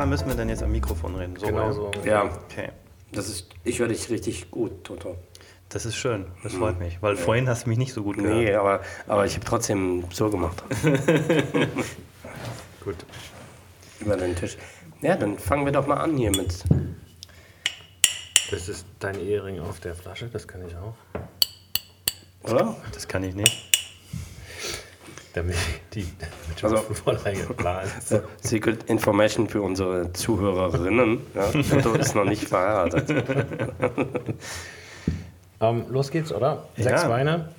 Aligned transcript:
nah 0.00 0.06
müssen 0.06 0.28
wir 0.28 0.34
denn 0.34 0.48
jetzt 0.48 0.62
am 0.62 0.72
Mikrofon 0.72 1.14
reden? 1.14 1.36
So, 1.36 1.46
Genau 1.46 1.72
so. 1.72 1.90
Ja, 2.04 2.24
Okay. 2.24 2.70
das 3.12 3.28
ist, 3.28 3.48
ich 3.64 3.78
höre 3.80 3.88
dich 3.88 4.08
richtig 4.08 4.50
gut, 4.50 4.84
Toto. 4.84 5.16
Das 5.68 5.84
ist 5.84 5.94
schön. 5.96 6.26
Das 6.42 6.54
freut 6.54 6.80
mich. 6.80 7.00
Weil 7.00 7.16
vorhin 7.16 7.48
hast 7.48 7.66
du 7.66 7.68
mich 7.68 7.78
nicht 7.78 7.92
so 7.92 8.02
gut 8.02 8.16
gehört. 8.16 8.34
Nee, 8.34 8.54
aber, 8.54 8.80
aber 9.06 9.24
ich 9.26 9.34
habe 9.34 9.44
trotzdem 9.44 10.04
so 10.12 10.28
gemacht. 10.28 10.64
Gut. 12.84 12.96
Über 14.00 14.16
den 14.16 14.34
Tisch. 14.34 14.56
Ja, 15.00 15.14
dann 15.16 15.38
fangen 15.38 15.64
wir 15.64 15.72
doch 15.72 15.86
mal 15.86 15.98
an 15.98 16.16
hier 16.16 16.30
mit. 16.30 16.64
Das 18.50 18.68
ist 18.68 18.84
dein 18.98 19.20
Ehering 19.20 19.60
auf 19.60 19.78
der 19.78 19.94
Flasche, 19.94 20.26
das 20.26 20.48
kann 20.48 20.66
ich 20.66 20.74
auch. 20.74 20.96
Oder? 22.50 22.74
Das 22.92 23.06
kann 23.06 23.22
ich 23.22 23.34
nicht. 23.36 23.69
Damit 25.34 25.56
die 25.94 26.06
damit 26.18 26.64
Also- 26.64 26.76
schon 26.86 26.94
Vorlage 26.96 27.44
klar 27.54 27.82
ist. 27.84 28.14
Secret 28.42 28.84
Information 28.90 29.48
für 29.48 29.62
unsere 29.62 30.12
Zuhörerinnen. 30.12 31.20
Ja, 31.34 31.44
ist 31.94 32.14
noch 32.14 32.24
nicht 32.24 32.48
verheiratet. 32.48 33.24
Ähm, 35.60 35.84
los 35.90 36.10
geht's, 36.10 36.32
oder? 36.32 36.64
Sechs 36.76 37.02
Ja. 37.02 37.10
Weine, 37.10 37.50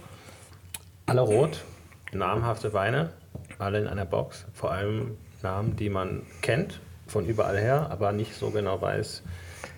alle 1.05 1.21
rot, 1.21 1.63
namhafte 2.11 2.73
Weine, 2.73 3.11
alle 3.59 3.79
in 3.79 3.87
einer 3.87 4.05
Box. 4.05 4.45
Vor 4.53 4.71
allem 4.71 5.17
Namen, 5.43 5.75
die 5.75 5.89
man 5.89 6.23
kennt 6.41 6.79
von 7.07 7.25
überall 7.27 7.59
her, 7.59 7.87
aber 7.91 8.11
nicht 8.11 8.33
so 8.35 8.49
genau 8.49 8.81
weiß, 8.81 9.21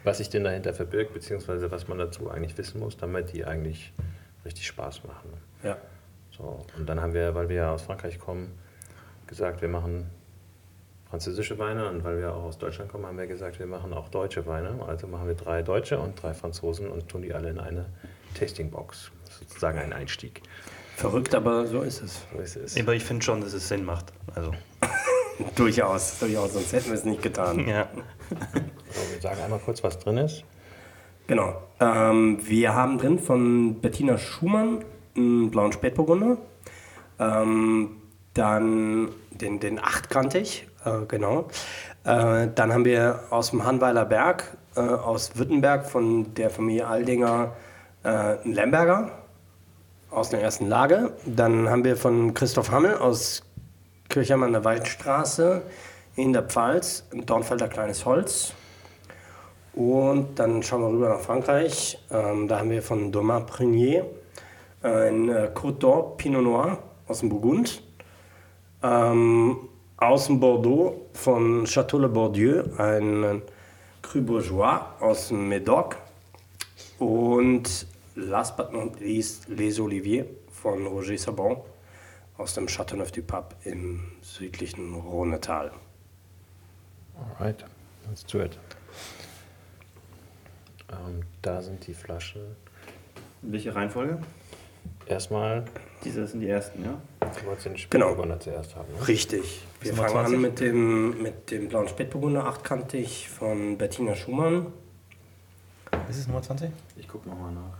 was 0.05 0.19
sich 0.19 0.29
denn 0.29 0.43
dahinter 0.45 0.73
verbirgt, 0.73 1.13
beziehungsweise 1.13 1.69
was 1.71 1.87
man 1.89 1.97
dazu 1.97 2.29
eigentlich 2.31 2.57
wissen 2.57 2.79
muss, 2.79 2.95
damit 2.95 3.33
die 3.33 3.43
eigentlich 3.43 3.91
richtig 4.45 4.67
Spaß 4.67 5.01
machen. 5.03 5.33
Ja. 5.63 5.75
So, 6.37 6.65
und 6.77 6.87
dann 6.87 7.01
haben 7.01 7.13
wir, 7.13 7.35
weil 7.35 7.49
wir 7.49 7.55
ja 7.55 7.71
aus 7.73 7.83
Frankreich 7.83 8.19
kommen, 8.19 8.51
gesagt, 9.27 9.61
wir 9.61 9.69
machen 9.69 10.09
französische 11.09 11.59
Weine 11.59 11.89
und 11.89 12.03
weil 12.03 12.17
wir 12.17 12.33
auch 12.33 12.43
aus 12.43 12.57
Deutschland 12.57 12.91
kommen, 12.91 13.05
haben 13.05 13.17
wir 13.17 13.27
gesagt, 13.27 13.59
wir 13.59 13.67
machen 13.67 13.93
auch 13.93 14.09
deutsche 14.09 14.45
Weine. 14.47 14.83
Also 14.87 15.07
machen 15.07 15.27
wir 15.27 15.35
drei 15.35 15.61
Deutsche 15.61 15.99
und 15.99 16.21
drei 16.21 16.33
Franzosen 16.33 16.87
und 16.87 17.07
tun 17.07 17.21
die 17.21 17.33
alle 17.33 17.49
in 17.49 17.59
eine 17.59 17.85
Tastingbox. 18.33 19.11
Das 19.25 19.33
ist 19.35 19.49
sozusagen 19.49 19.77
ein 19.77 19.93
Einstieg. 19.93 20.41
Verrückt, 20.95 21.35
aber 21.35 21.67
so 21.67 21.81
ist 21.81 22.01
es. 22.01 22.25
So 22.33 22.39
ist 22.39 22.55
es. 22.55 22.79
Aber 22.79 22.95
ich 22.95 23.03
finde 23.03 23.23
schon, 23.23 23.41
dass 23.41 23.53
es 23.53 23.67
Sinn 23.67 23.85
macht. 23.85 24.11
Also, 24.33 24.53
Durchaus, 25.55 26.19
durchaus, 26.19 26.53
sonst 26.53 26.73
hätten 26.73 26.87
wir 26.87 26.93
es 26.93 27.05
nicht 27.05 27.21
getan. 27.21 27.67
ja. 27.67 27.87
So, 28.29 29.11
wir 29.11 29.21
sagen 29.21 29.41
einmal 29.41 29.59
kurz, 29.59 29.83
was 29.83 29.97
drin 29.99 30.17
ist. 30.17 30.43
Genau. 31.27 31.61
Ähm, 31.79 32.39
wir 32.43 32.73
haben 32.73 32.97
drin 32.97 33.17
von 33.19 33.79
Bettina 33.81 34.17
Schumann 34.17 34.83
einen 35.15 35.51
blauen 35.51 35.71
Spätburgunder. 35.71 36.37
Ähm, 37.19 38.01
dann 38.33 39.09
den, 39.31 39.59
den 39.59 39.79
achtkantig, 39.79 40.67
äh, 40.85 41.05
genau. 41.07 41.47
Äh, 42.03 42.47
dann 42.53 42.73
haben 42.73 42.85
wir 42.85 43.19
aus 43.29 43.51
dem 43.51 43.63
Hanweiler 43.63 44.05
Berg, 44.05 44.57
äh, 44.75 44.79
aus 44.79 45.35
Württemberg 45.35 45.85
von 45.85 46.33
der 46.33 46.49
Familie 46.49 46.87
Aldinger 46.87 47.53
äh, 48.03 48.07
einen 48.07 48.53
Lemberger 48.53 49.11
aus 50.09 50.29
der 50.29 50.41
ersten 50.41 50.67
Lage. 50.67 51.13
Dann 51.25 51.69
haben 51.69 51.83
wir 51.83 51.95
von 51.95 52.33
Christoph 52.33 52.71
Hammel 52.71 52.95
aus 52.97 53.43
Kirchheim 54.09 54.43
an 54.43 54.51
der 54.51 54.63
Waldstraße 54.63 55.61
in 56.15 56.33
der 56.33 56.43
Pfalz 56.43 57.05
ein 57.11 57.25
Dornfelder 57.25 57.67
kleines 57.67 58.05
Holz. 58.05 58.53
Und 59.73 60.37
dann 60.37 60.61
schauen 60.61 60.81
wir 60.81 60.89
rüber 60.89 61.09
nach 61.09 61.19
Frankreich. 61.19 61.97
Ähm, 62.11 62.47
da 62.47 62.59
haben 62.59 62.69
wir 62.69 62.83
von 62.83 63.11
Thomas 63.11 63.45
Prunier 63.47 64.05
ein 64.83 65.29
äh, 65.29 65.49
Côte 65.53 65.79
d'Or 65.79 66.17
Pinot 66.17 66.43
Noir 66.43 66.77
aus 67.07 67.19
dem 67.19 67.29
Burgund. 67.29 67.81
Ähm, 68.81 69.57
aus 69.97 70.27
dem 70.27 70.39
Bordeaux 70.39 71.07
von 71.13 71.65
Château 71.65 71.97
Le 71.97 72.09
Bordieu 72.09 72.63
ein 72.77 73.23
äh, 73.23 73.41
Cru 74.01 74.21
Bourgeois 74.21 74.81
aus 74.99 75.29
dem 75.29 75.49
Médoc. 75.49 75.95
Und 76.99 77.87
last 78.15 78.57
but 78.57 78.71
not 78.73 78.99
least 78.99 79.47
Les 79.47 79.79
Oliviers 79.79 80.27
von 80.51 80.85
Roger 80.85 81.17
Sabon 81.17 81.57
aus 82.37 82.53
dem 82.53 82.67
Châteauneuf-du-Pape 82.67 83.55
im 83.63 84.01
südlichen 84.21 84.93
Rhonetal. 84.95 85.71
Alright, 87.15 87.63
let's 88.09 88.25
do 88.25 88.41
it. 88.41 88.57
Ähm, 90.91 91.21
da 91.41 91.61
sind 91.61 91.85
die 91.87 91.93
Flaschen. 91.93 92.41
Welche 93.41 93.73
Reihenfolge? 93.73 94.19
Erstmal, 95.05 95.65
Diese 96.03 96.25
sind 96.27 96.39
die 96.41 96.49
ersten, 96.49 96.83
ja? 96.83 96.99
du 97.19 97.45
wolltest 97.45 97.65
den 97.65 97.75
Genau. 97.89 98.15
Zuerst 98.39 98.75
haben. 98.75 98.91
Ne? 98.93 99.07
Richtig. 99.07 99.61
Wir 99.81 99.93
fangen 99.93 100.09
20? 100.11 100.35
an 100.35 100.41
mit 100.41 100.59
dem, 100.59 101.21
mit 101.21 101.51
dem 101.51 101.67
blauen 101.69 101.87
Spätburgunder, 101.87 102.45
achtkantig 102.45 103.29
von 103.29 103.77
Bettina 103.77 104.15
Schumann. 104.15 104.67
Ist 106.09 106.19
es 106.19 106.27
Nummer 106.27 106.41
20? 106.41 106.71
Ich 106.97 107.07
gucke 107.07 107.27
nochmal 107.29 107.51
nach. 107.51 107.77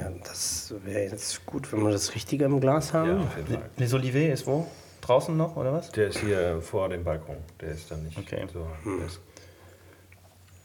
Ja, 0.00 0.10
das 0.24 0.72
wäre 0.84 1.10
jetzt 1.10 1.44
gut, 1.44 1.70
wenn 1.72 1.82
wir 1.82 1.90
das 1.90 2.14
Richtige 2.14 2.44
im 2.44 2.60
Glas 2.60 2.92
haben. 2.92 3.08
Ja, 3.10 3.16
auf 3.24 3.36
jeden 3.36 3.48
Fall. 3.48 3.70
Les 3.76 3.92
Oliviers 3.94 4.40
ist 4.40 4.46
wo? 4.46 4.66
Draußen 5.00 5.36
noch, 5.36 5.56
oder 5.56 5.72
was? 5.72 5.90
Der 5.92 6.08
ist 6.08 6.18
hier 6.18 6.60
vor 6.62 6.88
dem 6.88 7.02
Balkon. 7.04 7.36
Der 7.60 7.70
ist 7.72 7.90
dann 7.90 8.02
nicht 8.04 8.16
Okay. 8.18 8.46
so. 8.52 8.66
Ist 9.04 9.20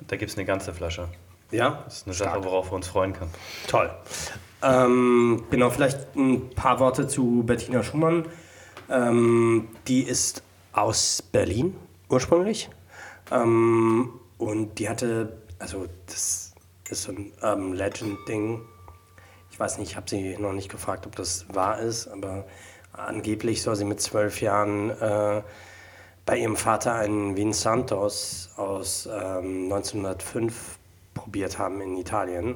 Da 0.07 0.15
gibt 0.17 0.31
es 0.31 0.37
eine 0.37 0.45
ganze 0.45 0.73
Flasche. 0.73 1.07
Ja, 1.51 1.81
Das 1.85 1.97
ist 1.97 2.07
eine 2.07 2.13
Sache, 2.13 2.43
worauf 2.43 2.71
wir 2.71 2.75
uns 2.75 2.87
freuen 2.87 3.13
können. 3.13 3.31
toll. 3.67 3.89
Ähm, 4.63 5.43
genau, 5.49 5.69
vielleicht 5.69 6.15
ein 6.15 6.49
paar 6.51 6.79
Worte 6.79 7.07
zu 7.07 7.43
Bettina 7.45 7.83
Schumann. 7.83 8.25
Ähm, 8.89 9.69
die 9.87 10.03
ist 10.03 10.43
aus 10.73 11.21
Berlin 11.21 11.75
ursprünglich. 12.09 12.69
Ähm, 13.31 14.11
und 14.37 14.77
die 14.79 14.89
hatte, 14.89 15.37
also 15.59 15.87
das 16.05 16.53
ist 16.89 17.03
so 17.03 17.11
ein 17.11 17.31
ähm, 17.41 17.73
Legend-Ding. 17.73 18.61
Ich 19.49 19.59
weiß 19.59 19.77
nicht, 19.77 19.91
ich 19.91 19.95
habe 19.95 20.09
sie 20.09 20.37
noch 20.37 20.53
nicht 20.53 20.69
gefragt, 20.69 21.05
ob 21.05 21.15
das 21.15 21.45
wahr 21.53 21.79
ist, 21.79 22.07
aber 22.07 22.45
angeblich 22.93 23.61
soll 23.61 23.75
sie 23.75 23.85
mit 23.85 24.01
zwölf 24.01 24.41
Jahren 24.41 24.89
äh, 24.89 25.41
bei 26.25 26.37
ihrem 26.37 26.55
Vater 26.55 26.95
einen 26.95 27.35
Vin 27.35 27.53
Santos 27.53 28.49
aus 28.57 29.07
ähm, 29.07 29.71
1905 29.71 30.77
probiert 31.13 31.57
haben 31.57 31.81
in 31.81 31.97
Italien. 31.97 32.55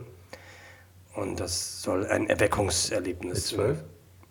Und 1.15 1.39
das 1.39 1.81
soll 1.81 2.05
ein 2.07 2.27
Erweckungserlebnis 2.29 3.33
Mit 3.33 3.43
zwölf? 3.43 3.83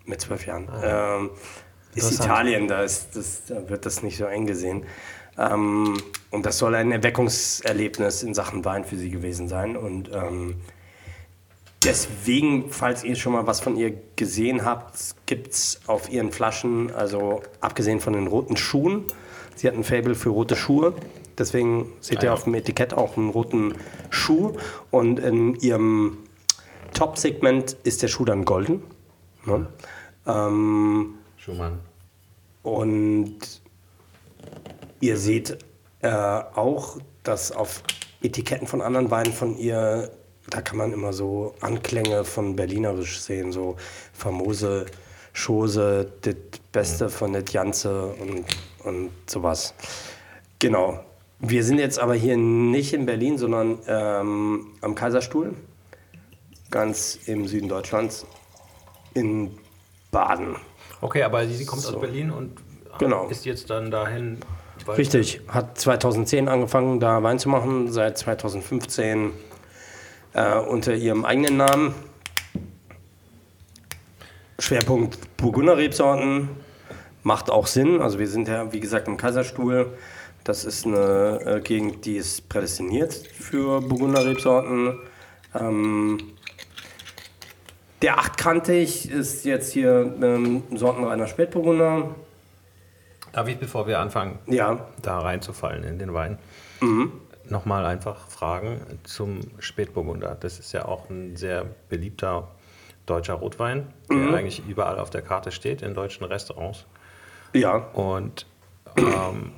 Mit 0.05 0.21
zwölf 0.21 0.45
Jahren. 0.45 0.69
Ähm, 0.83 1.29
ist. 1.95 2.11
Italien, 2.11 2.67
da, 2.67 2.83
ist 2.83 3.15
das, 3.15 3.45
da 3.47 3.67
wird 3.69 3.85
das 3.85 4.03
nicht 4.03 4.17
so 4.17 4.25
eng 4.25 4.45
gesehen. 4.45 4.85
Ähm, 5.37 5.97
und 6.31 6.45
das 6.45 6.57
soll 6.57 6.75
ein 6.75 6.91
Erweckungserlebnis 6.91 8.23
in 8.23 8.33
Sachen 8.33 8.63
Wein 8.65 8.85
für 8.85 8.97
sie 8.97 9.09
gewesen 9.09 9.47
sein. 9.47 9.75
Und 9.75 10.11
ähm, 10.13 10.55
deswegen, 11.83 12.69
falls 12.69 13.03
ihr 13.03 13.15
schon 13.15 13.33
mal 13.33 13.47
was 13.47 13.61
von 13.61 13.77
ihr 13.77 13.93
gesehen 14.15 14.65
habt, 14.65 15.15
gibt 15.25 15.53
es 15.53 15.79
auf 15.87 16.09
ihren 16.11 16.31
Flaschen, 16.31 16.93
also 16.93 17.41
abgesehen 17.61 17.99
von 17.99 18.13
den 18.13 18.27
roten 18.27 18.57
Schuhen, 18.57 19.05
sie 19.55 19.67
hat 19.67 19.75
ein 19.75 19.83
Fable 19.83 20.15
für 20.15 20.29
rote 20.29 20.55
Schuhe. 20.55 20.93
Deswegen 21.37 21.91
seht 21.99 22.19
ihr 22.19 22.27
ja. 22.27 22.33
auf 22.33 22.45
dem 22.45 22.53
Etikett 22.55 22.93
auch 22.93 23.17
einen 23.17 23.29
roten 23.29 23.75
Schuh. 24.09 24.53
Und 24.89 25.19
in 25.19 25.55
ihrem 25.55 26.17
Top-Segment 26.95 27.77
ist 27.83 28.01
der 28.01 28.07
Schuh 28.07 28.25
dann 28.25 28.45
golden. 28.45 28.81
Ne? 29.45 29.67
Ähm, 30.25 31.15
Schumann. 31.37 31.79
und 32.63 33.37
ihr 34.99 35.17
seht 35.17 35.59
äh, 36.01 36.09
auch, 36.09 36.97
dass 37.21 37.51
auf 37.51 37.83
Etiketten 38.23 38.65
von 38.65 38.81
anderen 38.81 39.11
Weinen 39.11 39.33
von 39.33 39.55
ihr, 39.57 40.09
da 40.49 40.61
kann 40.61 40.77
man 40.77 40.93
immer 40.93 41.13
so 41.13 41.53
Anklänge 41.61 42.23
von 42.23 42.55
Berlinerisch 42.55 43.19
sehen, 43.19 43.51
so 43.51 43.75
famose 44.13 44.87
Chose, 45.35 46.11
das 46.21 46.35
Beste 46.71 47.09
von 47.09 47.33
der 47.33 47.43
Janze 47.43 48.07
und, 48.07 48.45
und 48.83 49.11
sowas. 49.29 49.73
Genau. 50.59 51.03
Wir 51.39 51.63
sind 51.63 51.79
jetzt 51.79 51.99
aber 51.99 52.15
hier 52.15 52.37
nicht 52.37 52.93
in 52.93 53.05
Berlin, 53.05 53.37
sondern 53.37 53.79
ähm, 53.87 54.67
am 54.81 54.95
Kaiserstuhl, 54.95 55.53
ganz 56.71 57.19
im 57.25 57.47
Süden 57.47 57.69
Deutschlands, 57.69 58.25
in 59.13 59.57
Baden. 60.11 60.55
Okay, 61.01 61.23
aber 61.23 61.45
sie 61.47 61.65
kommt 61.65 61.81
So. 61.81 61.95
aus 61.95 62.01
Berlin 62.01 62.31
und 62.31 62.57
Genau. 62.99 63.27
ist 63.27 63.45
jetzt 63.45 63.69
dann 63.69 63.91
dahin. 63.91 64.39
Richtig, 64.87 65.41
hat 65.47 65.77
2010 65.77 66.47
angefangen, 66.47 66.99
da 66.99 67.21
Wein 67.23 67.39
zu 67.39 67.49
machen, 67.49 67.91
seit 67.91 68.17
2015 68.17 69.31
äh, 70.33 70.55
unter 70.59 70.93
ihrem 70.93 71.25
eigenen 71.25 71.57
Namen. 71.57 71.95
Schwerpunkt 74.59 75.17
Burgunder-Rebsorten, 75.37 76.49
macht 77.23 77.49
auch 77.49 77.67
Sinn. 77.67 78.01
Also 78.01 78.19
wir 78.19 78.27
sind 78.27 78.47
ja, 78.47 78.71
wie 78.71 78.79
gesagt, 78.79 79.07
im 79.07 79.17
Kaiserstuhl. 79.17 79.97
Das 80.43 80.63
ist 80.63 80.85
eine 80.85 81.39
äh, 81.45 81.61
Gegend, 81.61 82.05
die 82.05 82.15
ist 82.17 82.47
prädestiniert 82.49 83.13
für 83.13 83.81
Burgunder-Rebsorten. 83.81 84.99
Ähm, 85.59 86.19
der 88.01 88.17
achtkantig 88.19 89.09
ist 89.09 89.45
jetzt 89.45 89.71
hier 89.71 90.13
ähm, 90.21 90.63
sortenreiner 90.75 91.27
Spätburgunder. 91.27 92.15
Darf 93.31 93.47
ich, 93.47 93.57
bevor 93.57 93.87
wir 93.87 93.99
anfangen, 93.99 94.39
Ja, 94.47 94.87
da 95.01 95.19
reinzufallen 95.19 95.83
in 95.83 95.99
den 95.99 96.13
Wein, 96.13 96.37
nochmal 97.49 97.85
einfach 97.85 98.29
fragen 98.29 98.79
zum 99.03 99.41
Spätburgunder. 99.59 100.37
Das 100.39 100.59
ist 100.59 100.71
ja 100.71 100.85
auch 100.85 101.09
ein 101.09 101.35
sehr 101.35 101.65
beliebter 101.89 102.47
deutscher 103.05 103.33
Rotwein, 103.35 103.87
der 104.09 104.33
eigentlich 104.35 104.63
überall 104.67 104.99
auf 104.99 105.09
der 105.09 105.21
Karte 105.21 105.51
steht, 105.51 105.81
in 105.81 105.93
deutschen 105.93 106.23
Restaurants. 106.25 106.85
ja, 107.53 107.75
Und 107.93 108.45
ähm, 108.97 109.51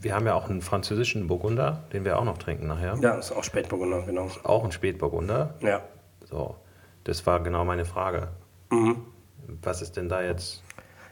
wir 0.00 0.14
haben 0.14 0.26
ja 0.26 0.34
auch 0.34 0.48
einen 0.48 0.62
französischen 0.62 1.26
Burgunder, 1.26 1.82
den 1.92 2.04
wir 2.04 2.18
auch 2.18 2.24
noch 2.24 2.38
trinken 2.38 2.68
nachher. 2.68 2.96
ja, 3.00 3.14
ist 3.14 3.32
auch 3.32 3.42
Spätburgunder, 3.42 4.02
genau. 4.02 4.30
Auch 4.44 4.64
ein 4.64 4.70
Spätburgunder. 4.72 5.54
Ja. 5.60 5.82
So, 6.30 6.54
das 7.08 7.24
war 7.26 7.40
genau 7.40 7.64
meine 7.64 7.86
Frage. 7.86 8.28
Was 9.62 9.80
ist 9.80 9.96
denn 9.96 10.10
da 10.10 10.22
jetzt? 10.22 10.62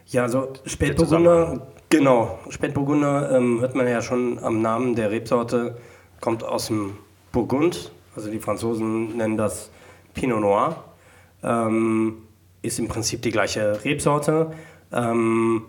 Ja, 0.05 0.21
also 0.21 0.53
Spätburgunder, 0.65 1.67
genau. 1.89 2.37
Spätburgunder 2.49 3.31
ähm, 3.35 3.59
hört 3.59 3.73
man 3.73 3.87
ja 3.87 4.01
schon 4.03 4.37
am 4.39 4.61
Namen 4.61 4.95
der 4.95 5.09
Rebsorte, 5.09 5.77
kommt 6.21 6.43
aus 6.43 6.67
dem 6.67 6.97
Burgund. 7.31 7.91
Also 8.15 8.29
die 8.29 8.39
Franzosen 8.39 9.17
nennen 9.17 9.37
das 9.37 9.71
Pinot 10.13 10.39
Noir. 10.39 10.83
Ähm, 11.43 12.19
ist 12.61 12.77
im 12.77 12.87
Prinzip 12.87 13.23
die 13.23 13.31
gleiche 13.31 13.83
Rebsorte, 13.83 14.51
ähm, 14.91 15.63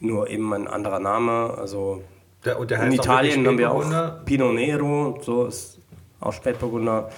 nur 0.00 0.30
eben 0.30 0.52
ein 0.54 0.66
anderer 0.66 0.98
Name. 0.98 1.54
Also 1.58 2.02
Der, 2.44 2.58
und 2.58 2.70
der 2.70 2.82
in 2.84 2.92
Italien 2.92 3.46
haben 3.46 3.58
wir 3.58 3.70
auch? 3.70 4.24
Pinot 4.24 4.54
Nero, 4.54 5.18
so 5.20 5.44
ist 5.46 5.78
auch 6.20 6.32
Spätburgunder. 6.32 7.10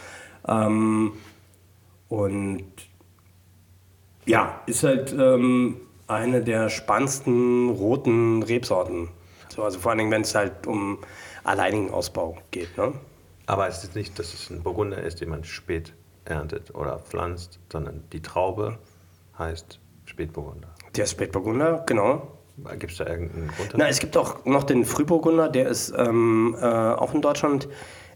Ähm, 0.49 1.13
und 2.11 2.65
ja, 4.27 4.61
ist 4.67 4.83
halt 4.83 5.13
ähm, 5.13 5.81
eine 6.07 6.43
der 6.43 6.69
spannendsten 6.69 7.71
roten 7.71 8.43
Rebsorten. 8.43 9.09
So, 9.49 9.63
also 9.63 9.79
vor 9.79 9.91
allen 9.91 9.99
Dingen, 9.99 10.11
wenn 10.11 10.23
es 10.23 10.35
halt 10.35 10.67
um 10.67 10.99
alleinigen 11.45 11.91
Ausbau 11.91 12.37
geht. 12.51 12.77
Ne? 12.77 12.93
Aber 13.47 13.69
es 13.69 13.83
ist 13.83 13.95
nicht, 13.95 14.19
dass 14.19 14.35
es 14.35 14.51
ein 14.51 14.63
Burgunder 14.63 15.03
ist, 15.03 15.21
den 15.21 15.31
man 15.31 15.45
spät 15.45 15.95
erntet 16.25 16.75
oder 16.75 16.99
pflanzt, 16.99 17.59
sondern 17.73 18.05
die 18.13 18.21
Traube 18.21 18.79
heißt 19.39 19.81
Spätburgunder. 20.05 20.69
Der 20.97 21.07
Spätburgunder, 21.07 21.85
genau. 21.87 22.37
Gibt 22.79 22.93
es 22.93 22.99
da 22.99 23.07
irgendeinen 23.07 23.49
Grund? 23.49 23.75
Na, 23.77 23.89
es 23.89 24.01
gibt 24.01 24.17
auch 24.17 24.45
noch 24.45 24.65
den 24.65 24.85
Frühburgunder, 24.85 25.49
der 25.49 25.69
ist 25.69 25.95
ähm, 25.97 26.57
äh, 26.61 26.67
auch 26.67 27.15
in 27.15 27.23
Deutschland 27.23 27.69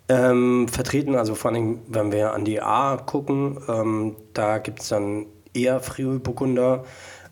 ähm, 0.09 0.69
vertreten. 0.69 1.17
Also 1.17 1.35
vor 1.35 1.51
allem, 1.51 1.81
wenn 1.89 2.12
wir 2.12 2.33
an 2.33 2.45
die 2.45 2.61
A 2.61 2.97
gucken, 2.97 3.59
ähm, 3.69 4.17
da 4.33 4.59
gibt 4.59 4.81
es 4.81 4.89
dann 4.89 5.27
eher 5.53 5.81
Frühburgunder, 5.81 6.85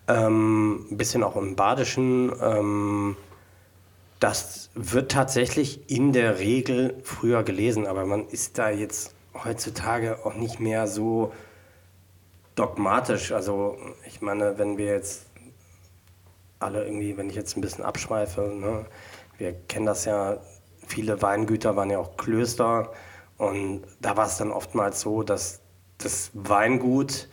ähm, 0.09 0.87
ein 0.91 0.97
bisschen 0.97 1.23
auch 1.23 1.37
im 1.37 1.57
Badischen. 1.57 2.33
Ähm, 2.41 3.17
das 4.21 4.71
wird 4.75 5.11
tatsächlich 5.11 5.91
in 5.91 6.13
der 6.13 6.39
Regel 6.39 6.97
früher 7.03 7.43
gelesen, 7.43 7.87
aber 7.87 8.07
man 8.07 8.29
ist 8.29 8.59
da 8.59 8.71
jetzt 8.71 9.15
heutzutage 9.45 10.25
auch 10.25 10.35
nicht 10.35 10.61
mehr 10.61 10.87
so 10.87 11.33
dogmatisch. 12.55 13.33
Also 13.33 13.77
ich 14.07 14.23
meine, 14.23 14.59
wenn 14.59 14.79
wir 14.79 14.87
jetzt 14.87 15.27
alle 16.61 16.85
irgendwie, 16.85 17.17
wenn 17.17 17.29
ich 17.29 17.35
jetzt 17.37 17.57
ein 17.57 17.61
bisschen 17.61 17.85
abschweife, 17.85 18.43
ne, 18.43 18.87
wir 19.39 19.53
kennen 19.53 19.87
das 19.87 20.05
ja, 20.05 20.39
viele 20.93 21.23
Weingüter 21.23 21.75
waren 21.75 21.91
ja 21.91 21.99
auch 21.99 22.17
Klöster 22.19 22.93
und 23.39 23.83
da 24.01 24.17
war 24.17 24.27
es 24.27 24.37
dann 24.37 24.51
oftmals 24.51 25.01
so, 25.01 25.23
dass 25.23 25.63
das 25.99 26.31
Weingut 26.35 27.29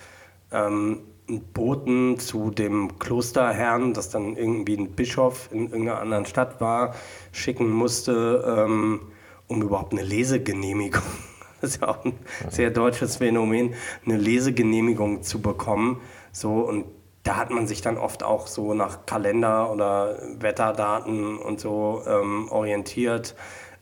ähm, 0.51 1.01
einen 1.27 1.43
Boten 1.53 2.17
zu 2.19 2.51
dem 2.51 2.97
Klosterherrn, 2.99 3.93
das 3.93 4.09
dann 4.09 4.37
irgendwie 4.37 4.77
ein 4.77 4.91
Bischof 4.91 5.49
in 5.51 5.63
irgendeiner 5.65 5.99
anderen 5.99 6.25
Stadt 6.25 6.61
war, 6.61 6.95
schicken 7.33 7.69
musste, 7.69 8.43
ähm, 8.47 9.01
um 9.47 9.61
überhaupt 9.61 9.91
eine 9.91 10.03
Lesegenehmigung, 10.03 11.03
das 11.61 11.71
ist 11.71 11.81
ja 11.81 11.89
auch 11.89 12.05
ein 12.05 12.13
sehr 12.49 12.71
deutsches 12.71 13.17
Phänomen, 13.17 13.73
eine 14.05 14.15
Lesegenehmigung 14.17 15.21
zu 15.21 15.41
bekommen. 15.41 15.99
So, 16.31 16.61
und 16.61 16.85
da 17.23 17.35
hat 17.35 17.49
man 17.49 17.67
sich 17.67 17.81
dann 17.81 17.97
oft 17.97 18.23
auch 18.23 18.47
so 18.47 18.73
nach 18.73 19.05
Kalender 19.05 19.71
oder 19.71 20.17
Wetterdaten 20.39 21.37
und 21.37 21.59
so 21.59 22.01
ähm, 22.07 22.47
orientiert. 22.49 23.35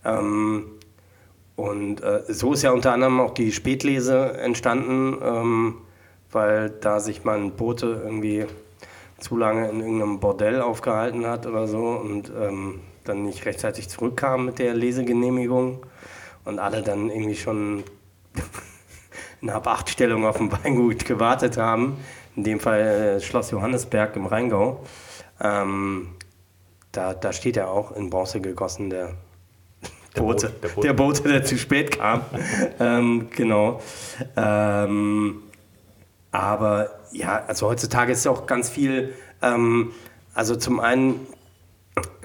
Ähm, 0.03 0.71
und 1.55 2.01
äh, 2.03 2.23
so 2.27 2.53
ist 2.53 2.63
ja 2.63 2.71
unter 2.71 2.93
anderem 2.93 3.19
auch 3.19 3.31
die 3.33 3.51
Spätlese 3.51 4.37
entstanden, 4.37 5.17
ähm, 5.23 5.77
weil 6.31 6.69
da 6.69 6.99
sich 6.99 7.23
mal 7.23 7.37
ein 7.37 7.51
Bote 7.55 8.01
irgendwie 8.03 8.45
zu 9.19 9.37
lange 9.37 9.69
in 9.69 9.79
irgendeinem 9.79 10.19
Bordell 10.19 10.61
aufgehalten 10.61 11.25
hat 11.25 11.47
oder 11.47 11.67
so 11.67 11.79
und 11.79 12.31
ähm, 12.39 12.81
dann 13.03 13.23
nicht 13.23 13.45
rechtzeitig 13.45 13.89
zurückkam 13.89 14.45
mit 14.45 14.59
der 14.59 14.73
Lesegenehmigung 14.73 15.85
und 16.45 16.59
alle 16.59 16.81
dann 16.81 17.09
irgendwie 17.09 17.35
schon 17.35 17.83
in 19.41 19.49
Ab-8-Stellung 19.49 20.25
auf 20.25 20.37
dem 20.37 20.51
Weingut 20.51 21.05
gewartet 21.05 21.57
haben. 21.57 21.97
In 22.37 22.43
dem 22.43 22.59
Fall 22.59 22.79
äh, 22.79 23.19
Schloss 23.19 23.49
Johannesberg 23.49 24.15
im 24.15 24.27
Rheingau. 24.27 24.83
Ähm, 25.41 26.09
da, 26.91 27.15
da 27.15 27.33
steht 27.33 27.57
er 27.57 27.71
auch 27.71 27.91
in 27.91 28.11
Bronze 28.11 28.39
gegossen, 28.41 28.91
der, 28.91 29.15
Der 30.15 30.21
Bote, 30.21 30.49
Bote, 30.49 30.71
der 30.73 30.81
der, 30.81 30.93
Bote. 30.93 31.23
Der 31.23 31.43
zu 31.43 31.57
spät 31.57 31.97
kam. 31.97 32.21
ähm, 32.79 33.27
genau. 33.35 33.81
Ähm, 34.35 35.41
aber 36.31 36.91
ja, 37.11 37.43
also 37.47 37.67
heutzutage 37.67 38.11
ist 38.11 38.23
ja 38.23 38.31
auch 38.31 38.45
ganz 38.45 38.69
viel, 38.69 39.15
ähm, 39.41 39.91
also 40.35 40.55
zum 40.55 40.79
einen 40.79 41.25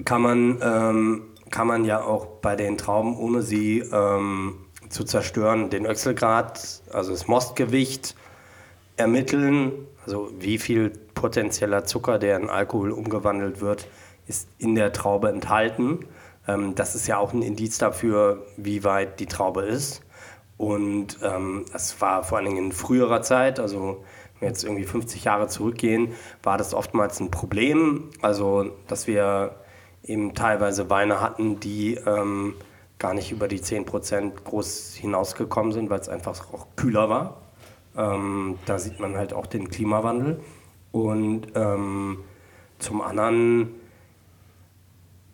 kann 0.05 0.21
man, 0.21 0.59
ähm, 0.63 1.23
kann 1.51 1.67
man 1.67 1.87
ja 1.87 2.03
auch 2.03 2.27
bei 2.27 2.55
den 2.55 2.77
Trauben, 2.77 3.17
ohne 3.17 3.41
sie 3.41 3.79
ähm, 3.79 4.57
zu 4.91 5.05
zerstören, 5.05 5.71
den 5.71 5.87
Öchselgrad, 5.87 6.83
also 6.93 7.13
das 7.13 7.29
Mostgewicht 7.29 8.15
ermitteln. 8.97 9.87
Also 10.05 10.31
wie 10.39 10.59
viel 10.59 10.91
potenzieller 11.15 11.85
Zucker, 11.85 12.19
der 12.19 12.37
in 12.39 12.51
Alkohol 12.51 12.91
umgewandelt 12.91 13.61
wird, 13.61 13.87
ist 14.27 14.49
in 14.59 14.75
der 14.75 14.93
Traube 14.93 15.29
enthalten. 15.29 16.07
Ähm, 16.47 16.75
das 16.75 16.95
ist 16.95 17.07
ja 17.07 17.19
auch 17.19 17.33
ein 17.33 17.43
Indiz 17.43 17.79
dafür, 17.79 18.47
wie 18.57 18.85
weit 18.85 19.21
die 19.21 19.27
Traube 19.27 19.63
ist. 19.63 20.03
Und 20.57 21.19
ähm, 21.23 21.65
das 21.73 22.01
war 22.01 22.23
vor 22.25 22.39
allen 22.39 22.49
Dingen 22.49 22.67
in 22.67 22.73
früherer 22.73 23.23
Zeit, 23.23 23.59
also 23.59 24.05
wenn 24.35 24.43
wir 24.43 24.49
jetzt 24.49 24.65
irgendwie 24.65 24.85
50 24.85 25.25
Jahre 25.25 25.49
zurückgehen, 25.49 26.15
war 26.43 26.59
das 26.59 26.75
oftmals 26.75 27.21
ein 27.21 27.31
Problem. 27.31 28.11
Also, 28.21 28.71
dass 28.87 29.07
wir 29.07 29.57
eben 30.05 30.35
teilweise 30.35 30.91
Weine 30.91 31.21
hatten, 31.21 31.61
die 31.61 31.95
ähm, 31.95 32.55
gar 32.99 33.15
nicht 33.15 33.33
über 33.33 33.49
die 33.49 33.61
10% 33.61 34.45
groß 34.45 34.95
hinausgekommen 34.95 35.73
sind, 35.73 35.91
weil 35.91 36.01
es 36.01 36.09
einfach 36.09 36.53
auch 36.53 36.67
kühler 36.77 37.09
war. 37.09 37.42
Ähm, 37.97 38.59
da 38.67 38.79
sieht 38.79 39.01
man 39.01 39.17
halt 39.17 39.33
auch 39.33 39.47
den 39.47 39.69
Klimawandel. 39.69 40.41
Und 40.93 41.49
ähm, 41.55 42.25
zum 42.79 43.01
anderen 43.01 43.75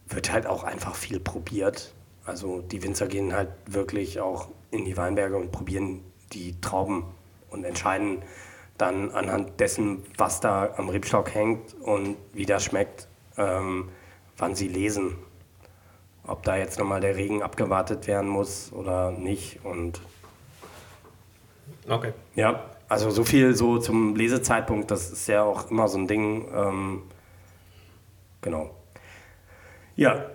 wird 0.09 0.33
halt 0.33 0.47
auch 0.47 0.65
einfach 0.65 0.95
viel 0.95 1.21
probiert. 1.21 1.95
Also 2.25 2.61
die 2.61 2.83
Winzer 2.83 3.07
gehen 3.07 3.35
halt 3.35 3.51
wirklich 3.67 4.21
auch 4.21 4.49
in 4.71 4.85
die 4.85 4.97
Weinberge 4.97 5.37
und 5.37 5.51
probieren 5.51 6.03
die 6.33 6.61
Trauben 6.61 7.05
und 7.51 7.65
entscheiden 7.65 8.23
dann 8.77 9.11
anhand 9.11 9.59
dessen, 9.61 10.05
was 10.17 10.41
da 10.41 10.75
am 10.77 10.89
Rebstock 10.89 11.35
hängt 11.35 11.75
und 11.81 12.17
wie 12.33 12.47
das 12.47 12.65
schmeckt, 12.65 13.09
ähm, 13.37 13.89
wann 14.37 14.55
sie 14.55 14.69
lesen. 14.69 15.17
Ob 16.25 16.43
da 16.43 16.57
jetzt 16.57 16.79
nochmal 16.79 17.01
der 17.01 17.17
Regen 17.17 17.43
abgewartet 17.43 18.07
werden 18.07 18.29
muss 18.29 18.73
oder 18.73 19.11
nicht. 19.11 19.65
Und 19.65 20.01
Okay. 21.89 22.13
ja, 22.35 22.65
also 22.89 23.11
so 23.11 23.25
viel 23.25 23.55
so 23.55 23.79
zum 23.79 24.17
Lesezeitpunkt, 24.17 24.91
das 24.91 25.11
ist 25.11 25.29
ja 25.29 25.43
auch 25.43 25.71
immer 25.71 25.89
so 25.89 25.99
ein 25.99 26.07
Ding. 26.07 26.49
Ähm, 26.55 27.03
genau. 28.41 28.71
Ja. 29.97 30.27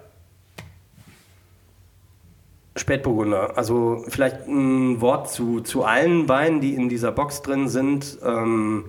Spätburgunder. 2.76 3.58
Also 3.58 4.04
vielleicht 4.08 4.48
ein 4.48 5.00
Wort 5.02 5.30
zu, 5.32 5.62
zu 5.62 5.84
allen 5.84 6.28
Weinen, 6.28 6.60
die 6.60 6.74
in 6.74 6.90
dieser 6.90 7.12
Box 7.12 7.42
drin 7.42 7.70
sind. 7.70 8.20
Ähm, 8.24 8.86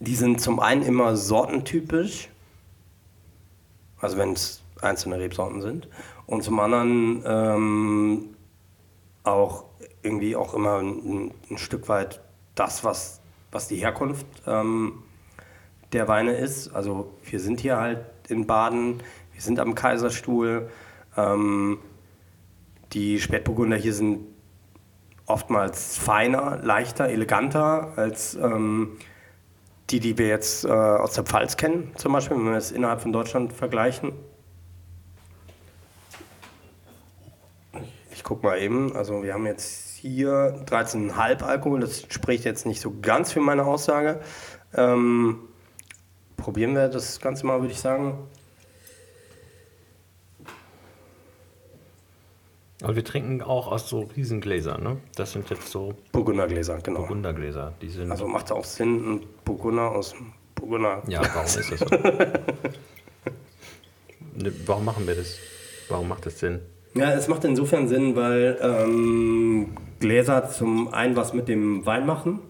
die 0.00 0.14
sind 0.14 0.40
zum 0.40 0.60
einen 0.60 0.82
immer 0.82 1.16
sortentypisch, 1.16 2.30
also 4.00 4.16
wenn 4.16 4.32
es 4.32 4.62
einzelne 4.80 5.18
Rebsorten 5.18 5.60
sind. 5.60 5.88
Und 6.26 6.42
zum 6.42 6.58
anderen 6.58 7.22
ähm, 7.26 8.34
auch 9.24 9.64
irgendwie 10.02 10.36
auch 10.36 10.54
immer 10.54 10.78
ein, 10.78 11.32
ein 11.50 11.58
Stück 11.58 11.88
weit 11.88 12.20
das, 12.54 12.84
was, 12.84 13.20
was 13.50 13.68
die 13.68 13.76
Herkunft 13.76 14.26
ähm, 14.46 15.02
der 15.92 16.08
Weine 16.08 16.32
ist. 16.32 16.68
Also 16.74 17.12
wir 17.24 17.40
sind 17.40 17.60
hier 17.60 17.78
halt 17.78 18.04
in 18.28 18.46
Baden, 18.46 19.02
wir 19.32 19.42
sind 19.42 19.58
am 19.58 19.74
Kaiserstuhl. 19.74 20.70
Ähm, 21.16 21.78
die 22.92 23.20
Spätburgunder 23.20 23.76
hier 23.76 23.94
sind 23.94 24.20
oftmals 25.26 25.96
feiner, 25.96 26.58
leichter, 26.62 27.08
eleganter 27.08 27.92
als 27.96 28.34
ähm, 28.34 28.98
die, 29.90 30.00
die 30.00 30.18
wir 30.18 30.28
jetzt 30.28 30.64
äh, 30.64 30.68
aus 30.68 31.14
der 31.14 31.24
Pfalz 31.24 31.56
kennen, 31.56 31.92
zum 31.96 32.12
Beispiel, 32.12 32.36
wenn 32.36 32.44
wir 32.44 32.56
es 32.56 32.70
innerhalb 32.72 33.00
von 33.00 33.12
Deutschland 33.12 33.52
vergleichen. 33.52 34.12
Ich 38.12 38.22
guck 38.22 38.42
mal 38.42 38.58
eben, 38.60 38.94
also 38.94 39.22
wir 39.22 39.34
haben 39.34 39.46
jetzt 39.46 39.89
hier 40.00 40.62
13,5 40.66 41.42
Alkohol, 41.42 41.80
das 41.80 42.02
spricht 42.08 42.44
jetzt 42.44 42.66
nicht 42.66 42.80
so 42.80 42.94
ganz 43.00 43.32
für 43.32 43.40
meine 43.40 43.64
Aussage. 43.64 44.20
Ähm, 44.74 45.40
probieren 46.36 46.74
wir 46.74 46.88
das 46.88 47.20
Ganze 47.20 47.46
mal, 47.46 47.60
würde 47.60 47.72
ich 47.72 47.80
sagen. 47.80 48.18
Aber 52.82 52.96
wir 52.96 53.04
trinken 53.04 53.42
auch 53.42 53.70
aus 53.70 53.88
so 53.88 54.08
Riesengläsern, 54.16 54.82
ne? 54.82 54.96
Das 55.14 55.32
sind 55.32 55.50
jetzt 55.50 55.68
so 55.68 55.94
Burgundergläser, 56.12 56.78
genau. 56.78 57.00
Burgundergläser. 57.00 57.74
Die 57.82 57.90
sind. 57.90 58.10
Also 58.10 58.26
macht 58.26 58.50
auch 58.50 58.64
Sinn, 58.64 59.16
ein 59.16 59.26
Burgunder 59.44 59.90
aus 59.90 60.14
Burgunder. 60.54 61.02
ja, 61.06 61.20
warum 61.34 61.44
ist 61.44 61.70
das 61.70 61.78
so? 61.80 61.86
Ne, 64.32 64.52
warum 64.64 64.84
machen 64.84 65.06
wir 65.06 65.16
das? 65.16 65.36
Warum 65.88 66.08
macht 66.08 66.24
das 66.24 66.38
Sinn? 66.38 66.60
Ja, 66.94 67.12
es 67.12 67.28
macht 67.28 67.44
insofern 67.44 67.86
Sinn, 67.86 68.16
weil 68.16 68.58
ähm, 68.60 69.76
Gläser 70.00 70.48
zum 70.50 70.92
einen 70.92 71.14
was 71.14 71.32
mit 71.32 71.48
dem 71.48 71.86
Wein 71.86 72.04
machen. 72.04 72.40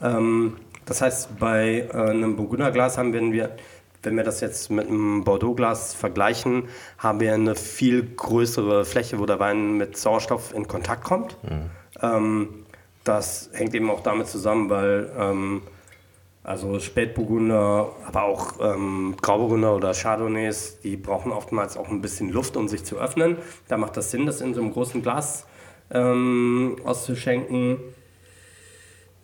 Ähm, 0.00 0.56
das 0.84 1.02
heißt, 1.02 1.38
bei 1.38 1.88
äh, 1.92 2.10
einem 2.10 2.36
Burgunderglas 2.36 2.96
haben 2.96 3.12
wir, 3.12 3.56
wenn 4.02 4.16
wir 4.16 4.22
das 4.22 4.40
jetzt 4.40 4.70
mit 4.70 4.88
einem 4.88 5.24
Bordeaux-Glas 5.24 5.94
vergleichen, 5.94 6.68
haben 6.98 7.18
wir 7.18 7.34
eine 7.34 7.56
viel 7.56 8.04
größere 8.04 8.84
Fläche, 8.84 9.18
wo 9.18 9.26
der 9.26 9.40
Wein 9.40 9.76
mit 9.76 9.96
Sauerstoff 9.96 10.54
in 10.54 10.68
Kontakt 10.68 11.02
kommt. 11.02 11.36
Ähm, 12.00 12.66
das 13.02 13.50
hängt 13.52 13.74
eben 13.74 13.90
auch 13.90 14.00
damit 14.00 14.28
zusammen, 14.28 14.70
weil 14.70 15.10
ähm, 15.18 15.62
also 16.46 16.78
Spätburgunder, 16.78 17.92
aber 18.06 18.22
auch 18.22 18.60
ähm, 18.60 19.16
Grauburgunder 19.20 19.74
oder 19.74 19.92
Chardonnays, 19.92 20.78
die 20.80 20.96
brauchen 20.96 21.32
oftmals 21.32 21.76
auch 21.76 21.88
ein 21.88 22.00
bisschen 22.00 22.30
Luft, 22.30 22.56
um 22.56 22.68
sich 22.68 22.84
zu 22.84 22.98
öffnen. 22.98 23.38
Da 23.66 23.76
macht 23.76 23.96
das 23.96 24.12
Sinn, 24.12 24.26
das 24.26 24.40
in 24.40 24.54
so 24.54 24.60
einem 24.60 24.72
großen 24.72 25.02
Glas 25.02 25.44
ähm, 25.90 26.76
auszuschenken. 26.84 27.78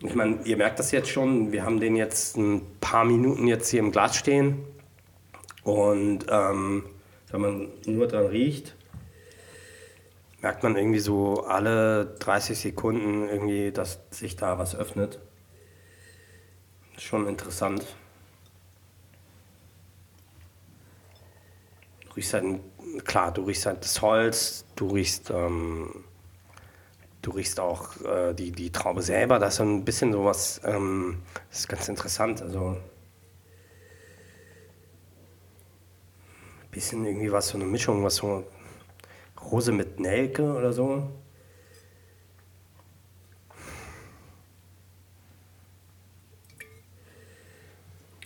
Ich 0.01 0.15
meine, 0.15 0.39
ihr 0.43 0.57
merkt 0.57 0.79
das 0.79 0.91
jetzt 0.91 1.09
schon, 1.09 1.53
wir 1.53 1.63
haben 1.63 1.79
den 1.79 1.95
jetzt 1.95 2.35
ein 2.35 2.61
paar 2.81 3.05
Minuten 3.05 3.47
jetzt 3.47 3.69
hier 3.69 3.79
im 3.79 3.93
Glas 3.93 4.17
stehen. 4.17 4.57
Und 5.63 6.25
ähm, 6.29 6.83
wenn 7.31 7.39
man 7.39 7.67
nur 7.85 8.07
dran 8.07 8.25
riecht, 8.25 8.75
merkt 10.41 10.61
man 10.61 10.75
irgendwie 10.75 10.99
so 10.99 11.45
alle 11.45 12.17
30 12.19 12.59
Sekunden 12.59 13.29
irgendwie, 13.29 13.71
dass 13.71 14.01
sich 14.09 14.35
da 14.35 14.59
was 14.59 14.75
öffnet. 14.75 15.21
Schon 16.97 17.27
interessant. 17.27 17.85
Du 22.05 22.11
riechst 22.15 22.33
halt, 22.33 22.45
klar, 23.05 23.31
du 23.33 23.43
riechst 23.43 23.65
halt 23.65 23.83
das 23.83 24.01
Holz, 24.01 24.65
du 24.75 24.87
riechst, 24.87 25.31
ähm, 25.31 26.03
du 27.21 27.31
riechst 27.31 27.59
auch 27.59 27.99
äh, 28.05 28.33
die, 28.33 28.51
die 28.51 28.71
Traube 28.71 29.01
selber, 29.01 29.39
da 29.39 29.47
ist 29.47 29.55
so 29.55 29.63
ein 29.63 29.83
bisschen 29.83 30.13
sowas, 30.13 30.61
ähm, 30.63 31.23
das 31.49 31.61
ist 31.61 31.67
ganz 31.69 31.87
interessant, 31.89 32.41
also 32.41 32.77
ein 36.63 36.69
bisschen 36.71 37.03
irgendwie 37.05 37.31
was, 37.31 37.47
so 37.49 37.57
eine 37.57 37.65
Mischung, 37.65 38.03
was 38.03 38.17
so 38.17 38.45
Rose 39.51 39.71
mit 39.71 39.99
Nelke 39.99 40.53
oder 40.53 40.71
so. 40.73 41.09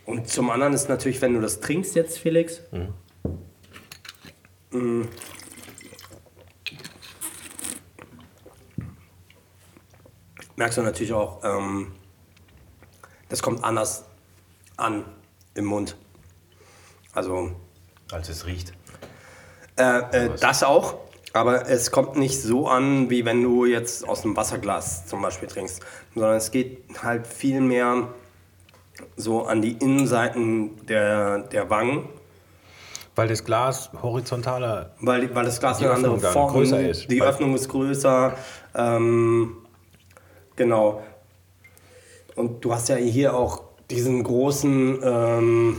Und 0.08 0.30
zum 0.30 0.50
anderen 0.50 0.74
ist 0.74 0.88
natürlich, 0.88 1.22
wenn 1.22 1.34
du 1.34 1.42
das 1.42 1.60
trinkst 1.60 1.94
jetzt, 1.96 2.18
Felix, 2.18 2.62
mm, 4.72 5.02
merkst 10.56 10.78
du 10.78 10.82
natürlich 10.82 11.12
auch, 11.12 11.44
ähm, 11.44 11.92
das 13.28 13.44
kommt 13.44 13.66
anders 13.66 14.06
an 14.78 15.04
im 15.56 15.66
Mund. 15.66 15.98
Also 17.12 17.52
Als 18.10 18.30
es 18.30 18.46
riecht. 18.46 18.72
äh, 19.78 20.28
äh, 20.28 20.30
das 20.40 20.64
auch, 20.64 21.00
aber 21.34 21.68
es 21.68 21.92
kommt 21.92 22.16
nicht 22.16 22.42
so 22.42 22.70
an, 22.70 23.10
wie 23.10 23.26
wenn 23.26 23.44
du 23.44 23.66
jetzt 23.66 24.08
aus 24.08 24.24
einem 24.24 24.38
Wasserglas 24.38 25.06
zum 25.06 25.22
Beispiel 25.22 25.50
trinkst, 25.50 25.82
sondern 26.16 26.38
es 26.38 26.50
geht 26.52 26.86
halt 27.04 27.28
viel 27.28 27.60
mehr 27.60 28.08
so 29.16 29.44
an 29.46 29.62
die 29.62 29.74
Innenseiten 29.74 30.86
der, 30.88 31.40
der 31.40 31.70
Wangen, 31.70 32.10
Weil 33.16 33.28
das 33.28 33.44
Glas 33.44 33.90
horizontaler. 34.02 34.92
weil, 35.00 35.34
weil 35.36 35.46
das 35.46 35.60
Glas 35.60 35.80
eine 35.80 35.92
andere 35.92 36.20
Form 36.20 36.52
größer 36.52 36.88
ist. 36.90 37.10
Die 37.12 37.22
Öffnung 37.22 37.56
ist 37.56 37.70
größer. 37.70 38.36
Ähm, 38.76 39.58
genau. 40.56 41.02
Und 42.36 42.64
du 42.64 42.74
hast 42.74 42.90
ja 42.90 42.96
hier 42.96 43.36
auch 43.36 43.64
diesen 43.90 44.24
großen, 44.24 45.00
ähm, 45.02 45.78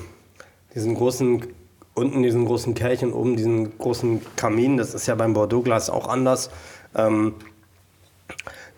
diesen 0.74 0.94
großen, 0.94 1.46
unten 1.94 2.22
diesen 2.22 2.46
großen 2.46 2.74
Kelch 2.74 3.04
und 3.04 3.12
oben 3.12 3.36
diesen 3.36 3.78
großen 3.78 4.20
Kamin. 4.36 4.76
Das 4.76 4.94
ist 4.94 5.06
ja 5.06 5.14
beim 5.14 5.34
Bordeaux-Glas 5.34 5.90
auch 5.90 6.08
anders. 6.08 6.50
Ähm, 6.96 7.34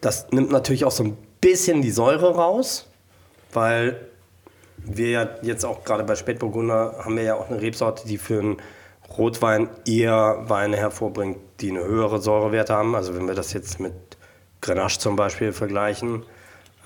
das 0.01 0.31
nimmt 0.31 0.51
natürlich 0.51 0.85
auch 0.85 0.91
so 0.91 1.05
ein 1.05 1.17
bisschen 1.41 1.81
die 1.83 1.91
Säure 1.91 2.35
raus, 2.35 2.89
weil 3.53 4.09
wir 4.85 5.11
ja 5.11 5.29
jetzt 5.43 5.65
auch 5.65 5.85
gerade 5.85 6.05
bei 6.05 6.15
Spätburgunder 6.15 6.97
haben 7.05 7.17
wir 7.17 7.23
ja 7.23 7.35
auch 7.35 7.51
eine 7.51 7.61
Rebsorte, 7.61 8.07
die 8.07 8.19
für 8.19 8.41
einen 8.41 8.57
Rotwein 9.17 9.69
eher 9.87 10.45
Weine 10.49 10.77
hervorbringt, 10.77 11.39
die 11.61 11.71
eine 11.71 11.85
höhere 11.85 12.21
Säurewerte 12.21 12.75
haben. 12.75 12.95
Also 12.95 13.15
wenn 13.15 13.27
wir 13.27 13.35
das 13.35 13.53
jetzt 13.53 13.81
mit 13.81 13.95
Grenache 14.61 14.99
zum 14.99 15.17
Beispiel 15.17 15.53
vergleichen. 15.53 16.25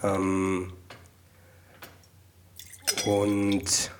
Ähm, 0.03 0.73
und 3.07 3.91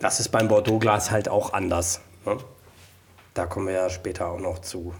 das 0.00 0.20
ist 0.20 0.28
beim 0.28 0.48
Bordeaux-Glas 0.48 1.10
halt 1.10 1.28
auch 1.28 1.52
anders. 1.52 2.00
Ne? 2.24 2.38
Da 3.34 3.46
kommen 3.46 3.66
wir 3.66 3.74
ja 3.74 3.90
später 3.90 4.28
auch 4.28 4.40
noch 4.40 4.60
zu. 4.60 4.94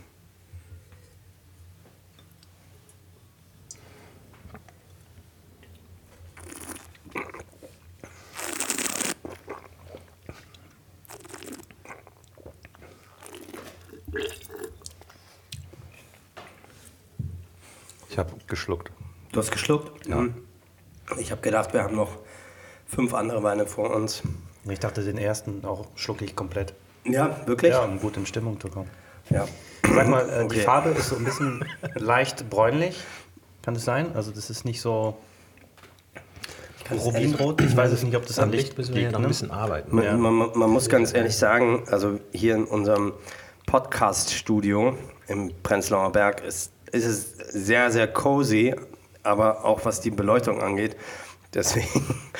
Geschluckt. 18.47 18.91
Du 19.33 19.41
hast 19.41 19.51
geschluckt? 19.51 20.07
Ja. 20.07 20.27
Ich 21.19 21.31
habe 21.31 21.41
gedacht, 21.43 21.73
wir 21.73 21.83
haben 21.83 21.97
noch 21.97 22.19
fünf 22.87 23.15
andere 23.15 23.43
Weine 23.43 23.67
vor 23.67 23.95
uns. 23.95 24.23
Ich 24.69 24.79
dachte, 24.81 25.03
den 25.03 25.19
ersten 25.19 25.65
auch 25.65 25.87
schlucke 25.97 26.25
ich 26.25 26.35
komplett. 26.37 26.75
Ja, 27.05 27.47
wirklich? 27.47 27.73
Ja, 27.73 27.81
um 27.85 27.99
gut 28.01 28.17
in 28.17 28.25
Stimmung 28.27 28.59
zu 28.61 28.69
kommen. 28.69 28.89
Ja. 29.31 29.47
Sag 29.83 30.09
mal, 30.09 30.29
äh, 30.29 30.39
die 30.41 30.45
Okay. 30.45 30.61
Farbe 30.63 30.91
ist 30.91 31.09
so 31.11 31.17
ein 31.17 31.25
bisschen 31.25 31.65
leicht 31.95 32.49
bräunlich. 32.49 32.99
Kann 33.63 33.77
es 33.77 33.85
sein? 33.85 34.15
Also 34.15 34.31
das 34.31 34.49
ist 34.51 34.65
nicht 34.65 34.81
so 34.81 35.17
rubinrot. 36.91 37.61
Ich 37.63 37.77
weiß 37.77 37.93
es 37.93 38.03
nicht, 38.03 38.17
ob 38.17 38.27
das 38.27 38.39
an 38.39 38.51
Licht 38.53 38.77
müssen 38.77 38.95
wir 38.95 39.03
ja 39.03 39.09
liegt. 39.09 39.13
noch 39.13 39.21
ein 39.21 39.23
Ne? 39.23 39.29
bisschen 39.29 39.51
arbeiten. 39.51 39.95
Man, 39.95 40.05
Ja. 40.05 40.17
man, 40.17 40.51
man 40.55 40.71
muss 40.71 40.89
ganz 40.89 41.13
ehrlich 41.15 41.37
sagen, 41.37 41.85
also 41.91 42.21
hier 42.33 42.55
in 42.55 42.65
unserem 42.65 43.13
Podcast-Studio 43.67 44.97
im 45.27 45.53
Prenzlauer 45.63 46.13
Berg 46.13 46.43
ist, 46.45 46.73
ist 46.95 47.05
es 47.05 47.35
sehr, 47.53 47.91
sehr 47.91 48.07
cozy, 48.07 48.75
aber 49.23 49.65
auch 49.65 49.85
was 49.85 50.01
die 50.01 50.11
Beleuchtung 50.11 50.61
angeht. 50.61 50.97
Deswegen, 51.53 51.89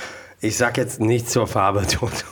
ich 0.41 0.57
sag 0.57 0.77
jetzt 0.77 1.01
nichts 1.01 1.33
zur 1.33 1.47
Farbe, 1.47 1.87
Toto. 1.87 2.25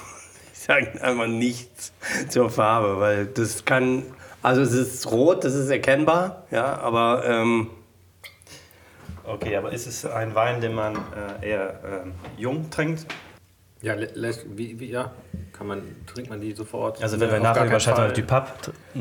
Ich 0.53 0.61
sage 0.61 1.03
einfach 1.03 1.27
nichts 1.27 1.93
zur 2.29 2.49
Farbe, 2.49 3.01
weil 3.01 3.27
das 3.27 3.65
kann, 3.65 4.05
also 4.43 4.63
es 4.63 4.73
ist 4.73 5.11
rot, 5.11 5.45
das 5.45 5.55
ist 5.55 5.71
erkennbar, 5.71 6.45
ja, 6.53 6.79
aber 6.79 7.25
ähm, 7.27 7.71
Okay, 9.25 9.57
aber 9.57 9.73
ist 9.73 9.87
es 9.87 10.05
ein 10.05 10.35
Wein, 10.35 10.61
den 10.61 10.75
man 10.75 10.97
äh, 10.97 11.49
eher 11.51 11.81
ähm, 11.85 12.13
jung 12.37 12.71
trinkt? 12.71 13.07
Ja, 13.83 13.97
wie, 14.55 14.79
wie, 14.79 14.91
ja, 14.91 15.11
kann 15.53 15.67
man, 15.67 15.83
trinkt 16.07 16.31
man 16.31 16.41
die 16.41 16.53
sofort? 16.53 17.03
Also 17.03 17.19
wenn 17.19 17.29
Ja, 17.29 17.35
wir 17.35 17.41
nachher 17.41 17.67
über 17.67 17.79
Chateau 17.79 18.15
du 18.15 18.23
Pape 18.23 18.53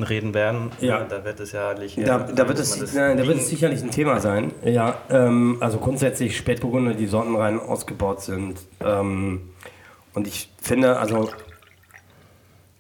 reden 0.09 0.33
werden, 0.33 0.71
Ja. 0.79 1.03
da 1.03 1.23
wird 1.23 1.39
es 1.39 1.51
ja 1.51 1.75
nicht... 1.75 1.97
Da, 1.99 2.17
da, 2.19 2.47
wird 2.47 2.57
es, 2.57 2.93
nein, 2.93 3.17
da 3.17 3.27
wird 3.27 3.37
es 3.37 3.49
sicherlich 3.49 3.83
ein 3.83 3.91
Thema 3.91 4.19
sein. 4.19 4.51
Ja, 4.65 4.95
ähm, 5.11 5.57
also 5.59 5.77
grundsätzlich 5.77 6.35
Spätburgunder, 6.35 6.95
die 6.95 7.05
Sortenreihen 7.05 7.59
ausgebaut 7.59 8.21
sind. 8.21 8.59
Ähm, 8.83 9.49
und 10.15 10.27
ich 10.27 10.51
finde, 10.59 10.97
also 10.97 11.29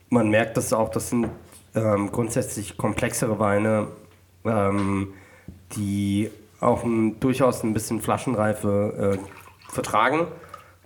man 0.09 0.29
merkt 0.29 0.57
das 0.57 0.73
auch, 0.73 0.89
das 0.89 1.09
sind 1.09 1.29
ähm, 1.75 2.11
grundsätzlich 2.11 2.77
komplexere 2.77 3.37
Weine, 3.39 3.87
ähm, 4.43 5.13
die 5.73 6.31
auch 6.59 6.83
ein, 6.83 7.19
durchaus 7.19 7.63
ein 7.63 7.73
bisschen 7.73 8.01
Flaschenreife 8.01 9.17
äh, 9.19 9.71
vertragen. 9.71 10.27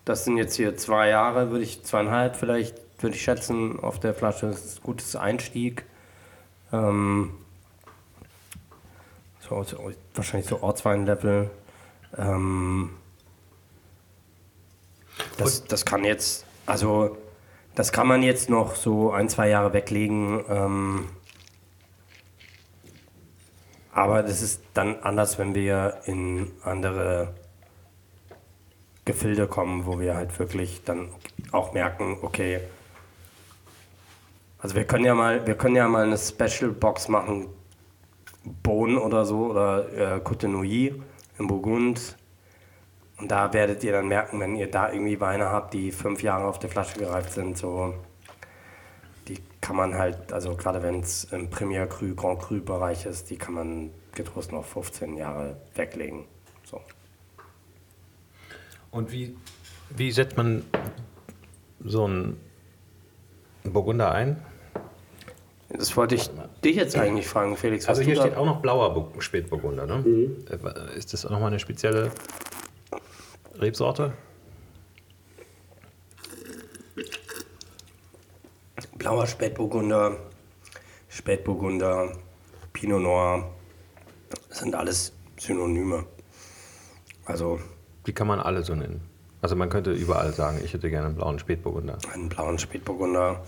Das 0.06 0.24
sind 0.24 0.38
jetzt 0.38 0.56
hier 0.56 0.78
zwei 0.78 1.10
Jahre, 1.10 1.50
würde 1.50 1.64
ich, 1.64 1.84
zweieinhalb 1.84 2.36
vielleicht, 2.36 2.76
würde 3.02 3.16
ich 3.16 3.24
schätzen, 3.24 3.80
auf 3.80 4.00
der 4.00 4.14
Flasche. 4.14 4.48
Das 4.48 4.64
ist 4.64 4.80
ein 4.80 4.84
gutes 4.84 5.16
Einstieg. 5.16 5.86
Ähm, 6.72 7.32
so, 9.40 9.64
so, 9.64 9.92
wahrscheinlich 10.14 10.48
so 10.48 10.62
Ortswein-Level. 10.62 11.50
Ähm, 12.18 12.92
das, 15.38 15.66
das 15.66 15.86
kann 15.86 16.04
jetzt, 16.04 16.46
also 16.68 17.18
das 17.74 17.92
kann 17.92 18.08
man 18.08 18.22
jetzt 18.22 18.50
noch 18.50 18.76
so 18.76 19.12
ein, 19.12 19.28
zwei 19.28 19.50
Jahre 19.50 19.74
weglegen. 19.74 20.44
Ähm, 20.48 21.08
aber 23.92 24.22
das 24.22 24.44
ist 24.44 24.62
dann 24.76 25.00
anders, 25.02 25.40
wenn 25.40 25.56
wir 25.56 26.02
in 26.06 26.52
andere 26.64 27.34
Gefilde 29.06 29.48
kommen, 29.48 29.86
wo 29.86 30.00
wir 30.00 30.16
halt 30.16 30.38
wirklich 30.40 30.84
dann 30.84 31.10
auch 31.52 31.74
merken, 31.74 32.18
okay, 32.22 32.60
also 34.60 34.76
wir 34.76 34.86
können 34.86 35.06
ja 35.06 35.14
mal, 35.14 35.46
wir 35.46 35.56
können 35.56 35.76
ja 35.76 35.88
mal 35.88 36.06
eine 36.06 36.18
Special 36.18 36.72
Box 36.72 37.08
machen, 37.08 37.48
Bohnen 38.64 38.98
oder 38.98 39.26
so 39.26 39.52
oder 39.52 40.18
äh, 40.18 40.20
Côte 40.22 40.48
in 41.38 41.48
Burgund. 41.48 42.16
Und 43.18 43.32
da 43.32 43.54
werdet 43.54 43.84
ihr 43.84 43.94
dann 43.94 44.08
merken, 44.08 44.40
wenn 44.40 44.56
ihr 44.56 44.70
da 44.70 44.92
irgendwie 44.92 45.20
Weine 45.22 45.50
habt, 45.50 45.74
die 45.74 45.92
fünf 45.92 46.22
Jahre 46.22 46.46
auf 46.46 46.60
der 46.60 46.70
Flasche 46.70 47.00
gereift 47.00 47.34
sind, 47.34 47.58
so 47.58 47.94
die 49.28 49.40
kann 49.62 49.76
man 49.76 49.96
halt, 49.96 50.34
also 50.34 50.56
gerade 50.56 50.84
wenn 50.84 51.00
es 51.00 51.26
im 51.26 51.50
Premier 51.50 51.88
Cru, 51.88 52.14
Grand 52.16 52.40
Cru 52.40 52.60
Bereich 52.60 53.06
ist, 53.06 53.30
die 53.30 53.38
kann 53.38 53.54
man 53.54 53.92
getrost 54.14 54.52
noch 54.52 54.66
15 54.66 55.16
Jahre 55.18 55.58
weglegen. 55.76 56.26
So. 56.64 56.82
Und 58.96 59.12
wie, 59.12 59.36
wie 59.90 60.10
setzt 60.10 60.38
man 60.38 60.64
so 61.84 62.06
einen 62.06 62.40
Burgunder 63.66 64.10
ein? 64.14 64.42
Das 65.68 65.98
wollte 65.98 66.16
ich 66.16 66.30
dich 66.64 66.78
jetzt 66.78 66.96
eigentlich 66.96 67.28
fragen, 67.28 67.58
Felix. 67.58 67.90
Also 67.90 68.02
hier 68.04 68.16
steht 68.16 68.38
auch 68.38 68.46
noch 68.46 68.62
blauer 68.62 68.94
Bu- 68.94 69.20
Spätburgunder, 69.20 69.86
ne? 69.86 70.06
Äh, 70.50 70.98
Ist 70.98 71.12
das 71.12 71.26
auch 71.26 71.32
nochmal 71.32 71.50
eine 71.50 71.60
spezielle 71.60 72.10
Rebsorte? 73.56 74.14
Blauer 78.98 79.28
Spätburgunder, 79.28 80.18
Spätburgunder, 81.10 82.14
Pinot 82.72 83.02
Noir, 83.02 83.54
das 84.48 84.60
sind 84.60 84.74
alles 84.74 85.12
Synonyme. 85.38 86.06
Also 87.26 87.60
Die 88.06 88.14
kann 88.14 88.28
man 88.28 88.40
alle 88.40 88.64
so 88.64 88.76
nennen. 88.76 89.02
Also 89.42 89.56
man 89.56 89.70
könnte 89.70 89.92
überall 89.92 90.34
sagen, 90.34 90.60
ich 90.64 90.74
hätte 90.74 90.90
gerne 90.90 91.08
einen 91.08 91.16
blauen 91.16 91.40
Spätburgunder. 91.40 91.98
einen 92.14 92.30
blauen 92.30 92.58
Spätburgunder, 92.58 93.44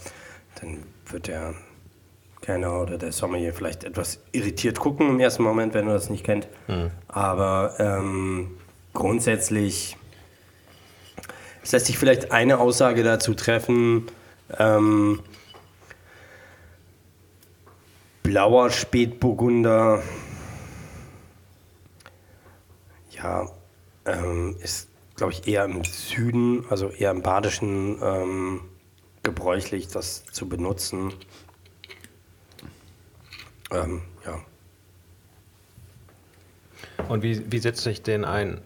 dann 0.62 0.84
wird 1.08 1.28
der 1.28 1.56
Kellner 2.42 2.82
oder 2.82 2.98
der 2.98 3.12
Sommelier 3.12 3.54
vielleicht 3.54 3.84
etwas 3.84 4.20
irritiert 4.32 4.80
gucken 4.80 5.10
im 5.10 5.20
ersten 5.20 5.44
Moment, 5.44 5.74
wenn 5.74 5.88
er 5.88 5.94
das 5.94 6.10
nicht 6.10 6.24
kennt. 6.24 6.48
Aber 7.08 7.74
ähm, 7.80 8.52
grundsätzlich 8.94 9.98
es 11.68 11.74
lässt 11.74 11.88
sich 11.88 11.98
vielleicht 11.98 12.32
eine 12.32 12.60
Aussage 12.60 13.04
dazu 13.04 13.34
treffen. 13.34 14.08
Ähm, 14.58 15.20
blauer 18.24 18.70
Spätburgunder, 18.70 20.02
ja, 23.12 23.50
ähm, 24.08 24.56
ist, 24.64 24.88
glaube 25.16 25.34
ich, 25.34 25.48
eher 25.48 25.66
im 25.66 25.84
Süden, 25.84 26.66
also 26.70 26.90
eher 26.90 27.12
im 27.12 27.22
Badischen 27.22 28.00
ähm, 28.02 28.62
gebräuchlich, 29.24 29.88
das 29.90 30.24
zu 30.26 30.48
benutzen. 30.50 31.14
Ähm, 33.72 34.02
ja. 34.26 34.40
Und 37.10 37.22
wie, 37.24 37.52
wie 37.52 37.60
setzt 37.60 37.84
sich 37.84 38.02
den 38.02 38.26
ein? 38.26 38.62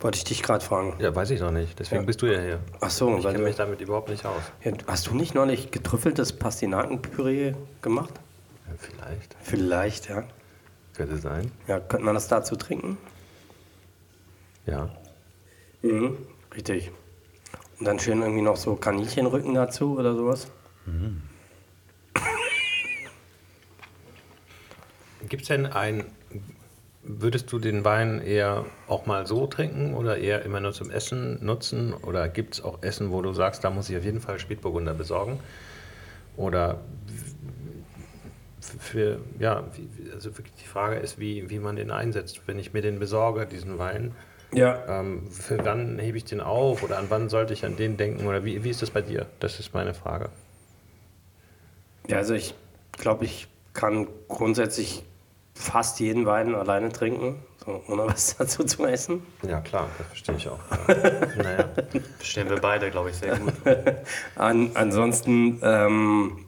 Wollte 0.00 0.18
ich 0.18 0.24
dich 0.24 0.42
gerade 0.42 0.64
fragen. 0.64 0.94
Ja, 0.98 1.14
weiß 1.14 1.30
ich 1.30 1.40
noch 1.40 1.52
nicht. 1.52 1.78
Deswegen 1.78 2.02
Ja. 2.02 2.06
bist 2.06 2.20
du 2.22 2.26
ja 2.26 2.40
hier. 2.40 2.60
Ach 2.80 2.90
so, 2.90 3.16
Ich 3.16 3.22
kenne 3.24 3.38
mich 3.38 3.56
damit 3.56 3.80
überhaupt 3.80 4.08
nicht 4.08 4.26
aus. 4.26 4.42
ja, 4.64 4.72
hast 4.86 5.06
du 5.06 5.14
nicht 5.14 5.34
neulich 5.34 5.70
getrüffeltes 5.70 6.32
Pastinakenpüree 6.32 7.54
gemacht? 7.82 8.12
Ja, 8.66 8.74
vielleicht. 8.78 9.36
Vielleicht, 9.42 10.08
ja. 10.08 10.24
Könnte 10.94 11.16
sein. 11.18 11.50
Ja, 11.68 11.78
könnte 11.80 12.04
man 12.04 12.14
das 12.14 12.26
dazu 12.28 12.56
trinken? 12.56 12.98
Ja. 14.66 14.90
Mhm. 15.82 16.18
Richtig. 16.54 16.90
Und 17.78 17.86
dann 17.86 17.98
schön 17.98 18.20
irgendwie 18.22 18.42
noch 18.42 18.56
so 18.56 18.76
Kaninchenrücken 18.76 19.54
dazu 19.54 19.98
oder 19.98 20.14
sowas? 20.14 20.46
Gibt 25.28 25.42
es 25.42 25.48
denn 25.48 25.66
ein, 25.66 26.04
würdest 27.02 27.50
du 27.52 27.58
den 27.58 27.84
Wein 27.84 28.20
eher 28.20 28.66
auch 28.86 29.06
mal 29.06 29.26
so 29.26 29.46
trinken 29.46 29.94
oder 29.94 30.18
eher 30.18 30.42
immer 30.44 30.60
nur 30.60 30.72
zum 30.72 30.90
Essen 30.90 31.44
nutzen? 31.44 31.94
Oder 31.94 32.28
gibt 32.28 32.54
es 32.54 32.62
auch 32.62 32.82
Essen, 32.82 33.10
wo 33.10 33.22
du 33.22 33.32
sagst, 33.32 33.64
da 33.64 33.70
muss 33.70 33.88
ich 33.88 33.96
auf 33.96 34.04
jeden 34.04 34.20
Fall 34.20 34.38
Spätburgunder 34.38 34.94
besorgen? 34.94 35.40
Oder 36.36 36.80
für, 38.60 39.20
ja, 39.38 39.64
also 40.12 40.36
wirklich 40.36 40.54
die 40.56 40.68
Frage 40.68 40.96
ist, 40.96 41.18
wie, 41.18 41.50
wie 41.50 41.58
man 41.58 41.76
den 41.76 41.90
einsetzt. 41.90 42.42
Wenn 42.46 42.58
ich 42.58 42.72
mir 42.72 42.82
den 42.82 42.98
besorge, 42.98 43.46
diesen 43.46 43.78
Wein, 43.78 44.12
Ja. 44.52 45.00
ähm, 45.00 45.30
für 45.30 45.64
wann 45.64 45.98
hebe 45.98 46.18
ich 46.18 46.24
den 46.24 46.40
auf 46.40 46.82
oder 46.82 46.98
an 46.98 47.06
wann 47.08 47.28
sollte 47.28 47.52
ich 47.52 47.64
an 47.64 47.76
den 47.76 47.96
denken? 47.96 48.26
Oder 48.26 48.44
wie, 48.44 48.62
wie 48.64 48.70
ist 48.70 48.82
das 48.82 48.90
bei 48.90 49.00
dir? 49.00 49.26
Das 49.40 49.58
ist 49.58 49.72
meine 49.74 49.94
Frage. 49.94 50.28
Ja, 52.08 52.18
also 52.18 52.34
ich 52.34 52.54
glaube, 52.98 53.24
ich 53.24 53.48
kann 53.72 54.06
grundsätzlich 54.28 55.04
fast 55.54 56.00
jeden 56.00 56.26
Wein 56.26 56.54
alleine 56.54 56.90
trinken, 56.90 57.36
so, 57.64 57.82
ohne 57.88 58.06
was 58.06 58.36
dazu 58.36 58.64
zu 58.64 58.84
essen. 58.84 59.22
Ja, 59.46 59.60
klar, 59.60 59.88
das 59.98 60.06
verstehe 60.08 60.36
ich 60.36 60.48
auch. 60.48 60.58
Ja. 60.88 61.42
naja. 61.42 61.68
Verstehen 62.18 62.50
wir 62.50 62.60
beide, 62.60 62.90
glaube 62.90 63.10
ich, 63.10 63.16
sehr 63.16 63.38
gut. 63.38 63.54
An, 64.36 64.70
ansonsten, 64.74 65.60
ähm, 65.62 66.46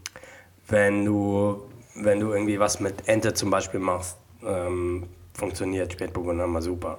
wenn, 0.69 1.05
du, 1.05 1.62
wenn 1.95 2.21
du 2.21 2.33
irgendwie 2.33 2.59
was 2.59 2.81
mit 2.81 3.09
Ente 3.09 3.33
zum 3.35 3.51
Beispiel 3.51 3.81
machst, 3.81 4.19
ähm, 4.45 5.09
funktioniert 5.33 5.93
Spätburgunder 5.93 6.47
mal 6.47 6.62
super. 6.62 6.99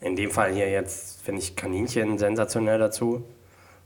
In 0.00 0.16
dem 0.16 0.30
Fall 0.30 0.52
hier 0.52 0.70
jetzt 0.70 1.22
finde 1.22 1.40
ich 1.40 1.56
Kaninchen 1.56 2.18
sensationell 2.18 2.78
dazu. 2.78 3.24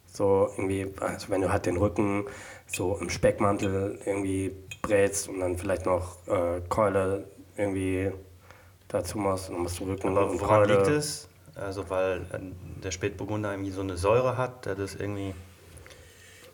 So 0.06 0.50
irgendwie, 0.56 0.92
also 1.00 1.28
wenn 1.28 1.40
du 1.40 1.52
halt 1.52 1.66
den 1.66 1.76
Rücken 1.76 2.24
so 2.66 2.98
im 3.00 3.10
Speckmantel 3.10 3.98
irgendwie 4.04 4.52
brätst 4.82 5.28
und 5.28 5.40
dann 5.40 5.56
vielleicht 5.56 5.86
noch 5.86 6.16
äh, 6.26 6.60
Keule 6.68 7.26
irgendwie 7.56 8.10
dazu 8.88 9.18
machst, 9.18 9.48
dann 9.48 9.58
musst 9.58 9.78
du 9.78 9.84
Rücken 9.84 10.08
Aber 10.08 10.28
und 10.30 10.40
woran 10.40 10.62
Keule. 10.62 10.76
liegt 10.76 10.88
es? 10.88 11.28
Also, 11.54 11.88
weil 11.90 12.22
äh, 12.32 12.38
der 12.82 12.90
Spätburgunder 12.90 13.52
irgendwie 13.52 13.70
so 13.70 13.82
eine 13.82 13.96
Säure 13.96 14.36
hat, 14.36 14.66
der 14.66 14.74
das 14.74 14.94
irgendwie. 14.94 15.34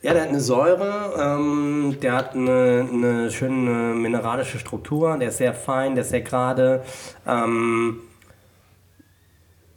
Ja, 0.03 0.13
der 0.13 0.23
hat 0.23 0.29
eine 0.29 0.41
Säure, 0.41 1.15
ähm, 1.19 1.97
der 2.01 2.13
hat 2.13 2.35
eine, 2.35 2.89
eine 2.93 3.31
schöne 3.31 3.95
mineralische 3.95 4.59
Struktur, 4.59 5.17
der 5.17 5.29
ist 5.29 5.39
sehr 5.39 5.55
fein, 5.55 5.95
der 5.95 6.03
ist 6.03 6.11
sehr 6.11 6.21
gerade. 6.21 6.85
Ähm, 7.27 8.01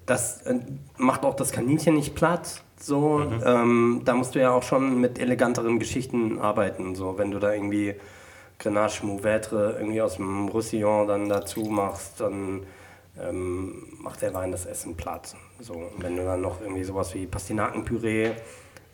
das 0.09 0.41
äh, 0.43 0.55
macht 0.97 1.23
auch 1.23 1.35
das 1.35 1.51
Kaninchen 1.51 1.95
nicht 1.95 2.15
platt. 2.15 2.63
So, 2.79 3.21
ähm, 3.45 4.01
da 4.05 4.13
musst 4.13 4.35
du 4.35 4.39
ja 4.39 4.51
auch 4.51 4.63
schon 4.63 4.99
mit 5.01 5.19
eleganteren 5.19 5.79
Geschichten 5.79 6.39
arbeiten. 6.39 6.95
So, 6.95 7.17
wenn 7.17 7.31
du 7.31 7.39
da 7.39 7.53
irgendwie 7.53 7.95
Grenache 8.57 9.05
Mourvèdre 9.05 9.77
irgendwie 9.77 10.01
aus 10.01 10.15
dem 10.15 10.47
Roussillon 10.47 11.07
dann 11.07 11.29
dazu 11.29 11.61
machst, 11.61 12.21
dann 12.21 12.63
ähm, 13.21 13.85
macht 14.01 14.21
der 14.21 14.33
Wein 14.33 14.51
das 14.51 14.65
Essen 14.65 14.95
platt. 14.95 15.35
So, 15.59 15.73
und 15.73 16.01
wenn 16.01 16.15
du 16.15 16.23
dann 16.23 16.41
noch 16.41 16.61
irgendwie 16.61 16.83
sowas 16.83 17.13
wie 17.13 17.25
Pastinakenpüree, 17.25 18.31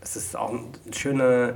das 0.02 0.16
ist 0.16 0.36
auch 0.36 0.50
eine 0.50 0.94
schöne, 0.94 1.56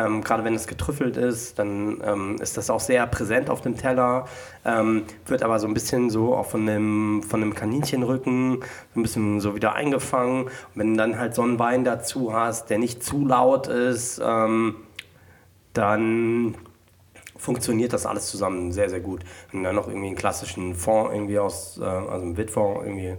ähm, 0.00 0.22
gerade 0.22 0.44
wenn 0.44 0.54
es 0.54 0.66
getrüffelt 0.66 1.16
ist, 1.16 1.58
dann 1.58 2.00
ähm, 2.04 2.36
ist 2.40 2.56
das 2.56 2.70
auch 2.70 2.80
sehr 2.80 3.06
präsent 3.06 3.50
auf 3.50 3.60
dem 3.60 3.76
Teller, 3.76 4.26
ähm, 4.64 5.04
wird 5.26 5.42
aber 5.42 5.58
so 5.58 5.66
ein 5.66 5.74
bisschen 5.74 6.10
so 6.10 6.34
auch 6.34 6.46
von 6.46 6.66
dem, 6.66 7.22
von 7.22 7.40
dem 7.40 7.54
Kaninchenrücken 7.54 8.60
so 8.94 9.00
ein 9.00 9.02
bisschen 9.02 9.40
so 9.40 9.54
wieder 9.54 9.74
eingefangen. 9.74 10.44
Und 10.44 10.52
wenn 10.74 10.92
du 10.92 10.96
dann 10.96 11.18
halt 11.18 11.34
so 11.34 11.42
einen 11.42 11.58
Wein 11.58 11.84
dazu 11.84 12.32
hast, 12.32 12.70
der 12.70 12.78
nicht 12.78 13.02
zu 13.02 13.26
laut 13.26 13.66
ist, 13.66 14.20
ähm, 14.24 14.76
dann 15.72 16.54
funktioniert 17.36 17.92
das 17.92 18.06
alles 18.06 18.26
zusammen 18.26 18.72
sehr, 18.72 18.90
sehr 18.90 19.00
gut. 19.00 19.22
Wenn 19.50 19.60
du 19.60 19.66
dann 19.66 19.76
noch 19.76 19.88
irgendwie 19.88 20.08
einen 20.08 20.16
klassischen 20.16 20.74
Fond 20.74 21.12
irgendwie 21.12 21.38
aus, 21.38 21.78
äh, 21.78 21.84
also 21.84 22.24
einen 22.24 22.36
Witfond 22.36 22.84
irgendwie 22.84 23.16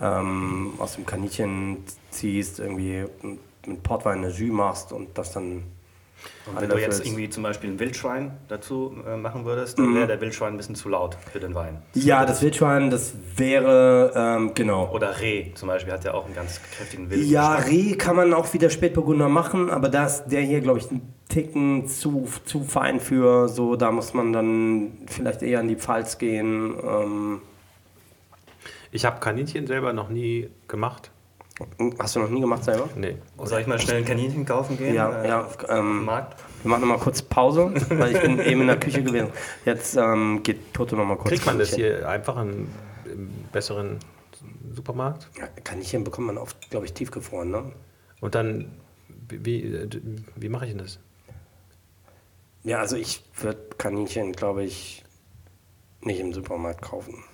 ähm, 0.00 0.72
aus 0.78 0.94
dem 0.94 1.06
Kaninchen 1.06 1.84
ziehst, 2.10 2.58
irgendwie 2.58 3.04
mit 3.66 3.82
Portwein 3.82 4.18
eine 4.18 4.30
Jus 4.30 4.52
machst 4.52 4.92
und 4.92 5.18
das 5.18 5.32
dann 5.32 5.64
Und 6.46 6.60
wenn 6.60 6.68
du 6.68 6.78
jetzt 6.78 7.04
irgendwie 7.04 7.28
zum 7.30 7.42
Beispiel 7.42 7.70
ein 7.70 7.78
Wildschwein 7.78 8.32
dazu 8.48 8.96
äh, 9.06 9.16
machen 9.16 9.44
würdest, 9.44 9.78
dann 9.78 9.94
wäre 9.94 10.06
der 10.06 10.20
Wildschwein 10.20 10.54
ein 10.54 10.56
bisschen 10.56 10.74
zu 10.74 10.88
laut 10.88 11.16
für 11.32 11.38
den 11.38 11.54
Wein. 11.54 11.82
Ja, 11.94 12.24
das 12.24 12.42
Wildschwein, 12.42 12.90
das 12.90 13.12
wäre, 13.36 14.12
ähm, 14.16 14.52
genau. 14.54 14.90
Oder 14.92 15.20
Reh 15.20 15.52
zum 15.54 15.68
Beispiel 15.68 15.92
hat 15.92 16.04
ja 16.04 16.14
auch 16.14 16.24
einen 16.26 16.34
ganz 16.34 16.60
kräftigen 16.62 17.10
Wild. 17.10 17.24
Ja, 17.26 17.54
Reh 17.54 17.94
kann 17.94 18.16
man 18.16 18.32
auch 18.34 18.52
wieder 18.52 18.70
Spätburgunder 18.70 19.28
machen, 19.28 19.70
aber 19.70 19.88
da 19.88 20.06
ist 20.06 20.24
der 20.26 20.40
hier, 20.40 20.60
glaube 20.60 20.78
ich, 20.78 20.90
ein 20.90 21.02
Ticken 21.28 21.86
zu, 21.86 22.26
zu 22.44 22.64
fein 22.64 22.98
für. 22.98 23.48
So, 23.48 23.76
da 23.76 23.92
muss 23.92 24.14
man 24.14 24.32
dann 24.32 24.92
vielleicht 25.06 25.42
eher 25.42 25.60
in 25.60 25.68
die 25.68 25.76
Pfalz 25.76 26.18
gehen. 26.18 26.74
Ähm, 26.82 27.42
Ich 28.92 29.04
habe 29.04 29.20
Kaninchen 29.20 29.68
selber 29.68 29.92
noch 29.92 30.08
nie 30.08 30.48
gemacht. 30.66 31.12
Hast 31.98 32.16
du 32.16 32.20
noch 32.20 32.30
nie 32.30 32.40
gemacht 32.40 32.64
selber? 32.64 32.88
Nee. 32.96 33.16
Soll 33.42 33.60
ich 33.60 33.66
mal 33.66 33.78
schnell 33.78 33.98
ein 33.98 34.04
Kaninchen 34.04 34.44
kaufen 34.44 34.76
gehen? 34.76 34.94
Ja, 34.94 35.22
äh, 35.22 35.28
ja. 35.28 35.44
Auf 35.44 35.58
Ähm, 35.68 36.04
Markt? 36.04 36.36
wir 36.62 36.70
machen 36.70 36.80
nochmal 36.82 36.98
kurz 36.98 37.22
Pause, 37.22 37.72
weil 37.90 38.14
ich 38.14 38.20
bin 38.20 38.38
eben 38.44 38.60
in 38.62 38.66
der 38.66 38.78
Küche 38.78 39.02
gewesen. 39.02 39.28
Jetzt 39.64 39.96
ähm, 39.96 40.42
geht 40.42 40.74
Toto 40.74 40.96
nochmal 40.96 41.16
kurz. 41.16 41.30
Kriegt 41.30 41.46
man 41.46 41.58
das 41.58 41.74
hier 41.74 42.08
einfach 42.08 42.36
im, 42.40 42.68
im 43.06 43.30
besseren 43.52 43.98
Supermarkt? 44.72 45.28
Ja, 45.38 45.46
Kaninchen 45.64 46.04
bekommt 46.04 46.26
man 46.26 46.38
oft, 46.38 46.70
glaube 46.70 46.86
ich, 46.86 46.92
tiefgefroren, 46.92 47.50
ne? 47.50 47.72
Und 48.20 48.34
dann, 48.34 48.70
wie, 49.28 49.44
wie, 49.44 49.88
wie 50.36 50.48
mache 50.48 50.66
ich 50.66 50.72
denn 50.72 50.78
das? 50.78 50.98
Ja, 52.62 52.78
also 52.78 52.96
ich 52.96 53.24
würde 53.40 53.58
Kaninchen, 53.78 54.32
glaube 54.32 54.64
ich, 54.64 55.02
nicht 56.02 56.20
im 56.20 56.32
Supermarkt 56.34 56.82
kaufen. 56.82 57.24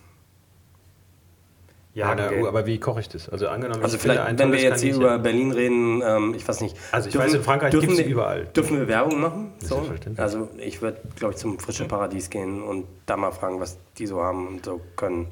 Ja, 1.96 2.14
na, 2.14 2.28
gehen. 2.28 2.46
aber 2.46 2.66
wie 2.66 2.78
koche 2.78 3.00
ich 3.00 3.08
das? 3.08 3.30
Also 3.30 3.48
angenommen, 3.48 3.82
Also 3.82 3.96
vielleicht, 3.96 4.20
ein 4.20 4.38
wenn 4.38 4.52
wir 4.52 4.58
tolles 4.58 4.62
jetzt 4.62 4.82
hier 4.82 4.94
über 4.96 5.18
Berlin 5.18 5.50
reden, 5.50 6.02
ähm, 6.04 6.34
ich 6.36 6.46
weiß 6.46 6.60
nicht. 6.60 6.76
Also 6.92 7.08
ich 7.08 7.16
weiß, 7.16 7.32
in 7.32 7.42
Frankreich 7.42 7.70
dürfen 7.70 7.86
gibt's 7.86 7.98
wir- 8.00 8.04
sie 8.04 8.10
überall. 8.12 8.44
Dürfen 8.54 8.76
wir 8.78 8.86
Werbung 8.86 9.18
machen? 9.18 9.52
So? 9.60 9.76
Selbstverständlich. 9.76 10.20
Also 10.22 10.50
ich 10.58 10.82
würde, 10.82 11.00
glaube 11.16 11.32
ich, 11.32 11.38
zum 11.40 11.58
Frische 11.58 11.86
Paradies 11.86 12.28
gehen 12.28 12.62
und 12.62 12.84
da 13.06 13.16
mal 13.16 13.32
fragen, 13.32 13.60
was 13.60 13.78
die 13.96 14.06
so 14.06 14.22
haben 14.22 14.46
und 14.46 14.64
so 14.66 14.78
können. 14.94 15.28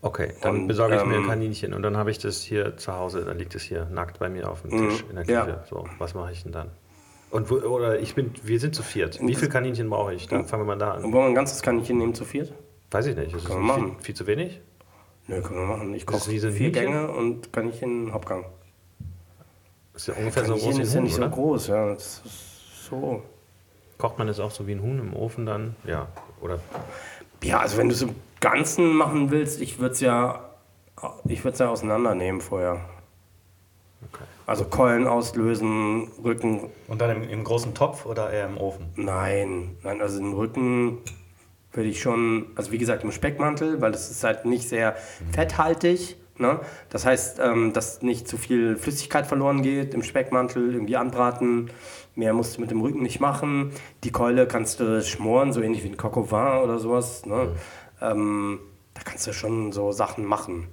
Okay, 0.00 0.32
dann 0.40 0.60
Und, 0.62 0.68
besorge 0.68 0.96
ich 0.96 1.04
mir 1.04 1.16
ähm, 1.16 1.24
ein 1.24 1.28
Kaninchen 1.28 1.74
und 1.74 1.82
dann 1.82 1.98
habe 1.98 2.10
ich 2.10 2.16
das 2.18 2.40
hier 2.40 2.78
zu 2.78 2.94
Hause, 2.94 3.22
dann 3.26 3.36
liegt 3.36 3.54
es 3.54 3.62
hier 3.64 3.84
nackt 3.92 4.18
bei 4.18 4.30
mir 4.30 4.50
auf 4.50 4.62
dem 4.62 4.70
Tisch 4.70 5.04
in 5.10 5.16
der 5.16 5.26
ja. 5.26 5.44
Küche. 5.44 5.64
So, 5.68 5.84
was 5.98 6.14
mache 6.14 6.32
ich 6.32 6.42
denn 6.42 6.52
dann? 6.52 6.68
Und 7.30 7.50
wo, 7.50 7.56
oder 7.56 7.98
ich 8.00 8.14
bin, 8.14 8.32
wir 8.42 8.58
sind 8.58 8.74
zu 8.74 8.82
viert. 8.82 9.20
Wie 9.20 9.34
viel 9.34 9.50
Kaninchen 9.50 9.90
brauche 9.90 10.14
ich? 10.14 10.26
Dann 10.28 10.46
fangen 10.46 10.62
wir 10.62 10.66
mal 10.68 10.78
da 10.78 10.92
Und 10.92 11.04
an. 11.04 11.12
wollen 11.12 11.24
wir 11.24 11.28
ein 11.28 11.34
ganzes 11.34 11.60
Kaninchen 11.60 11.98
nehmen 11.98 12.14
zu 12.14 12.24
viert? 12.24 12.54
Weiß 12.90 13.04
ich 13.06 13.14
nicht. 13.14 13.34
Ist 13.34 13.42
es 13.42 13.44
Können 13.44 13.66
wir 13.66 13.74
viel, 13.74 13.82
machen. 13.84 13.96
viel 14.00 14.14
zu 14.14 14.26
wenig? 14.26 14.60
Nö, 15.30 15.40
können 15.42 15.60
wir 15.60 15.66
machen. 15.66 15.94
Ich 15.94 16.04
koche 16.06 16.18
so 16.18 16.30
vier 16.30 16.40
Hühnchen? 16.50 16.72
Gänge 16.72 17.08
und 17.08 17.52
Kaninchen 17.52 18.12
Hauptgang. 18.12 18.44
Ist 19.94 20.08
ja 20.08 20.14
ungefähr 20.14 20.44
so 20.44 20.54
groß 20.54 20.76
wie 20.78 20.82
ist 20.82 20.88
ein 20.90 20.92
ja 20.92 20.94
Huhn, 20.96 21.02
nicht 21.04 21.14
so 21.14 21.22
oder? 21.22 21.30
groß, 21.30 21.66
ja. 21.68 21.94
Das 21.94 22.22
ist 22.24 22.84
so. 22.86 23.22
Kocht 23.96 24.18
man 24.18 24.26
das 24.26 24.40
auch 24.40 24.50
so 24.50 24.66
wie 24.66 24.72
ein 24.72 24.82
Huhn 24.82 24.98
im 24.98 25.14
Ofen 25.14 25.46
dann? 25.46 25.76
Ja, 25.84 26.08
oder? 26.40 26.58
Ja, 27.44 27.60
also 27.60 27.76
wenn 27.76 27.88
du 27.88 27.94
es 27.94 28.02
im 28.02 28.16
Ganzen 28.40 28.92
machen 28.92 29.30
willst, 29.30 29.60
ich 29.60 29.78
würde 29.78 29.94
es 29.94 30.00
ja, 30.00 30.50
ich 31.26 31.44
würde 31.44 31.58
ja 31.58 31.68
auseinandernehmen 31.68 32.40
vorher. 32.40 32.80
Okay. 34.12 34.24
Also 34.46 34.64
Keulen 34.64 35.06
auslösen, 35.06 36.08
Rücken, 36.24 36.70
Und 36.88 37.00
dann 37.00 37.22
im, 37.22 37.28
im 37.28 37.44
großen 37.44 37.72
Topf 37.72 38.04
oder 38.04 38.30
eher 38.32 38.46
im 38.46 38.56
Ofen? 38.58 38.86
nein, 38.96 39.76
nein, 39.84 40.00
also 40.00 40.18
den 40.18 40.32
Rücken 40.32 40.98
würde 41.72 41.88
ich 41.88 42.00
schon, 42.00 42.46
also 42.56 42.72
wie 42.72 42.78
gesagt 42.78 43.04
im 43.04 43.12
Speckmantel, 43.12 43.80
weil 43.80 43.92
das 43.92 44.10
ist 44.10 44.24
halt 44.24 44.44
nicht 44.44 44.68
sehr 44.68 44.96
fetthaltig. 45.32 46.16
Ne? 46.38 46.58
Das 46.88 47.04
heißt, 47.04 47.38
ähm, 47.38 47.72
dass 47.72 48.02
nicht 48.02 48.26
zu 48.26 48.38
viel 48.38 48.76
Flüssigkeit 48.76 49.26
verloren 49.26 49.62
geht 49.62 49.92
im 49.92 50.02
Speckmantel, 50.02 50.72
irgendwie 50.72 50.96
anbraten. 50.96 51.70
Mehr 52.14 52.32
musst 52.32 52.56
du 52.56 52.62
mit 52.62 52.70
dem 52.70 52.80
Rücken 52.80 53.02
nicht 53.02 53.20
machen. 53.20 53.72
Die 54.04 54.10
Keule 54.10 54.46
kannst 54.46 54.80
du 54.80 55.02
schmoren, 55.02 55.52
so 55.52 55.60
ähnlich 55.60 55.84
wie 55.84 55.88
ein 55.88 55.96
Coq 55.96 56.16
vin 56.16 56.62
oder 56.62 56.78
sowas. 56.78 57.26
Ne? 57.26 57.54
Ähm, 58.00 58.58
da 58.94 59.02
kannst 59.04 59.26
du 59.26 59.32
schon 59.32 59.70
so 59.72 59.92
Sachen 59.92 60.24
machen. 60.24 60.68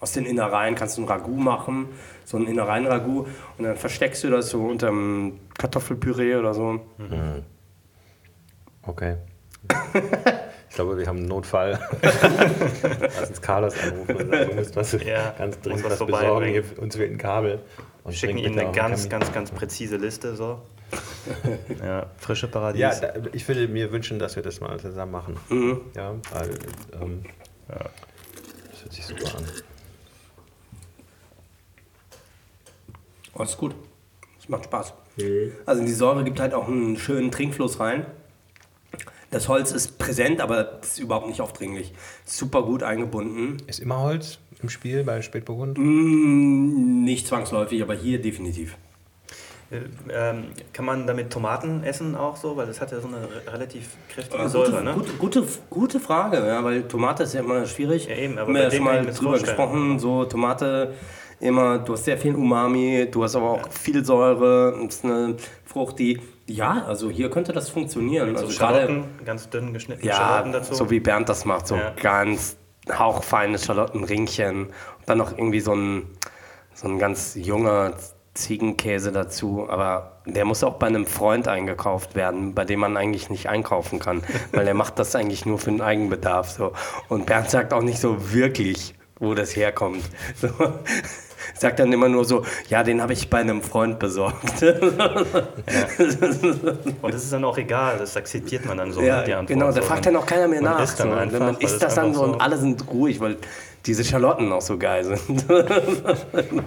Aus 0.00 0.12
den 0.12 0.26
Innereien 0.26 0.74
kannst 0.74 0.98
du 0.98 1.02
ein 1.02 1.08
Ragout 1.08 1.36
machen, 1.36 1.88
so 2.24 2.36
ein 2.36 2.46
Innereien-Ragout. 2.46 3.26
Und 3.56 3.64
dann 3.64 3.76
versteckst 3.76 4.22
du 4.24 4.30
das 4.30 4.50
so 4.50 4.62
unter 4.66 4.88
einem 4.88 5.40
Kartoffelpüree 5.56 6.36
oder 6.36 6.52
so. 6.52 6.80
Okay. 8.82 9.16
Ich 10.68 10.76
glaube, 10.76 10.98
wir 10.98 11.06
haben 11.06 11.18
einen 11.18 11.28
Notfall. 11.28 11.78
Lass 12.02 13.28
uns 13.28 13.40
Carlos 13.40 13.74
anrufen 13.78 14.16
und 14.16 14.28
sagen, 14.28 14.70
was 14.74 14.92
Ja, 15.04 15.32
ganz 15.38 15.60
dringend 15.60 15.84
was 15.84 15.98
besorgen. 16.04 16.46
Hier, 16.46 16.64
uns 16.78 16.96
fehlt 16.96 17.12
ein 17.12 17.18
Kabel. 17.18 17.60
Und 18.02 18.12
Schicken 18.12 18.34
bring 18.34 18.44
ihm 18.44 18.52
bitte 18.54 18.66
eine 18.66 18.76
ganz, 18.76 19.08
Kamin. 19.08 19.10
ganz, 19.10 19.32
ganz 19.32 19.50
präzise 19.52 19.96
Liste 19.98 20.34
so. 20.34 20.60
ja, 21.80 22.10
frische 22.18 22.48
Paradies. 22.48 22.80
Ja, 22.80 22.92
da, 22.92 23.12
ich 23.32 23.46
würde 23.46 23.68
mir 23.68 23.92
wünschen, 23.92 24.18
dass 24.18 24.34
wir 24.34 24.42
das 24.42 24.60
mal 24.60 24.78
zusammen 24.80 25.12
machen. 25.12 25.36
Mhm. 25.48 25.80
Ja, 25.94 26.14
weil 26.32 26.50
ähm, 27.00 27.22
das 27.68 28.82
hört 28.82 28.92
sich 28.92 29.06
super 29.06 29.38
an. 29.38 29.44
Oh, 33.34 33.42
ist 33.42 33.56
gut. 33.56 33.74
Das 34.38 34.48
macht 34.48 34.64
Spaß. 34.64 34.92
Also 35.66 35.84
die 35.84 35.92
Säure 35.92 36.24
gibt 36.24 36.40
halt 36.40 36.52
auch 36.52 36.66
einen 36.66 36.96
schönen 36.96 37.30
Trinkfluss 37.30 37.78
rein. 37.78 38.06
Das 39.34 39.48
Holz 39.48 39.72
ist 39.72 39.98
präsent, 39.98 40.40
aber 40.40 40.80
ist 40.80 40.98
überhaupt 41.00 41.26
nicht 41.26 41.40
aufdringlich. 41.40 41.92
Super 42.24 42.62
gut 42.62 42.82
eingebunden. 42.84 43.56
Ist 43.66 43.80
immer 43.80 43.98
Holz 44.00 44.38
im 44.62 44.68
Spiel 44.68 45.02
bei 45.02 45.20
Spätburgund? 45.22 45.76
Mm, 45.76 47.02
Nicht 47.04 47.26
zwangsläufig, 47.26 47.82
aber 47.82 47.94
hier 47.94 48.20
definitiv. 48.22 48.76
Äh, 49.72 49.78
ähm, 50.12 50.44
kann 50.72 50.84
man 50.84 51.06
damit 51.06 51.30
Tomaten 51.30 51.82
essen 51.82 52.14
auch 52.14 52.36
so? 52.36 52.56
Weil 52.56 52.66
das 52.66 52.80
hat 52.80 52.92
ja 52.92 53.00
so 53.00 53.08
eine 53.08 53.16
re- 53.22 53.52
relativ 53.52 53.88
kräftige 54.08 54.42
Äh, 54.42 54.48
Säure, 54.48 54.70
gute, 54.70 54.84
ne? 54.84 54.92
gute, 54.94 55.12
gute, 55.14 55.44
gute 55.68 56.00
Frage, 56.00 56.46
ja, 56.46 56.62
weil 56.62 56.82
Tomate 56.86 57.24
ist 57.24 57.34
ja 57.34 57.40
immer 57.40 57.66
schwierig. 57.66 58.06
Ja, 58.06 58.14
eben, 58.16 58.34
aber 58.38 58.46
Haben 58.48 58.54
wir 58.54 58.60
bei 58.60 58.68
ja 58.68 58.70
schon 58.76 58.84
mal 58.84 59.06
drüber 59.06 59.38
gesprochen. 59.40 59.98
So 59.98 60.24
Tomate 60.26 60.94
immer, 61.40 61.78
du 61.78 61.94
hast 61.94 62.04
sehr 62.04 62.18
viel 62.18 62.34
Umami, 62.36 63.08
du 63.10 63.24
hast 63.24 63.34
aber 63.34 63.50
auch 63.50 63.68
viel 63.70 64.04
Säure. 64.04 64.78
Das 64.84 64.94
ist 64.96 65.04
eine 65.04 65.36
Frucht, 65.64 65.98
die, 65.98 66.20
ja, 66.46 66.84
also 66.86 67.10
hier 67.10 67.30
könnte 67.30 67.52
das 67.52 67.68
funktionieren. 67.70 68.36
so 68.36 68.46
also 68.46 68.58
gerade 68.58 68.80
Schalotten, 68.86 69.04
ganz 69.24 69.48
dünn 69.50 69.72
geschnittene 69.72 70.08
Ja, 70.08 70.16
Schalotten 70.16 70.52
dazu. 70.52 70.74
so 70.74 70.90
wie 70.90 71.00
Bernd 71.00 71.28
das 71.28 71.44
macht, 71.44 71.66
so 71.66 71.76
Ja. 71.76 71.92
ganz 72.00 72.56
hauchfeine 72.92 73.58
Schalottenringchen. 73.58 74.66
Und 74.66 74.72
dann 75.06 75.18
noch 75.18 75.32
irgendwie 75.32 75.60
so 75.60 75.74
ein, 75.74 76.06
so 76.74 76.86
ein 76.88 76.98
ganz 76.98 77.34
junger 77.34 77.94
Ziegenkäse 78.34 79.10
dazu. 79.12 79.66
Aber 79.70 80.20
der 80.26 80.44
muss 80.44 80.62
auch 80.64 80.74
bei 80.74 80.86
einem 80.88 81.06
Freund 81.06 81.48
eingekauft 81.48 82.14
werden, 82.14 82.54
bei 82.54 82.64
dem 82.64 82.80
man 82.80 82.96
eigentlich 82.96 83.30
nicht 83.30 83.48
einkaufen 83.48 83.98
kann. 84.00 84.22
weil 84.52 84.66
er 84.68 84.74
macht 84.74 84.98
das 84.98 85.14
eigentlich 85.16 85.46
nur 85.46 85.58
für 85.58 85.70
den 85.70 85.80
Eigenbedarf. 85.80 86.50
So. 86.50 86.72
Und 87.08 87.26
Bernd 87.26 87.48
sagt 87.48 87.72
auch 87.72 87.82
nicht 87.82 88.00
so 88.00 88.32
wirklich, 88.32 88.94
wo 89.18 89.34
das 89.34 89.56
herkommt. 89.56 90.02
So. 90.36 90.48
Sagt 91.54 91.78
dann 91.78 91.92
immer 91.92 92.08
nur 92.08 92.24
so, 92.24 92.44
ja, 92.68 92.82
den 92.82 93.00
habe 93.00 93.12
ich 93.12 93.30
bei 93.30 93.38
einem 93.38 93.62
Freund 93.62 93.98
besorgt. 93.98 94.62
Und 97.02 97.14
das 97.14 97.24
ist 97.24 97.32
dann 97.32 97.44
auch 97.44 97.56
egal, 97.56 97.98
das 97.98 98.16
akzeptiert 98.16 98.64
man 98.66 98.78
dann 98.78 98.92
so. 98.92 99.00
Ja, 99.00 99.18
ne, 99.18 99.24
die 99.24 99.34
Antwort. 99.34 99.48
genau, 99.48 99.66
da 99.66 99.72
so. 99.72 99.82
fragt 99.82 100.06
dann 100.06 100.16
auch 100.16 100.26
keiner 100.26 100.48
mehr 100.48 100.60
man 100.60 100.72
nach. 100.72 100.82
isst 100.82 100.98
dann 101.00 101.10
so. 101.10 101.14
einfach, 101.16 101.38
man 101.38 101.56
isst 101.58 101.82
das 101.82 101.94
dann 101.94 102.12
so 102.12 102.24
und 102.24 102.40
alle 102.40 102.58
sind 102.58 102.86
ruhig, 102.88 103.20
weil 103.20 103.36
diese 103.86 104.04
Schalotten 104.04 104.52
auch 104.52 104.62
so 104.62 104.76
geil 104.78 105.04
sind. 105.04 105.44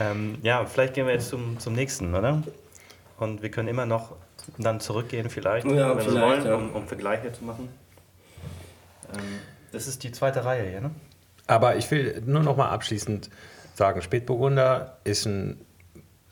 Ähm, 0.00 0.38
ja, 0.42 0.64
vielleicht 0.64 0.94
gehen 0.94 1.06
wir 1.06 1.12
jetzt 1.12 1.28
zum, 1.28 1.58
zum 1.58 1.74
nächsten, 1.74 2.14
oder? 2.14 2.42
Und 3.18 3.42
wir 3.42 3.50
können 3.50 3.68
immer 3.68 3.86
noch 3.86 4.12
dann 4.58 4.80
zurückgehen, 4.80 5.30
vielleicht, 5.30 5.66
Ja, 5.66 5.90
wenn 5.90 5.96
wir 5.96 6.04
vielleicht, 6.04 6.44
wollen, 6.44 6.46
ja. 6.46 6.54
um, 6.54 6.70
um 6.70 6.86
Vergleiche 6.86 7.32
zu 7.32 7.44
machen. 7.44 7.68
Ähm, 9.14 9.20
das 9.70 9.86
ist 9.86 10.02
die 10.02 10.12
zweite 10.12 10.44
Reihe 10.44 10.68
hier, 10.68 10.80
ne? 10.80 10.90
Aber 11.46 11.76
ich 11.76 11.90
will 11.90 12.22
nur 12.24 12.42
noch 12.42 12.56
mal 12.56 12.70
abschließend 12.70 13.30
sagen, 13.74 14.02
Spätburgunder 14.02 14.98
ist 15.04 15.26
ein, 15.26 15.60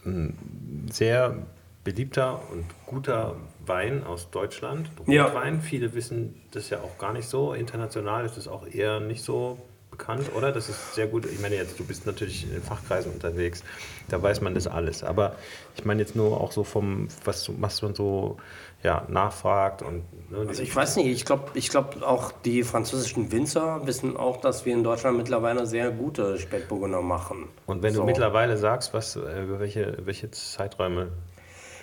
ein 0.05 0.87
sehr 0.91 1.37
beliebter 1.85 2.41
und 2.51 2.65
guter 2.87 3.37
Wein 3.67 4.05
aus 4.05 4.31
Deutschland. 4.31 4.91
Ja. 5.07 5.25
Rotwein. 5.25 5.61
Viele 5.61 5.95
wissen 5.95 6.41
das 6.53 6.71
ja 6.71 6.79
auch 6.79 6.99
gar 6.99 7.13
nicht 7.13 7.29
so. 7.29 7.55
International 7.55 8.25
ist 8.25 8.37
es 8.37 8.49
auch 8.49 8.67
eher 8.67 9.01
nicht 9.01 9.23
so 9.23 9.59
bekannt, 9.91 10.31
oder? 10.35 10.53
Das 10.53 10.69
ist 10.69 10.95
sehr 10.95 11.07
gut. 11.07 11.27
Ich 11.27 11.41
meine 11.41 11.57
jetzt, 11.57 11.79
du 11.79 11.85
bist 11.85 12.07
natürlich 12.07 12.45
in 12.45 12.53
den 12.53 12.63
Fachkreisen 12.63 13.13
unterwegs, 13.13 13.63
da 14.09 14.23
weiß 14.23 14.41
man 14.41 14.55
das 14.55 14.67
alles. 14.67 15.03
Aber 15.03 15.37
ich 15.77 15.85
meine 15.85 16.01
jetzt 16.01 16.17
nur 16.17 16.41
auch 16.41 16.53
so 16.53 16.65
vom, 16.65 17.09
was, 17.25 17.51
was 17.61 17.83
man 17.83 17.95
so 17.95 18.39
ja, 18.83 19.05
nachfragt 19.09 19.83
und 19.83 20.05
ne, 20.31 20.47
Also 20.49 20.63
ich 20.63 20.75
weiß 20.75 20.97
nicht, 20.97 21.07
ich 21.09 21.25
glaube 21.25 21.51
ich 21.55 21.69
glaub 21.71 22.03
auch 22.03 22.33
die 22.33 22.63
französischen 22.63 23.31
Winzer 23.33 23.87
wissen 23.87 24.17
auch, 24.17 24.39
dass 24.39 24.65
wir 24.65 24.73
in 24.73 24.85
Deutschland 24.85 25.17
mittlerweile 25.17 25.67
sehr 25.67 25.91
gute 25.91 26.39
Spätburgunder 26.39 27.03
machen. 27.03 27.49
Und 27.67 27.83
wenn 27.83 27.93
So. 27.95 28.01
du 28.01 28.07
mittlerweile 28.07 28.57
sagst, 28.57 28.95
was, 28.95 29.17
äh, 29.17 29.43
über 29.43 29.61
welche, 29.61 29.99
welche 30.05 30.31
Zeiträume 30.31 31.09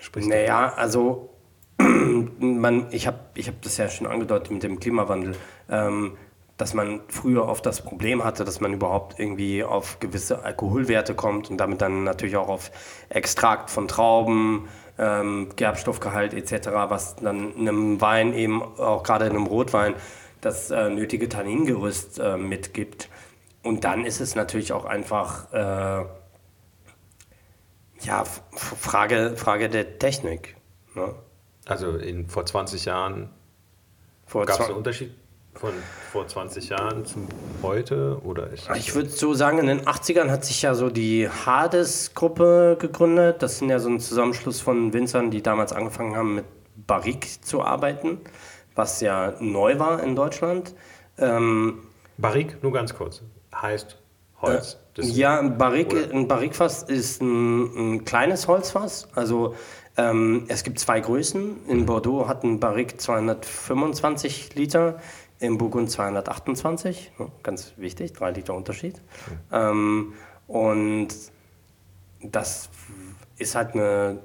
sprichst 0.01 0.29
Naja, 0.29 0.73
also 0.75 1.29
man, 2.39 2.87
ich 2.91 3.07
habe 3.07 3.19
ich 3.35 3.47
hab 3.47 3.61
das 3.61 3.77
ja 3.77 3.89
schon 3.89 4.07
angedeutet 4.07 4.51
mit 4.51 4.63
dem 4.63 4.79
Klimawandel. 4.79 5.35
Ähm, 5.69 6.17
dass 6.57 6.73
man 6.73 7.01
früher 7.07 7.47
oft 7.47 7.65
das 7.65 7.83
Problem 7.83 8.23
hatte, 8.23 8.43
dass 8.43 8.59
man 8.59 8.73
überhaupt 8.73 9.19
irgendwie 9.19 9.63
auf 9.63 9.99
gewisse 9.99 10.43
Alkoholwerte 10.43 11.13
kommt 11.13 11.51
und 11.51 11.57
damit 11.57 11.81
dann 11.81 12.03
natürlich 12.03 12.35
auch 12.35 12.49
auf 12.49 12.71
Extrakt 13.09 13.69
von 13.69 13.87
Trauben, 13.87 14.67
ähm, 14.97 15.49
Gerbstoffgehalt 15.55 16.33
etc., 16.33 16.69
was 16.89 17.15
dann 17.17 17.53
in 17.55 17.67
einem 17.67 18.01
Wein 18.01 18.33
eben 18.33 18.61
auch 18.61 19.03
gerade 19.03 19.25
in 19.25 19.31
einem 19.31 19.47
Rotwein 19.47 19.95
das 20.41 20.71
äh, 20.71 20.89
nötige 20.89 21.29
Tanningerüst 21.29 22.19
äh, 22.19 22.37
mitgibt. 22.37 23.09
Und 23.63 23.83
dann 23.83 24.05
ist 24.05 24.21
es 24.21 24.35
natürlich 24.35 24.71
auch 24.71 24.85
einfach 24.85 25.51
äh, 25.51 26.05
ja, 28.01 28.23
Frage, 28.53 29.35
Frage 29.35 29.69
der 29.69 29.99
Technik. 29.99 30.55
Ne? 30.95 31.13
Also 31.65 31.97
in, 31.97 32.27
vor 32.29 32.45
20 32.45 32.85
Jahren 32.85 33.29
gab 34.31 34.49
es 34.49 34.61
einen 34.61 34.75
Unterschied 34.75 35.13
von 35.59 35.71
vor 36.11 36.27
20 36.27 36.69
Jahren 36.69 37.05
zum 37.05 37.27
heute? 37.63 38.19
Oder 38.23 38.49
ist 38.51 38.69
Ich 38.75 38.95
würde 38.95 39.09
so 39.09 39.33
sagen, 39.33 39.59
in 39.59 39.67
den 39.67 39.81
80ern 39.81 40.29
hat 40.29 40.45
sich 40.45 40.61
ja 40.61 40.75
so 40.75 40.89
die 40.89 41.29
Hades-Gruppe 41.29 42.77
gegründet. 42.79 43.41
Das 43.41 43.59
sind 43.59 43.69
ja 43.69 43.79
so 43.79 43.89
ein 43.89 43.99
Zusammenschluss 43.99 44.61
von 44.61 44.93
Winzern, 44.93 45.31
die 45.31 45.41
damals 45.41 45.73
angefangen 45.73 46.15
haben, 46.15 46.35
mit 46.35 46.45
Barrique 46.75 47.41
zu 47.41 47.61
arbeiten, 47.61 48.19
was 48.75 49.01
ja 49.01 49.33
neu 49.39 49.79
war 49.79 50.03
in 50.03 50.15
Deutschland. 50.15 50.73
Ähm, 51.17 51.79
Barrique, 52.17 52.57
nur 52.61 52.71
ganz 52.71 52.93
kurz, 52.93 53.21
heißt 53.53 53.97
Holz. 54.41 54.77
Das- 54.93 55.15
ja, 55.15 55.39
ein 55.39 55.57
Barrique, 55.57 56.09
ein 56.11 56.27
Barrique-Fass 56.27 56.83
ist 56.83 57.21
ein, 57.21 57.95
ein 57.95 58.05
kleines 58.05 58.47
Holzfass. 58.47 59.07
Also 59.13 59.55
ähm, 59.95 60.45
es 60.47 60.63
gibt 60.63 60.79
zwei 60.79 60.99
Größen. 60.99 61.65
In 61.67 61.85
Bordeaux 61.85 62.27
hat 62.27 62.43
ein 62.43 62.59
Barrique 62.59 62.97
225 62.97 64.55
Liter, 64.55 64.99
im 65.39 65.57
Burgund 65.57 65.89
228. 65.91 67.11
Ja, 67.19 67.27
Ganz 67.43 67.73
wichtig, 67.77 68.13
drei 68.13 68.31
Liter 68.31 68.53
Unterschied. 68.53 69.01
Ähm, 69.51 70.13
und 70.47 71.09
das 72.21 72.69
ist 73.37 73.55
halt 73.55 73.73
eine 73.73 74.19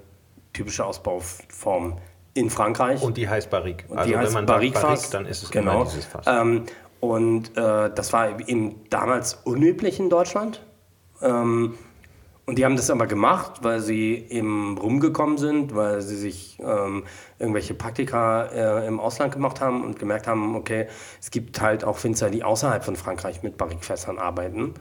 typische 0.53 0.85
Ausbauform 0.85 1.98
in 2.35 2.51
Frankreich. 2.51 3.03
Und 3.03 3.16
die 3.16 3.29
heißt 3.29 3.51
Barrique. 3.51 3.85
Und 3.88 3.98
Also 3.98 4.09
die 4.09 4.14
wenn 4.14 4.22
heißt 4.22 4.35
man 4.35 4.46
sagt 4.46 4.57
Barrique-Fass. 4.57 4.83
Barrique, 4.83 5.11
dann 5.11 5.27
ist 5.27 5.42
es 5.42 5.51
genau. 5.51 5.85
dieses 5.85 6.07
Fass. 6.07 6.27
Ähm, 6.27 6.64
und 7.01 7.57
äh, 7.57 7.90
das 7.92 8.12
war 8.12 8.48
eben 8.48 8.88
damals 8.88 9.35
unüblich 9.44 9.98
in 9.98 10.09
Deutschland. 10.09 10.62
Ähm, 11.20 11.75
und 12.44 12.59
die 12.59 12.64
haben 12.64 12.74
das 12.74 12.90
aber 12.90 13.07
gemacht, 13.07 13.62
weil 13.62 13.81
sie 13.81 14.26
eben 14.28 14.76
rumgekommen 14.76 15.38
sind, 15.38 15.76
weil 15.76 16.02
sie 16.02 16.16
sich 16.16 16.59
ähm, 16.61 17.05
irgendwelche 17.38 17.74
Praktika 17.74 18.46
äh, 18.46 18.87
im 18.87 18.98
Ausland 18.98 19.33
gemacht 19.33 19.61
haben 19.61 19.85
und 19.85 19.98
gemerkt 20.00 20.26
haben, 20.26 20.57
okay, 20.57 20.88
es 21.20 21.31
gibt 21.31 21.61
halt 21.61 21.85
auch 21.85 22.02
Winzer, 22.02 22.31
die 22.31 22.42
außerhalb 22.42 22.85
von 22.85 22.96
Frankreich 22.96 23.44
mit 23.44 23.57
Barrique-Fässern 23.57 24.18
arbeiten. 24.18 24.74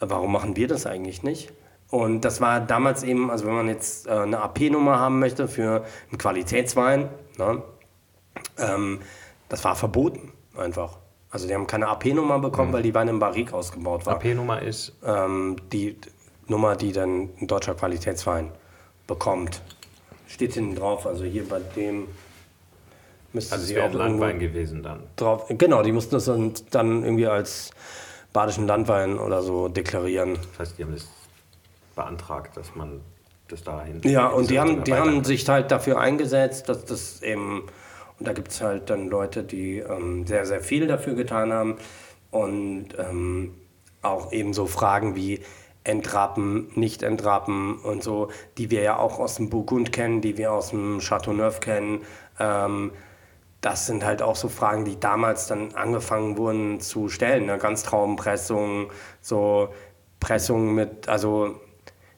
Äh, 0.00 0.06
Warum 0.08 0.32
machen 0.32 0.56
wir 0.56 0.68
das 0.68 0.86
eigentlich 0.86 1.22
nicht? 1.22 1.52
Und 1.90 2.22
das 2.24 2.40
war 2.40 2.60
damals 2.60 3.02
eben, 3.02 3.30
also 3.30 3.46
wenn 3.46 3.54
man 3.54 3.68
jetzt 3.68 4.06
äh, 4.06 4.12
eine 4.12 4.40
AP-Nummer 4.40 4.98
haben 4.98 5.18
möchte 5.18 5.48
für 5.48 5.84
einen 6.10 6.16
Qualitätswein, 6.16 7.10
ne, 7.36 7.62
ähm, 8.56 9.00
das 9.50 9.62
war 9.64 9.76
verboten 9.76 10.32
einfach. 10.56 10.96
Also 11.30 11.46
die 11.46 11.54
haben 11.54 11.66
keine 11.66 11.88
AP-Nummer 11.88 12.38
bekommen, 12.38 12.72
weil 12.72 12.82
die 12.82 12.94
Weine 12.94 13.10
im 13.10 13.18
Barrique 13.18 13.52
ausgebaut 13.52 14.06
war. 14.06 14.14
AP-Nummer 14.14 14.62
ist 14.62 14.96
Ähm, 15.04 15.56
die 15.72 15.98
Nummer, 16.48 16.76
die 16.76 16.92
dann 16.92 17.30
ein 17.40 17.46
deutscher 17.46 17.74
Qualitätswein 17.74 18.50
bekommt. 19.06 19.62
Steht 20.26 20.54
hinten 20.54 20.74
drauf, 20.74 21.06
also 21.06 21.24
hier 21.24 21.48
bei 21.48 21.60
dem 21.76 22.08
müsste 23.32 23.52
Also 23.54 23.62
es 23.62 23.68
sie 23.68 23.74
wäre 23.76 23.88
auch 23.88 23.94
Landwein 23.94 24.38
gewesen 24.38 24.82
dann. 24.82 25.04
drauf. 25.16 25.46
Genau, 25.48 25.82
die 25.82 25.92
mussten 25.92 26.14
das 26.14 26.26
dann, 26.26 26.52
dann 26.70 27.02
irgendwie 27.02 27.26
als 27.26 27.70
badischen 28.32 28.66
Landwein 28.66 29.18
oder 29.18 29.42
so 29.42 29.68
deklarieren. 29.68 30.38
Das 30.52 30.58
heißt, 30.60 30.78
die 30.78 30.84
haben 30.84 30.94
das 30.94 31.08
beantragt, 31.94 32.56
dass 32.56 32.74
man 32.74 33.00
das 33.48 33.62
dahin. 33.62 34.00
Ja, 34.04 34.28
und 34.28 34.50
die 34.50 34.58
haben, 34.58 34.84
die 34.84 34.94
haben 34.94 35.24
sich 35.24 35.48
halt 35.48 35.70
dafür 35.70 36.00
eingesetzt, 36.00 36.68
dass 36.68 36.84
das 36.84 37.22
eben, 37.22 37.64
und 38.18 38.28
da 38.28 38.32
gibt 38.32 38.48
es 38.48 38.60
halt 38.60 38.88
dann 38.90 39.08
Leute, 39.08 39.42
die 39.44 39.78
ähm, 39.78 40.26
sehr, 40.26 40.46
sehr 40.46 40.60
viel 40.60 40.86
dafür 40.86 41.14
getan 41.14 41.52
haben 41.52 41.76
und 42.30 42.88
ähm, 42.98 43.54
auch 44.00 44.32
eben 44.32 44.52
so 44.54 44.66
Fragen 44.66 45.14
wie 45.14 45.40
Entrappen, 45.84 46.70
nicht 46.74 47.02
entrappen 47.02 47.78
und 47.78 48.02
so, 48.02 48.28
die 48.58 48.70
wir 48.70 48.82
ja 48.82 48.98
auch 48.98 49.18
aus 49.18 49.36
dem 49.36 49.50
Burgund 49.50 49.92
kennen, 49.92 50.20
die 50.20 50.36
wir 50.36 50.52
aus 50.52 50.70
dem 50.70 51.00
Chateauneuf 51.00 51.60
kennen. 51.60 52.02
Ähm, 52.38 52.92
das 53.60 53.86
sind 53.86 54.04
halt 54.04 54.22
auch 54.22 54.36
so 54.36 54.48
Fragen, 54.48 54.84
die 54.84 54.98
damals 54.98 55.46
dann 55.46 55.74
angefangen 55.74 56.36
wurden 56.36 56.80
zu 56.80 57.08
stellen. 57.08 57.46
Ne? 57.46 57.58
Ganztraubenpressung, 57.58 58.90
so 59.20 59.68
Pressung 60.20 60.74
mit, 60.74 61.08
also 61.08 61.60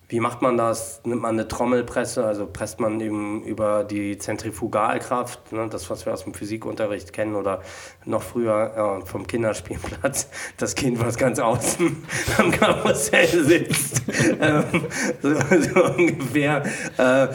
wie 0.09 0.21
macht 0.21 0.43
man 0.43 0.57
das? 0.57 1.01
Nimmt 1.05 1.23
man 1.23 1.35
eine 1.35 1.49
Trommelpresse, 1.49 2.25
also 2.25 2.47
presst 2.47 2.79
man 2.81 3.01
eben 3.01 3.43
über 3.45 3.85
die 3.85 4.19
Zentrifugalkraft, 4.19 5.53
ne, 5.53 5.69
das, 5.69 5.89
was 5.89 6.05
wir 6.05 6.13
aus 6.13 6.25
dem 6.25 6.35
Physikunterricht 6.35 7.13
kennen 7.13 7.35
oder 7.35 7.63
noch 8.05 8.23
früher 8.23 9.01
äh, 9.03 9.07
vom 9.07 9.27
Kinderspielplatz, 9.27 10.29
das 10.59 10.75
Kind, 10.75 11.01
was 11.01 11.17
ganz 11.17 11.39
außen 11.39 12.05
am 12.39 12.51
Karussell 12.51 13.45
sitzt, 13.45 14.03
ähm, 14.41 14.87
so, 15.23 15.35
so 15.35 15.85
ungefähr. 15.97 16.65
Äh, 16.99 17.29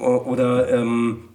oder 0.00 0.72
ähm, 0.72 1.28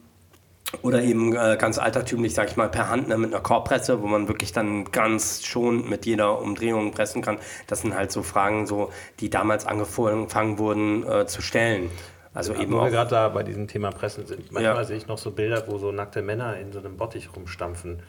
oder 0.82 1.02
eben 1.02 1.36
äh, 1.36 1.58
ganz 1.60 1.78
altertümlich, 1.78 2.34
sag 2.34 2.50
ich 2.50 2.58
mal, 2.58 2.70
per 2.70 2.90
Hand 2.90 3.08
ne, 3.08 3.18
mit 3.18 3.34
einer 3.34 3.42
Korbpresse, 3.42 4.02
wo 4.02 4.08
man 4.08 4.28
wirklich 4.28 4.52
dann 4.52 4.86
ganz 4.92 5.44
schon 5.46 5.90
mit 5.90 6.06
jeder 6.06 6.42
Umdrehung 6.42 6.92
pressen 6.92 7.22
kann. 7.22 7.40
Das 7.68 7.82
sind 7.82 7.96
halt 7.96 8.12
so 8.12 8.24
Fragen, 8.24 8.68
so, 8.68 8.92
die 9.20 9.30
damals 9.30 9.66
angefangen 9.66 10.58
wurden 10.58 11.08
äh, 11.08 11.26
zu 11.26 11.42
stellen. 11.42 11.90
Also 12.34 12.54
eben 12.54 12.72
Wo 12.74 12.82
wir 12.82 12.92
gerade 12.92 13.10
da 13.10 13.30
bei 13.30 13.44
diesem 13.44 13.68
Thema 13.68 13.90
Pressen 13.92 14.28
sind. 14.28 14.52
Manchmal 14.52 14.76
Ja. 14.76 14.84
sehe 14.84 14.98
ich 14.98 15.08
noch 15.08 15.18
so 15.18 15.32
Bilder, 15.32 15.64
wo 15.68 15.78
so 15.78 15.92
nackte 15.92 16.22
Männer 16.22 16.58
in 16.58 16.72
so 16.72 16.80
einem 16.80 16.96
Bottich 16.96 17.30
rumstampfen. 17.36 18.02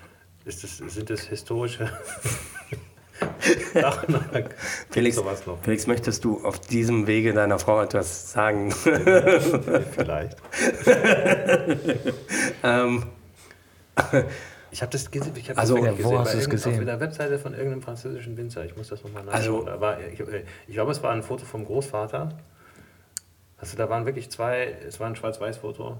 Das, 0.44 0.60
sind 0.60 1.10
das 1.10 1.22
historische 1.22 1.90
Oder 3.74 4.48
Felix, 4.90 5.16
noch? 5.16 5.62
Felix, 5.62 5.86
möchtest 5.86 6.24
du 6.24 6.44
auf 6.44 6.58
diesem 6.60 7.06
Wege 7.06 7.32
deiner 7.32 7.58
Frau 7.58 7.82
etwas 7.82 8.32
sagen? 8.32 8.70
Vielleicht. 9.94 10.36
ähm, 12.62 13.04
Ich 14.72 14.82
habe 14.82 14.92
das 14.92 15.10
gesehen. 15.10 15.32
Ich 15.34 15.50
hab 15.50 15.58
Also, 15.58 15.76
das 15.84 16.02
wo 16.04 16.18
hast 16.18 16.34
du 16.34 16.38
es 16.38 16.48
gesehen? 16.48 16.78
Auf 16.78 16.84
der 16.84 17.00
Webseite 17.00 17.38
von 17.38 17.54
irgendeinem 17.54 17.82
französischen 17.82 18.36
Winzer. 18.36 18.64
Ich 18.64 18.76
muss 18.76 18.88
das 18.88 19.02
nochmal 19.02 19.24
nachschauen. 19.24 19.68
Also- 19.68 19.80
war, 19.80 19.98
ich, 20.00 20.20
ich 20.20 20.74
glaube, 20.74 20.92
es 20.92 21.02
war 21.02 21.10
ein 21.10 21.22
Foto 21.22 21.44
vom 21.44 21.64
Großvater. 21.64 22.38
Also 23.58 23.76
da 23.76 23.90
waren 23.90 24.06
wirklich 24.06 24.30
zwei, 24.30 24.76
es 24.86 25.00
war 25.00 25.08
ein 25.08 25.16
Schwarz-Weiß-Foto. 25.16 25.98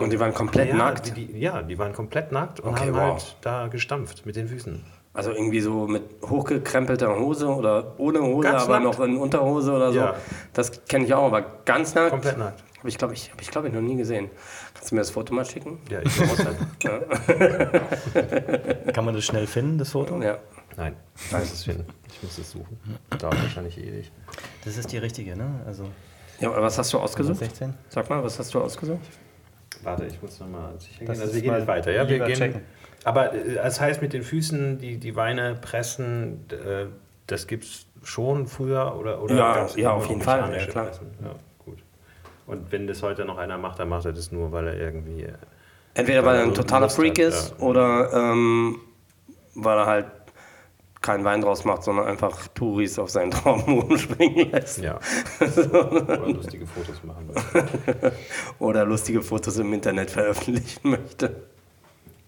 und 0.00 0.10
die 0.12 0.18
waren 0.20 0.34
komplett 0.34 0.70
ja, 0.70 0.74
nackt. 0.74 1.16
Die, 1.16 1.26
die, 1.26 1.38
ja, 1.38 1.62
die 1.62 1.78
waren 1.78 1.92
komplett 1.92 2.32
nackt 2.32 2.60
und 2.60 2.72
Okay, 2.72 2.88
haben 2.88 2.94
wow. 2.94 3.12
halt 3.12 3.36
da 3.40 3.68
gestampft 3.68 4.26
mit 4.26 4.36
den 4.36 4.48
Füßen. 4.48 4.84
Also 5.14 5.30
irgendwie 5.30 5.60
so 5.60 5.86
mit 5.86 6.02
hochgekrempelter 6.22 7.18
Hose 7.18 7.46
oder 7.48 7.98
ohne 7.98 8.22
Hose, 8.22 8.48
Ganz 8.48 8.62
aber 8.62 8.80
nackt. 8.80 8.98
noch 8.98 9.04
in 9.04 9.18
Unterhose 9.18 9.72
oder 9.72 9.92
so. 9.92 9.98
Ja. 9.98 10.14
Das 10.54 10.86
kenne 10.86 11.04
ich 11.04 11.12
auch, 11.12 11.24
aber 11.24 11.42
ganz 11.64 11.94
nackt. 11.94 12.10
Komplett 12.10 12.38
nackt. 12.38 12.64
Habe 12.78 12.88
ich, 12.88 12.98
glaube 12.98 13.14
ich, 13.14 13.30
hab 13.30 13.40
ich, 13.40 13.50
glaub 13.50 13.64
ich, 13.66 13.72
noch 13.72 13.82
nie 13.82 13.96
gesehen. 13.96 14.30
Kannst 14.74 14.90
du 14.90 14.94
mir 14.94 15.02
das 15.02 15.10
Foto 15.10 15.34
mal 15.34 15.44
schicken? 15.44 15.78
Ja, 15.88 16.00
ich 16.00 16.18
war 16.18 16.30
WhatsApp. 16.30 16.56
Kann 18.94 19.04
man 19.04 19.14
das 19.14 19.24
schnell 19.24 19.46
finden, 19.46 19.78
das 19.78 19.90
Foto? 19.90 20.20
Ja. 20.20 20.38
Nein, 20.76 20.96
ich 21.14 21.32
muss 21.32 21.52
es 21.52 21.64
finden. 21.64 21.84
Ich 22.10 22.22
muss 22.22 22.38
es 22.38 22.50
suchen. 22.50 22.78
Dauert 23.18 23.40
wahrscheinlich 23.42 23.78
ewig. 23.78 24.10
Das 24.64 24.76
ist 24.78 24.90
die 24.90 24.98
richtige, 24.98 25.36
ne? 25.36 25.60
Also 25.66 25.84
ja 26.40 26.48
aber 26.48 26.62
was 26.62 26.78
hast 26.78 26.92
du 26.92 26.98
ausgesucht? 26.98 27.38
16. 27.38 27.74
Sag 27.88 28.10
mal, 28.10 28.24
was 28.24 28.38
hast 28.38 28.52
du 28.54 28.60
ausgesucht? 28.60 29.00
Warte, 29.82 30.06
ich 30.06 30.20
muss 30.20 30.40
nochmal 30.40 30.72
sicher 30.80 31.00
gehen. 31.00 31.08
Also 31.08 31.32
wir 31.32 31.40
gehen 31.40 31.66
weiter. 31.66 31.92
Ja, 31.92 32.08
wir 32.08 32.18
gehen, 32.18 32.34
checken. 32.36 32.62
Aber 33.04 33.34
äh, 33.34 33.54
das 33.54 33.80
heißt, 33.80 34.02
mit 34.02 34.12
den 34.12 34.22
Füßen 34.22 34.78
die, 34.78 34.98
die 34.98 35.16
Weine 35.16 35.56
pressen, 35.60 36.44
äh, 36.50 36.86
das 37.26 37.46
gibt 37.46 37.64
es 37.64 37.86
schon 38.02 38.46
früher 38.46 38.96
oder, 38.98 39.22
oder 39.22 39.34
Ja, 39.34 39.66
ja, 39.76 39.92
auf 39.92 40.08
jeden 40.08 40.20
Fall, 40.22 40.52
ja, 40.52 40.66
klar. 40.66 40.86
Pressen? 40.86 41.06
Ja, 41.22 41.34
gut. 41.64 41.78
Und 42.46 42.72
wenn 42.72 42.86
das 42.86 43.02
heute 43.02 43.24
noch 43.24 43.38
einer 43.38 43.58
macht, 43.58 43.78
dann 43.78 43.88
macht 43.88 44.04
er 44.06 44.12
das 44.12 44.32
nur, 44.32 44.52
weil 44.52 44.68
er 44.68 44.78
irgendwie. 44.78 45.22
äh, 45.24 45.32
Entweder 45.94 46.24
weil 46.24 46.36
er 46.36 46.42
ein 46.44 46.54
totaler 46.54 46.86
Lust 46.86 46.96
Freak 46.96 47.18
hat, 47.18 47.26
ist 47.26 47.54
ja. 47.58 47.64
oder 47.66 48.12
ähm, 48.12 48.80
weil 49.54 49.78
er 49.78 49.86
halt 49.86 50.06
keinen 51.02 51.24
Wein 51.24 51.40
draus 51.42 51.64
macht, 51.64 51.82
sondern 51.82 52.06
einfach 52.06 52.46
Touris 52.48 52.98
auf 52.98 53.10
seinen 53.10 53.30
Trauben 53.32 53.80
rumspringen 53.80 54.50
lässt. 54.52 54.78
Ja. 54.78 54.98
oder 55.40 56.28
lustige 56.28 56.66
Fotos 56.66 57.02
machen 57.02 57.28
will. 57.28 58.12
Oder 58.58 58.84
lustige 58.84 59.20
Fotos 59.20 59.58
im 59.58 59.72
Internet 59.72 60.10
veröffentlichen 60.10 60.90
möchte. 60.90 61.42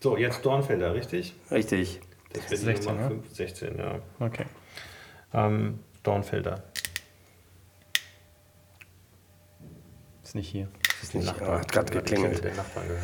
So, 0.04 0.18
jetzt 0.18 0.44
Dornfelder, 0.44 0.92
richtig? 0.92 1.34
Richtig. 1.50 1.98
Das 2.34 2.44
die 2.48 2.56
16, 2.56 2.88
Nummer 2.92 3.00
ja? 3.04 3.08
5, 3.08 3.34
16, 3.34 3.78
ja. 3.78 3.98
Okay. 4.20 4.44
Ähm, 5.32 5.78
Dornfelder. 6.02 6.62
Ist 10.22 10.34
nicht 10.34 10.50
hier. 10.50 10.68
Ist 11.00 11.14
nicht, 11.14 11.24
Nachbar. 11.24 11.48
ja, 11.48 11.58
hat 11.60 11.72
gerade 11.72 11.90
geklingelt. 11.90 12.44
Der 12.44 12.54
Nachbar 12.54 12.82
gehört. 12.84 13.02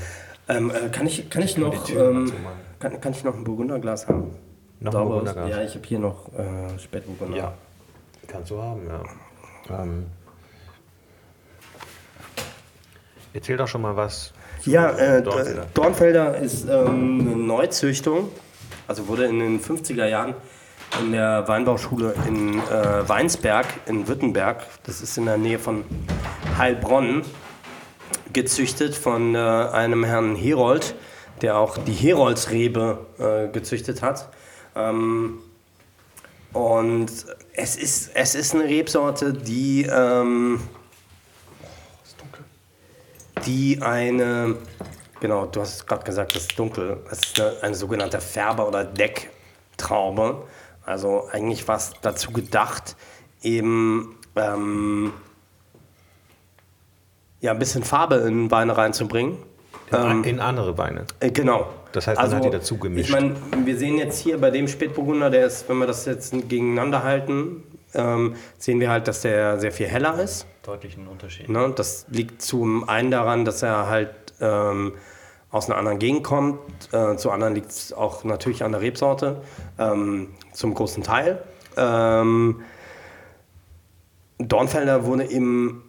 Ähm, 0.48 0.70
äh, 0.70 0.90
kann, 0.90 1.06
ich, 1.06 1.30
kann 1.30 1.40
ich 1.40 1.56
noch 1.56 1.88
ähm, 1.88 2.30
kann, 2.78 3.00
kann 3.00 3.12
ich 3.12 3.24
noch 3.24 3.34
ein 3.34 3.44
Burgunderglas 3.44 4.06
haben? 4.06 4.36
Noch 4.80 4.92
ein 4.92 4.98
Sauberes- 4.98 5.08
Burgunder 5.08 5.32
Gras. 5.32 5.48
Ja, 5.48 5.62
ich 5.62 5.74
habe 5.76 5.86
hier 5.86 6.00
noch 6.00 6.30
äh, 6.34 6.78
Spätburgunder. 6.78 7.34
Ja, 7.34 7.54
kannst 8.26 8.50
du 8.50 8.60
haben, 8.60 8.86
ja. 8.86 9.02
Ähm, 9.70 10.04
erzähl 13.32 13.56
doch 13.56 13.68
schon 13.68 13.80
mal 13.80 13.96
was. 13.96 14.34
Ja, 14.64 14.90
äh, 14.90 15.23
Dornfelder. 15.23 15.66
Dornfelder 15.75 16.37
ist 16.37 16.64
ähm, 16.68 17.20
eine 17.20 17.37
Neuzüchtung. 17.37 18.31
Also 18.87 19.09
wurde 19.09 19.27
in 19.27 19.38
den 19.38 19.61
50er 19.61 20.07
Jahren 20.07 20.35
in 21.01 21.12
der 21.12 21.46
Weinbauschule 21.46 22.14
in 22.27 22.59
äh, 22.59 23.09
Weinsberg 23.09 23.66
in 23.87 24.09
Württemberg, 24.09 24.66
das 24.83 25.01
ist 25.01 25.16
in 25.18 25.27
der 25.27 25.37
Nähe 25.37 25.59
von 25.59 25.85
Heilbronn, 26.59 27.23
gezüchtet 28.33 28.94
von 28.94 29.35
äh, 29.35 29.38
einem 29.38 30.05
Herrn 30.05 30.35
Herold, 30.35 30.94
der 31.42 31.59
auch 31.59 31.79
die 31.79 31.92
Heroldsrebe 31.92 33.07
äh, 33.18 33.53
gezüchtet 33.53 34.03
hat. 34.03 34.29
Ähm, 34.75 35.38
und 36.53 37.11
es 37.53 37.77
ist, 37.77 38.11
es 38.14 38.35
ist 38.35 38.55
eine 38.55 38.64
Rebsorte, 38.64 39.33
die, 39.33 39.87
ähm, 39.90 40.61
die 43.46 43.81
eine, 43.83 44.57
genau, 45.20 45.46
du 45.46 45.61
hast 45.61 45.87
gerade 45.87 46.05
gesagt, 46.05 46.37
es 46.37 46.42
ist 46.42 46.59
dunkel, 46.59 46.98
es 47.11 47.18
ist 47.18 47.40
eine, 47.40 47.62
eine 47.62 47.74
sogenannte 47.74 48.20
Färber- 48.20 48.68
oder 48.68 48.85
Decktraube. 48.85 50.44
Also 50.85 51.29
eigentlich 51.31 51.66
war 51.68 51.76
es 51.76 51.92
dazu 52.03 52.33
gedacht, 52.33 52.96
eben 53.42 54.16
ähm, 54.37 55.12
ja, 57.40 57.53
ein 57.53 57.59
bisschen 57.59 57.85
Farbe 57.85 58.16
in 58.16 58.50
Weine 58.50 58.76
reinzubringen. 58.76 59.38
In, 59.92 60.24
in 60.24 60.40
andere 60.40 60.79
Weine. 60.79 61.05
Äh, 61.18 61.31
Genau. 61.31 61.68
Das 61.92 62.07
heißt, 62.07 62.20
man 62.20 62.33
hat 62.33 62.44
die 62.44 62.50
dazu 62.50 62.79
gemischt. 62.79 63.09
Ich 63.09 63.12
meine, 63.12 63.35
wir 63.64 63.76
sehen 63.76 63.98
jetzt 63.98 64.20
hier 64.20 64.38
bei 64.40 64.50
dem 64.53 64.68
Spätburgunder, 64.68 65.29
der 65.29 65.46
ist, 65.46 65.68
wenn 65.68 65.79
wir 65.79 65.88
das 65.88 66.05
jetzt 66.07 66.31
gegeneinander 66.48 67.03
halten, 67.03 67.64
ähm, 67.94 68.35
sehen 68.59 68.81
wir 68.81 68.90
halt, 68.90 69.09
dass 69.09 69.22
der 69.22 69.59
sehr 69.59 69.72
viel 69.72 69.87
heller 69.87 70.18
ist. 70.20 70.46
Deutlichen 70.62 71.09
Unterschied. 71.09 71.48
Ne? 71.48 71.72
Das 71.74 72.07
liegt 72.09 72.42
zum 72.42 72.88
einen 72.88 73.11
daran, 73.11 73.44
dass 73.44 73.62
er 73.62 73.88
halt 73.88 74.14
ähm, 74.40 74.94
aus 75.50 75.68
einer 75.68 75.79
anderen 75.79 75.98
Gegend 75.98 76.24
kommt. 76.24 76.61
Äh, 76.92 77.16
zu 77.16 77.31
anderen 77.31 77.55
liegt 77.55 77.70
es 77.70 77.92
auch 77.92 78.24
natürlich 78.24 78.62
an 78.62 78.72
der 78.72 78.81
Rebsorte, 78.81 79.42
ähm, 79.79 80.29
zum 80.53 80.74
großen 80.74 81.03
Teil. 81.03 81.42
Ähm, 81.76 82.62
Dornfelder 84.38 85.05
wurde 85.05 85.24
eben 85.24 85.83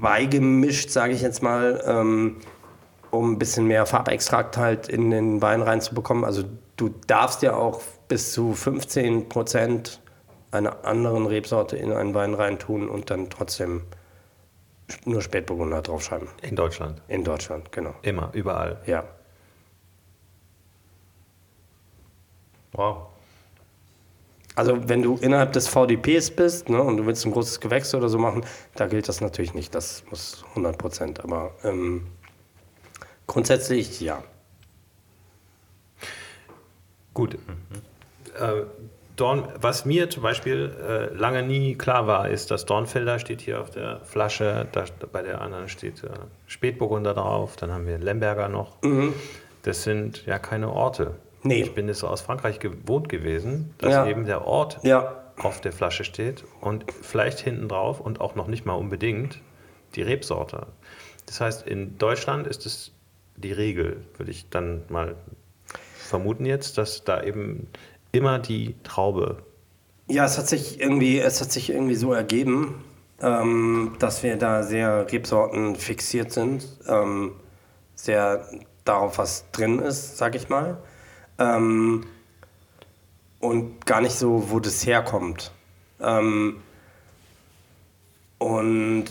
beigemischt, 0.00 0.90
sage 0.90 1.14
ich 1.14 1.22
jetzt 1.22 1.42
mal, 1.42 1.82
ähm, 1.86 2.36
um 3.10 3.32
ein 3.32 3.38
bisschen 3.38 3.66
mehr 3.66 3.86
Farbextrakt 3.86 4.56
halt 4.56 4.88
in 4.88 5.10
den 5.10 5.40
Wein 5.40 5.62
reinzubekommen. 5.62 6.24
Also 6.24 6.44
du 6.76 6.90
darfst 7.06 7.42
ja 7.42 7.54
auch 7.54 7.80
bis 8.06 8.32
zu 8.32 8.52
15 8.52 9.28
Prozent 9.28 10.00
einer 10.50 10.84
anderen 10.84 11.26
Rebsorte 11.26 11.76
in 11.76 11.92
einen 11.92 12.14
Wein 12.14 12.34
reintun 12.34 12.88
und 12.88 13.10
dann 13.10 13.30
trotzdem 13.30 13.82
nur 15.04 15.20
Spätburgunder 15.20 15.82
draufschreiben. 15.82 16.28
In 16.42 16.56
Deutschland. 16.56 17.02
In 17.08 17.24
Deutschland, 17.24 17.70
genau. 17.72 17.94
Immer, 18.02 18.30
überall. 18.32 18.80
Ja. 18.86 19.04
Wow. 22.72 23.08
Also 24.54 24.88
wenn 24.88 25.02
du 25.02 25.16
innerhalb 25.18 25.52
des 25.52 25.68
VDPs 25.68 26.32
bist 26.32 26.68
ne, 26.68 26.82
und 26.82 26.96
du 26.96 27.06
willst 27.06 27.24
ein 27.24 27.32
großes 27.32 27.60
Gewächs 27.60 27.94
oder 27.94 28.08
so 28.08 28.18
machen, 28.18 28.44
da 28.74 28.86
gilt 28.88 29.08
das 29.08 29.20
natürlich 29.20 29.54
nicht. 29.54 29.74
Das 29.74 30.02
muss 30.10 30.44
100 30.50 30.76
Prozent. 30.76 31.22
Aber 31.22 31.52
ähm, 31.62 32.08
grundsätzlich 33.26 34.00
ja. 34.00 34.22
Gut. 37.14 37.34
Äh, 38.38 38.62
Dorn, 39.18 39.48
was 39.60 39.84
mir 39.84 40.08
zum 40.10 40.22
Beispiel 40.22 40.72
äh, 40.80 41.14
lange 41.14 41.42
nie 41.42 41.74
klar 41.76 42.06
war, 42.06 42.28
ist, 42.28 42.50
dass 42.50 42.64
Dornfelder 42.66 43.18
steht 43.18 43.40
hier 43.40 43.60
auf 43.60 43.70
der 43.70 44.00
Flasche, 44.04 44.66
da, 44.72 44.84
bei 45.12 45.22
der 45.22 45.40
anderen 45.40 45.68
steht 45.68 46.04
äh, 46.04 46.08
Spätburgunder 46.46 47.14
drauf, 47.14 47.56
dann 47.56 47.72
haben 47.72 47.86
wir 47.86 47.98
Lemberger 47.98 48.48
noch. 48.48 48.76
Das 49.62 49.82
sind 49.82 50.24
ja 50.26 50.38
keine 50.38 50.70
Orte. 50.72 51.16
Nee. 51.42 51.62
Ich 51.62 51.74
bin 51.74 51.88
es 51.88 52.02
aus 52.04 52.20
Frankreich 52.20 52.60
gewohnt 52.60 53.08
gewesen, 53.08 53.74
dass 53.78 53.92
Ja. 53.92 54.06
eben 54.06 54.24
der 54.24 54.46
Ort 54.46 54.78
Ja, 54.82 55.24
auf 55.36 55.60
der 55.60 55.72
Flasche 55.72 56.04
steht 56.04 56.44
und 56.60 56.84
vielleicht 57.02 57.40
hinten 57.40 57.68
drauf 57.68 58.00
und 58.00 58.20
auch 58.20 58.34
noch 58.36 58.46
nicht 58.46 58.66
mal 58.66 58.74
unbedingt 58.74 59.40
die 59.94 60.02
Rebsorte. 60.02 60.66
Das 61.26 61.40
heißt, 61.40 61.66
in 61.66 61.98
Deutschland 61.98 62.46
ist 62.46 62.66
es 62.66 62.92
die 63.36 63.52
Regel, 63.52 64.04
würde 64.16 64.30
ich 64.30 64.48
dann 64.48 64.82
mal 64.88 65.14
vermuten 65.96 66.46
jetzt, 66.46 66.78
dass 66.78 67.04
da 67.04 67.22
eben 67.22 67.68
immer 68.12 68.38
die 68.38 68.74
Traube. 68.82 69.42
Ja, 70.08 70.24
es 70.24 70.38
hat 70.38 70.48
sich 70.48 70.80
irgendwie, 70.80 71.18
es 71.18 71.40
hat 71.40 71.52
sich 71.52 71.70
irgendwie 71.70 71.94
so 71.94 72.12
ergeben, 72.12 72.82
ähm, 73.20 73.96
dass 73.98 74.22
wir 74.22 74.36
da 74.36 74.62
sehr 74.62 75.10
Rebsorten 75.12 75.76
fixiert 75.76 76.32
sind, 76.32 76.66
ähm, 76.88 77.32
sehr 77.94 78.48
darauf, 78.84 79.18
was 79.18 79.44
drin 79.52 79.80
ist, 79.80 80.16
sag 80.16 80.34
ich 80.34 80.48
mal. 80.48 80.78
Ähm, 81.38 82.06
und 83.40 83.86
gar 83.86 84.00
nicht 84.00 84.14
so, 84.14 84.50
wo 84.50 84.60
das 84.60 84.86
herkommt. 84.86 85.52
Ähm, 86.00 86.62
und 88.38 89.04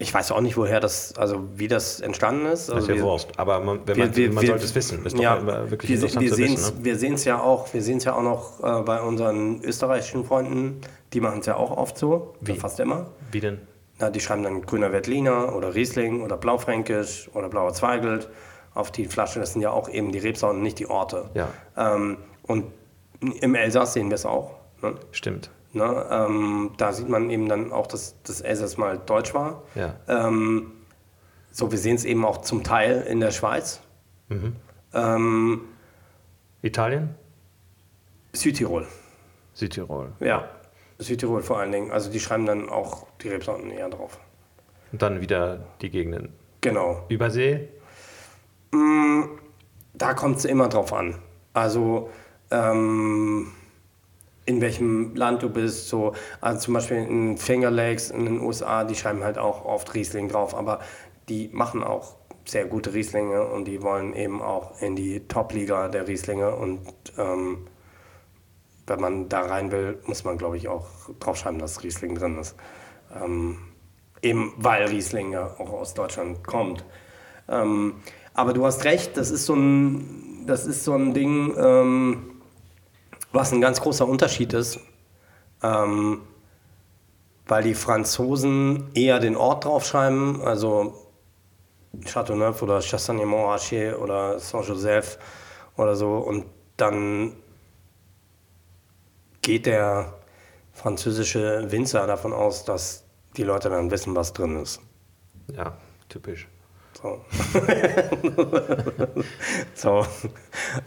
ich 0.00 0.14
weiß 0.14 0.32
auch 0.32 0.40
nicht, 0.40 0.56
woher 0.56 0.80
das, 0.80 1.14
also 1.18 1.44
wie 1.56 1.68
das 1.68 2.00
entstanden 2.00 2.46
ist. 2.46 2.68
Das 2.70 2.76
Also 2.76 2.86
ist 2.86 2.88
ja 2.88 2.94
wir- 2.96 3.02
Wurst. 3.04 3.28
Aber 3.36 3.60
man, 3.60 3.80
wenn 3.84 3.96
wir, 3.96 4.06
man, 4.06 4.16
wir, 4.16 4.32
man 4.32 4.46
sollte 4.46 4.64
es 4.64 4.74
wissen. 4.74 5.04
Ist 5.04 5.14
doch 5.14 5.22
ja, 5.22 5.36
immer 5.36 5.70
wirklich 5.70 5.90
wir, 5.90 6.00
wir. 6.20 6.30
Ne? 6.30 6.96
Sehen 6.96 7.14
es 7.14 7.24
ja 7.26 7.38
auch, 7.38 7.72
wir 7.74 7.82
sehen 7.82 7.98
es 7.98 8.04
ja 8.04 8.14
auch 8.14 8.22
noch 8.22 8.60
äh, 8.64 8.82
bei 8.82 9.02
unseren 9.02 9.62
österreichischen 9.62 10.24
Freunden, 10.24 10.80
die 11.12 11.20
machen 11.20 11.40
es 11.40 11.46
ja 11.46 11.56
auch 11.56 11.76
oft 11.76 11.98
so, 11.98 12.34
Wie? 12.40 12.54
fast 12.54 12.80
immer. 12.80 13.08
Wie 13.30 13.40
denn? 13.40 13.58
Na, 13.98 14.08
die 14.08 14.20
schreiben 14.20 14.42
dann 14.42 14.62
grüner 14.62 14.90
Veltliner 14.90 15.54
oder 15.54 15.74
Riesling 15.74 16.22
oder 16.22 16.38
Blaufränkisch 16.38 17.28
oder 17.34 17.50
blauer 17.50 17.74
Zweigelt 17.74 18.30
auf 18.72 18.90
die 18.90 19.04
Flasche. 19.04 19.38
Das 19.38 19.52
sind 19.52 19.60
ja 19.60 19.70
auch 19.70 19.90
eben 19.90 20.12
die 20.12 20.18
Rebsorten, 20.18 20.62
nicht 20.62 20.78
die 20.78 20.88
Orte. 20.88 21.28
Ja. 21.34 21.48
Ähm, 21.76 22.16
und 22.44 22.64
im 23.42 23.54
Elsass 23.54 23.92
sehen 23.92 24.08
wir 24.08 24.14
es 24.14 24.24
auch. 24.24 24.52
Ne? 24.80 24.94
Stimmt. 25.12 25.50
Ne? 25.72 26.06
Ähm, 26.10 26.72
da 26.76 26.92
sieht 26.92 27.08
man 27.08 27.30
eben 27.30 27.48
dann 27.48 27.72
auch, 27.72 27.86
dass 27.86 28.16
das 28.22 28.40
Elsass 28.40 28.76
mal 28.76 28.98
deutsch 28.98 29.34
war. 29.34 29.62
Ja. 29.74 29.96
Ähm, 30.08 30.72
so, 31.52 31.70
wir 31.70 31.78
sehen 31.78 31.96
es 31.96 32.04
eben 32.04 32.24
auch 32.24 32.38
zum 32.38 32.64
Teil 32.64 33.02
in 33.02 33.20
der 33.20 33.30
Schweiz. 33.30 33.80
Ähm, 34.94 35.60
Italien? 36.62 37.14
Südtirol, 38.32 38.86
Südtirol. 39.54 40.12
ja. 40.20 40.48
Südtirol 40.98 41.42
vor 41.42 41.58
allen 41.58 41.72
Dingen. 41.72 41.90
Also 41.90 42.10
die 42.10 42.20
schreiben 42.20 42.44
dann 42.44 42.68
auch 42.68 43.06
die 43.22 43.28
Rebsorten 43.28 43.70
eher 43.70 43.88
drauf. 43.88 44.18
Und 44.92 45.00
dann 45.00 45.20
wieder 45.20 45.60
die 45.80 45.88
Gegenden. 45.88 46.32
Genau. 46.60 47.04
Übersee? 47.08 47.68
Da 49.94 50.14
kommt 50.14 50.36
es 50.38 50.44
immer 50.44 50.68
drauf 50.68 50.92
an. 50.92 51.16
Also 51.54 52.10
ähm, 52.50 53.50
in 54.50 54.60
welchem 54.60 55.14
Land 55.14 55.42
du 55.42 55.48
bist. 55.48 55.88
So, 55.88 56.12
also 56.40 56.60
zum 56.60 56.74
Beispiel 56.74 56.98
in 56.98 57.38
Finger 57.38 57.70
Lakes 57.70 58.10
in 58.10 58.24
den 58.24 58.40
USA, 58.40 58.84
die 58.84 58.96
schreiben 58.96 59.22
halt 59.22 59.38
auch 59.38 59.64
oft 59.64 59.94
Riesling 59.94 60.28
drauf, 60.28 60.54
aber 60.54 60.80
die 61.28 61.48
machen 61.52 61.84
auch 61.84 62.16
sehr 62.44 62.64
gute 62.66 62.92
Rieslinge 62.92 63.46
und 63.46 63.66
die 63.66 63.82
wollen 63.82 64.12
eben 64.14 64.42
auch 64.42 64.80
in 64.82 64.96
die 64.96 65.20
Top-Liga 65.28 65.88
der 65.88 66.08
Rieslinge 66.08 66.54
und 66.56 66.80
ähm, 67.16 67.68
wenn 68.88 69.00
man 69.00 69.28
da 69.28 69.42
rein 69.42 69.70
will, 69.70 69.98
muss 70.06 70.24
man 70.24 70.36
glaube 70.36 70.56
ich 70.56 70.66
auch 70.66 70.86
draufschreiben, 71.20 71.60
dass 71.60 71.84
Riesling 71.84 72.16
drin 72.16 72.38
ist. 72.38 72.56
Ähm, 73.14 73.58
eben 74.20 74.52
weil 74.56 74.86
Riesling 74.86 75.32
ja 75.32 75.46
auch 75.58 75.70
aus 75.70 75.94
Deutschland 75.94 76.44
kommt. 76.44 76.84
Ähm, 77.48 77.94
aber 78.34 78.52
du 78.52 78.66
hast 78.66 78.84
recht, 78.84 79.16
das 79.16 79.30
ist 79.30 79.46
so 79.46 79.54
ein, 79.54 80.44
das 80.46 80.66
ist 80.66 80.84
so 80.84 80.94
ein 80.94 81.14
Ding, 81.14 81.54
ähm, 81.56 82.29
was 83.32 83.52
ein 83.52 83.60
ganz 83.60 83.80
großer 83.80 84.06
Unterschied 84.06 84.52
ist, 84.52 84.80
ähm, 85.62 86.22
weil 87.46 87.62
die 87.62 87.74
Franzosen 87.74 88.90
eher 88.94 89.18
den 89.18 89.36
Ort 89.36 89.64
draufschreiben, 89.64 90.42
also 90.42 90.94
Châteauneuf 92.04 92.62
oder 92.62 92.80
Chassagne-Montrachet 92.80 93.96
oder 93.96 94.38
Saint-Joseph 94.38 95.18
oder 95.76 95.96
so 95.96 96.18
und 96.18 96.46
dann 96.76 97.36
geht 99.42 99.66
der 99.66 100.14
französische 100.72 101.70
Winzer 101.70 102.06
davon 102.06 102.32
aus, 102.32 102.64
dass 102.64 103.04
die 103.36 103.42
Leute 103.42 103.68
dann 103.70 103.90
wissen, 103.90 104.14
was 104.14 104.32
drin 104.32 104.60
ist. 104.62 104.80
Ja, 105.54 105.76
typisch. 106.08 106.46
So. 107.02 107.20
so. 109.74 110.06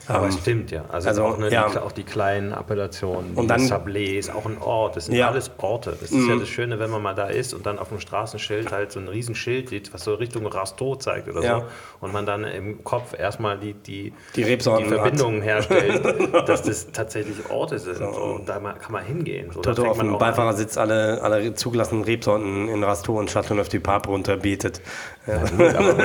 Aber 0.07 0.27
es 0.27 0.37
stimmt 0.39 0.69
ja. 0.71 0.85
Also, 0.91 1.07
also, 1.09 1.23
auch, 1.23 1.37
ne, 1.37 1.49
ja. 1.51 1.67
die, 1.69 1.77
auch 1.79 1.91
die 1.91 2.03
kleinen 2.03 2.53
Appellationen, 2.53 3.33
Und 3.33 3.43
die 3.43 3.47
dann- 3.47 3.61
Sablé 3.61 4.17
ist 4.19 4.33
auch 4.33 4.45
ein 4.45 4.57
Ort. 4.61 4.95
Das 4.95 5.05
sind 5.07 5.15
Ja. 5.15 5.29
alles 5.29 5.49
Orte. 5.57 5.97
Das 5.99 6.11
ist 6.11 6.27
ja 6.27 6.35
das 6.35 6.47
Schöne, 6.49 6.77
wenn 6.79 6.89
man 6.89 7.01
mal 7.01 7.15
da 7.15 7.27
ist 7.27 7.53
und 7.53 7.65
dann 7.65 7.79
auf 7.79 7.89
dem 7.89 7.99
Straßenschild 7.99 8.71
halt 8.71 8.91
so 8.91 8.99
ein 8.99 9.07
Riesenschild 9.07 9.69
sieht, 9.69 9.93
was 9.93 10.03
so 10.03 10.13
Richtung 10.13 10.45
Rasto 10.45 10.95
zeigt 10.95 11.27
oder 11.29 11.41
Ja. 11.43 11.59
so. 11.61 11.65
Und 12.01 12.13
man 12.13 12.25
dann 12.25 12.43
im 12.43 12.83
Kopf 12.83 13.17
erstmal 13.17 13.57
die, 13.57 13.73
die, 13.73 14.13
Die 14.35 14.43
Rebsorten 14.43 14.85
hat. 14.85 14.93
Verbindungen 14.93 15.41
herstellt, 15.41 16.03
dass 16.47 16.61
das 16.63 16.91
tatsächlich 16.91 17.49
Orte 17.49 17.79
sind. 17.79 17.97
So. 17.97 18.05
Und 18.05 18.47
da 18.47 18.59
kann 18.59 18.91
man 18.91 19.03
hingehen. 19.03 19.49
So, 19.51 19.61
fängt 19.63 19.79
auf 19.79 19.97
dem. 19.97 20.17
Beifahrersitz 20.17 20.77
alle, 20.77 21.21
alle 21.21 21.53
zugelassenen 21.55 22.03
Rebsorten 22.03 22.67
in 22.69 22.83
Rasto 22.83 23.17
und 23.17 23.31
Chateauneuf 23.31 23.69
du 23.69 23.79
Pape 23.79 24.09
runterbetet. 24.09 24.81
Ja, 25.25 25.37
gut, 25.37 25.73
aber 25.75 26.02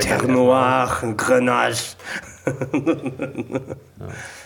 Terre 0.00 0.26
Noire, 0.28 1.14
Grenache. 1.16 1.96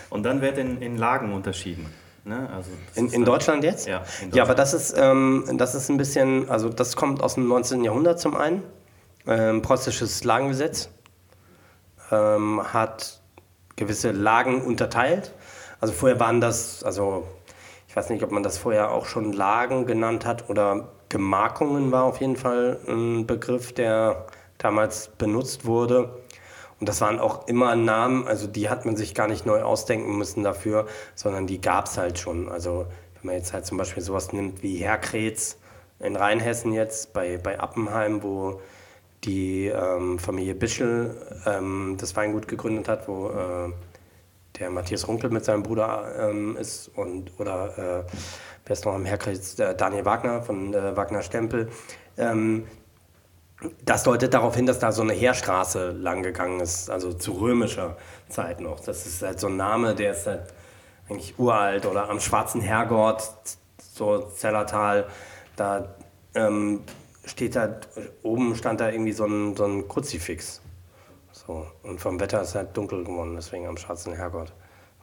Und 0.09 0.23
dann 0.23 0.41
wird 0.41 0.57
in, 0.57 0.81
in 0.81 0.97
Lagen 0.97 1.33
unterschieden. 1.33 1.87
Ne? 2.23 2.49
Also 2.55 2.69
In, 2.95 3.09
in 3.11 3.25
Deutschland 3.25 3.63
jetzt? 3.63 3.87
Ja, 3.87 4.03
in 4.21 4.31
Ja, 4.31 4.43
aber 4.43 4.53
Deutschland. 4.55 4.59
das 4.59 4.73
ist, 4.73 4.95
ähm, 4.97 5.45
das 5.57 5.75
ist 5.75 5.89
ein 5.89 5.97
bisschen, 5.97 6.49
also 6.49 6.69
das 6.69 6.95
kommt 6.95 7.23
aus 7.23 7.35
dem 7.35 7.47
19. 7.47 7.83
Jahrhundert 7.83 8.19
zum 8.19 8.35
einen. 8.35 8.63
Ähm, 9.27 9.61
preußisches 9.61 10.23
Lagengesetz 10.23 10.89
ähm, 12.11 12.61
hat 12.73 13.21
gewisse 13.75 14.11
Lagen 14.11 14.61
unterteilt. 14.61 15.33
Also 15.79 15.93
vorher 15.93 16.19
waren 16.19 16.41
das, 16.41 16.83
also 16.83 17.27
ich 17.87 17.95
weiß 17.95 18.09
nicht, 18.09 18.23
ob 18.23 18.31
man 18.31 18.43
das 18.43 18.57
vorher 18.57 18.91
auch 18.91 19.05
schon 19.05 19.33
Lagen 19.33 19.85
genannt 19.85 20.25
hat 20.25 20.49
oder 20.49 20.89
Gemarkungen 21.09 21.91
war 21.91 22.03
auf 22.03 22.21
jeden 22.21 22.35
Fall 22.37 22.79
ein 22.87 23.27
Begriff, 23.27 23.73
der 23.73 24.25
damals 24.61 25.09
benutzt 25.17 25.65
wurde. 25.65 26.21
Und 26.79 26.89
das 26.89 27.01
waren 27.01 27.19
auch 27.19 27.47
immer 27.47 27.75
Namen, 27.75 28.27
also 28.27 28.47
die 28.47 28.69
hat 28.69 28.85
man 28.85 28.95
sich 28.95 29.13
gar 29.13 29.27
nicht 29.27 29.45
neu 29.45 29.61
ausdenken 29.61 30.17
müssen 30.17 30.43
dafür, 30.43 30.87
sondern 31.13 31.45
die 31.45 31.61
gab 31.61 31.85
es 31.85 31.97
halt 31.97 32.17
schon. 32.17 32.49
Also 32.49 32.87
wenn 33.15 33.27
man 33.27 33.35
jetzt 33.35 33.53
halt 33.53 33.65
zum 33.65 33.77
Beispiel 33.77 34.01
sowas 34.01 34.33
nimmt 34.33 34.63
wie 34.63 34.77
Herkretz 34.77 35.57
in 35.99 36.15
Rheinhessen 36.15 36.73
jetzt, 36.73 37.13
bei, 37.13 37.37
bei 37.37 37.59
Appenheim, 37.59 38.23
wo 38.23 38.61
die 39.23 39.67
ähm, 39.67 40.17
Familie 40.17 40.55
Bischel 40.55 41.15
ähm, 41.45 41.97
das 41.99 42.15
Weingut 42.15 42.47
gegründet 42.47 42.87
hat, 42.87 43.07
wo 43.07 43.29
äh, 43.29 43.71
der 44.59 44.69
Matthias 44.71 45.07
Runkel 45.07 45.29
mit 45.29 45.45
seinem 45.45 45.61
Bruder 45.61 46.29
ähm, 46.29 46.57
ist 46.57 46.89
und 46.95 47.31
oder 47.39 47.77
äh, 47.77 48.11
wer 48.65 48.73
ist 48.73 48.85
noch 48.85 48.95
am 48.95 49.05
Herkreuz, 49.05 49.59
äh, 49.59 49.75
Daniel 49.75 50.05
Wagner 50.05 50.41
von 50.41 50.73
äh, 50.73 50.95
Wagner 50.97 51.21
Stempel. 51.21 51.69
Ähm, 52.17 52.65
das 53.85 54.03
deutet 54.03 54.33
darauf 54.33 54.55
hin, 54.55 54.65
dass 54.65 54.79
da 54.79 54.91
so 54.91 55.01
eine 55.01 55.13
Heerstraße 55.13 55.91
lang 55.91 56.23
gegangen 56.23 56.59
ist, 56.59 56.89
also 56.89 57.13
zu 57.13 57.33
römischer 57.33 57.97
Zeit 58.29 58.59
noch. 58.59 58.79
Das 58.79 59.05
ist 59.05 59.21
halt 59.21 59.39
so 59.39 59.47
ein 59.47 59.57
Name, 59.57 59.93
der 59.95 60.11
ist 60.11 60.27
halt 60.27 60.53
eigentlich 61.09 61.37
uralt 61.37 61.85
oder 61.85 62.09
am 62.09 62.19
Schwarzen 62.19 62.61
Herrgott, 62.61 63.21
so 63.77 64.19
Zellertal, 64.35 65.07
da 65.55 65.95
ähm, 66.33 66.81
steht 67.25 67.55
da, 67.55 67.79
oben 68.23 68.55
stand 68.55 68.79
da 68.79 68.89
irgendwie 68.89 69.11
so 69.11 69.25
ein, 69.25 69.55
so 69.55 69.65
ein 69.65 69.87
Kruzifix. 69.87 70.61
So, 71.31 71.65
und 71.83 71.99
vom 71.99 72.19
Wetter 72.19 72.41
ist 72.41 72.55
halt 72.55 72.75
dunkel 72.75 73.03
geworden, 73.03 73.35
deswegen 73.35 73.67
am 73.67 73.77
Schwarzen 73.77 74.13
Herrgott. 74.13 74.53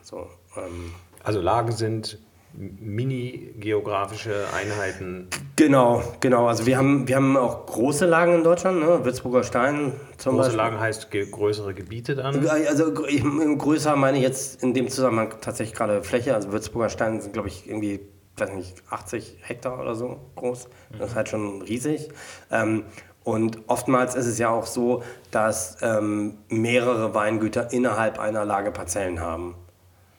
So, 0.03 0.29
ähm, 0.57 0.95
Also 1.23 1.41
Lagen 1.41 1.73
sind 1.73 2.19
mini-geografische 2.59 4.45
Einheiten. 4.55 5.29
genau, 5.57 6.03
genau. 6.21 6.47
Also 6.49 6.67
wir 6.67 6.77
haben, 6.77 7.07
wir 7.09 7.17
haben 7.17 7.37
auch 7.37 7.67
große 7.67 8.07
Lagen 8.07 8.35
in 8.35 8.45
Deutschland, 8.45 8.81
ne? 8.81 9.05
Würzburger 9.05 9.45
Stein 9.45 9.93
zum 10.17 10.33
Große 10.35 10.49
Beispiel. 10.49 10.57
Lagen 10.57 10.81
heißt 10.81 11.11
ge- 11.11 11.31
größere 11.31 11.75
Gebiete 11.75 12.15
dann. 12.17 12.47
Also 12.49 13.07
ich, 13.07 13.23
größer 13.59 13.97
meine 13.97 14.17
ich 14.19 14.23
jetzt 14.25 14.63
in 14.63 14.75
dem 14.75 14.89
Zusammenhang 14.89 15.35
tatsächlich 15.41 15.77
gerade 15.77 16.03
Fläche. 16.03 16.35
Also 16.35 16.53
Würzburger 16.53 16.89
Stein 16.89 17.21
sind, 17.21 17.33
glaube 17.33 17.49
ich, 17.49 17.69
irgendwie, 17.69 18.01
weiß 18.37 18.53
nicht, 18.53 18.83
80 18.91 19.39
Hektar 19.43 19.81
oder 19.81 19.95
so 19.95 20.19
groß. 20.37 20.69
Das 20.99 21.11
ist 21.11 21.17
halt 21.17 21.29
schon 21.29 21.63
riesig. 21.63 22.09
Ähm, 22.51 22.85
und 23.25 23.59
oftmals 23.67 24.15
ist 24.15 24.27
es 24.27 24.39
ja 24.39 24.49
auch 24.49 24.67
so, 24.67 25.03
dass 25.31 25.77
ähm, 25.83 26.39
mehrere 26.49 27.15
Weingüter 27.15 27.73
innerhalb 27.73 28.19
einer 28.19 28.45
Lage 28.45 28.71
Parzellen 28.73 29.21
haben. 29.21 29.55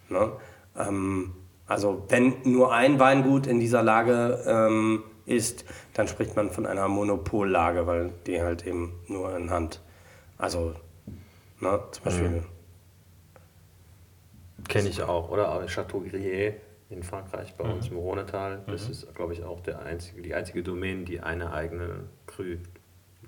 Ne? 0.10 0.32
Ähm, 0.78 1.34
also 1.70 2.04
wenn 2.10 2.36
nur 2.44 2.74
ein 2.74 3.00
Weingut 3.00 3.48
in 3.48 3.60
dieser 3.60 3.84
Lage 3.84 4.44
ähm, 4.46 5.04
ist, 5.26 5.64
dann 5.94 6.08
spricht 6.08 6.36
man 6.36 6.50
von 6.50 6.66
einer 6.66 6.88
Monopollage, 6.88 7.88
weil 7.88 8.12
die 8.28 8.42
halt 8.42 8.66
eben 8.66 9.00
nur 9.08 9.36
in 9.38 9.50
Hand, 9.50 9.82
also 10.38 10.74
ne, 11.62 11.80
zum 11.92 12.04
Beispiel, 12.04 12.44
Kenne 14.68 14.90
ich 14.90 15.02
auch. 15.02 15.30
Oder 15.30 15.52
auch 15.52 15.66
Chateau 15.68 16.00
Grier 16.02 16.56
in 16.90 17.04
Frankreich 17.04 17.56
bei 17.56 17.64
uns 17.64 17.88
im 17.88 17.98
Rhonetal. 17.98 18.64
Das 18.68 18.90
ist, 18.90 19.14
glaube 19.16 19.34
ich, 19.34 19.44
auch 19.44 19.62
der 19.62 19.80
einzige, 19.80 20.22
die 20.22 20.34
einzige 20.34 20.64
Domain, 20.64 21.06
die 21.06 21.22
eine 21.22 21.54
eigene 21.54 22.08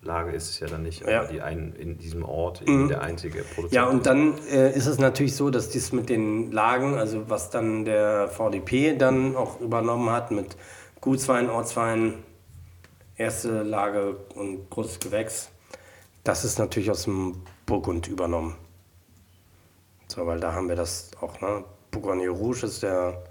Krü-Lage 0.01 0.31
ist 0.31 0.49
es 0.49 0.59
ja 0.59 0.67
dann 0.67 0.83
nicht, 0.83 1.01
Ja. 1.07 1.21
aber 1.21 1.27
die 1.31 1.41
ein, 1.41 1.73
in 1.73 1.97
diesem 1.97 2.23
Ort 2.25 2.61
eben 2.61 2.87
der 2.87 3.01
einzige 3.01 3.43
Produzent. 3.43 3.73
Ja, 3.73 3.85
und 3.85 4.05
dann 4.05 4.37
äh, 4.49 4.71
ist 4.75 4.87
es 4.87 4.97
natürlich 4.99 5.35
so, 5.35 5.49
dass 5.49 5.69
dies 5.69 5.91
mit 5.91 6.09
den 6.09 6.51
Lagen, 6.51 6.95
also 6.95 7.29
was 7.29 7.49
dann 7.49 7.85
der 7.85 8.27
VDP 8.27 8.95
dann 8.97 9.35
auch 9.35 9.59
übernommen 9.59 10.09
hat 10.09 10.31
mit 10.31 10.57
Gutswein, 11.01 11.49
Ortswein, 11.49 12.15
erste 13.15 13.63
Lage 13.63 14.15
und 14.35 14.69
großes 14.69 14.99
Gewächs, 14.99 15.49
das 16.23 16.45
ist 16.45 16.59
natürlich 16.59 16.89
aus 16.91 17.03
dem 17.03 17.43
Burgund 17.65 18.07
übernommen. 18.07 18.55
So, 20.07 20.25
weil 20.27 20.39
da 20.39 20.53
haben 20.53 20.67
wir 20.67 20.75
das 20.75 21.11
auch, 21.21 21.39
ne? 21.41 21.63
Bourgogne 21.91 22.29
Rouge 22.29 22.65
ist 22.65 22.83
der 22.83 23.21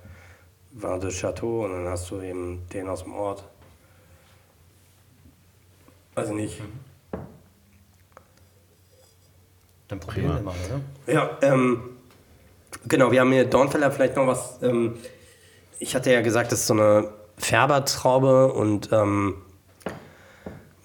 Vin 0.73 1.01
de 1.01 1.11
Chateau 1.11 1.65
und 1.65 1.73
dann 1.73 1.89
hast 1.89 2.11
du 2.11 2.21
eben 2.21 2.67
den 2.73 2.89
aus 2.89 3.05
dem 3.05 3.15
Ort. 3.15 3.45
Also 6.15 6.35
nicht. 6.35 6.61
Dann 9.89 10.01
probieren 10.01 10.37
wir 10.37 10.41
mal, 10.43 10.55
oder? 10.67 11.13
Ja, 11.13 11.39
ähm, 11.43 11.97
genau, 12.87 13.11
wir 13.11 13.21
haben 13.21 13.33
hier 13.33 13.45
Dornfeller 13.45 13.91
vielleicht 13.91 14.17
noch 14.17 14.27
was. 14.27 14.63
Ähm, 14.63 14.99
ich 15.79 15.95
hatte 15.95 16.13
ja 16.13 16.21
gesagt, 16.21 16.53
das 16.53 16.61
ist 16.61 16.67
so 16.67 16.75
eine 16.75 17.09
Färbertraube 17.39 18.53
und 18.53 18.93
ähm, 18.93 19.37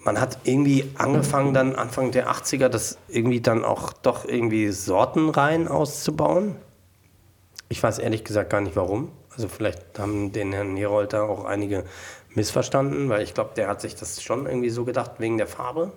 man 0.04 0.22
hat 0.22 0.40
irgendwie 0.44 0.92
angefangen 0.98 1.54
dann 1.54 1.76
Anfang 1.76 2.12
der 2.12 2.30
80er 2.32 2.70
das 2.70 2.98
irgendwie 3.08 3.42
dann 3.42 3.66
auch 3.66 3.92
doch 3.92 4.26
irgendwie 4.26 4.70
Sortenreihen 4.72 5.68
auszubauen. 5.68 6.56
Ich 7.70 7.82
weiß 7.82 8.00
ehrlich 8.00 8.24
gesagt 8.24 8.52
gar 8.52 8.62
nicht 8.62 8.76
warum. 8.76 9.12
Also 9.36 9.48
vielleicht 9.48 10.00
haben 10.00 10.32
den 10.32 10.54
Herrn 10.54 10.78
Herold 10.78 11.14
da 11.14 11.24
auch 11.24 11.46
einige 11.46 11.84
missverstanden, 12.34 13.10
weil 13.10 13.22
ich 13.22 13.34
glaube, 13.34 13.52
der 13.56 13.68
hat 13.68 13.82
sich 13.82 13.96
das 13.96 14.22
schon 14.22 14.46
irgendwie 14.46 14.70
so 14.70 14.86
gedacht 14.86 15.12
wegen 15.20 15.38
der 15.38 15.48
Farbe. 15.48 15.92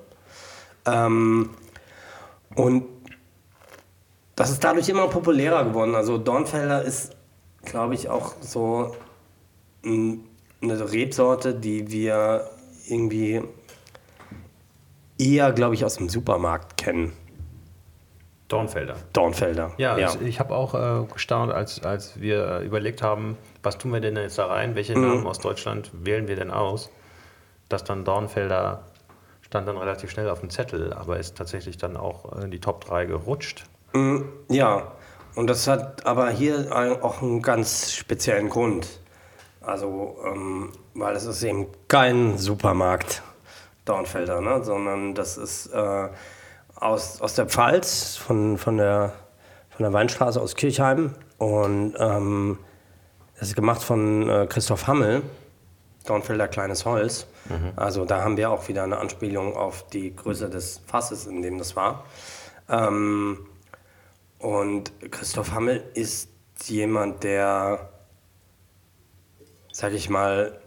Ähm, 0.86 1.51
und 2.55 2.84
das 4.34 4.51
ist 4.51 4.62
dadurch 4.64 4.89
immer 4.89 5.09
populärer 5.09 5.64
geworden. 5.64 5.95
Also 5.95 6.18
Dornfelder 6.18 6.82
ist, 6.82 7.16
glaube 7.64 7.95
ich, 7.95 8.09
auch 8.09 8.34
so 8.41 8.95
ein- 9.84 10.24
eine 10.62 10.93
Rebsorte, 10.93 11.55
die 11.55 11.91
wir 11.91 12.49
irgendwie 12.89 13.43
eher, 15.18 15.53
glaube 15.53 15.74
ich, 15.74 15.84
aus 15.84 15.97
dem 15.97 16.09
Supermarkt 16.09 16.76
kennen. 16.76 17.12
Dornfelder. 18.49 18.96
Dornfelder. 19.12 19.72
Ja, 19.76 19.99
Ich, 19.99 20.20
ich 20.22 20.40
habe 20.40 20.55
auch 20.55 20.74
äh, 20.74 21.07
gestaunt, 21.12 21.53
als, 21.53 21.84
als 21.84 22.18
wir 22.20 22.61
äh, 22.61 22.64
überlegt 22.64 23.03
haben, 23.03 23.36
was 23.62 23.76
tun 23.78 23.92
wir 23.92 24.01
denn 24.01 24.16
jetzt 24.16 24.38
da 24.38 24.46
rein, 24.46 24.74
welche 24.74 24.96
Mhm. 24.96 25.07
Namen 25.07 25.26
aus 25.26 25.38
Deutschland 25.38 25.90
wählen 25.92 26.28
wir 26.28 26.36
denn 26.36 26.51
aus, 26.51 26.90
dass 27.68 27.84
dann 27.84 28.05
Dornfelder 28.05 28.84
stand 29.42 29.66
dann 29.68 29.76
relativ 29.78 30.11
schnell 30.11 30.28
auf 30.28 30.40
dem 30.40 30.51
Zettel, 30.51 30.92
aber 30.92 31.18
ist 31.18 31.36
tatsächlich 31.36 31.76
dann 31.78 31.96
auch 31.96 32.32
in 32.42 32.51
die 32.51 32.61
Top 32.61 32.84
3 32.84 33.07
gerutscht. 33.07 33.64
Ja, 34.49 34.92
und 35.34 35.46
das 35.46 35.66
hat 35.66 36.05
aber 36.05 36.28
hier 36.30 36.68
auch 37.03 37.22
einen 37.22 37.40
ganz 37.40 37.92
speziellen 37.92 38.51
Grund. 38.51 38.86
Also, 39.62 40.16
ähm, 40.26 40.72
weil 40.94 41.16
es 41.16 41.24
ist 41.24 41.42
eben 41.42 41.66
kein 41.88 42.36
Supermarkt, 42.38 43.22
Dornfelder, 43.86 44.40
ne? 44.42 44.62
sondern 44.62 45.14
das 45.14 45.38
ist 45.38 45.66
äh, 45.72 46.09
aus, 46.81 47.20
aus 47.20 47.35
der 47.35 47.47
Pfalz, 47.47 48.16
von, 48.16 48.59
von, 48.59 48.79
der, 48.79 49.12
von 49.70 49.85
der 49.85 49.93
Weinstraße 49.93 50.41
aus 50.41 50.55
Kirchheim. 50.55 51.14
Und 51.39 51.95
ähm, 51.99 52.59
das 53.39 53.49
ist 53.49 53.55
gemacht 53.55 53.83
von 53.83 54.29
äh, 54.29 54.47
Christoph 54.49 54.87
Hammel, 54.87 55.22
Dornfelder 56.07 56.49
Kleines 56.49 56.85
Holz. 56.85 57.26
Also 57.76 58.05
da 58.05 58.22
haben 58.22 58.37
wir 58.37 58.51
auch 58.51 58.68
wieder 58.68 58.83
eine 58.83 58.99
Anspielung 58.99 59.57
auf 59.57 59.87
die 59.89 60.14
Größe 60.14 60.51
des 60.51 60.81
Fasses, 60.87 61.26
in 61.26 61.43
dem 61.43 61.59
das 61.59 61.76
war. 61.76 62.05
Ähm, 62.68 63.47
und 64.39 64.93
Christoph 65.11 65.53
Hammel 65.53 65.83
ist 65.95 66.29
jemand, 66.66 67.24
der, 67.24 67.89
sag 69.72 69.93
ich 69.93 70.11
mal, 70.11 70.59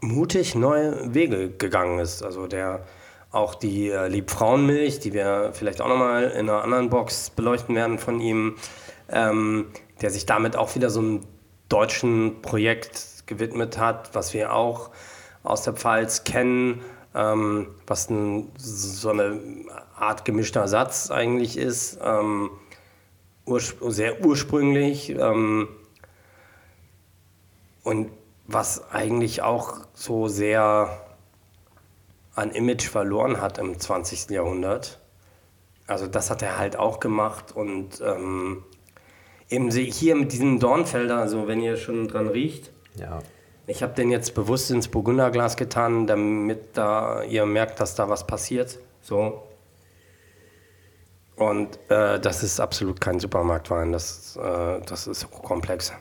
mutig 0.00 0.54
neue 0.54 1.14
Wege 1.14 1.50
gegangen 1.50 1.98
ist. 1.98 2.22
Also 2.22 2.46
der 2.46 2.84
auch 3.36 3.54
die 3.54 3.90
äh, 3.90 4.08
Liebfrauenmilch, 4.08 4.98
die 5.00 5.12
wir 5.12 5.50
vielleicht 5.52 5.80
auch 5.80 5.88
nochmal 5.88 6.24
in 6.24 6.48
einer 6.48 6.62
anderen 6.62 6.90
Box 6.90 7.30
beleuchten 7.30 7.74
werden 7.74 7.98
von 7.98 8.20
ihm, 8.20 8.56
ähm, 9.10 9.66
der 10.00 10.10
sich 10.10 10.26
damit 10.26 10.56
auch 10.56 10.74
wieder 10.74 10.90
so 10.90 11.00
einem 11.00 11.20
deutschen 11.68 12.42
Projekt 12.42 13.26
gewidmet 13.26 13.78
hat, 13.78 14.14
was 14.14 14.34
wir 14.34 14.52
auch 14.52 14.90
aus 15.42 15.62
der 15.62 15.74
Pfalz 15.74 16.24
kennen, 16.24 16.82
ähm, 17.14 17.68
was 17.86 18.10
ein, 18.10 18.50
so 18.56 19.10
eine 19.10 19.40
Art 19.96 20.24
gemischter 20.24 20.66
Satz 20.66 21.10
eigentlich 21.10 21.56
ist, 21.56 21.98
ähm, 22.02 22.50
urspr 23.44 23.90
sehr 23.90 24.24
ursprünglich 24.24 25.10
ähm, 25.10 25.68
und 27.84 28.10
was 28.46 28.90
eigentlich 28.90 29.42
auch 29.42 29.80
so 29.94 30.28
sehr 30.28 31.05
an 32.36 32.50
Image 32.52 32.88
verloren 32.88 33.40
hat 33.40 33.58
im 33.58 33.78
20. 33.78 34.30
Jahrhundert. 34.30 35.00
Also 35.86 36.06
das 36.06 36.30
hat 36.30 36.42
er 36.42 36.58
halt 36.58 36.76
auch 36.76 37.00
gemacht 37.00 37.52
und 37.54 38.00
ähm, 38.00 38.64
eben 39.48 39.70
hier 39.70 40.16
mit 40.16 40.32
diesem 40.32 40.58
Dornfelder, 40.60 41.18
also 41.18 41.46
wenn 41.48 41.60
ihr 41.60 41.76
schon 41.76 42.08
dran 42.08 42.28
riecht, 42.28 42.70
Ja. 42.96 43.20
ich 43.66 43.82
habe 43.82 43.94
den 43.94 44.10
jetzt 44.10 44.34
bewusst 44.34 44.70
ins 44.70 44.88
Burgunderglas 44.88 45.56
getan, 45.56 46.06
damit 46.06 46.76
da 46.76 47.22
ihr 47.22 47.46
merkt, 47.46 47.80
dass 47.80 47.94
da 47.94 48.08
was 48.08 48.26
passiert. 48.26 48.78
So. 49.00 49.42
Und 51.36 51.78
äh, 51.90 52.18
das 52.18 52.42
ist 52.42 52.60
absolut 52.60 53.00
kein 53.00 53.20
Supermarktwein, 53.20 53.92
das, 53.92 54.36
äh, 54.36 54.80
das 54.86 55.06
ist 55.06 55.26
hochkomplex. 55.30 55.92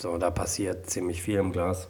So, 0.00 0.18
da 0.18 0.30
passiert 0.30 0.88
ziemlich 0.90 1.22
viel 1.22 1.38
im 1.38 1.52
Glas. 1.52 1.88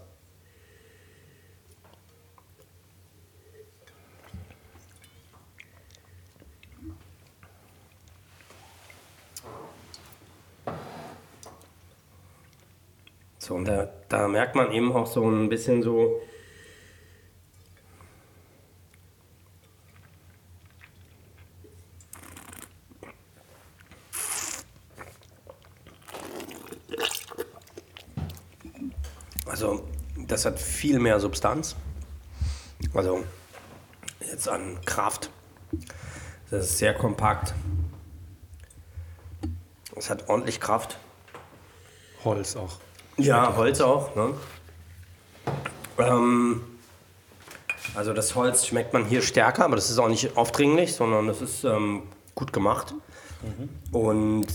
So, 13.44 13.56
und 13.56 13.66
da, 13.66 13.92
da 14.08 14.26
merkt 14.26 14.54
man 14.54 14.72
eben 14.72 14.90
auch 14.90 15.06
so 15.06 15.28
ein 15.28 15.50
bisschen 15.50 15.82
so. 15.82 16.22
Also, 29.44 29.86
das 30.16 30.46
hat 30.46 30.58
viel 30.58 30.98
mehr 30.98 31.20
Substanz. 31.20 31.76
Also, 32.94 33.24
jetzt 34.20 34.48
an 34.48 34.80
Kraft. 34.86 35.28
Das 36.50 36.64
ist 36.64 36.78
sehr 36.78 36.94
kompakt. 36.94 37.52
Es 39.96 40.08
hat 40.08 40.30
ordentlich 40.30 40.60
Kraft. 40.60 40.98
Holz 42.24 42.56
auch. 42.56 42.78
Ja, 43.16 43.56
Holz 43.56 43.80
auch. 43.80 44.14
Ne? 44.16 44.34
Ähm, 45.98 46.62
also 47.94 48.12
das 48.12 48.34
Holz 48.34 48.66
schmeckt 48.66 48.92
man 48.92 49.04
hier 49.04 49.22
stärker, 49.22 49.64
aber 49.64 49.76
das 49.76 49.90
ist 49.90 49.98
auch 49.98 50.08
nicht 50.08 50.36
aufdringlich, 50.36 50.94
sondern 50.94 51.26
das 51.28 51.40
ist 51.40 51.64
ähm, 51.64 52.02
gut 52.34 52.52
gemacht. 52.52 52.94
Und 53.92 54.46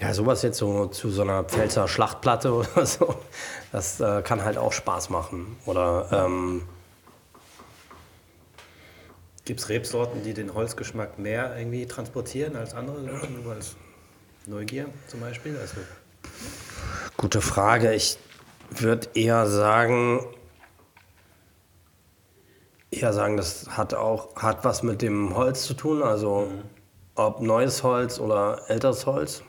ja, 0.00 0.12
sowas 0.12 0.42
jetzt 0.42 0.58
so 0.58 0.86
zu 0.86 1.10
so 1.10 1.22
einer 1.22 1.44
Pfälzer 1.44 1.88
Schlachtplatte 1.88 2.52
oder 2.74 2.86
so, 2.86 3.14
das 3.72 4.00
äh, 4.00 4.22
kann 4.22 4.44
halt 4.44 4.58
auch 4.58 4.72
Spaß 4.72 5.10
machen. 5.10 5.56
Oder 5.66 6.08
ähm, 6.10 6.62
Gibt 9.44 9.60
es 9.60 9.68
Rebsorten, 9.68 10.24
die 10.24 10.34
den 10.34 10.54
Holzgeschmack 10.54 11.20
mehr 11.20 11.56
irgendwie 11.56 11.86
transportieren 11.86 12.56
als 12.56 12.74
andere? 12.74 13.08
Als 13.48 13.76
Neugier 14.46 14.86
zum 15.08 15.20
Beispiel? 15.20 15.56
Also, 15.58 15.76
Gute 17.16 17.40
Frage. 17.40 17.94
Ich 17.94 18.18
würde 18.70 19.08
eher 19.14 19.46
sagen, 19.46 20.20
eher 22.90 23.12
sagen, 23.12 23.36
das 23.36 23.68
hat 23.76 23.94
auch 23.94 24.36
hat 24.36 24.64
was 24.64 24.82
mit 24.82 25.02
dem 25.02 25.34
Holz 25.34 25.64
zu 25.64 25.74
tun. 25.74 26.02
Also 26.02 26.50
ob 27.14 27.40
neues 27.40 27.82
Holz 27.82 28.18
oder 28.20 28.62
älteres 28.68 29.06
Holz. 29.06 29.42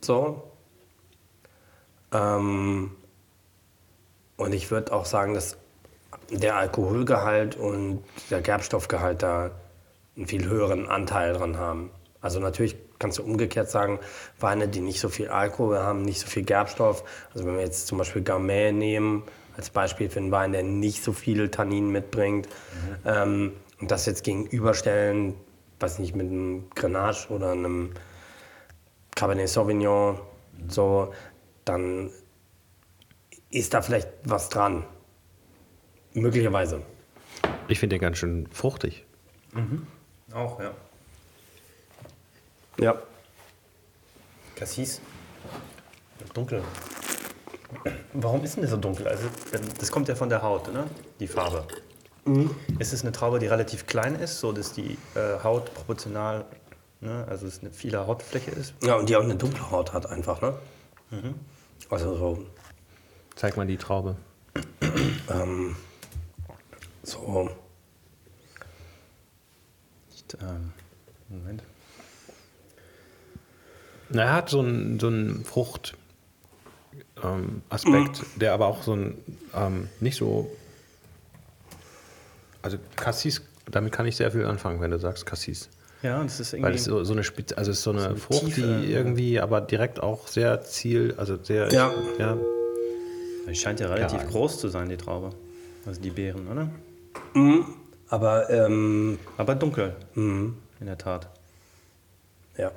So. 0.00 0.50
Ähm, 2.12 2.96
und 4.36 4.52
ich 4.52 4.70
würde 4.70 4.92
auch 4.92 5.04
sagen, 5.04 5.34
dass 5.34 5.56
der 6.30 6.56
Alkoholgehalt 6.56 7.56
und 7.56 8.02
der 8.30 8.40
Gerbstoffgehalt 8.40 9.22
da 9.22 9.50
einen 10.16 10.26
viel 10.26 10.48
höheren 10.48 10.88
Anteil 10.88 11.34
dran 11.34 11.58
haben. 11.58 11.90
Also 12.20 12.40
natürlich 12.40 12.76
kannst 12.98 13.18
du 13.18 13.22
umgekehrt 13.22 13.70
sagen, 13.70 13.98
Weine, 14.40 14.68
die 14.68 14.80
nicht 14.80 15.00
so 15.00 15.08
viel 15.08 15.28
Alkohol 15.28 15.78
haben, 15.78 16.02
nicht 16.02 16.20
so 16.20 16.26
viel 16.26 16.44
Gerbstoff. 16.44 17.04
Also 17.32 17.46
wenn 17.46 17.56
wir 17.56 17.62
jetzt 17.62 17.86
zum 17.86 17.98
Beispiel 17.98 18.22
Gamay 18.22 18.72
nehmen, 18.72 19.24
als 19.56 19.70
Beispiel 19.70 20.10
für 20.10 20.18
einen 20.18 20.30
Wein, 20.30 20.52
der 20.52 20.62
nicht 20.62 21.02
so 21.04 21.12
viel 21.12 21.48
Tannin 21.48 21.90
mitbringt, 21.90 22.48
ähm, 23.04 23.52
und 23.80 23.90
das 23.90 24.06
jetzt 24.06 24.24
gegenüberstellen, 24.24 25.34
weiß 25.80 25.98
nicht, 25.98 26.14
mit 26.14 26.28
einem 26.28 26.70
Grenache 26.74 27.32
oder 27.32 27.52
einem 27.52 27.90
Cabernet 29.14 29.48
Sauvignon, 29.48 30.18
so, 30.68 31.12
dann 31.64 32.10
ist 33.50 33.74
da 33.74 33.82
vielleicht 33.82 34.08
was 34.24 34.48
dran. 34.48 34.84
Möglicherweise. 36.14 36.82
Ich 37.68 37.78
finde 37.78 37.96
den 37.96 38.00
ganz 38.00 38.18
schön 38.18 38.46
fruchtig. 38.52 39.04
auch, 40.32 40.60
ja. 40.60 40.72
Ja. 42.78 43.00
Cassis. 44.56 45.00
Dunkel. 46.32 46.62
Warum 48.12 48.44
ist 48.44 48.56
denn 48.56 48.62
das 48.62 48.70
so 48.70 48.76
dunkel? 48.76 49.08
Also, 49.08 49.28
das 49.78 49.90
kommt 49.90 50.08
ja 50.08 50.14
von 50.14 50.28
der 50.28 50.42
Haut, 50.42 50.72
ne? 50.72 50.86
die 51.20 51.26
Farbe. 51.28 51.66
Ist 52.78 52.92
es 52.92 53.02
eine 53.02 53.12
Traube, 53.12 53.38
die 53.38 53.46
relativ 53.46 53.86
klein 53.86 54.14
ist, 54.14 54.40
so 54.40 54.52
dass 54.52 54.72
die 54.72 54.96
äh, 55.14 55.42
Haut 55.42 55.74
proportional, 55.74 56.46
ne? 57.00 57.26
also 57.28 57.46
es 57.46 57.60
eine 57.60 57.70
viele 57.70 58.06
Hautfläche 58.06 58.50
ist? 58.50 58.74
Ja, 58.82 58.94
und 58.96 59.08
die 59.08 59.16
auch 59.16 59.22
eine 59.22 59.36
dunkle 59.36 59.70
Haut 59.70 59.92
hat 59.92 60.06
einfach, 60.06 60.40
ne? 60.40 60.58
Also 61.90 62.16
so, 62.16 62.46
Zeig 63.36 63.56
mal 63.56 63.66
die 63.66 63.76
Traube. 63.76 64.16
ähm, 65.28 65.76
so, 67.02 67.50
Nicht, 70.10 70.36
ähm, 70.40 70.72
Moment. 71.28 71.62
Na, 74.10 74.22
er 74.24 74.32
hat 74.34 74.50
so 74.50 74.60
einen, 74.60 74.98
so 75.00 75.06
einen 75.08 75.44
Frucht. 75.44 75.94
Ähm, 77.22 77.62
Aspekt, 77.68 78.22
der 78.36 78.52
aber 78.52 78.66
auch 78.66 78.82
so 78.82 78.94
ein 78.94 79.16
ähm, 79.54 79.88
nicht 80.00 80.16
so. 80.16 80.50
Also 82.62 82.78
Cassis, 82.96 83.42
damit 83.70 83.92
kann 83.92 84.06
ich 84.06 84.16
sehr 84.16 84.30
viel 84.30 84.44
anfangen, 84.46 84.80
wenn 84.80 84.90
du 84.90 84.98
sagst 84.98 85.26
Cassis. 85.26 85.68
Ja, 86.02 86.22
das 86.22 86.38
ist 86.40 86.52
Weil 86.52 86.60
irgendwie. 86.60 86.74
es 86.76 86.84
so, 86.84 87.04
so 87.04 87.12
eine 87.12 87.24
Spitze, 87.24 87.56
also 87.56 87.70
es 87.70 87.78
ist 87.78 87.84
so 87.84 87.90
eine 87.90 88.06
eine 88.06 88.16
Frucht, 88.16 88.44
Tiefe, 88.46 88.60
die 88.82 88.92
irgendwie 88.92 89.40
aber 89.40 89.60
direkt 89.60 90.00
auch 90.02 90.28
sehr 90.28 90.62
ziel, 90.62 91.14
also 91.16 91.42
sehr 91.42 91.72
Ja. 91.72 91.90
ja 92.18 92.36
die 93.48 93.54
scheint 93.54 93.80
ja 93.80 93.88
relativ 93.88 94.20
Ja. 94.22 94.28
groß 94.28 94.58
zu 94.58 94.68
sein, 94.68 94.88
die 94.88 94.96
Traube. 94.96 95.30
Also 95.86 96.00
die 96.00 96.10
Beeren, 96.10 96.48
oder? 96.48 96.68
aber 98.08 98.48
ähm, 98.50 99.18
Aber 99.36 99.54
dunkel, 99.54 99.94
mhm, 100.14 100.56
in 100.80 100.86
der 100.86 100.98
Tat. 100.98 101.28
ja, 102.56 102.70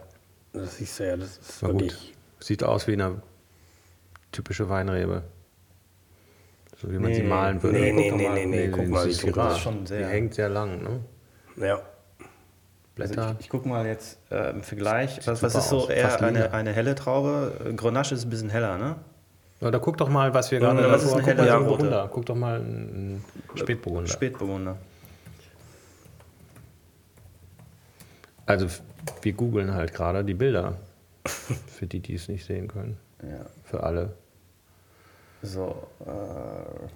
das 0.54 0.78
siehst 0.78 1.00
du 1.00 1.08
ja, 1.08 1.18
das 1.18 1.38
ist 1.38 1.60
na 1.62 1.70
gut. 1.70 1.82
wirklich, 1.82 2.14
Sieht 2.40 2.64
aus 2.64 2.88
wie 2.88 2.94
eine 2.94 3.22
typische 4.32 4.70
Weinrebe. 4.70 5.24
So 6.80 6.92
wie 6.92 7.00
man 7.00 7.14
sie 7.14 7.22
Nee. 7.24 7.28
malen 7.28 7.64
würde. 7.64 7.80
Nee, 7.80 7.92
nee, 7.92 8.12
nee, 8.12 8.30
nee, 8.30 8.46
nee, 8.46 8.68
guck 8.68 8.82
die 8.82 8.88
mal, 8.92 9.06
wie 9.06 9.10
ist 9.10 9.36
das 9.36 9.60
schon 9.60 9.86
sehr- 9.88 10.00
Die 10.00 10.06
hängt 10.06 10.34
sehr 10.36 10.50
lang, 10.50 10.84
ne? 10.84 11.00
ja. 11.66 11.80
Blätter. 12.94 13.22
Also 13.22 13.34
ich, 13.36 13.46
ich 13.46 13.50
gucke 13.50 13.68
mal 13.68 13.86
jetzt 13.86 14.18
äh, 14.32 14.52
im 14.52 14.64
Vergleich. 14.64 15.20
Was, 15.28 15.42
was 15.44 15.54
ist 15.56 15.70
so 15.70 15.84
aus. 15.84 15.90
eher 15.90 16.20
eine, 16.22 16.52
eine 16.52 16.74
helle 16.74 16.96
Traube? 16.96 17.74
Grenache 17.76 18.16
ist 18.16 18.26
ein 18.26 18.30
bisschen 18.32 18.50
heller, 18.50 18.78
ne? 18.80 18.96
Ja, 19.62 19.70
da 19.72 19.78
guck 19.80 19.98
doch 19.98 20.10
mal, 20.10 20.34
was 20.34 20.50
wir 20.52 20.60
gerade 20.60 20.88
was 20.90 21.04
ist 21.04 21.12
davor- 21.14 21.20
ein 21.20 21.26
guck 21.26 21.38
mal, 21.38 21.46
heller 21.46 21.52
so 21.52 21.58
ein 21.58 21.64
roter? 21.64 21.78
Burgunder. 21.78 22.10
Guck 22.12 22.26
doch 22.28 22.36
mal 22.36 22.60
einen 22.60 23.24
Spätburgunder. 23.56 24.10
Spätburgunder. 24.12 24.78
Also 28.48 28.68
wir 29.22 29.34
googeln 29.34 29.74
halt 29.74 29.94
gerade 29.94 30.26
die 30.26 30.34
Bilder. 30.34 30.78
Für 31.26 31.86
die, 31.86 32.00
die 32.00 32.16
es 32.16 32.28
nicht 32.30 32.46
sehen 32.46 32.68
können. 32.68 32.98
Ja. 33.22 33.46
Für 33.66 33.84
alle. 33.84 34.14
So, 35.44 35.88
äh, 36.00 36.88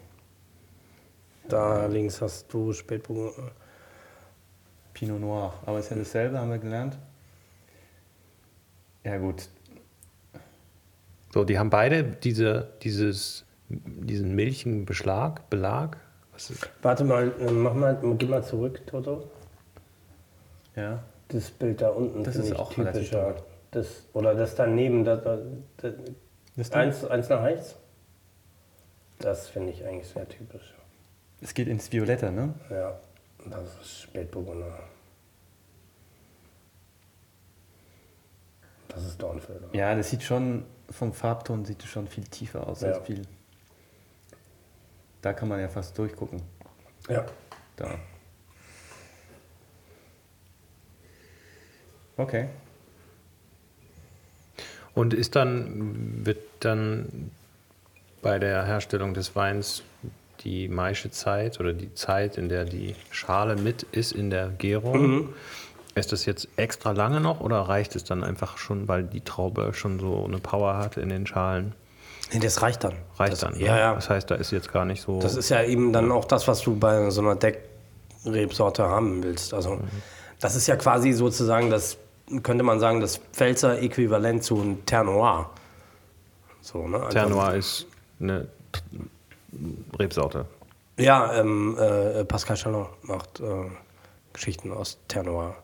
Da 1.50 1.86
links 1.86 2.22
hast 2.22 2.52
du 2.52 2.74
Spätburgunder. 2.74 3.52
Pinot 4.94 5.20
Noir. 5.20 5.54
Aber 5.66 5.80
ist 5.80 5.90
ja 5.92 5.98
dasselbe, 5.98 6.40
haben 6.40 6.50
wir 6.50 6.58
gelernt. 6.58 6.98
Ja, 9.04 9.18
gut. 9.18 9.50
So, 11.34 11.44
die 11.44 11.58
haben 11.58 11.70
beide 11.70 12.04
diese, 12.04 12.70
dieses, 12.82 13.46
diesen 13.70 14.36
milchigen 14.36 14.86
Beschlag, 14.86 15.50
Belag, 15.50 15.98
Was 16.34 16.50
ist, 16.50 16.70
Warte 16.82 17.04
mal, 17.04 17.34
äh, 17.40 17.52
mach 17.52 17.74
mal, 17.74 17.98
geh 18.18 18.26
mal 18.26 18.44
zurück, 18.44 18.82
Toto. 18.86 19.30
Ja. 20.76 21.04
Das 21.32 21.50
Bild 21.52 21.82
da 21.82 21.90
unten 21.90 22.24
Das 22.24 22.36
ist 22.36 22.54
auch 22.56 22.74
typischer. 22.74 23.36
Das, 23.72 24.04
oder 24.14 24.36
das 24.36 24.56
daneben, 24.56 25.06
das, 25.06 25.24
das, 25.24 25.40
das, 25.78 25.94
Das 26.58 26.70
da? 26.70 26.80
eins, 26.80 27.06
eins 27.06 27.30
nach 27.30 27.44
rechts. 27.44 27.76
Das 29.20 29.48
finde 29.48 29.72
ich 29.72 29.86
eigentlich 29.86 30.08
sehr 30.08 30.28
typisch. 30.28 30.74
Es 31.42 31.54
geht 31.54 31.68
ins 31.68 31.92
Violette, 31.92 32.32
ne? 32.32 32.54
Ja, 32.70 33.00
das 33.50 33.64
ist 33.82 34.02
Spätburgunder. 34.02 34.80
Das 38.90 39.06
ist 39.06 39.22
Dornfelder. 39.22 39.70
Ja, 39.74 39.96
das 39.96 40.10
sieht 40.10 40.24
schon, 40.24 40.66
vom 40.90 41.14
Farbton 41.14 41.64
sieht 41.64 41.82
es 41.84 41.90
schon 41.90 42.08
viel 42.08 42.26
tiefer 42.26 42.68
aus 42.68 42.82
Ja. 42.82 42.90
als 42.94 43.06
viel. 43.06 43.22
Da 45.22 45.34
kann 45.34 45.48
man 45.48 45.60
ja 45.62 45.70
fast 45.70 45.98
durchgucken. 45.98 46.42
Ja. 47.08 47.26
Da. 47.78 47.96
Okay. 52.22 52.48
und 54.94 55.14
ist 55.14 55.36
dann, 55.36 56.26
wird 56.26 56.40
dann 56.60 57.32
bei 58.22 58.40
der 58.40 58.66
Herstellung 58.66 59.14
des 59.14 59.36
Weins 59.36 59.84
die 60.44 60.68
Maischezeit 60.68 61.60
oder 61.60 61.74
die 61.74 61.94
Zeit, 61.94 62.38
in 62.38 62.50
der 62.50 62.66
die 62.66 62.96
Schale 63.10 63.56
mit 63.56 63.84
ist 63.84 64.12
in 64.12 64.30
der 64.30 64.50
Gärung, 64.50 65.30
ist 65.96 66.12
das 66.12 66.26
jetzt 66.26 66.48
extra 66.56 66.92
lange 66.92 67.20
noch 67.20 67.42
oder 67.42 67.62
reicht 67.62 67.96
es 67.96 68.04
dann 68.04 68.24
einfach 68.24 68.58
schon, 68.58 68.88
weil 68.88 69.04
die 69.04 69.22
Traube 69.22 69.74
schon 69.74 70.00
so 70.00 70.26
eine 70.26 70.40
Power 70.40 70.78
hat 70.78 70.98
in 70.98 71.10
den 71.10 71.28
Schalen? 71.28 71.74
Nee, 72.34 72.40
das 72.40 72.62
reicht 72.62 72.84
dann. 72.84 72.94
Reicht 73.18 73.34
das, 73.34 73.40
dann. 73.42 73.60
Ja, 73.60 73.78
ja. 73.78 73.94
Das 73.94 74.10
heißt, 74.10 74.32
da 74.32 74.36
ist 74.36 74.52
jetzt 74.52 74.72
gar 74.72 74.86
nicht 74.86 75.02
so. 75.02 75.20
Das 75.20 75.36
ist 75.36 75.50
ja 75.50 75.64
eben 75.64 75.92
dann 75.92 76.12
auch 76.12 76.26
das, 76.26 76.48
was 76.48 76.62
du 76.62 76.78
bei 76.78 77.10
so 77.10 77.22
einer 77.22 77.36
Deckrebsorte 77.36 78.84
haben 78.84 79.22
willst. 79.22 79.54
Also 79.54 79.82
das 80.40 80.56
ist 80.56 80.68
ja 80.68 80.78
quasi 80.78 81.12
sozusagen 81.12 81.70
das, 81.70 81.98
könnte 82.44 82.64
man 82.64 82.80
sagen, 82.80 83.02
das 83.02 83.18
Pfälzer 83.18 83.82
Äquivalent 83.82 84.44
zu 84.44 84.60
einem 84.62 84.86
Ternoir. 84.86 85.50
So, 86.62 86.88
ne? 86.88 86.98
Also- 86.98 87.10
Ternoir 87.10 87.56
ist 87.56 87.88
eine 88.20 88.48
Rebsorte. 90.00 90.46
Ja, 90.98 91.34
ähm, 91.34 91.78
äh, 91.80 92.24
Pascal 92.26 92.56
Chalon 92.58 92.88
macht 93.04 93.40
äh, 93.40 93.44
Geschichten 94.34 94.72
aus 94.72 95.00
Ternoir. 95.08 95.56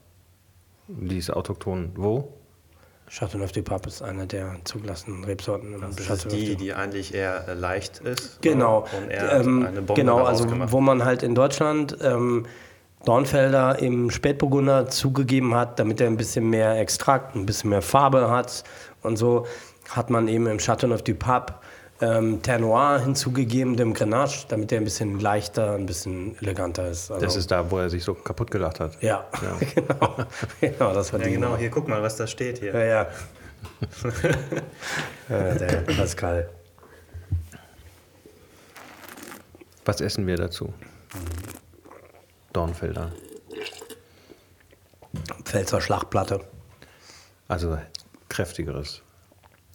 Die 0.87 1.17
ist 1.17 1.29
autochton. 1.29 1.91
Wo? 1.95 2.33
Chateauneuf 3.09 3.53
du 3.53 3.63
Pape 3.63 3.87
ist 3.87 4.01
eine 4.01 4.27
der 4.27 4.57
zugelassenen 4.65 5.23
Rebsorten. 5.23 5.79
Das 5.79 5.97
ist 5.97 6.31
die, 6.31 6.55
die 6.55 6.73
eigentlich 6.73 7.13
eher 7.13 7.47
äh, 7.47 7.53
leicht 7.53 7.99
ist. 7.99 8.41
Genau. 8.41 8.81
ne? 8.81 8.97
Und 8.97 9.09
er 9.09 9.31
Ähm, 9.39 9.65
eine 9.65 9.81
Bombe 9.81 9.93
genau, 10.01 10.23
also 10.25 10.45
wo 10.71 10.81
man 10.81 11.05
halt 11.05 11.23
in 11.23 11.33
Deutschland 11.33 11.97
ähm, 12.01 12.45
Dornfelder 13.05 13.79
im 13.79 14.09
Spätburgunder 14.11 14.87
zugegeben 14.89 15.55
hat, 15.55 15.79
damit 15.79 16.01
er 16.01 16.07
ein 16.07 16.17
bisschen 16.17 16.49
mehr 16.49 16.79
Extrakt, 16.79 17.35
ein 17.35 17.45
bisschen 17.45 17.69
mehr 17.69 17.81
Farbe 17.81 18.29
hat 18.29 18.63
und 19.01 19.17
so, 19.17 19.45
hat 19.89 20.09
man 20.09 20.27
eben 20.27 20.47
im 20.47 20.57
Chateauneuf 20.57 21.01
du 21.03 21.13
Pape 21.15 21.53
ähm, 22.01 22.41
Ternoir 22.43 22.99
hinzugegeben, 22.99 23.75
dem 23.75 23.93
Grenache, 23.93 24.45
damit 24.49 24.71
er 24.71 24.79
ein 24.79 24.83
bisschen 24.83 25.19
leichter, 25.19 25.73
ein 25.75 25.85
bisschen 25.85 26.37
eleganter 26.41 26.89
ist. 26.89 27.09
Also, 27.09 27.25
Das 27.25 27.35
ist 27.35 27.49
da, 27.49 27.71
wo 27.71 27.79
er 27.79 27.89
sich 27.89 28.03
so 28.03 28.13
kaputt 28.13 28.51
gelacht 28.51 28.79
hat. 28.79 29.01
ja, 29.01 29.25
genau. 29.75 30.15
genau, 30.61 30.93
das 30.93 31.11
war 31.13 31.19
Ja, 31.19 31.25
die 31.27 31.33
genau, 31.33 31.47
Nummer. 31.47 31.57
hier 31.59 31.69
guck 31.69 31.87
mal, 31.87 32.01
was 32.03 32.15
da 32.17 32.27
steht 32.27 32.59
hier. 32.59 32.73
Ja, 32.73 32.83
ja. 32.83 33.07
ja 35.29 35.53
der 35.55 35.77
Pascal. 35.95 36.49
Was 39.85 40.01
essen 40.01 40.27
wir 40.27 40.35
dazu? 40.35 40.73
Dornfelder. 42.57 43.11
Pfälzer 45.43 45.79
Schlachtplatte. 45.79 46.41
Also 47.47 47.77
kräftigeres. 48.29 49.03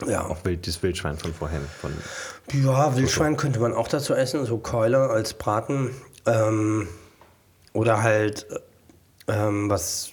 Ja. 0.05 0.27
Auch 0.27 0.45
wild, 0.45 0.67
das 0.67 0.83
Wildschwein 0.83 1.17
von 1.17 1.33
vorhin. 1.33 1.61
Von, 1.81 1.93
Ja, 2.65 2.97
Wildschwein 2.97 3.37
könnte 3.37 3.61
man 3.61 3.73
auch 3.73 3.87
dazu 3.87 4.15
essen, 4.15 4.45
so 4.47 4.59
Keule 4.59 4.99
als 5.11 5.35
Braten. 5.35 5.91
Ähm, 6.27 6.89
oder 7.73 8.03
halt, 8.03 8.49
äh, 8.51 9.33
ähm, 9.33 9.71
was, 9.71 10.11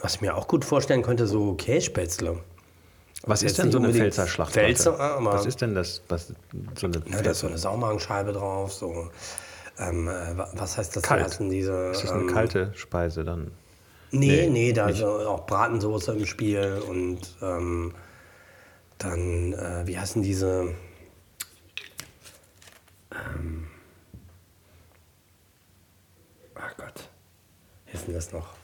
was 0.00 0.14
ich 0.14 0.20
mir 0.22 0.34
auch 0.36 0.48
gut 0.48 0.64
vorstellen 0.64 1.02
könnte, 1.02 1.26
so 1.26 1.52
Kässpätzle. 1.54 2.38
was 3.24 3.42
ist 3.42 3.58
denn 3.58 3.70
so 3.70 3.78
eine 3.78 3.92
Pfälzer 3.92 4.26
Schlachtplatte? 4.26 4.66
Pfälzer, 4.68 4.98
aber- 4.98 5.34
was 5.34 5.44
ist 5.44 5.60
denn 5.60 5.74
das? 5.74 6.00
Was, 6.08 6.32
so 6.78 6.86
eine 6.86 7.02
Ja, 7.10 7.20
da 7.20 7.30
ist 7.32 7.40
so 7.40 7.46
eine 7.46 7.58
Saumagenscheibe 7.58 8.32
drauf, 8.32 8.72
so. 8.72 9.10
Ähm, 9.78 10.08
äh, 10.08 10.36
wa- 10.38 10.50
was 10.54 10.78
heißt 10.78 10.96
das? 10.96 11.02
Kalt. 11.02 11.24
Heißen 11.24 11.50
diese? 11.50 11.90
ist 11.92 12.04
das 12.04 12.10
eine 12.12 12.22
ähm, 12.22 12.26
kalte 12.28 12.72
Speise 12.74 13.24
dann? 13.24 13.52
Nee, 14.10 14.46
Nee, 14.46 14.48
nee, 14.50 14.72
da 14.72 14.88
ist 14.88 15.02
auch 15.02 15.46
Bratensoße 15.46 16.12
im 16.14 16.24
Spiel 16.26 16.80
und 16.88 17.20
ähm, 17.42 17.92
dann, 18.98 19.52
äh, 19.52 19.86
wie 19.86 19.98
heißen 19.98 20.22
diese? 20.22 20.74
Ähm, 23.12 23.66
ach 26.54 26.76
Gott, 26.76 27.08
wie 27.86 27.92
ist 27.96 28.06
denn 28.06 28.14
das 28.14 28.32
noch? 28.32 28.54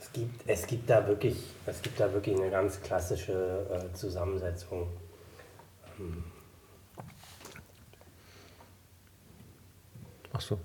Es 0.00 0.12
gibt, 0.12 0.42
es 0.48 0.66
gibt 0.66 0.90
da 0.90 1.06
wirklich, 1.06 1.36
es 1.66 1.80
gibt 1.82 1.98
da 2.00 2.12
wirklich 2.12 2.36
eine 2.36 2.50
ganz 2.50 2.80
klassische 2.82 3.66
äh, 3.92 3.94
Zusammensetzung. 3.96 4.88
Ach 10.36 10.40
so. 10.40 10.58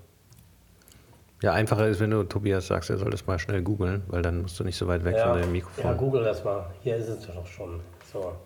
Ja, 1.40 1.54
einfacher 1.54 1.88
ist, 1.88 1.98
wenn 1.98 2.10
du 2.10 2.22
Tobias 2.24 2.66
sagst, 2.66 2.90
er 2.90 2.98
soll 2.98 3.10
das 3.10 3.26
mal 3.26 3.38
schnell 3.38 3.62
googeln, 3.62 4.02
weil 4.08 4.20
dann 4.22 4.42
musst 4.42 4.60
du 4.60 4.64
nicht 4.64 4.76
so 4.76 4.86
weit 4.86 5.02
weg 5.04 5.18
von 5.18 5.40
dem 5.40 5.50
Mikrofon. 5.50 5.84
ja, 5.84 5.92
google 5.94 6.22
das 6.22 6.44
mal. 6.44 6.66
Hier 6.82 6.96
ist 6.96 7.08
es 7.08 7.26
doch 7.26 7.46
schon. 7.46 7.80
So. 8.12 8.36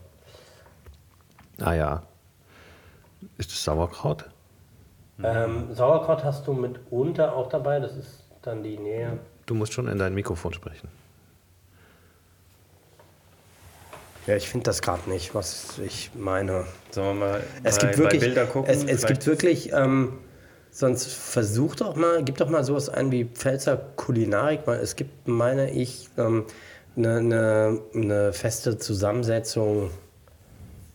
ah 1.60 1.74
ja. 1.74 2.02
Ist 3.38 3.50
das 3.50 3.64
Sauerkraut? 3.64 4.24
Ähm, 5.22 5.74
Sauerkraut 5.74 6.22
hast 6.22 6.46
du 6.46 6.52
mitunter 6.52 7.34
auch 7.34 7.48
dabei, 7.48 7.80
das 7.80 7.96
ist 7.96 8.24
dann 8.42 8.62
die 8.62 8.78
Nähe. 8.78 9.18
Du 9.46 9.54
musst 9.54 9.72
schon 9.72 9.88
in 9.88 9.98
dein 9.98 10.14
Mikrofon 10.14 10.52
sprechen. 10.52 10.88
Ja, 14.26 14.36
ich 14.36 14.48
finde 14.48 14.64
das 14.64 14.80
gerade 14.82 15.08
nicht, 15.10 15.34
was 15.34 15.78
ich 15.78 16.10
meine. 16.14 16.64
Sollen 16.90 17.18
wir 17.18 17.26
mal 17.26 17.44
Es 17.62 17.78
bei, 17.78 17.86
gibt 17.86 17.98
wirklich, 17.98 18.20
bei 18.20 18.26
Bilder 18.26 18.46
gucken? 18.46 18.70
es, 18.70 18.84
es 18.84 19.06
gibt 19.06 19.26
wirklich, 19.26 19.72
ähm, 19.72 20.18
sonst 20.76 21.06
versuch 21.06 21.74
doch 21.74 21.96
mal, 21.96 22.22
gib 22.22 22.36
doch 22.36 22.50
mal 22.50 22.62
sowas 22.62 22.90
ein 22.90 23.10
wie 23.10 23.24
Pfälzer 23.24 23.78
Kulinarik, 23.96 24.66
es 24.82 24.94
gibt, 24.94 25.26
meine 25.26 25.70
ich, 25.70 26.10
ähm, 26.18 26.44
eine, 26.96 27.16
eine, 27.16 27.80
eine 27.94 28.32
feste 28.34 28.76
Zusammensetzung, 28.76 29.90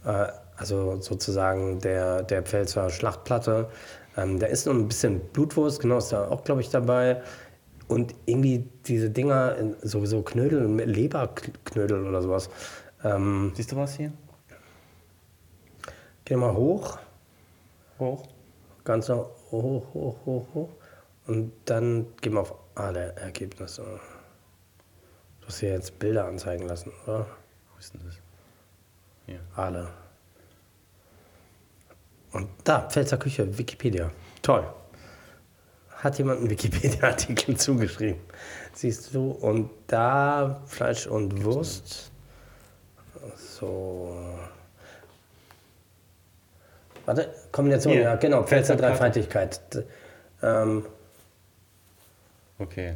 äh, 0.06 0.28
also 0.56 1.02
sozusagen 1.02 1.80
der, 1.80 2.22
der 2.22 2.44
Pfälzer 2.44 2.92
Schlachtplatte. 2.92 3.70
Ähm, 4.18 4.38
da 4.40 4.46
ist 4.46 4.68
noch 4.68 4.74
ein 4.74 4.88
bisschen 4.88 5.20
Blutwurst, 5.34 5.80
genau, 5.80 5.98
ist 5.98 6.12
da 6.12 6.28
auch, 6.28 6.44
glaube 6.44 6.62
ich, 6.62 6.70
dabei. 6.70 7.24
Und 7.88 8.14
irgendwie 8.28 8.70
diese 8.86 9.10
Dinger, 9.10 9.56
in- 9.58 9.76
sowieso 9.82 10.22
Knödel, 10.22 10.68
Leberknödel 10.86 12.06
oder 12.08 12.22
sowas. 12.22 12.50
Ähm, 13.04 13.52
Siehst 13.56 13.72
du 13.72 13.78
was 13.78 13.96
hier? 13.96 14.12
geh 16.26 16.36
mal 16.36 16.54
hoch. 16.54 17.00
Hoch. 17.98 18.24
Ganz 18.84 19.08
nach 19.10 19.26
hoch, 19.52 19.94
hoch, 19.94 20.16
hoch, 20.26 20.48
hoch. 20.54 20.70
Und 21.28 21.54
dann 21.66 22.08
gehen 22.22 22.34
wir 22.34 22.42
auf 22.42 22.56
alle 22.76 23.16
Ergebnisse. 23.16 23.84
Du 25.42 25.48
hast 25.48 25.60
hier 25.60 25.72
jetzt 25.72 26.00
Bilder 26.00 26.26
anzeigen 26.26 26.68
lassen, 26.68 26.92
oder? 27.06 27.26
Wo 27.72 27.80
ist 27.80 27.94
denn 27.94 28.02
das? 28.06 28.16
Alle. 29.56 29.88
Und 32.32 32.50
da, 32.64 32.90
Pfälzer 32.90 33.18
Küche, 33.18 33.58
Wikipedia. 33.58 34.12
Toll. 34.42 34.66
Hat 35.90 36.18
jemand 36.18 36.40
einen 36.40 36.50
Wikipedia-Artikel 36.50 37.58
zugeschrieben. 37.58 38.22
Siehst 38.74 39.14
du? 39.14 39.32
Und 39.32 39.70
da 39.88 40.62
Fleisch 40.66 41.08
und 41.08 41.44
Wurst. 41.44 42.12
So. 43.36 44.18
Warte, 47.06 47.34
Kombination, 47.52 47.94
Hier. 47.94 48.02
ja, 48.04 48.16
genau. 48.16 48.44
Pfälzer. 48.44 48.76
Dreifaltigkeit. 48.76 49.60
Ähm, 50.42 50.86
Okay. 52.60 52.94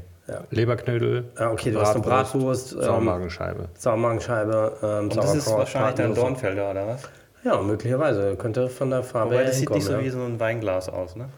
Leberknödel, 0.50 1.26
Ja, 1.40 1.52
okay, 1.52 1.70
du 1.72 1.80
hast 1.80 1.94
eine 1.96 2.04
Bratwurst, 2.04 2.74
ähm, 2.74 2.82
Saumagenscheibe. 2.82 3.70
Saumagenscheibe, 3.78 4.78
ähm, 4.82 5.04
Und 5.04 5.16
das 5.18 5.36
ist 5.36 5.46
Sauerkraut, 5.46 5.60
wahrscheinlich 5.60 5.96
dann 5.96 6.06
Bratwurst. 6.14 6.22
Dornfelder, 6.24 6.72
oder 6.72 6.88
was? 6.88 7.02
Ja, 7.44 7.62
möglicherweise. 7.62 8.36
Könnte 8.36 8.70
von 8.70 8.90
der 8.90 9.04
Farbe 9.04 9.32
Wobei 9.32 9.38
her 9.42 9.46
das 9.48 9.58
sieht 9.60 9.70
nicht 9.70 9.84
so 9.84 9.90
hinkommen, 9.98 10.04
wie 10.06 10.18
ja. 10.18 10.26
so 10.26 10.26
ein 10.34 10.40
Weinglas 10.40 10.90
aus, 10.90 11.16
ne? 11.16 11.30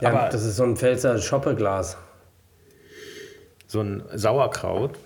Ja, 0.00 0.08
Aber- 0.10 0.28
das 0.30 0.42
ist 0.44 0.56
so 0.56 0.64
ein 0.64 0.76
Pfälzer 0.76 1.18
Schoppeglas. 1.18 1.96
So 3.68 3.80
ein 3.80 4.02
Sauerkraut 4.14 4.98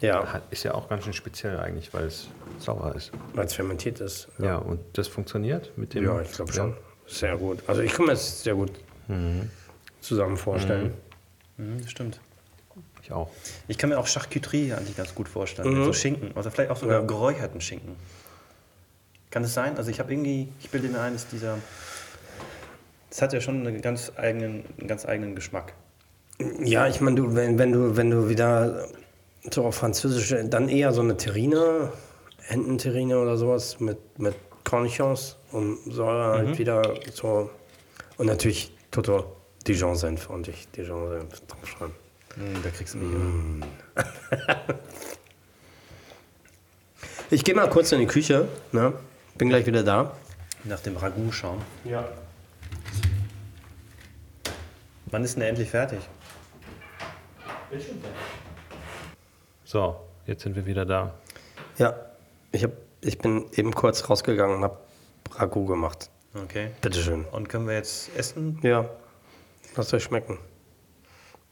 Ja, 0.00 0.32
hat- 0.32 0.42
ist 0.50 0.62
ja 0.64 0.74
auch 0.74 0.88
ganz 0.88 1.04
schön 1.04 1.12
speziell 1.12 1.58
eigentlich, 1.58 1.92
weil 1.92 2.04
es 2.06 2.28
sauer 2.58 2.94
ist. 2.96 3.12
weil 3.34 3.46
es 3.46 3.52
fermentiert 3.54 4.00
ist. 4.00 4.28
Ja, 4.38 4.56
und 4.56 4.80
das 4.94 5.08
funktioniert 5.08 5.76
mit 5.76 5.94
dem. 5.94 6.04
Ja, 6.04 6.20
ich 6.20 6.32
glaube 6.32 6.52
schon. 6.52 6.74
Sehr 7.06 7.36
gut. 7.36 7.58
Also 7.66 7.82
ich 7.82 7.92
kann 7.92 8.06
mir 8.06 8.12
das 8.12 8.42
sehr 8.42 8.54
gut 8.54 8.72
zusammen 10.00 10.36
vorstellen. 10.36 10.94
Mhm, 11.56 11.80
das 11.82 11.90
stimmt. 11.90 12.20
Ich 13.02 13.10
auch. 13.12 13.28
Ich 13.66 13.76
kann 13.76 13.90
mir 13.90 13.98
auch 13.98 14.06
Charcuterie 14.06 14.72
eigentlich 14.72 14.96
ganz 14.96 15.14
gut 15.14 15.28
vorstellen. 15.28 15.72
Mit 15.74 15.84
so 15.84 15.92
Schinken. 15.92 16.30
Oder 16.32 16.50
vielleicht 16.50 16.70
auch 16.70 16.76
sogar 16.76 17.00
Ja. 17.00 17.06
geräucherten 17.06 17.60
Schinken. 17.60 17.96
Kann 19.30 19.42
es 19.44 19.52
sein? 19.54 19.76
Also 19.76 19.90
ich 19.90 19.98
habe 20.00 20.12
irgendwie, 20.12 20.48
ich 20.60 20.70
bilde 20.70 20.88
mir 20.88 21.00
ein, 21.00 21.12
dass 21.14 21.26
dieser. 21.28 21.58
Das 23.10 23.20
hat 23.22 23.32
ja 23.32 23.40
schon 23.40 23.66
einen 23.66 23.82
ganz 23.82 24.12
eigenen, 24.16 24.64
einen 24.78 24.86
ganz 24.88 25.04
eigenen 25.04 25.34
Geschmack. 25.34 25.72
Ja, 26.62 26.86
ich 26.86 27.00
meine, 27.00 27.16
du, 27.16 27.34
wenn, 27.34 27.58
wenn 27.58 27.72
du, 27.72 27.96
wenn 27.96 28.10
du 28.10 28.28
wieder 28.28 28.86
so 29.50 29.64
auf 29.64 29.76
Französisch, 29.76 30.34
dann 30.44 30.68
eher 30.68 30.92
so 30.92 31.00
eine 31.00 31.16
Terrine, 31.16 31.92
Ententerrine 32.48 33.18
oder 33.18 33.36
sowas 33.36 33.80
mit, 33.80 34.18
mit 34.18 34.34
Cornichons 34.64 35.36
und 35.52 35.78
Säure 35.92 36.38
halt 36.38 36.58
wieder 36.58 36.82
so. 37.12 37.50
Und 38.18 38.26
natürlich 38.26 38.72
Toto 38.90 39.36
Dijon-Senf 39.66 40.28
und 40.30 40.48
ich 40.48 40.68
Dijon-Senf 40.72 41.40
draufschreiben. 41.46 41.94
Mm, 42.36 42.62
da 42.62 42.70
kriegst 42.70 42.94
du 42.94 42.98
mich. 42.98 43.64
Ich 47.32 47.44
gehe 47.44 47.54
mal 47.54 47.70
kurz 47.70 47.92
in 47.92 48.00
die 48.00 48.06
Küche, 48.06 48.48
ne? 48.72 48.92
Bin 49.38 49.50
gleich 49.50 49.64
wieder 49.64 49.84
da. 49.84 50.16
Nach 50.64 50.80
dem 50.80 50.96
Ragout 50.96 51.30
schauen. 51.30 51.62
Ja. 51.84 52.04
Wann 55.06 55.22
ist 55.22 55.34
denn 55.34 55.40
der 55.40 55.50
endlich 55.50 55.70
fertig? 55.70 56.00
So, 59.70 59.94
jetzt 60.26 60.42
sind 60.42 60.56
wir 60.56 60.66
wieder 60.66 60.84
da. 60.84 61.14
Ja, 61.78 61.94
ich, 62.50 62.64
hab, 62.64 62.72
ich 63.02 63.18
bin 63.18 63.44
eben 63.52 63.72
kurz 63.72 64.10
rausgegangen 64.10 64.56
und 64.56 64.64
habe 64.64 64.78
Ragout 65.30 65.66
gemacht. 65.66 66.10
Okay. 66.34 66.72
Bitteschön. 66.80 67.24
Und 67.26 67.48
können 67.48 67.68
wir 67.68 67.74
jetzt 67.74 68.10
essen? 68.16 68.58
Ja, 68.62 68.90
lasst 69.76 69.94
euch 69.94 70.02
schmecken. 70.02 70.38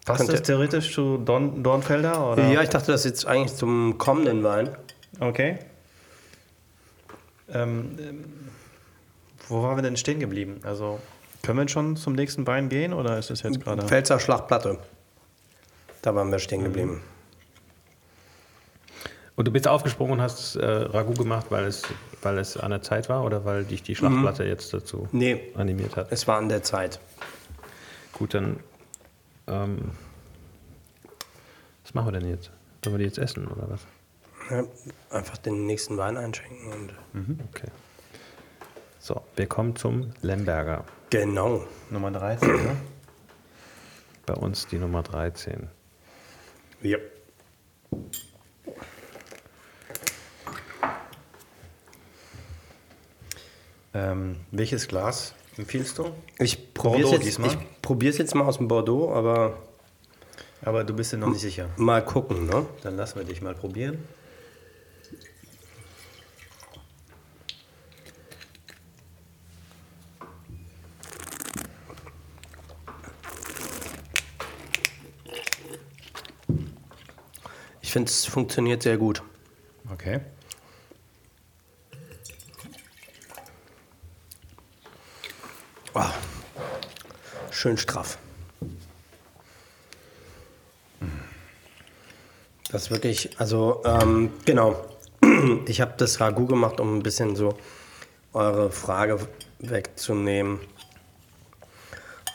Passt 0.04 0.18
Könnt 0.18 0.32
das 0.32 0.40
ihr- 0.40 0.42
theoretisch 0.46 0.92
zu 0.92 1.18
Dorn, 1.18 1.62
Dornfelder? 1.62 2.32
Oder? 2.32 2.48
Ja, 2.48 2.60
ich 2.60 2.70
dachte, 2.70 2.90
das 2.90 3.04
ist 3.04 3.10
jetzt 3.12 3.26
eigentlich 3.28 3.54
zum 3.54 3.98
kommenden 3.98 4.42
Wein. 4.42 4.76
Okay. 5.20 5.60
Ähm, 7.52 8.24
wo 9.46 9.62
waren 9.62 9.76
wir 9.76 9.82
denn 9.82 9.96
stehen 9.96 10.18
geblieben? 10.18 10.58
Also, 10.64 10.98
können 11.44 11.60
wir 11.60 11.68
schon 11.68 11.94
zum 11.94 12.14
nächsten 12.14 12.48
Wein 12.48 12.68
gehen 12.68 12.92
oder 12.94 13.16
ist 13.16 13.30
es 13.30 13.44
jetzt 13.44 13.60
gerade. 13.60 13.86
Pfälzer 13.86 14.18
Schlachtplatte. 14.18 14.80
Da 16.02 16.16
waren 16.16 16.32
wir 16.32 16.40
stehen 16.40 16.64
geblieben. 16.64 17.00
Und 19.38 19.44
du 19.44 19.52
bist 19.52 19.68
aufgesprungen 19.68 20.14
und 20.14 20.20
hast 20.20 20.56
äh, 20.56 20.66
Ragout 20.66 21.14
gemacht, 21.14 21.46
weil 21.50 21.64
es, 21.64 21.84
weil 22.22 22.38
es 22.38 22.56
an 22.56 22.72
der 22.72 22.82
Zeit 22.82 23.08
war 23.08 23.24
oder 23.24 23.44
weil 23.44 23.64
dich 23.64 23.84
die 23.84 23.94
Schlachtplatte 23.94 24.42
jetzt 24.44 24.74
dazu 24.74 25.06
Nee, 25.12 25.52
animiert 25.54 25.96
hat? 25.96 26.10
es 26.10 26.26
war 26.26 26.38
an 26.38 26.48
der 26.48 26.64
Zeit. 26.64 26.98
Gut, 28.12 28.34
dann. 28.34 28.58
Ähm, 29.46 29.92
was 31.84 31.94
machen 31.94 32.08
wir 32.12 32.18
denn 32.18 32.28
jetzt? 32.28 32.50
Sollen 32.84 32.94
wir 32.94 32.98
die 32.98 33.04
jetzt 33.04 33.18
essen 33.18 33.46
oder 33.46 33.70
was? 33.70 33.86
Ja, 34.50 34.64
einfach 35.16 35.36
den 35.38 35.66
nächsten 35.66 35.96
Wein 35.96 36.16
einschenken. 36.16 36.72
Und 36.72 36.92
Okay. 37.54 37.68
So, 38.98 39.22
wir 39.36 39.46
kommen 39.46 39.76
zum 39.76 40.10
Lemberger. 40.20 40.84
genau. 41.10 41.64
Nummer 41.90 42.10
13, 42.10 42.48
ne? 42.56 42.76
Bei 44.26 44.34
uns 44.34 44.66
die 44.66 44.78
Nummer 44.78 45.04
13. 45.04 45.68
Ja. 46.82 46.98
Ähm, 53.94 54.36
welches 54.50 54.86
Glas 54.88 55.34
empfiehlst 55.56 55.98
du? 55.98 56.10
Ich 56.38 56.74
probiere 56.74 57.16
es 57.16 57.24
jetzt, 57.24 57.38
ich 57.38 58.18
jetzt 58.18 58.34
mal 58.34 58.44
aus 58.44 58.58
dem 58.58 58.68
Bordeaux, 58.68 59.12
aber 59.12 59.58
Aber 60.62 60.84
du 60.84 60.94
bist 60.94 61.12
dir 61.12 61.18
noch 61.18 61.28
nicht 61.28 61.40
sicher. 61.40 61.68
mal 61.76 62.04
gucken. 62.04 62.46
Ne? 62.46 62.66
Dann 62.82 62.96
lassen 62.96 63.18
wir 63.18 63.24
dich 63.24 63.40
mal 63.42 63.54
probieren. 63.54 63.98
Ich 77.80 77.92
finde, 77.92 78.10
es 78.10 78.26
funktioniert 78.26 78.82
sehr 78.82 78.98
gut. 78.98 79.22
Okay. 79.90 80.20
Ah, 85.98 86.12
schön 87.50 87.76
straff. 87.76 88.18
Das 92.70 92.82
ist 92.82 92.90
wirklich, 92.92 93.40
also 93.40 93.82
ähm, 93.84 94.30
genau. 94.44 94.76
Ich 95.66 95.80
habe 95.80 95.94
das 95.96 96.20
Ragout 96.20 96.46
gemacht, 96.46 96.78
um 96.78 96.98
ein 96.98 97.02
bisschen 97.02 97.34
so 97.34 97.58
eure 98.32 98.70
Frage 98.70 99.18
wegzunehmen, 99.58 100.60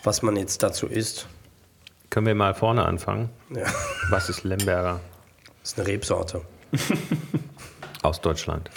was 0.03 0.21
man 0.23 0.35
jetzt 0.35 0.61
dazu 0.61 0.87
isst. 0.87 1.27
Können 2.09 2.27
wir 2.27 2.35
mal 2.35 2.53
vorne 2.53 2.85
anfangen? 2.85 3.29
Ja, 3.49 3.65
Was 4.09 4.27
ist 4.27 4.43
Lemberger 4.43 4.99
das 5.61 5.71
ist 5.71 5.79
eine 5.79 5.87
Rebsorte. 5.87 6.41
aus 8.03 8.21
Deutschland? 8.21 8.69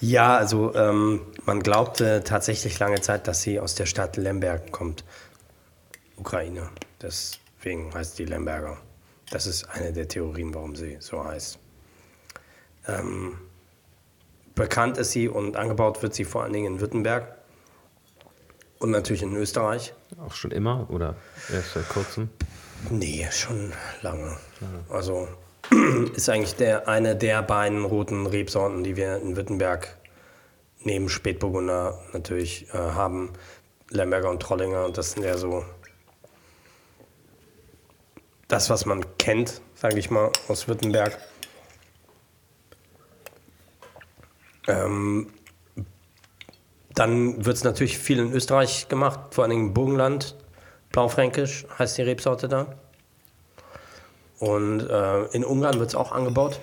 Ja, 0.00 0.36
also 0.36 0.74
ähm, 0.74 1.20
man 1.44 1.60
glaubte 1.60 2.22
tatsächlich 2.24 2.78
lange 2.78 3.00
Zeit, 3.00 3.26
dass 3.26 3.42
sie 3.42 3.58
aus 3.58 3.74
der 3.74 3.86
Stadt 3.86 4.16
Lemberg 4.16 4.70
kommt. 4.70 5.04
Ukraine. 6.16 6.68
Deswegen 7.00 7.92
heißt 7.92 8.18
die 8.18 8.24
Lemberger. 8.24 8.78
Das 9.30 9.46
ist 9.46 9.64
eine 9.64 9.92
der 9.92 10.08
Theorien, 10.08 10.54
warum 10.54 10.76
sie 10.76 10.96
so 11.00 11.24
heißt. 11.24 11.58
Ähm, 12.88 13.38
bekannt 14.54 14.98
ist 14.98 15.10
sie 15.10 15.28
und 15.28 15.56
angebaut 15.56 16.02
wird 16.02 16.14
sie 16.14 16.24
vor 16.24 16.44
allen 16.44 16.52
Dingen 16.52 16.74
in 16.74 16.80
Württemberg 16.80 17.36
und 18.78 18.90
natürlich 18.90 19.22
in 19.22 19.34
Österreich. 19.34 19.94
Auch 20.24 20.34
schon 20.34 20.50
immer 20.50 20.88
oder 20.90 21.16
erst 21.52 21.74
seit 21.74 21.88
kurzem? 21.88 22.30
Nee, 22.90 23.26
schon 23.30 23.72
lange. 24.02 24.36
Also 24.88 25.28
ist 26.14 26.28
eigentlich 26.28 26.56
der, 26.56 26.88
eine 26.88 27.16
der 27.16 27.42
beiden 27.42 27.84
roten 27.84 28.26
Rebsorten, 28.26 28.84
die 28.84 28.96
wir 28.96 29.16
in 29.16 29.36
Württemberg 29.36 29.96
neben 30.80 31.08
Spätburgunder 31.08 32.00
natürlich 32.12 32.68
äh, 32.72 32.78
haben. 32.78 33.32
Lemberger 33.90 34.30
und 34.30 34.40
Trollinger. 34.40 34.84
Und 34.84 34.98
das 34.98 35.12
sind 35.12 35.24
ja 35.24 35.36
so 35.36 35.64
das, 38.48 38.70
was 38.70 38.86
man 38.86 39.04
kennt, 39.18 39.60
sage 39.74 39.98
ich 39.98 40.10
mal, 40.10 40.30
aus 40.48 40.68
Württemberg. 40.68 41.18
Ähm, 44.68 45.32
dann 46.94 47.44
wird 47.44 47.56
es 47.56 47.64
natürlich 47.64 47.98
viel 47.98 48.18
in 48.18 48.32
Österreich 48.32 48.88
gemacht, 48.88 49.34
vor 49.34 49.46
Dingen 49.48 49.68
im 49.68 49.74
Burgenland. 49.74 50.36
Blaufränkisch 50.90 51.66
heißt 51.78 51.98
die 51.98 52.02
Rebsorte 52.02 52.48
da. 52.48 52.74
Und 54.38 54.80
äh, 54.88 55.24
in 55.26 55.44
Ungarn 55.44 55.78
wird 55.78 55.90
es 55.90 55.94
auch 55.94 56.12
angebaut. 56.12 56.60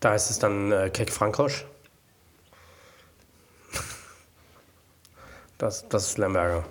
Da 0.00 0.10
heißt 0.10 0.30
es 0.30 0.38
dann 0.38 0.72
äh, 0.72 0.90
Kek 0.90 1.10
Frankosch. 1.10 1.64
Das, 5.58 5.88
das 5.88 6.08
ist 6.08 6.18
Lemberger. 6.18 6.64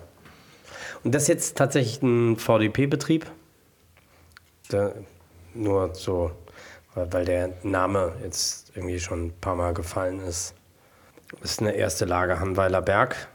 Und 1.02 1.14
das 1.14 1.22
ist 1.22 1.28
jetzt 1.28 1.56
tatsächlich 1.56 2.02
ein 2.02 2.36
VDP-Betrieb. 2.36 3.26
Nur 5.54 5.94
so, 5.94 6.32
weil 6.94 7.24
der 7.24 7.54
Name 7.62 8.14
jetzt 8.22 8.72
irgendwie 8.74 9.00
schon 9.00 9.26
ein 9.26 9.40
paar 9.40 9.56
Mal 9.56 9.72
gefallen 9.72 10.20
ist. 10.20 10.54
Das 11.40 11.52
ist 11.52 11.60
eine 11.60 11.72
erste 11.72 12.04
Lage 12.04 12.38
Hanweiler 12.38 12.82
Berg. 12.82 13.28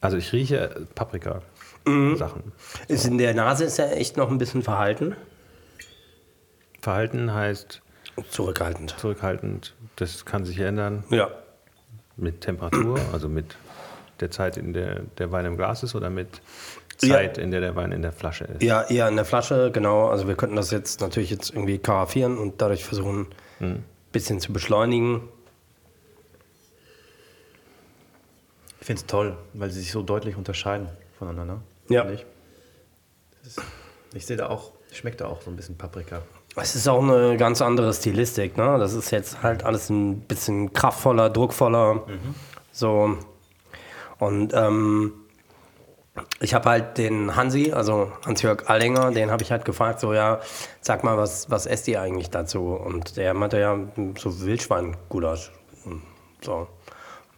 Also 0.00 0.16
ich 0.16 0.32
rieche 0.32 0.86
Paprika-Sachen. 1.88 2.52
Ist 2.88 3.06
in 3.06 3.18
der 3.18 3.34
Nase 3.34 3.64
ist 3.64 3.78
er 3.78 3.96
echt 3.96 4.16
noch 4.16 4.30
ein 4.30 4.38
bisschen 4.38 4.62
verhalten. 4.62 5.16
Verhalten 6.80 7.32
heißt 7.34 7.82
Zurückhaltend. 8.30 8.94
zurückhaltend, 8.98 9.74
das 9.96 10.24
kann 10.24 10.44
sich 10.44 10.58
ändern 10.58 11.04
Ja. 11.10 11.30
mit 12.16 12.40
Temperatur, 12.40 12.98
also 13.12 13.28
mit 13.28 13.56
der 14.20 14.30
Zeit, 14.30 14.56
in 14.56 14.72
der 14.72 15.00
der 15.18 15.30
Wein 15.30 15.44
im 15.44 15.56
Glas 15.56 15.82
ist 15.82 15.94
oder 15.94 16.10
mit 16.10 16.40
Ja. 17.02 17.14
Zeit, 17.14 17.38
in 17.38 17.50
der 17.52 17.60
der 17.60 17.76
Wein 17.76 17.92
in 17.92 18.02
der 18.02 18.10
Flasche 18.12 18.44
ist. 18.44 18.62
Ja, 18.62 18.82
eher 18.82 19.08
in 19.08 19.14
der 19.16 19.24
Flasche, 19.24 19.70
genau. 19.72 20.08
Also 20.08 20.26
wir 20.26 20.34
könnten 20.34 20.56
das 20.56 20.70
jetzt 20.72 21.00
natürlich 21.00 21.30
jetzt 21.30 21.50
irgendwie 21.50 21.78
karaffieren 21.78 22.36
und 22.38 22.60
dadurch 22.60 22.84
versuchen, 22.84 23.26
ein 23.60 23.84
bisschen 24.12 24.40
zu 24.40 24.52
beschleunigen. 24.52 25.22
Ich 28.80 28.86
finde 28.86 29.00
es 29.00 29.06
toll, 29.06 29.36
weil 29.54 29.70
sie 29.70 29.80
sich 29.80 29.92
so 29.92 30.02
deutlich 30.02 30.36
unterscheiden 30.36 30.88
voneinander. 31.18 31.60
Ja. 31.88 32.08
Ich, 32.10 32.26
ist, 33.44 33.60
ich 34.14 34.26
sehe 34.26 34.36
da 34.36 34.48
auch 34.48 34.72
Schmeckt 34.92 35.22
auch 35.22 35.42
so 35.42 35.50
ein 35.50 35.56
bisschen 35.56 35.76
Paprika. 35.76 36.22
Es 36.56 36.74
ist 36.74 36.88
auch 36.88 37.02
eine 37.02 37.36
ganz 37.36 37.62
andere 37.62 37.92
Stilistik, 37.92 38.56
ne? 38.56 38.78
Das 38.78 38.94
ist 38.94 39.10
jetzt 39.10 39.42
halt 39.42 39.64
alles 39.64 39.90
ein 39.90 40.20
bisschen 40.20 40.72
kraftvoller, 40.72 41.30
druckvoller. 41.30 42.02
So. 42.72 43.18
Und 44.18 44.52
ähm, 44.54 45.12
ich 46.40 46.54
habe 46.54 46.68
halt 46.68 46.98
den 46.98 47.36
Hansi, 47.36 47.72
also 47.72 48.10
Hans-Jörg 48.26 48.68
Allinger, 48.68 49.12
den 49.12 49.30
habe 49.30 49.42
ich 49.42 49.52
halt 49.52 49.64
gefragt, 49.64 50.00
so 50.00 50.12
ja, 50.14 50.40
sag 50.80 51.04
mal, 51.04 51.16
was, 51.16 51.48
was 51.48 51.66
esst 51.66 51.86
ihr 51.86 52.00
eigentlich 52.00 52.30
dazu? 52.30 52.72
Und 52.72 53.16
der 53.16 53.34
meinte 53.34 53.60
ja, 53.60 53.78
so 54.18 54.40
Wildschweingulasch. 54.40 55.52
So. 56.40 56.66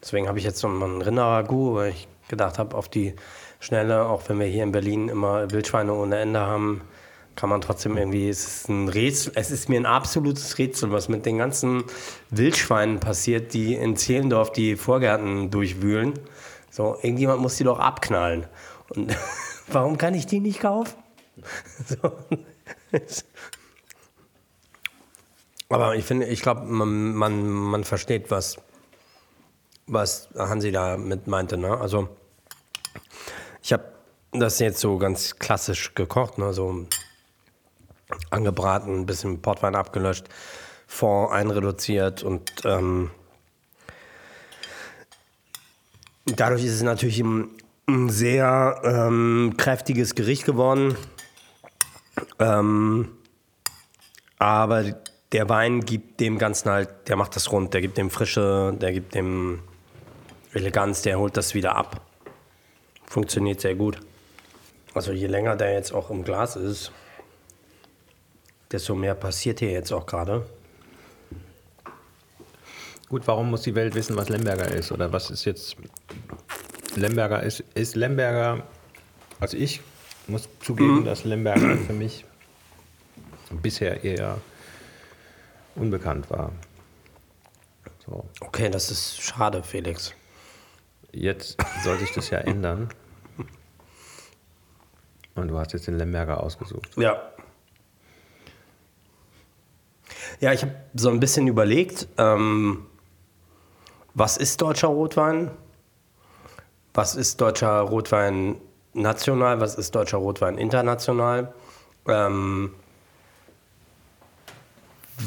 Deswegen 0.01 0.29
habe 0.29 0.39
ich 0.39 0.45
jetzt 0.45 0.61
so 0.61 0.69
ein 0.69 1.03
Rinderragout, 1.03 1.75
weil 1.75 1.91
ich 1.91 2.09
gedacht 2.29 2.59
habe, 2.59 2.75
auf 2.75 2.89
die 2.89 3.15
Schnelle, 3.61 4.07
auch 4.07 4.29
wenn 4.29 4.41
wir 4.41 4.47
hier 4.47 4.65
in 4.65 4.73
Berlin 4.73 5.09
immer 5.09 5.51
Wildschweine 5.51 5.93
ohne 5.93 6.19
Ende 6.19 6.41
haben, 6.41 6.81
kann 7.37 7.49
man 7.49 7.61
trotzdem 7.61 7.97
irgendwie, 7.97 8.29
es 8.29 8.47
ist 8.47 8.69
ein 8.69 8.89
Rätsel, 8.89 9.33
es 9.37 9.51
ist 9.51 9.69
mir 9.69 9.79
ein 9.79 9.87
absolutes 9.87 10.59
Rätsel, 10.59 10.91
was 10.93 11.09
mit 11.09 11.25
den 11.27 11.39
ganzen 11.39 11.85
Wildschweinen 12.31 13.01
passiert, 13.01 13.55
die 13.55 13.75
in 13.75 13.97
Zehlendorf 13.97 14.53
die 14.53 14.77
Vorgärten 14.77 15.51
durchwühlen. 15.51 16.15
So, 16.71 16.97
irgendjemand 17.03 17.41
muss 17.41 17.57
die 17.57 17.65
doch 17.65 17.79
abknallen. 17.79 18.47
Und 18.91 19.17
warum 19.69 19.99
kann 19.99 20.15
ich 20.15 20.27
die 20.27 20.41
nicht 20.41 20.61
kaufen? 20.61 20.95
So. 21.87 22.13
Aber 25.71 25.95
ich 25.95 26.05
finde, 26.05 26.27
ich 26.27 26.43
glaube, 26.43 26.63
man, 26.63 27.15
man, 27.15 27.49
man 27.49 27.85
versteht, 27.85 28.31
was, 28.31 28.57
was 29.87 30.29
Hansi 30.37 30.73
da 30.73 30.97
mit 30.97 31.29
meinte. 31.29 31.57
Ne? 31.57 31.79
Also, 31.79 32.09
ich 33.63 33.73
habe 33.73 33.85
das 34.33 34.59
jetzt 34.59 34.81
so 34.81 34.99
ganz 34.99 35.39
klassisch 35.39 35.95
gekocht, 35.95 36.39
ne? 36.39 36.53
so 36.53 36.87
angebraten, 38.31 39.01
ein 39.01 39.07
bisschen 39.07 39.41
Portwein 39.41 39.75
abgelöscht, 39.75 40.27
Fond 40.87 41.33
einreduziert 41.33 42.23
und 42.23 42.51
ähm, 42.65 43.11
dadurch 46.27 46.65
ist 46.65 46.75
es 46.75 46.83
natürlich 46.83 47.21
ein, 47.21 47.49
ein 47.89 48.11
sehr 48.11 48.81
ähm, 48.85 49.55
kräftiges 49.57 50.15
Gericht 50.15 50.45
geworden. 50.45 50.97
Ähm, 52.39 53.13
aber 54.39 54.85
der 55.33 55.49
Wein 55.49 55.81
gibt 55.81 56.21
dem 56.21 56.39
Ganzen 56.39 56.71
halt, 56.71 57.09
der 57.09 57.17
macht 57.17 57.37
das 57.37 57.53
rund, 57.53 57.75
der 57.75 57.81
gibt 57.81 57.99
dem 57.99 58.11
Frische, 58.11 58.75
der 58.81 58.93
gibt 58.93 59.15
dem 59.15 59.61
Eleganz, 60.53 61.03
der 61.03 61.19
holt 61.19 61.37
das 61.37 61.55
wieder 61.55 61.77
ab. 61.77 62.10
Funktioniert 63.11 63.61
sehr 63.61 63.75
gut. 63.75 63.99
Also 64.95 65.11
je 65.11 65.27
länger 65.27 65.57
der 65.57 65.73
jetzt 65.73 65.93
auch 65.93 66.11
im 66.11 66.23
Glas 66.23 66.55
ist, 66.55 66.93
desto 68.71 68.95
mehr 68.95 69.17
passiert 69.17 69.59
hier 69.59 69.73
jetzt 69.73 69.91
auch 69.93 70.07
gerade. 70.07 70.47
Gut, 73.09 73.27
warum 73.27 73.51
muss 73.51 73.63
die 73.63 73.75
Welt 73.75 73.97
wissen, 73.97 74.15
was 74.15 74.29
Lemberger 74.29 74.71
ist? 74.71 74.93
Oder 74.93 75.13
was 75.13 75.29
ist 75.33 75.45
jetzt 75.45 75.77
Lemberger? 76.95 77.43
Ist, 77.43 77.65
ist 77.75 77.97
Lemberger, 77.97 78.63
also 79.41 79.57
ich 79.57 79.81
muss 80.29 80.49
zugeben, 80.61 81.05
dass 81.05 81.25
Lemberger 81.25 81.79
für 81.79 81.93
mich 81.93 82.25
bisher 83.61 84.05
eher 84.05 84.39
unbekannt 85.75 86.31
war. 86.31 86.53
So. 88.07 88.25
Okay, 88.39 88.71
das 88.71 88.93
ist 88.93 89.21
schade, 89.21 89.65
Felix. 89.65 90.15
Jetzt 91.11 91.57
soll 91.83 91.99
sich 91.99 92.13
das 92.13 92.31
ja 92.31 92.39
ändern. 92.39 92.89
Und 95.35 95.49
du 95.49 95.59
hast 95.59 95.73
jetzt 95.73 95.87
den 95.87 95.97
Lemberger 95.97 96.43
ausgesucht. 96.43 96.91
Ja. 96.97 97.21
Ja, 100.41 100.53
ich 100.53 100.63
habe 100.63 100.75
so 100.95 101.11
ein 101.11 101.21
bisschen 101.21 101.47
überlegt, 101.47 102.09
ähm, 102.19 102.87
was 104.15 104.37
ist 104.37 104.61
deutscher 104.61 104.89
Rotwein? 104.89 105.51
Was 106.95 107.15
ist 107.15 107.41
deutscher 107.41 107.81
Rotwein 107.81 108.57
national? 108.93 109.61
Was 109.61 109.77
ist 109.77 109.95
deutscher 109.95 110.19
Rotwein 110.19 110.59
international? 110.59 111.53
Ähm, 112.09 112.75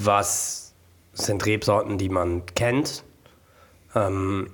was 0.02 0.74
sind 1.14 1.46
Rebsorten, 1.46 1.98
die 1.98 2.10
man 2.10 2.46
kennt? 2.48 3.04
Ähm, 3.96 4.52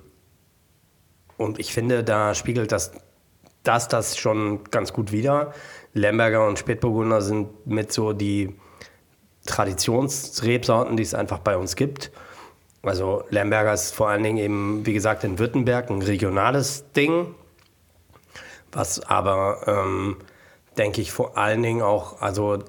und 1.37 1.59
ich 1.59 1.73
finde, 1.73 2.03
da 2.03 2.35
spiegelt 2.35 2.71
das, 2.71 2.91
das 3.63 3.87
das 3.87 4.17
schon 4.17 4.63
ganz 4.71 4.93
gut 4.93 5.11
wider. 5.11 5.53
Lemberger 5.93 6.47
und 6.47 6.59
Spätburgunder 6.59 7.21
sind 7.21 7.65
mit 7.67 7.91
so 7.91 8.13
die 8.13 8.55
Traditionsrebsorten, 9.45 10.97
die 10.97 11.03
es 11.03 11.13
einfach 11.13 11.39
bei 11.39 11.57
uns 11.57 11.75
gibt. 11.75 12.11
Also 12.81 13.23
Lemberger 13.29 13.73
ist 13.73 13.93
vor 13.93 14.09
allen 14.09 14.23
Dingen 14.23 14.37
eben, 14.37 14.85
wie 14.85 14.93
gesagt, 14.93 15.23
in 15.23 15.39
Württemberg 15.39 15.89
ein 15.89 16.01
regionales 16.01 16.91
Ding, 16.93 17.35
was 18.71 19.01
aber, 19.01 19.61
ähm, 19.67 20.17
denke 20.77 21.01
ich, 21.01 21.11
vor 21.11 21.37
allen 21.37 21.61
Dingen 21.61 21.81
auch, 21.81 22.21
also 22.21 22.59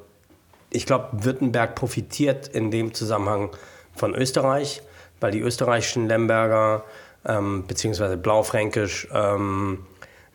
ich 0.71 0.87
glaube, 0.87 1.09
Württemberg 1.13 1.75
profitiert 1.75 2.49
in 2.49 2.71
dem 2.71 2.95
Zusammenhang 2.95 3.51
von 3.95 4.15
Österreich, 4.15 4.83
weil 5.21 5.31
die 5.33 5.41
österreichischen 5.41 6.09
Lemberger 6.09 6.85
ähm, 7.27 7.65
beziehungsweise 7.67 8.17
Blaufränkisch 8.17 9.09
ähm, 9.13 9.87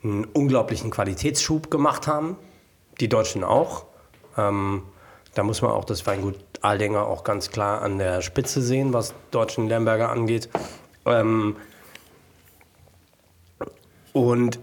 einen 0.05 0.25
unglaublichen 0.25 0.91
Qualitätsschub 0.91 1.71
gemacht 1.71 2.07
haben. 2.07 2.37
Die 2.99 3.09
Deutschen 3.09 3.43
auch. 3.43 3.85
Ähm, 4.37 4.83
da 5.33 5.43
muss 5.43 5.61
man 5.61 5.71
auch 5.71 5.85
das 5.85 6.05
Weingut 6.05 6.37
Aldinger 6.61 7.05
auch 7.05 7.23
ganz 7.23 7.51
klar 7.51 7.81
an 7.81 7.97
der 7.97 8.21
Spitze 8.21 8.61
sehen, 8.61 8.93
was 8.93 9.13
deutschen 9.31 9.67
Lemberger 9.67 10.09
angeht. 10.09 10.49
Ähm, 11.05 11.57
und 14.13 14.59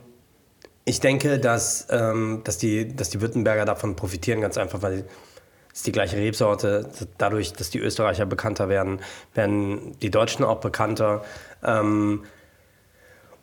ich 0.85 1.01
denke, 1.01 1.39
dass, 1.39 1.87
ähm, 1.91 2.41
dass, 2.45 2.59
die, 2.59 2.95
dass 2.97 3.11
die 3.11 3.21
Württemberger 3.21 3.65
davon 3.65 3.95
profitieren, 3.95 4.41
ganz 4.41 4.57
einfach, 4.57 4.83
weil 4.83 5.05
es 5.73 5.83
die 5.83 5.93
gleiche 5.93 6.17
Rebsorte. 6.17 6.89
Dadurch, 7.19 7.53
dass 7.53 7.71
die 7.71 7.79
Österreicher 7.79 8.27
bekannter 8.27 8.69
werden, 8.69 9.01
werden 9.35 9.97
die 10.01 10.11
Deutschen 10.11 10.45
auch 10.45 10.61
bekannter. 10.61 11.23
Ähm, 11.63 12.25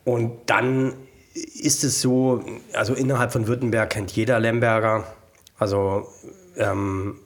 und 0.04 0.38
dann 0.48 0.94
ist 1.34 1.84
es 1.84 2.02
so, 2.02 2.44
also 2.74 2.94
innerhalb 2.94 3.32
von 3.32 3.48
Württemberg 3.48 3.92
kennt 3.92 4.12
jeder 4.12 4.40
Lemberger. 4.40 5.06
Also 5.58 6.08
ähm, 6.58 7.20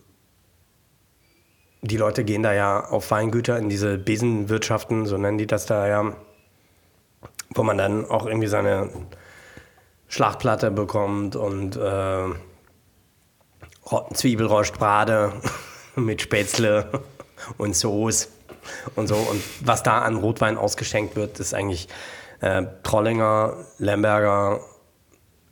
die 1.82 1.97
Leute 1.97 2.24
gehen 2.24 2.43
da 2.43 2.54
ja 2.54 2.86
auf 2.86 3.12
Weingüter 3.12 3.58
in 3.58 3.70
diese 3.70 3.97
Besenwirtschaften, 3.97 5.06
so 5.06 5.18
nennen 5.18 5.38
die 5.38 5.47
das 5.47 5.66
da 5.66 5.88
ja, 5.88 6.16
wo 7.49 7.64
man 7.64 7.78
dann 7.78 8.06
auch 8.06 8.26
irgendwie 8.26 8.47
seine 8.47 8.89
Schlachtplatte 10.08 10.72
bekommt 10.72 11.36
und 11.36 11.76
äh, 11.76 12.26
Zwiebelrostbrade 14.14 15.34
mit 15.95 16.22
Spätzle 16.22 17.01
und 17.58 17.76
Soße 17.76 18.30
und 18.95 19.08
so. 19.08 19.16
Und 19.16 19.43
was 19.62 19.84
da 19.84 19.99
an 19.99 20.16
Rotwein 20.16 20.58
ausgeschenkt 20.58 21.16
wird, 21.16 21.39
ist 21.39 21.54
eigentlich 21.54 21.88
äh, 22.43 22.63
Trollinger, 22.83 23.55
Lemberger, 23.77 24.59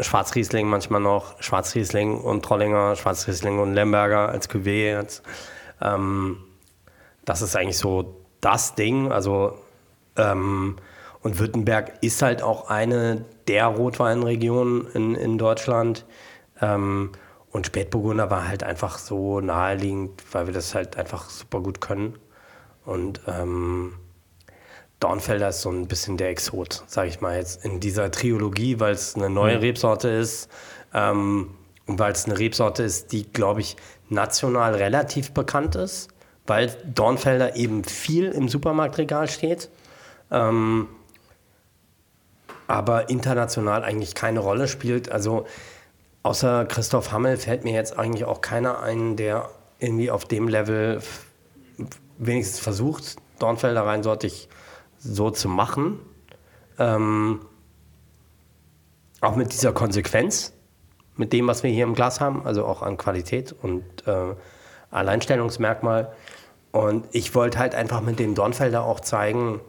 Schwarzriesling 0.02 0.68
manchmal 0.68 1.00
noch, 1.00 1.42
Schwarzriesling 1.42 2.20
und 2.20 2.44
Trollinger, 2.44 2.96
Schwarzriesling 2.98 3.60
und 3.60 3.74
Lemberger 3.74 4.30
als 4.30 4.50
Cuvée. 4.50 4.98
Als, 4.98 5.24
ähm, 5.82 6.38
das 7.24 7.42
ist 7.42 7.56
eigentlich 7.56 7.78
so 7.78 8.22
das 8.42 8.76
Ding. 8.76 9.12
Also, 9.12 9.58
ähm, 10.18 10.76
und 11.22 11.40
Württemberg 11.40 11.94
ist 12.02 12.22
halt 12.22 12.42
auch 12.42 12.70
eine 12.70 13.24
der 13.48 13.68
Rotweinregionen 13.68 14.88
in, 14.94 15.16
in 15.16 15.38
Deutschland. 15.38 16.06
Ähm, 16.62 17.12
und 17.52 17.68
Spätburgunder 17.68 18.30
war 18.30 18.48
halt 18.48 18.64
einfach 18.64 18.98
so 18.98 19.40
naheliegend, 19.40 20.24
weil 20.34 20.48
wir 20.48 20.54
das 20.54 20.76
halt 20.76 20.98
einfach 20.98 21.30
super 21.30 21.62
gut 21.62 21.80
können. 21.80 22.18
Und 22.86 23.22
ähm, 23.28 23.94
Dornfelder 25.02 25.50
ist 25.50 25.62
so 25.62 25.70
ein 25.70 25.88
bisschen 25.88 26.16
der 26.16 26.30
Exot, 26.30 26.84
sage 26.88 27.10
ich 27.10 27.20
mal 27.20 27.36
jetzt, 27.36 27.66
in 27.66 27.82
dieser 27.82 28.10
Triologie, 28.10 28.80
weil 28.80 28.94
es 28.94 29.16
eine 29.16 29.30
neue 29.30 29.58
mhm. 29.58 29.62
Rebsorte 29.62 30.08
ist 30.08 30.50
ähm, 30.94 31.52
und 31.88 32.00
weil 32.00 32.14
es 32.14 32.26
eine 32.26 32.40
Rebsorte 32.40 32.84
ist, 32.84 33.12
die, 33.12 33.30
glaube 33.30 33.60
ich, 33.60 33.76
national 34.08 34.76
relativ 34.76 35.32
bekannt 35.32 35.76
ist, 35.76 36.08
weil 36.48 36.74
Dornfelder 36.86 37.58
eben 37.58 37.84
viel 37.84 38.30
im 38.30 38.48
Supermarktregal 38.48 39.30
steht, 39.30 39.70
ähm, 40.32 40.88
aber 42.68 43.10
international 43.10 43.84
eigentlich 43.84 44.16
keine 44.16 44.40
Rolle 44.40 44.70
spielt. 44.70 45.12
Also 45.12 45.46
Außer 46.24 46.66
Christoph 46.66 47.12
Hammel 47.12 47.38
fällt 47.38 47.64
mir 47.64 47.74
jetzt 47.74 47.98
eigentlich 47.98 48.26
auch 48.26 48.42
keiner 48.42 48.82
ein, 48.82 49.16
der 49.16 49.50
irgendwie 49.80 50.12
auf 50.12 50.26
dem 50.26 50.48
Level 50.48 51.02
wenigstens 52.20 52.60
versucht, 52.60 53.16
Dornfelder 53.40 53.86
reinsortig 53.86 54.48
so 55.04 55.32
zu 55.32 55.50
machen. 55.50 56.00
Ähm, 56.80 57.42
auch 59.20 59.36
mit 59.36 59.54
dieser 59.54 59.74
Konsequenz, 59.74 60.54
mit 61.16 61.34
dem, 61.34 61.48
was 61.48 61.64
wir 61.64 61.70
hier 61.70 61.84
im 61.84 61.94
Glas 61.94 62.20
haben, 62.20 62.46
also 62.46 62.66
auch 62.66 62.82
an 62.82 62.98
Qualität 62.98 63.54
und 63.62 63.84
äh, 64.08 64.36
Alleinstellungsmerkmal. 64.90 66.14
Und 66.72 67.06
ich 67.12 67.36
wollte 67.36 67.60
halt 67.60 67.76
einfach 67.76 68.02
mit 68.02 68.20
dem 68.20 68.34
Dornfelder 68.34 68.84
auch 68.84 69.00
zeigen, 69.00 69.60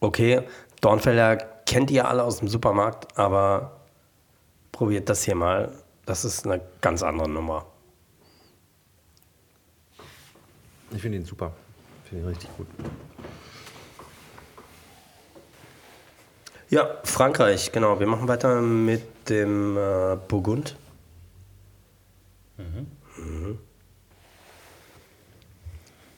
okay, 0.00 0.42
Dornfelder 0.80 1.36
kennt 1.36 1.90
ihr 1.90 2.06
alle 2.08 2.22
aus 2.22 2.38
dem 2.38 2.48
Supermarkt, 2.48 3.18
aber 3.18 3.80
probiert 4.72 5.08
das 5.08 5.24
hier 5.24 5.34
mal. 5.34 5.72
Das 6.04 6.24
ist 6.24 6.46
eine 6.46 6.60
ganz 6.82 7.02
andere 7.02 7.28
Nummer. 7.28 7.66
Ich 10.90 11.00
finde 11.00 11.18
ihn 11.18 11.24
super. 11.24 11.52
Ich 12.04 12.10
finde 12.10 12.24
ihn 12.24 12.28
richtig 12.28 12.50
gut. 12.56 12.66
Ja, 16.74 16.98
Frankreich, 17.04 17.70
genau. 17.70 18.00
Wir 18.00 18.08
machen 18.08 18.26
weiter 18.26 18.60
mit 18.60 19.30
dem 19.30 19.76
äh, 19.76 20.16
Burgund. 20.26 20.74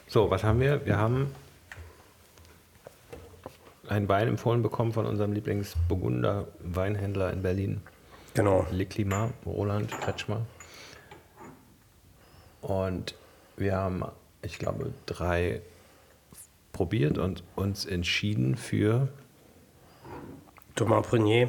So, 0.08 0.30
was 0.30 0.44
haben 0.44 0.60
wir? 0.60 0.86
Wir 0.86 0.96
haben 0.96 1.34
einen 3.86 4.08
Wein 4.08 4.28
empfohlen 4.28 4.62
bekommen 4.62 4.94
von 4.94 5.04
unserem 5.04 5.34
Lieblingsburgunder 5.34 6.48
Weinhändler 6.60 7.34
in 7.34 7.42
Berlin, 7.42 7.82
Genau. 8.32 8.66
Le 8.70 8.86
Climat, 8.86 9.34
Roland 9.44 9.90
Kretschmer. 9.90 10.46
Und 12.62 13.14
wir 13.58 13.76
haben, 13.76 14.04
ich 14.40 14.58
glaube, 14.58 14.94
drei 15.04 15.60
probiert 16.72 17.18
und 17.18 17.42
uns 17.56 17.84
entschieden 17.84 18.56
für 18.56 19.08
Thomas 20.76 21.06
Prunier, 21.06 21.48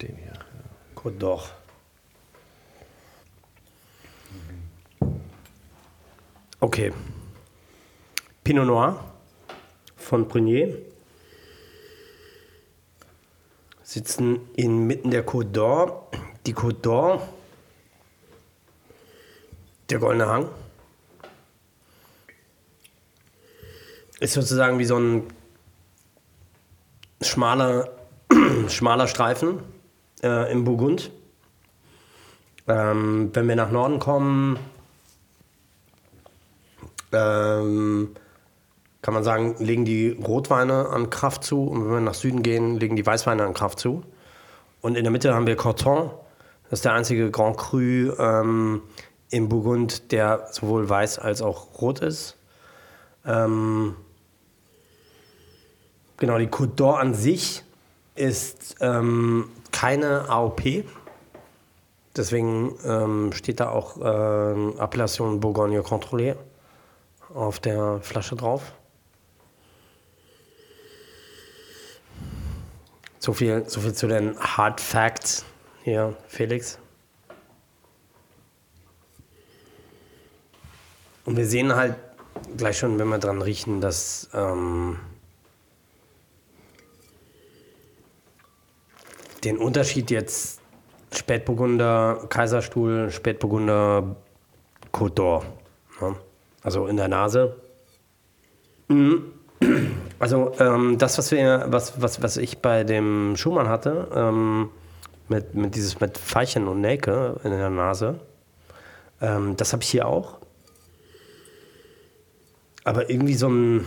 den 0.00 0.16
hier. 0.16 0.32
Côte 0.96 1.16
d'Or. 1.16 1.48
Okay. 6.58 6.92
Pinot 8.42 8.64
Noir 8.64 9.14
von 9.96 10.26
Prunier. 10.26 10.76
Sitzen 13.84 14.40
inmitten 14.56 15.12
der 15.12 15.24
Côte 15.24 15.52
d'Or. 15.52 16.10
Die 16.44 16.52
Côte 16.52 16.82
d'Or, 16.82 17.28
der 19.88 20.00
Goldene 20.00 20.26
Hang, 20.26 20.48
ist 24.18 24.32
sozusagen 24.32 24.80
wie 24.80 24.84
so 24.84 24.98
ein 24.98 25.28
schmaler, 27.20 28.01
schmaler 28.68 29.08
Streifen 29.08 29.58
äh, 30.22 30.50
im 30.52 30.64
Burgund. 30.64 31.10
Ähm, 32.68 33.30
wenn 33.32 33.48
wir 33.48 33.56
nach 33.56 33.70
Norden 33.70 33.98
kommen, 33.98 34.58
ähm, 37.12 38.10
kann 39.02 39.14
man 39.14 39.24
sagen, 39.24 39.56
legen 39.58 39.84
die 39.84 40.10
Rotweine 40.10 40.88
an 40.90 41.10
Kraft 41.10 41.42
zu 41.42 41.64
und 41.64 41.84
wenn 41.84 41.92
wir 41.92 42.00
nach 42.00 42.14
Süden 42.14 42.42
gehen, 42.42 42.78
legen 42.78 42.94
die 42.94 43.04
Weißweine 43.04 43.44
an 43.44 43.52
Kraft 43.52 43.80
zu. 43.80 44.04
Und 44.80 44.96
in 44.96 45.04
der 45.04 45.10
Mitte 45.10 45.34
haben 45.34 45.46
wir 45.46 45.56
Corton. 45.56 46.10
Das 46.70 46.78
ist 46.78 46.84
der 46.84 46.94
einzige 46.94 47.30
Grand 47.30 47.56
Cru 47.56 48.12
ähm, 48.18 48.82
im 49.30 49.48
Burgund, 49.48 50.12
der 50.12 50.48
sowohl 50.52 50.88
weiß 50.88 51.18
als 51.18 51.42
auch 51.42 51.80
rot 51.80 52.00
ist. 52.00 52.36
Ähm, 53.26 53.96
genau, 56.16 56.38
die 56.38 56.48
Côte 56.48 56.74
d'Or 56.76 56.98
an 56.98 57.14
sich 57.14 57.62
ist 58.14 58.76
ähm, 58.80 59.50
keine 59.70 60.28
AOP. 60.28 60.84
Deswegen 62.14 62.76
ähm, 62.84 63.32
steht 63.32 63.60
da 63.60 63.70
auch 63.70 63.96
ähm, 63.96 64.78
Appellation 64.78 65.40
Bourgogne 65.40 65.80
Contrôlée 65.80 66.36
auf 67.32 67.58
der 67.58 68.00
Flasche 68.02 68.36
drauf. 68.36 68.72
So 73.18 73.32
viel, 73.32 73.68
so 73.68 73.80
viel 73.80 73.94
zu 73.94 74.08
den 74.08 74.38
Hard 74.38 74.80
Facts 74.80 75.44
hier, 75.84 76.16
Felix. 76.28 76.78
Und 81.24 81.36
wir 81.36 81.46
sehen 81.46 81.74
halt 81.74 81.94
gleich 82.56 82.78
schon, 82.78 82.98
wenn 82.98 83.08
wir 83.08 83.18
dran 83.18 83.40
riechen, 83.40 83.80
dass 83.80 84.28
ähm, 84.34 84.98
den 89.44 89.58
Unterschied 89.58 90.10
jetzt 90.10 90.60
Spätburgunder 91.12 92.26
Kaiserstuhl, 92.28 93.10
Spätburgunder 93.10 94.16
Côte 94.92 95.14
d'Or. 95.14 95.42
Ne? 96.00 96.16
Also 96.62 96.86
in 96.86 96.96
der 96.96 97.08
Nase. 97.08 97.56
Mhm. 98.88 99.32
Also 100.18 100.52
ähm, 100.58 100.98
das, 100.98 101.18
was 101.18 101.30
wir, 101.32 101.66
was, 101.68 102.00
was, 102.00 102.22
was 102.22 102.36
ich 102.36 102.58
bei 102.58 102.84
dem 102.84 103.36
Schumann 103.36 103.68
hatte, 103.68 104.08
ähm, 104.14 104.70
mit, 105.28 105.54
mit 105.54 105.74
dieses 105.74 106.00
mit 106.00 106.18
Veilchen 106.18 106.68
und 106.68 106.80
Nelke 106.80 107.40
in 107.44 107.50
der 107.50 107.70
Nase, 107.70 108.20
ähm, 109.20 109.56
das 109.56 109.72
habe 109.72 109.82
ich 109.82 109.90
hier 109.90 110.06
auch. 110.06 110.38
Aber 112.84 113.10
irgendwie 113.10 113.34
so 113.34 113.48
ein, 113.48 113.84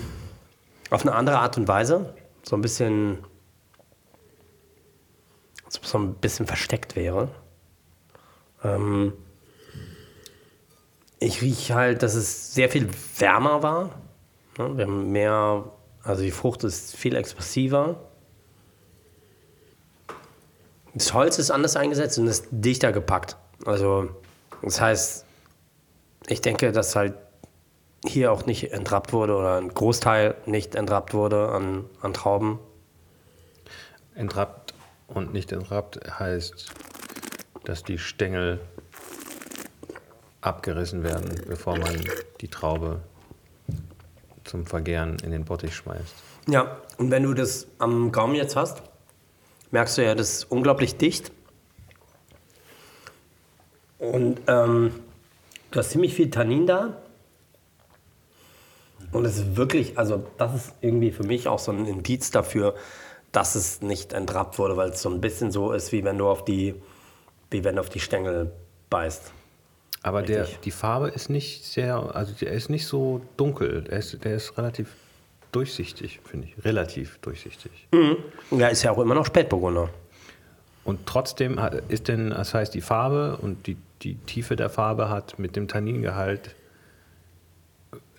auf 0.89 1.01
eine 1.01 1.13
andere 1.13 1.39
Art 1.39 1.57
und 1.57 1.67
Weise, 1.67 2.13
so 2.43 2.55
ein 2.55 2.61
bisschen, 2.61 3.19
so 5.69 5.97
ein 5.97 6.15
bisschen 6.15 6.47
versteckt 6.47 6.95
wäre. 6.95 7.29
Ähm, 8.63 9.13
ich 11.19 11.41
rieche 11.41 11.75
halt, 11.75 12.03
dass 12.03 12.15
es 12.15 12.53
sehr 12.53 12.69
viel 12.69 12.89
wärmer 13.17 13.63
war. 13.63 14.01
Ne, 14.57 14.77
Wir 14.77 14.85
haben 14.85 15.11
mehr, 15.11 15.71
also 16.03 16.23
die 16.23 16.31
Frucht 16.31 16.63
ist 16.63 16.95
viel 16.95 17.15
expressiver. 17.15 17.99
Das 20.93 21.13
Holz 21.13 21.39
ist 21.39 21.51
anders 21.51 21.75
eingesetzt 21.75 22.17
und 22.19 22.27
ist 22.27 22.47
dichter 22.51 22.91
gepackt. 22.91 23.35
Also, 23.65 24.09
das 24.61 24.79
heißt, 24.79 25.25
ich 26.27 26.41
denke, 26.41 26.71
dass 26.71 26.95
halt 26.95 27.15
hier 28.05 28.31
auch 28.31 28.45
nicht 28.45 28.71
entrappt 28.71 29.13
wurde 29.13 29.35
oder 29.35 29.57
ein 29.57 29.69
Großteil 29.69 30.35
nicht 30.45 30.75
entrappt 30.75 31.13
wurde 31.13 31.49
an, 31.49 31.85
an 32.01 32.13
Trauben. 32.13 32.59
Entrappt 34.15 34.64
und 35.07 35.33
nicht 35.33 35.51
entrappt 35.51 35.99
heißt, 36.19 36.71
dass 37.63 37.83
die 37.83 37.97
Stängel 37.97 38.59
abgerissen 40.41 41.03
werden, 41.03 41.41
bevor 41.47 41.77
man 41.77 41.99
die 42.41 42.47
Traube 42.47 43.01
zum 44.43 44.65
Vergären 44.65 45.17
in 45.23 45.31
den 45.31 45.45
Bottich 45.45 45.75
schmeißt. 45.75 46.13
Ja, 46.47 46.77
und 46.97 47.09
wenn 47.09 47.23
du 47.23 47.33
das 47.33 47.67
am 47.79 48.11
Gaumen 48.11 48.35
jetzt 48.35 48.55
hast, 48.55 48.83
merkst 49.71 49.97
du 49.97 50.05
ja, 50.05 50.13
das 50.13 50.31
ist 50.31 50.43
unglaublich 50.51 50.97
dicht. 50.97 51.31
Und 53.97 54.39
ähm, 54.47 54.93
du 55.71 55.79
hast 55.79 55.89
ziemlich 55.89 56.13
viel 56.13 56.29
Tannin 56.29 56.67
da. 56.67 57.01
Und 59.11 59.25
es 59.25 59.37
ist 59.37 59.55
wirklich, 59.55 59.97
also 59.97 60.25
das 60.37 60.53
ist 60.55 60.73
irgendwie 60.81 61.11
für 61.11 61.23
mich 61.23 61.47
auch 61.47 61.59
so 61.59 61.71
ein 61.71 61.85
Indiz 61.85 62.31
dafür, 62.31 62.75
dass 63.35 63.55
es 63.55 63.81
nicht 63.81 64.13
entrappt 64.13 64.57
wurde, 64.59 64.77
weil 64.77 64.89
es 64.89 65.01
so 65.01 65.09
ein 65.09 65.19
bisschen 65.19 65.51
so 65.51 65.71
ist, 65.71 65.91
wie 65.91 66.03
wenn 66.03 66.17
du 66.17 66.27
auf 66.27 66.45
die, 66.45 66.75
wie 67.51 67.63
wenn 67.63 67.75
du 67.75 67.81
auf 67.81 67.89
die 67.89 67.99
Stängel 67.99 68.51
beißt. 68.89 69.33
Aber 70.03 70.21
der, 70.21 70.47
die 70.63 70.71
Farbe 70.71 71.09
ist 71.09 71.29
nicht 71.29 71.65
sehr, 71.65 72.15
also 72.15 72.33
der 72.33 72.51
ist 72.51 72.69
nicht 72.69 72.85
so 72.85 73.21
dunkel. 73.37 73.81
Der 73.81 73.99
ist, 73.99 74.23
der 74.23 74.35
ist 74.35 74.57
relativ 74.57 74.93
durchsichtig, 75.51 76.19
finde 76.23 76.47
ich. 76.47 76.63
Relativ 76.63 77.17
durchsichtig. 77.19 77.71
Ja, 78.51 78.67
ist 78.67 78.83
ja 78.83 78.91
auch 78.91 78.99
immer 78.99 79.15
noch 79.15 79.25
Spätburgunder. 79.25 79.89
Und 80.83 81.07
trotzdem 81.07 81.59
ist 81.87 82.07
denn, 82.07 82.29
das 82.29 82.53
heißt, 82.53 82.73
die 82.73 82.81
Farbe 82.81 83.37
und 83.41 83.65
die, 83.65 83.77
die 84.03 84.15
Tiefe 84.15 84.55
der 84.55 84.69
Farbe 84.69 85.09
hat 85.09 85.39
mit 85.39 85.55
dem 85.55 85.67
Tanningehalt 85.67 86.55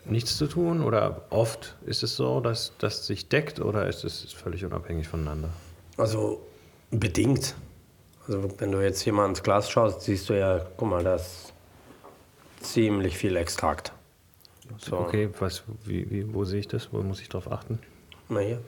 nichts 0.09 0.37
zu 0.37 0.47
tun? 0.47 0.83
Oder 0.83 1.23
oft 1.31 1.77
ist 1.87 2.03
es 2.03 2.17
so, 2.17 2.41
dass 2.41 2.73
das 2.79 3.07
sich 3.07 3.29
deckt 3.29 3.61
oder 3.61 3.87
ist 3.87 4.05
es 4.05 4.33
völlig 4.33 4.65
unabhängig 4.65 5.09
voneinander? 5.09 5.51
Also 5.97 6.41
bedingt. 6.91 7.55
Also 8.27 8.49
wenn 8.59 8.73
du 8.73 8.81
jetzt 8.83 9.01
hier 9.01 9.13
mal 9.13 9.29
ins 9.29 9.43
Glas 9.43 9.71
schaust, 9.71 10.03
siehst 10.03 10.29
du 10.29 10.39
ja, 10.39 10.61
guck 10.77 10.89
mal, 10.89 11.05
da 11.05 11.15
ist 11.17 11.53
ziemlich 12.61 13.17
viel 13.17 13.37
Extrakt. 13.37 13.93
So, 14.79 14.99
Okay, 14.99 15.29
was, 15.39 15.63
wie, 15.85 16.11
wie, 16.11 16.35
wo 16.35 16.45
sehe 16.45 16.61
ich 16.61 16.69
das? 16.69 16.89
Wo 16.93 17.01
muss 17.03 17.21
ich 17.21 17.29
drauf 17.29 17.51
achten? 17.51 17.79
mal 18.29 18.43
hier, 18.43 18.59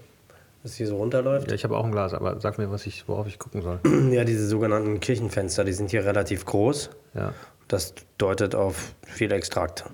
dass 0.62 0.74
hier 0.76 0.86
so 0.86 0.97
runterläuft. 0.99 1.49
Ja, 1.49 1.55
ich 1.55 1.64
habe 1.64 1.76
auch 1.76 1.84
ein 1.84 1.91
Glas, 1.91 2.14
aber 2.14 2.41
sag 2.41 2.59
mir, 2.59 2.70
was 2.70 2.86
ich, 2.86 3.09
worauf 3.09 3.26
ich 3.26 3.41
gucken 3.41 3.62
soll. 3.62 3.80
Ja, 4.12 4.22
diese 4.22 4.47
sogenannten 4.47 5.01
Kirchenfenster, 5.01 5.64
die 5.64 5.72
sind 5.72 5.91
hier 5.91 6.05
relativ 6.05 6.45
groß. 6.45 6.91
Ja. 7.14 7.34
Das 7.66 7.95
deutet 8.18 8.55
auf 8.55 8.95
viel 9.03 9.32
Extrakt. 9.32 9.84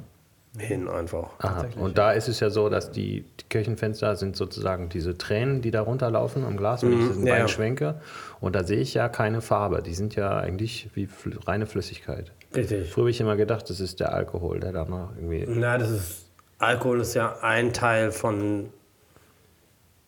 Hin 0.59 0.89
einfach. 0.89 1.31
Aha. 1.39 1.67
Und 1.77 1.99
da 1.99 2.13
ist 2.13 2.29
es 2.29 2.39
ja 2.41 2.49
so, 2.51 2.69
dass 2.69 2.91
die, 2.93 3.23
die 3.41 3.45
Kirchenfenster 3.49 4.15
sind 4.17 4.37
sozusagen 4.37 4.89
diese 4.89 5.19
Tränen, 5.19 5.63
die 5.63 5.71
da 5.73 5.81
runterlaufen 5.81 6.45
am 6.45 6.57
Glas, 6.57 6.83
wenn 6.83 6.93
ich 6.93 7.09
diesen 7.09 7.23
Mhm. 7.23 7.27
ja, 7.27 7.39
ja. 7.39 7.49
schwenke. 7.49 8.01
Und 8.41 8.55
da 8.55 8.63
sehe 8.63 8.79
ich 8.79 8.95
ja 8.95 9.09
keine 9.09 9.41
Farbe. 9.41 9.83
Die 9.83 9.95
sind 9.95 10.15
ja 10.15 10.37
eigentlich 10.39 10.91
wie 10.95 11.07
fl 11.07 11.39
reine 11.47 11.67
Flüssigkeit. 11.67 12.31
Richtig. 12.55 12.91
Früher 12.93 13.03
habe 13.05 13.11
ich 13.11 13.21
immer 13.21 13.37
gedacht, 13.37 13.69
das 13.69 13.81
ist 13.81 13.99
der 13.99 14.13
Alkohol, 14.15 14.61
der 14.61 14.73
da 14.73 14.85
noch 14.85 15.11
irgendwie. 15.17 15.45
Na, 15.49 15.77
das 15.79 15.91
ist. 15.91 16.21
Alkohol 16.59 17.01
ist 17.01 17.15
ja 17.15 17.37
ein 17.43 17.73
Teil 17.73 18.13
von 18.13 18.71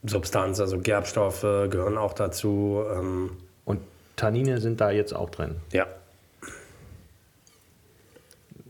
Substanz, 0.04 0.60
also 0.60 0.78
Gerbstoffe 0.78 1.40
gehören 1.42 1.98
auch 1.98 2.12
dazu. 2.12 2.82
Ähm, 2.94 3.30
Und 3.64 3.80
Tannine 4.14 4.60
sind 4.60 4.80
da 4.80 4.90
jetzt 4.90 5.12
auch 5.14 5.30
drin. 5.30 5.56
ja. 5.72 5.86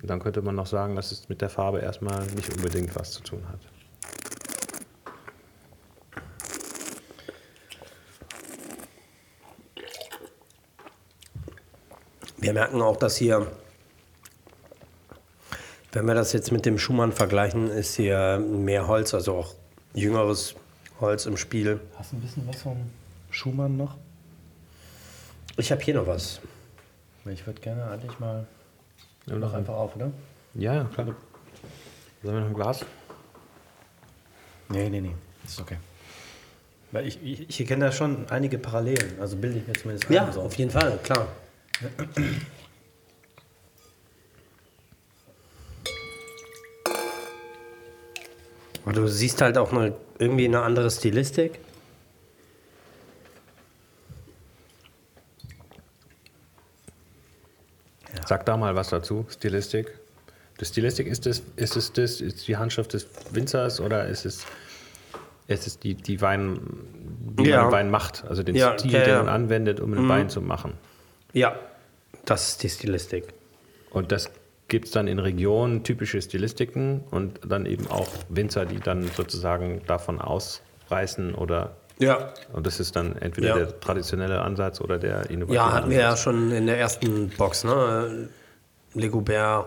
Dann 0.02 0.20
könnte 0.20 0.42
man 0.42 0.54
noch 0.54 0.66
sagen, 0.66 0.94
dass 0.94 1.10
es 1.10 1.28
mit 1.28 1.40
der 1.40 1.50
Farbe 1.50 1.80
erstmal 1.80 2.24
nicht 2.26 2.54
unbedingt 2.54 2.94
was 2.94 3.12
zu 3.12 3.22
tun 3.22 3.42
hat. 3.48 3.60
Wir 12.38 12.52
merken 12.52 12.80
auch, 12.80 12.96
dass 12.96 13.16
hier, 13.16 13.50
wenn 15.90 16.06
wir 16.06 16.14
das 16.14 16.32
jetzt 16.32 16.52
mit 16.52 16.64
dem 16.64 16.78
Schumann 16.78 17.10
vergleichen, 17.10 17.68
ist 17.70 17.96
hier 17.96 18.38
mehr 18.38 18.86
Holz, 18.86 19.14
also 19.14 19.34
auch 19.34 19.54
jüngeres 19.94 20.54
Holz 21.00 21.26
im 21.26 21.36
Spiel. 21.36 21.80
Hast 21.98 22.12
du 22.12 22.16
ein 22.16 22.20
bisschen 22.20 22.46
was 22.46 22.62
vom 22.62 22.88
Schumann 23.30 23.76
noch? 23.76 23.96
Ich 25.56 25.72
habe 25.72 25.82
hier 25.82 25.94
noch 25.94 26.06
was. 26.06 26.40
Ich 27.24 27.44
würde 27.46 27.60
gerne 27.60 27.84
eigentlich 27.90 28.18
mal. 28.20 28.46
Nimm 29.26 29.40
Mach 29.40 29.48
doch 29.48 29.54
einfach 29.56 29.74
auf, 29.74 29.96
oder? 29.96 30.12
Ja, 30.54 30.74
ja, 30.74 30.84
klar. 30.84 31.06
Sollen 32.22 32.34
wir 32.36 32.40
noch 32.40 32.48
ein 32.48 32.54
Glas? 32.54 32.84
Nee, 34.68 34.88
nee, 34.88 35.00
nee. 35.00 35.14
Ist 35.44 35.60
okay. 35.60 35.76
Weil 36.92 37.06
ich, 37.06 37.22
ich, 37.22 37.48
ich 37.48 37.60
erkenne 37.60 37.86
da 37.86 37.92
schon 37.92 38.28
einige 38.30 38.58
Parallelen. 38.58 39.20
Also 39.20 39.36
bilde 39.36 39.58
ich 39.58 39.66
mir 39.66 39.74
zumindest 39.74 40.08
Ja, 40.10 40.26
ein, 40.26 40.32
so. 40.32 40.42
auf 40.42 40.54
jeden 40.56 40.70
Fall, 40.70 40.98
klar. 41.02 41.28
Aber 48.84 48.92
du 48.92 49.08
siehst 49.08 49.40
halt 49.42 49.58
auch 49.58 49.72
eine, 49.72 49.94
irgendwie 50.18 50.44
eine 50.46 50.62
andere 50.62 50.90
Stilistik. 50.90 51.58
Sag 58.26 58.44
da 58.46 58.56
mal 58.56 58.74
was 58.74 58.90
dazu, 58.90 59.26
Stilistik. 59.30 59.98
Die 60.60 60.64
Stilistik, 60.64 61.06
ist 61.06 61.26
es, 61.26 61.42
ist 61.56 61.76
es 61.76 61.92
das, 61.92 62.20
ist 62.20 62.48
die 62.48 62.56
Handschrift 62.56 62.92
des 62.94 63.06
Winzers 63.30 63.80
oder 63.80 64.06
ist 64.06 64.24
es, 64.24 64.44
ist 65.48 65.66
es 65.66 65.78
die, 65.78 65.94
die 65.94 66.20
Wein, 66.22 66.60
wie 67.36 67.48
Ja. 67.50 67.64
man 67.64 67.72
Wein 67.72 67.90
macht? 67.90 68.24
Also 68.28 68.42
den 68.42 68.54
Ja, 68.56 68.78
Stil, 68.78 68.92
ja, 68.92 69.04
den. 69.04 69.12
Mhm. 69.18 69.24
man 69.26 69.28
anwendet, 69.28 69.80
um 69.80 69.92
einen 69.92 70.08
Wein 70.08 70.28
zu 70.30 70.40
machen. 70.40 70.72
Ja, 71.32 71.56
das 72.24 72.48
ist 72.48 72.62
die 72.62 72.68
Stilistik. 72.70 73.28
Und 73.90 74.12
das 74.12 74.30
gibt 74.68 74.86
es 74.86 74.90
dann 74.92 75.06
in 75.08 75.18
Regionen 75.18 75.84
typische 75.84 76.20
Stilistiken 76.20 77.04
und 77.10 77.38
dann 77.46 77.66
eben 77.66 77.86
auch 77.88 78.08
Winzer, 78.30 78.64
die 78.64 78.80
dann 78.80 79.08
sozusagen 79.14 79.82
davon 79.86 80.20
ausreißen 80.20 81.34
oder 81.34 81.76
Ja. 81.98 82.30
und 82.52 82.66
das 82.66 82.78
ist 82.80 82.94
dann 82.96 83.16
entweder 83.16 83.48
Ja. 83.48 83.54
der 83.58 83.80
traditionelle 83.80 84.42
Ansatz 84.42 84.80
oder 84.80 84.98
der 84.98 85.30
innovative 85.30 85.54
Ja, 85.54 85.72
hatten 85.72 85.90
wir 85.90 85.98
ja 85.98 86.16
schon 86.16 86.50
in 86.52 86.66
der 86.66 86.78
ersten 86.78 87.30
Box, 87.30 87.64
ne? 87.64 88.28
Legobert 88.94 89.66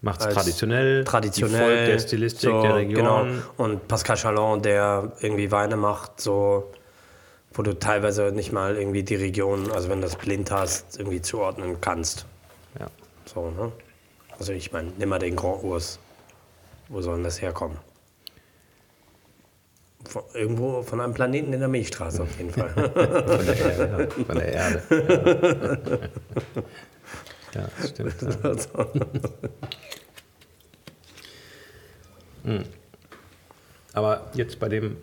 Macht 0.00 0.20
es 0.26 0.34
traditionell, 0.34 1.04
traditionell. 1.04 1.60
die 1.60 1.64
folgt 1.76 1.88
der 1.88 1.98
Stilistik 2.00 2.50
so, 2.50 2.62
der 2.62 2.74
Region. 2.74 2.94
Genau. 2.96 3.26
Und 3.56 3.86
Pascal 3.86 4.16
Chalon, 4.16 4.60
der 4.62 5.12
irgendwie 5.20 5.50
Weine 5.52 5.76
macht, 5.76 6.20
so, 6.20 6.72
wo 7.54 7.62
du 7.62 7.78
teilweise 7.78 8.32
nicht 8.32 8.50
mal 8.52 8.76
irgendwie 8.76 9.04
die 9.04 9.14
Region, 9.14 9.70
also 9.70 9.88
wenn 9.88 10.00
du 10.00 10.06
das 10.08 10.16
blind 10.16 10.50
hast, 10.50 10.98
irgendwie 10.98 11.20
zuordnen 11.22 11.80
kannst. 11.80 12.26
Ja. 12.80 12.86
So, 13.26 13.50
ne? 13.50 13.70
Also 14.38 14.52
ich 14.52 14.72
meine, 14.72 14.90
nimm 14.98 15.08
mal 15.10 15.20
den 15.20 15.36
Grand 15.36 15.62
Urs. 15.62 16.00
Wo 16.88 17.00
soll 17.00 17.14
denn 17.16 17.24
das 17.24 17.40
herkommen? 17.40 17.76
Von, 20.08 20.22
irgendwo 20.34 20.82
von 20.82 21.00
einem 21.00 21.14
Planeten 21.14 21.52
in 21.52 21.60
der 21.60 21.68
Milchstraße 21.68 22.22
auf 22.22 22.38
jeden 22.38 22.50
Fall. 22.50 22.70
Von 22.70 23.46
der 23.46 23.56
Erde. 23.56 24.08
Ja. 24.16 24.24
Von 24.24 24.34
der 24.36 24.52
Erde. 24.52 26.10
Ja, 27.54 27.60
ja 27.60 27.86
stimmt. 27.86 28.14
Ja. 28.22 28.56
Hm. 32.44 32.64
Aber 33.92 34.30
jetzt 34.34 34.58
bei 34.58 34.68
dem 34.68 34.96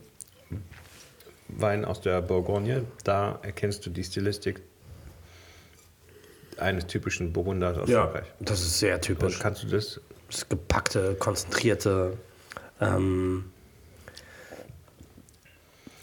Wein 1.47 1.85
aus 1.85 2.01
der 2.01 2.21
Bourgogne, 2.21 2.83
da 3.05 3.39
erkennst 3.43 3.85
du 3.85 3.89
die 3.89 4.03
Stilistik 4.03 4.61
eines 6.57 6.85
typischen 6.87 7.31
Burgunders 7.31 7.77
aus 7.77 7.87
ja, 7.87 8.03
Frankreich. 8.03 8.27
das 8.41 8.59
ist 8.59 8.79
sehr 8.79 8.95
Und 8.95 9.01
typisch. 9.03 9.39
kannst 9.39 9.63
du 9.63 9.67
das 9.67 10.01
das 10.29 10.47
gepackte, 10.47 11.15
konzentrierte. 11.15 12.17
Ähm, 12.79 13.51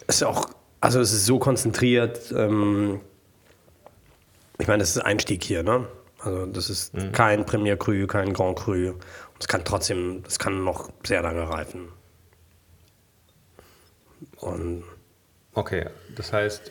ist 0.07 0.23
auch, 0.25 0.49
also 0.81 1.01
es 1.01 1.13
ist 1.13 1.27
so 1.27 1.39
konzentriert. 1.39 2.33
Ähm, 2.37 3.01
ich 4.59 4.67
meine, 4.67 4.81
das 4.81 4.97
ist 4.97 5.03
Einstieg 5.03 5.45
hier, 5.45 5.63
ne? 5.63 5.87
Also 6.21 6.47
das 6.47 6.71
ist 6.71 6.93
kein 7.13 7.45
Premier 7.45 7.77
Cru, 7.77 8.07
kein 8.07 8.33
Grand 8.33 8.59
Cru. 8.59 8.95
Es 9.39 9.47
kann 9.49 9.65
trotzdem, 9.65 10.23
es 10.27 10.39
kann 10.39 10.65
noch 10.65 10.91
sehr 11.05 11.23
lange 11.23 11.49
reifen. 11.49 11.89
Und 14.39 14.83
Okay, 15.57 15.87
das 16.15 16.35
heißt, 16.35 16.71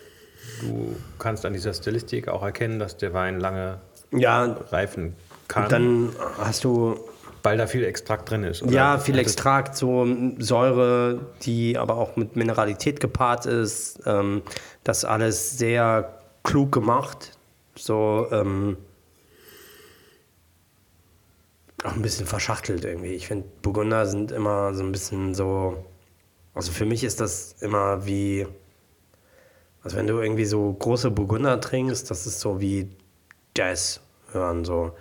du 0.62 0.96
kannst 1.18 1.44
an 1.44 1.54
dieser 1.54 1.74
Stilistik 1.74 2.28
auch 2.28 2.44
erkennen, 2.44 2.78
dass 2.78 2.98
der 2.98 3.14
Wein 3.14 3.40
lange 3.40 3.80
ja, 4.12 4.44
reifen 4.70 5.16
kann, 5.48 5.70
dann 5.70 6.16
hast 6.38 6.64
du 6.64 7.00
weil 7.46 7.58
da 7.58 7.68
viel 7.68 7.84
Extrakt 7.84 8.30
drin 8.30 8.43
ist. 8.43 8.64
oder? 8.64 8.72
Ja, 8.72 8.98
viel 8.98 9.20
Extrakt, 9.20 9.78
so 9.78 10.08
Säure, 10.39 11.28
die 11.43 11.78
aber 11.78 11.96
auch 11.96 12.16
mit 12.16 12.36
Mineralität 12.36 13.00
gepaart 13.00 13.46
ist. 13.46 14.00
Ähm, 14.06 14.41
das 14.84 15.06
alles 15.06 15.58
sehr 15.58 16.20
klug 16.43 16.72
gemacht. 16.72 17.38
So, 17.76 18.28
ähm, 18.32 18.78
auch 21.84 21.93
ein 21.93 22.02
bisschen 22.02 22.26
verschachtelt 22.26 22.84
irgendwie. 22.84 23.14
Ich 23.14 23.28
finde, 23.28 23.48
Burgunder 23.62 24.08
sind 24.08 24.32
immer 24.32 24.74
so 24.74 24.84
ein 24.84 24.91
bisschen 24.91 25.36
so. 25.36 25.86
Also 26.56 26.72
für 26.72 26.86
mich 26.86 27.04
ist 27.04 27.22
das 27.22 27.56
immer 27.62 28.06
wie. 28.06 28.48
Also 29.84 29.98
wenn 29.98 30.08
du 30.08 30.20
irgendwie 30.20 30.46
so 30.46 30.74
große 30.74 31.12
Burgunder 31.12 31.62
trinkst, 31.62 32.10
das 32.10 32.26
ist 32.26 32.39
so 32.39 32.60
wie 32.60 32.89
Jazz 33.56 34.00
hören. 34.32 34.66
So 34.66 34.93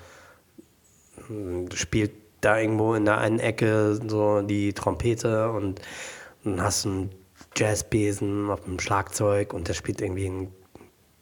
spielt 1.74 2.23
da 2.44 2.58
irgendwo 2.58 2.94
in 2.94 3.04
der 3.04 3.18
einen 3.18 3.38
Ecke 3.38 4.00
so 4.06 4.42
die 4.42 4.72
Trompete 4.72 5.50
und 5.50 5.80
dann 6.44 6.62
hast 6.62 6.84
du 6.84 6.88
einen 6.90 7.10
Jazzbesen 7.56 8.50
auf 8.50 8.64
dem 8.64 8.78
Schlagzeug 8.78 9.52
und 9.52 9.68
der 9.68 9.74
spielt 9.74 10.00
irgendwie 10.00 10.26
ein 10.26 10.52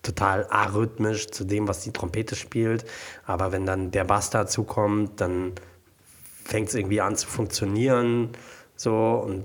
total 0.03 0.47
arrhythmisch 0.51 1.29
zu 1.29 1.45
dem, 1.45 1.68
was 1.68 1.83
die 1.83 1.93
Trompete 1.93 2.35
spielt. 2.35 2.85
Aber 3.25 3.53
wenn 3.53 3.66
dann 3.66 3.91
der 3.91 4.05
Bass 4.05 4.31
dazu 4.31 4.64
kommt, 4.64 5.20
dann 5.20 5.53
fängt 6.45 6.68
es 6.68 6.75
irgendwie 6.75 7.01
an 7.01 7.16
zu 7.16 7.29
funktionieren. 7.29 8.31
So 8.77 9.23
und 9.25 9.45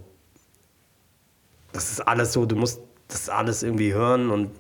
das 1.74 1.92
ist 1.92 2.02
alles 2.02 2.34
so, 2.34 2.46
du 2.46 2.56
musst 2.56 2.82
das 3.08 3.30
alles 3.30 3.64
irgendwie 3.64 3.94
hören 3.94 4.32
und 4.32 4.52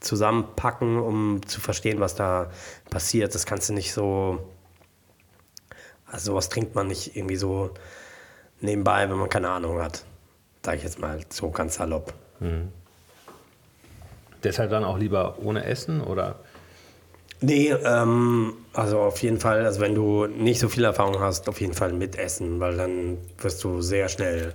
zusammenpacken, 0.00 0.98
um 0.98 1.40
zu 1.46 1.60
verstehen, 1.60 2.00
was 2.00 2.14
da 2.14 2.50
passiert. 2.90 3.34
Das 3.34 3.46
kannst 3.46 3.68
du 3.68 3.72
nicht 3.72 3.92
so. 3.92 4.38
Also 6.12 6.32
sowas 6.32 6.50
trinkt 6.50 6.74
man 6.74 6.86
nicht 6.86 7.16
irgendwie 7.16 7.36
so 7.36 7.70
nebenbei, 8.60 9.08
wenn 9.10 9.16
man 9.16 9.28
keine 9.28 9.48
Ahnung 9.50 9.80
hat. 9.82 10.04
Sag 10.64 10.76
ich 10.76 10.84
jetzt 10.84 11.00
mal 11.00 11.18
so 11.30 11.50
ganz 11.50 11.76
salopp. 11.76 12.12
Deshalb 14.44 14.70
dann 14.70 14.84
auch 14.84 14.98
lieber 14.98 15.38
ohne 15.42 15.64
Essen 15.64 16.02
oder? 16.02 16.36
Nee, 17.40 17.70
ähm, 17.70 18.52
also 18.72 19.00
auf 19.00 19.20
jeden 19.22 19.40
Fall, 19.40 19.64
also 19.64 19.80
wenn 19.80 19.94
du 19.94 20.26
nicht 20.26 20.60
so 20.60 20.68
viel 20.68 20.84
Erfahrung 20.84 21.18
hast, 21.18 21.48
auf 21.48 21.60
jeden 21.60 21.74
Fall 21.74 21.92
mit 21.92 22.16
Essen, 22.16 22.60
weil 22.60 22.76
dann 22.76 23.18
wirst 23.38 23.64
du 23.64 23.80
sehr 23.80 24.08
schnell 24.08 24.54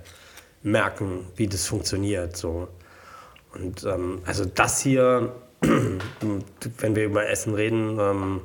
merken, 0.62 1.26
wie 1.36 1.48
das 1.48 1.66
funktioniert. 1.66 2.36
So. 2.36 2.68
Und 3.54 3.84
ähm, 3.84 4.22
also 4.24 4.44
das 4.44 4.80
hier, 4.80 5.34
wenn 5.60 6.96
wir 6.96 7.04
über 7.04 7.28
Essen 7.28 7.54
reden, 7.54 7.98
ähm, 8.00 8.40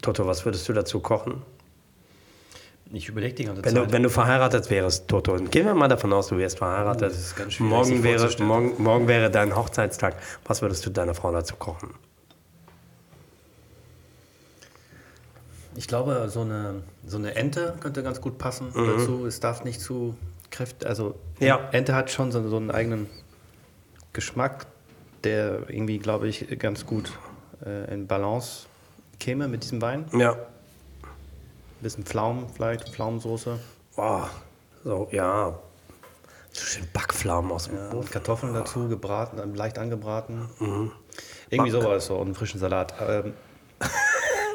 Toto, 0.00 0.26
was 0.26 0.44
würdest 0.44 0.68
du 0.68 0.72
dazu 0.72 1.00
kochen? 1.00 1.42
Ich 2.92 3.08
überlege 3.08 3.34
die 3.34 3.44
ganze 3.44 3.64
Wenn 3.64 3.74
Zeit. 3.74 3.86
du, 3.88 3.92
wenn 3.92 4.02
du 4.02 4.10
verheiratet 4.10 4.68
wärst, 4.68 5.06
Toto, 5.06 5.32
und 5.34 5.52
gehen 5.52 5.64
wir 5.64 5.74
mal 5.74 5.86
davon 5.86 6.12
aus, 6.12 6.26
du 6.28 6.36
wärst 6.38 6.58
verheiratet. 6.58 7.14
Oh, 7.38 7.62
morgen, 7.62 8.02
wäre, 8.02 8.28
morgen, 8.42 8.82
morgen 8.82 9.06
wäre 9.08 9.30
dein 9.30 9.54
Hochzeitstag. 9.54 10.16
Was 10.44 10.60
würdest 10.60 10.84
du 10.86 10.90
deiner 10.90 11.14
Frau 11.14 11.30
dazu 11.30 11.54
kochen? 11.54 11.94
Ich 15.76 15.86
glaube, 15.86 16.28
so 16.28 16.40
eine, 16.40 16.82
so 17.06 17.16
eine 17.16 17.36
Ente 17.36 17.74
könnte 17.80 18.02
ganz 18.02 18.20
gut 18.20 18.38
passen 18.38 18.68
dazu. 18.74 19.24
Es 19.24 19.38
darf 19.38 19.62
nicht 19.64 19.80
zu 19.80 20.16
kräftig. 20.50 20.88
Also, 20.88 21.14
Ja. 21.38 21.68
Ente 21.72 21.94
hat 21.94 22.10
schon 22.10 22.32
so, 22.32 22.46
so 22.48 22.56
einen 22.56 22.72
eigenen 22.72 23.06
Geschmack, 24.12 24.66
der 25.22 25.68
irgendwie, 25.70 25.98
glaube 25.98 26.26
ich, 26.26 26.58
ganz 26.58 26.86
gut 26.86 27.12
äh, 27.64 27.92
in 27.94 28.08
Balance 28.08 28.66
käme 29.20 29.46
mit 29.46 29.62
diesem 29.62 29.80
Wein. 29.80 30.06
Ja. 30.12 30.36
Ein 31.80 31.82
bisschen 31.82 32.04
Pflaumen, 32.04 32.46
vielleicht, 32.54 32.90
Pflaumensoße. 32.90 33.58
Boah. 33.96 34.28
So, 34.84 35.08
ja. 35.12 35.58
So 36.52 36.66
schön 36.66 36.86
Backpflaumen 36.92 37.50
aus 37.50 37.68
dem 37.68 37.76
Ja, 37.76 37.90
Ofen. 37.94 38.10
Kartoffeln 38.10 38.52
dazu, 38.52 38.86
gebraten, 38.88 39.54
leicht 39.54 39.78
angebraten. 39.78 40.50
Irgendwie 41.48 41.70
sowas 41.70 42.04
so 42.04 42.16
und 42.16 42.26
einen 42.26 42.34
frischen 42.34 42.60
Salat. 42.60 42.92
Ähm, 43.00 43.32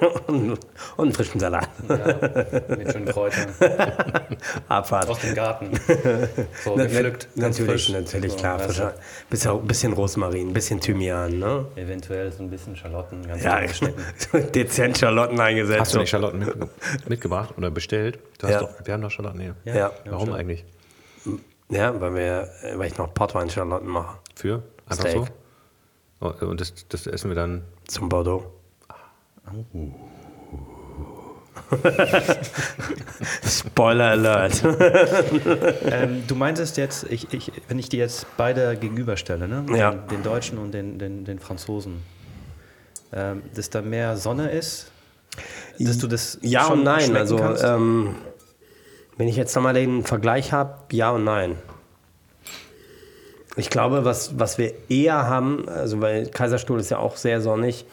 Und 0.27 0.57
einen 0.97 1.13
frischen 1.13 1.39
Salat. 1.39 1.69
mit 2.69 2.91
schönen 2.91 3.05
Kräutern. 3.05 3.47
Abfahrt. 4.67 5.09
Aus 5.09 5.19
dem 5.19 5.35
Garten. 5.35 5.71
So 6.63 6.75
Na- 6.75 6.83
gepflückt. 6.85 7.27
na- 7.35 7.47
natürlich, 7.47 7.85
frisch. 7.85 7.89
natürlich, 7.89 8.31
So, 8.33 8.37
klar. 8.39 8.59
weißt 8.59 8.69
du, 8.69 8.73
Frischer. 8.73 8.93
Bisschen, 9.29 9.67
bisschen 9.67 9.93
Rosmarin, 9.93 10.53
bisschen 10.53 10.79
Thymian, 10.81 11.39
ne? 11.39 11.65
Eventuell 11.75 12.31
so 12.31 12.43
ein 12.43 12.49
bisschen 12.49 12.75
Schalotten, 12.75 13.25
ganz 13.27 13.43
Ja, 13.43 13.61
dezent 14.53 14.97
Schalotten 14.97 15.39
eingesetzt. 15.39 15.79
Hast 15.79 15.93
du 15.95 15.99
nicht 15.99 16.09
Schalotten 16.09 16.39
mitge 16.39 16.69
mitgebracht 17.07 17.53
oder 17.57 17.71
bestellt? 17.71 18.19
Du 18.39 18.47
hast 18.47 18.53
Ja. 18.53 18.59
doch, 18.61 18.69
wir 18.83 18.93
haben 18.93 19.01
doch 19.01 19.11
Schalotten 19.11 19.39
hier. 19.39 19.55
Ja. 19.65 19.91
Warum 20.05 20.31
eigentlich? 20.33 20.65
Ja, 21.69 21.99
weil, 21.99 22.13
wir, 22.15 22.49
weil 22.75 22.87
ich 22.91 22.97
noch 22.97 23.13
Portwein-Schalotten 23.13 23.87
mache. 23.87 24.17
Für? 24.35 24.61
Einfach 24.87 25.07
Steak. 25.07 25.25
so? 26.19 26.27
Oh, 26.41 26.45
Und 26.45 26.61
das, 26.61 26.73
das 26.89 27.07
essen 27.07 27.29
wir 27.31 27.35
dann. 27.35 27.63
Zum 27.87 28.07
Bordeaux. 28.09 28.51
Spoiler 33.45 34.11
Alert. 34.11 34.63
ähm, 35.85 36.23
du 36.27 36.35
meintest 36.35 36.77
jetzt, 36.77 37.05
ich, 37.09 37.33
ich, 37.33 37.51
wenn 37.67 37.79
ich 37.79 37.89
die 37.89 37.97
jetzt 37.97 38.25
beide 38.37 38.75
gegenüberstelle, 38.75 39.47
ne? 39.47 39.65
Ja. 39.75 39.91
den, 39.91 40.07
den 40.07 40.23
Deutschen 40.23 40.57
und 40.57 40.73
den, 40.73 40.99
den, 40.99 41.25
den 41.25 41.39
Franzosen, 41.39 42.01
ähm, 43.13 43.43
dass 43.53 43.69
da 43.69 43.81
mehr 43.81 44.17
Sonne 44.17 44.51
ist, 44.51 44.91
dass 45.79 45.97
du 45.97 46.07
das 46.07 46.39
Ja 46.41 46.65
schon 46.65 46.79
und 46.79 46.85
nein. 46.85 47.15
Also, 47.15 47.39
ähm, 47.39 48.15
wenn 49.17 49.27
ich 49.27 49.35
jetzt 49.35 49.55
nochmal 49.55 49.73
den 49.73 50.03
Vergleich 50.03 50.51
habe, 50.51 50.75
ja 50.91 51.11
und 51.11 51.23
nein. 51.23 51.55
Ich 53.57 53.69
glaube, 53.69 54.03
was, 54.03 54.37
was 54.37 54.57
wir 54.57 54.73
eher 54.89 55.27
haben, 55.27 55.69
also 55.69 56.01
weil 56.01 56.27
Kaiserstuhl 56.27 56.79
ist 56.79 56.91
ja 56.91 56.97
auch 56.97 57.15
sehr 57.15 57.39
sonnig, 57.39 57.85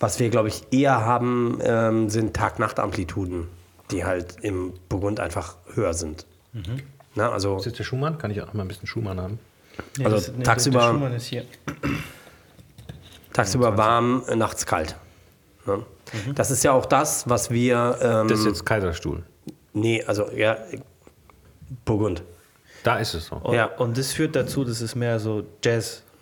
was 0.00 0.18
wir, 0.20 0.30
glaube 0.30 0.48
ich, 0.48 0.62
eher 0.72 1.04
haben, 1.04 1.58
ähm, 1.62 2.08
sind 2.10 2.34
Tag-Nacht-Amplituden, 2.34 3.48
die 3.90 4.04
halt 4.04 4.36
im 4.42 4.72
Burgund 4.88 5.20
einfach 5.20 5.56
höher 5.74 5.94
sind. 5.94 6.26
Na, 7.14 7.30
also 7.32 7.56
Ist 7.56 7.66
jetzt 7.66 7.78
der 7.78 7.84
Schumann? 7.84 8.18
Kann 8.18 8.30
ich 8.30 8.40
auch 8.40 8.46
noch 8.46 8.54
mal 8.54 8.62
ein 8.62 8.68
bisschen 8.68 8.86
Schumann 8.86 9.20
haben? 9.20 9.38
Nee, 9.96 10.04
also 10.04 10.16
das- 10.16 10.32
nee, 10.36 10.42
tagsüber- 10.44 10.80
Der 10.80 10.88
Schumann 10.92 11.12
ist 11.14 11.26
hier. 11.26 11.44
tagsüber 13.32 13.76
warm, 13.76 14.22
äh, 14.28 14.36
nachts 14.36 14.66
kalt. 14.66 14.96
Ne? 15.66 15.84
Das 16.34 16.50
ist 16.50 16.64
ja 16.64 16.72
auch 16.72 16.86
das, 16.86 17.28
was 17.28 17.50
wir. 17.50 17.98
Ähm, 18.00 18.28
Das 18.28 18.40
ist 18.40 18.46
jetzt 18.46 18.64
Kaiserstuhl. 18.66 19.22
nee, 19.74 20.02
also 20.04 20.30
ja, 20.32 20.56
Burgund. 21.84 22.22
Da 22.82 22.96
ist 22.96 23.14
es 23.14 23.26
so. 23.26 23.36
Und, 23.36 23.54
Ja. 23.54 23.66
und 23.66 23.98
das 23.98 24.12
führt 24.12 24.34
dazu, 24.36 24.64
dass 24.64 24.80
es 24.80 24.94
mehr 24.94 25.18
so 25.20 25.44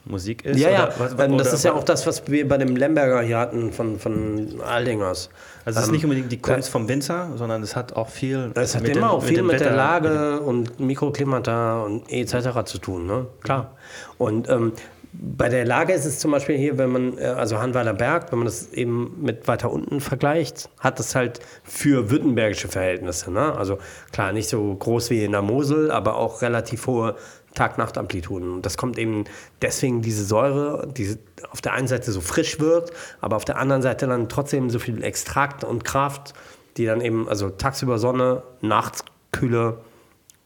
Jazzmusik 0.06 0.44
ist? 0.44 0.58
Ja, 0.58 0.70
ja, 0.70 0.88
was- 0.98 1.16
ähm, 1.18 1.36
das 1.38 1.52
ist 1.52 1.64
ja 1.64 1.72
auch 1.72 1.84
das, 1.84 2.06
was 2.06 2.26
wir 2.28 2.46
bei 2.48 2.58
dem 2.58 2.76
Lemberger 2.76 3.20
hier 3.22 3.38
hatten 3.38 3.72
von, 3.72 3.98
von 3.98 4.60
Aldingers. 4.64 5.30
Also 5.64 5.78
es 5.78 5.84
ist 5.84 5.88
Ähm, 5.88 5.94
nicht 5.94 6.04
unbedingt 6.04 6.32
die 6.32 6.40
Kunst 6.40 6.68
vom 6.68 6.88
Winzer, 6.88 7.30
sondern 7.36 7.62
es 7.62 7.74
hat 7.76 7.94
auch 7.96 8.08
viel 8.08 8.52
Es 8.54 8.74
hat 8.74 8.82
mit 8.82 8.92
immer 8.96 9.08
dem- 9.08 9.10
auch 9.10 9.22
viel 9.24 9.36
dem 9.36 9.46
mit, 9.48 9.60
der 9.60 9.72
Lage 9.74 10.40
und 10.40 10.78
Mikroklimata 10.80 11.82
und 11.82 12.10
etc. 12.10 12.64
zu 12.64 12.78
tun, 12.78 13.06
ne? 13.06 13.26
Klar. 13.42 13.72
Und 14.18 14.48
ähm, 14.48 14.72
bei 15.18 15.48
der 15.48 15.64
Lage 15.64 15.94
ist 15.94 16.04
es 16.04 16.18
zum 16.18 16.30
Beispiel 16.32 16.58
hier, 16.58 16.76
wenn 16.76 16.90
man, 16.90 17.18
äh, 17.18 17.24
also 17.24 17.58
Hanweiler 17.58 17.94
Berg, 17.94 18.30
wenn 18.32 18.38
man 18.40 18.46
das 18.46 18.70
eben 18.72 19.16
mit 19.22 19.48
weiter 19.48 19.72
unten 19.72 20.00
vergleicht, 20.00 20.68
hat 20.78 20.98
das 20.98 21.14
halt 21.14 21.40
für 21.64 22.10
württembergische 22.10 22.68
Verhältnisse, 22.68 23.30
ne? 23.32 23.56
Also 23.56 23.78
klar, 24.12 24.32
nicht 24.32 24.48
so 24.48 24.74
groß 24.74 25.08
wie 25.10 25.24
in 25.24 25.32
der 25.32 25.42
Mosel, 25.42 25.90
aber 25.90 26.16
auch 26.16 26.42
relativ 26.42 26.86
hohe 26.86 27.16
Tag-Nacht-Amplituden. 27.56 28.52
Und 28.52 28.66
das 28.66 28.76
kommt 28.76 28.98
eben 28.98 29.24
deswegen 29.60 30.02
diese 30.02 30.24
Säure, 30.24 30.86
die 30.96 31.18
auf 31.50 31.60
der 31.60 31.72
einen 31.72 31.88
Seite 31.88 32.12
so 32.12 32.20
frisch 32.20 32.60
wirkt, 32.60 32.92
aber 33.20 33.34
auf 33.34 33.44
der 33.44 33.58
anderen 33.58 33.82
Seite 33.82 34.06
dann 34.06 34.28
trotzdem 34.28 34.70
so 34.70 34.78
viel 34.78 35.02
Extrakt 35.02 35.64
und 35.64 35.84
Kraft, 35.84 36.34
die 36.76 36.84
dann 36.86 37.00
eben, 37.00 37.28
also 37.28 37.50
tagsüber 37.50 37.98
Sonne, 37.98 38.42
nachts 38.60 39.04
Kühle, 39.32 39.78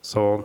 so. 0.00 0.44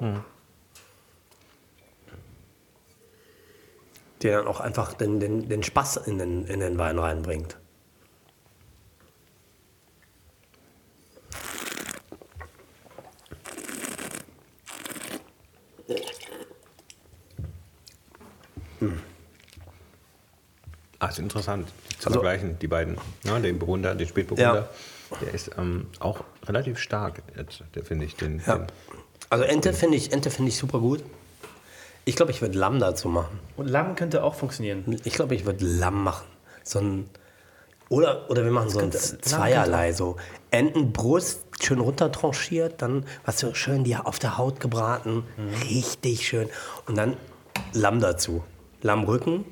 Die 4.22 4.28
dann 4.28 4.48
auch 4.48 4.60
einfach 4.60 4.94
den, 4.94 5.20
den, 5.20 5.48
den 5.48 5.64
Spaß 5.64 5.98
in 5.98 6.18
den, 6.18 6.46
in 6.46 6.60
den 6.60 6.78
Wein 6.78 7.00
reinbringt. 7.00 7.58
Ach, 21.06 21.12
ist 21.12 21.20
interessant, 21.20 21.68
zu 22.00 22.08
Also- 22.08 22.20
vergleichen, 22.20 22.58
die 22.60 22.68
beiden. 22.68 22.98
Ja, 23.24 23.38
den 23.40 23.60
Burgunder, 23.60 23.94
den 23.96 24.08
Spätburgunder. 24.08 24.70
Der 25.22 25.34
ist 25.34 25.52
ähm, 25.58 25.88
auch 26.00 26.22
relativ 26.48 26.80
stark, 26.80 27.22
jetzt, 27.38 27.62
der 27.76 27.84
finde 27.86 28.06
ich. 28.06 28.16
Den, 28.16 28.42
Ja. 28.46 28.58
den, 28.58 28.68
Also 29.30 29.44
Ente 29.44 29.72
finde 29.74 29.98
ich, 29.98 30.12
Ente 30.12 30.32
finde 30.32 30.50
ich 30.50 30.58
super 30.58 30.80
gut. 30.80 31.04
Ich 32.06 32.16
glaube, 32.16 32.32
ich 32.32 32.42
würde 32.42 32.58
Lamm 32.58 32.80
dazu 32.80 33.08
machen. 33.10 33.40
Und 33.56 33.68
Lamm 33.68 33.96
könnte 33.96 34.24
auch 34.24 34.36
funktionieren. 34.36 35.00
Ich 35.04 35.14
glaube, 35.14 35.36
ich 35.36 35.46
würde 35.46 35.64
Lamm 35.66 36.04
machen. 36.04 36.26
So 36.64 36.80
ein, 36.80 37.10
oder, 37.90 38.30
oder 38.30 38.44
wir 38.44 38.52
machen 38.52 38.70
so 38.70 38.80
ein 38.80 38.90
könnte- 38.92 39.22
Zweierlei. 39.22 39.94
So 39.94 40.16
Entenbrust 40.52 41.42
schön 41.62 41.80
runtertranchiert, 41.80 42.82
dann 42.82 43.06
was 43.26 43.40
so 43.40 43.54
schön 43.54 43.84
die 43.84 43.96
auf 43.96 44.18
der 44.20 44.38
Haut 44.38 44.60
gebraten. 44.60 45.24
Richtig 45.70 46.28
schön. 46.28 46.50
Und 46.88 46.96
dann 46.98 47.16
Lamm 47.74 48.00
dazu. 48.02 48.44
Lammrücken. 48.82 49.46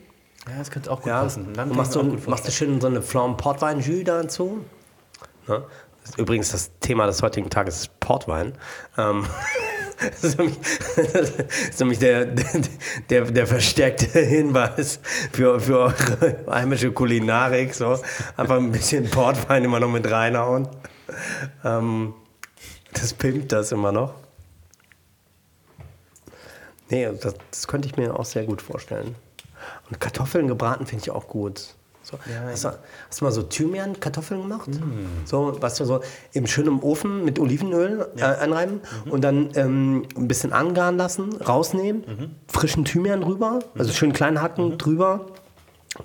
Ja, 0.50 0.58
das 0.58 0.72
könnte 0.72 0.92
auch 0.92 1.00
gut 1.02 1.08
Ja. 1.08 1.22
passen. 1.24 1.54
Lamm 1.56 1.72
Und 1.72 1.78
machst 1.78 1.96
du, 1.96 2.04
machst 2.28 2.48
du 2.48 2.52
schön 2.52 2.82
so 2.82 2.88
eine 2.88 3.02
Pflaumen 3.02 3.38
Portwein 3.38 3.80
Jus 3.80 4.04
dazu. 4.04 4.64
Ne? 5.48 5.64
Übrigens 6.18 6.52
das 6.52 6.72
Thema 6.80 7.06
des 7.06 7.22
heutigen 7.22 7.50
Tages 7.50 7.78
ist 7.82 8.00
Portwein. 8.02 8.54
Ähm, 8.98 9.26
das 10.12 10.24
ist 10.24 10.38
nämlich, 10.38 10.58
das 11.14 11.30
ist 11.70 11.80
nämlich 11.80 12.00
der, 12.00 12.26
der, 13.10 13.22
der 13.32 13.48
verstärkte 13.48 14.20
Hinweis 14.20 15.00
für, 15.32 15.62
für 15.62 15.80
eure 15.80 16.46
heimische 16.50 16.92
Kulinarik. 16.92 17.74
So. 17.74 17.98
Einfach 18.36 18.58
ein 18.58 18.72
bisschen 18.72 19.10
Portwein 19.10 19.64
immer 19.64 19.80
noch 19.80 19.90
mit 19.90 20.10
reinhauen. 20.12 20.68
Ähm, 21.64 22.14
das 22.92 23.14
pimpt 23.14 23.52
das 23.54 23.72
immer 23.72 23.92
noch. 23.94 24.14
Nee, 26.90 27.08
das, 27.22 27.34
das 27.50 27.68
könnte 27.68 27.88
ich 27.88 27.96
mir 27.96 28.20
auch 28.20 28.26
sehr 28.26 28.44
gut 28.44 28.62
vorstellen. 28.62 29.16
Und 29.94 30.00
Kartoffeln 30.00 30.48
gebraten 30.48 30.88
finde 30.88 31.04
ich 31.04 31.12
auch 31.12 31.28
gut. 31.28 31.76
So, 32.02 32.18
Ja, 32.30 32.42
hast, 32.50 32.64
du, 32.66 32.70
hast 33.10 33.22
du 33.22 33.26
mal 33.26 33.32
so 33.32 33.44
Thymian-Kartoffeln 33.44 34.42
gemacht? 34.42 34.68
So, 35.24 35.62
weißt 35.62 35.80
du, 35.80 35.86
so 35.86 36.02
im 36.34 36.48
schönen 36.48 36.80
Ofen 36.82 37.24
mit 37.24 37.38
Olivenöl 37.40 38.08
äh, 38.18 38.24
anreiben 38.24 38.82
und 39.10 39.24
dann 39.24 39.52
ähm, 39.56 40.08
ein 40.18 40.28
bisschen 40.28 40.52
angaren 40.52 40.98
lassen, 40.98 41.36
rausnehmen, 41.42 42.36
frischen 42.48 42.86
Thymian 42.86 43.22
drüber, 43.22 43.60
also 43.78 43.94
schön 43.94 44.12
klein 44.14 44.42
hacken 44.42 44.78
drüber, 44.80 45.28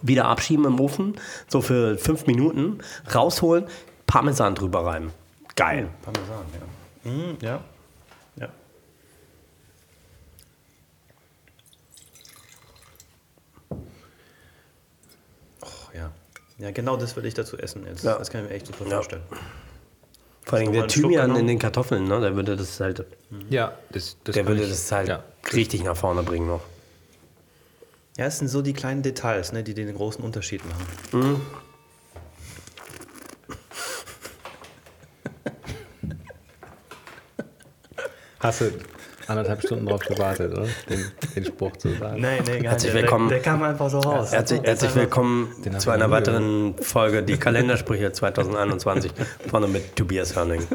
wieder 0.02 0.26
abschieben 0.26 0.66
im 0.66 0.78
Ofen, 0.78 1.14
so 1.48 1.62
für 1.62 1.96
fünf 1.96 2.26
Minuten, 2.26 2.78
rausholen, 3.14 3.64
Parmesan 4.06 4.54
drüber 4.54 4.84
reiben. 4.84 5.12
Geil. 5.56 5.88
Parmesan, 6.02 6.44
ja. 7.04 7.10
Mhm, 7.10 7.36
ja. 7.40 7.60
Ja. 8.36 8.48
Oh, 15.60 15.66
ja. 16.58 16.70
Genau 16.70 16.96
das 16.96 17.16
würde 17.16 17.28
ich 17.28 17.34
dazu 17.34 17.56
essen 17.58 17.86
jetzt. 17.86 18.04
Ja. 18.04 18.18
Das 18.18 18.30
kann 18.30 18.42
ich 18.44 18.48
mir 18.50 18.54
echt 18.56 18.66
super 18.66 18.84
Ja. 18.84 18.96
vorstellen. 18.96 19.22
Vor 20.44 20.58
allem 20.58 20.72
der 20.72 20.86
Thymian 20.88 21.36
in 21.36 21.46
den 21.46 21.58
Kartoffeln, 21.58 22.04
ne, 22.04 22.20
der 22.20 22.34
würde 22.34 22.56
das 22.56 22.80
halt, 22.80 23.04
ja, 23.50 23.76
das, 23.90 24.16
das 24.24 24.34
der 24.34 24.46
würde 24.46 24.62
ich- 24.62 24.70
das 24.70 24.90
halt 24.90 25.08
Ja, 25.08 25.22
richtig 25.52 25.84
nach 25.84 25.96
vorne 25.96 26.22
bringen 26.22 26.46
noch. 26.46 26.62
Ja, 28.16 28.24
es 28.26 28.38
sind 28.38 28.48
so 28.48 28.62
die 28.62 28.72
kleinen 28.72 29.02
Details, 29.02 29.52
ne, 29.52 29.62
die 29.62 29.74
den 29.74 29.94
großen 29.94 30.24
Unterschied 30.24 30.62
machen. 31.12 31.40
Hast 38.40 38.60
du, 38.60 38.70
anderthalb 39.28 39.62
Stunden 39.62 39.86
drauf 39.86 40.00
gewartet, 40.00 40.52
oder? 40.52 40.66
Den, 40.88 41.04
den 41.36 41.44
Spruch 41.44 41.76
zu 41.76 41.90
sagen. 41.94 42.20
Nee, 42.20 42.40
nee, 42.46 42.60
gar 42.60 42.72
Herzlich 42.72 42.94
nicht. 42.94 43.02
willkommen. 43.02 43.28
Der, 43.28 43.38
der 43.38 43.44
kam 43.44 43.62
einfach 43.62 43.90
so 43.90 43.98
raus. 44.00 44.32
Herzlich, 44.32 44.62
herzlich 44.62 44.94
willkommen 44.94 45.48
zu 45.78 45.90
einer 45.90 46.10
weiteren 46.10 46.74
Folge 46.78 47.22
Die 47.22 47.36
Kalendersprüche 47.36 48.10
2021 48.12 49.12
vorne 49.48 49.68
mit 49.68 49.94
Tobias 49.96 50.34
Hörning. 50.34 50.62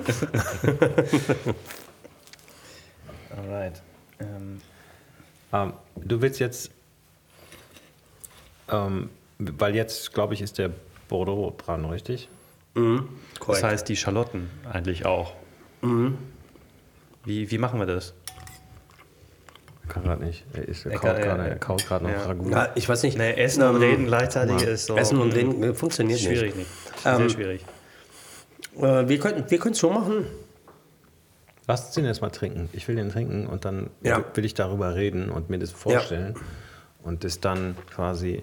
Alright. 3.35 3.81
Ähm, 4.19 4.61
Ähm, 5.51 5.73
du 5.95 6.21
willst 6.21 6.39
jetzt, 6.39 6.71
ähm, 8.69 9.09
weil 9.39 9.75
jetzt, 9.75 10.13
glaube 10.13 10.33
ich, 10.35 10.41
ist 10.41 10.57
der 10.57 10.71
Bordeaux 11.09 11.53
dran, 11.57 11.85
richtig? 11.85 12.29
das 13.45 13.61
heißt 13.61 13.87
die 13.87 13.95
Schalotten 13.95 14.49
eigentlich 14.71 15.05
auch. 15.05 15.33
Wie, 15.83 17.51
wie 17.51 17.57
machen 17.59 17.79
wir 17.79 17.85
das? 17.85 18.15
Kann 19.89 20.03
gerade 20.03 20.23
nicht. 20.23 20.45
Er, 20.53 20.67
ist, 20.67 20.85
er 20.85 20.93
Er 20.93 20.97
kaut 20.99 21.11
kann- 21.13 21.21
gerade 21.21 21.43
er- 21.43 21.49
er 21.49 21.55
kaut 21.57 21.85
gerade 21.85 22.05
noch 22.05 22.11
ja. 22.11 22.25
Ragout. 22.25 22.49
Ja, 22.49 22.69
ich 22.75 22.87
weiß 22.87 23.03
nicht. 23.03 23.17
Nee, 23.17 23.33
Essen 23.33 23.63
und 23.63 23.75
ähm, 23.75 23.81
Reden 23.81 24.05
gleichzeitig 24.05 24.61
ist 24.63 24.85
so. 24.85 24.95
Essen 24.97 25.19
und 25.19 25.33
Reden 25.33 25.61
äh, 25.61 25.73
funktioniert 25.73 26.19
ist 26.19 26.25
schwierig 26.25 26.55
nicht. 26.55 26.69
Ähm, 27.05 27.17
Sehr 27.17 27.29
schwierig. 27.29 27.65
nicht. 28.75 28.83
Äh, 28.83 29.09
wir 29.09 29.19
könnten 29.19 29.49
wir 29.49 29.59
es 29.59 29.79
so 29.79 29.89
machen. 29.89 30.25
Lass 31.67 31.85
uns 31.85 31.95
den 31.95 32.05
jetzt 32.05 32.21
mal 32.21 32.29
trinken. 32.29 32.69
Ich 32.73 32.87
will 32.87 32.95
den 32.95 33.09
trinken 33.09 33.45
und 33.47 33.65
dann 33.65 33.89
Ja. 34.01 34.23
will 34.33 34.45
ich 34.45 34.53
darüber 34.53 34.95
reden 34.95 35.29
und 35.29 35.49
mir 35.49 35.59
das 35.59 35.71
vorstellen 35.71 36.35
und 37.03 37.23
das 37.23 37.39
dann 37.39 37.75
quasi 37.93 38.41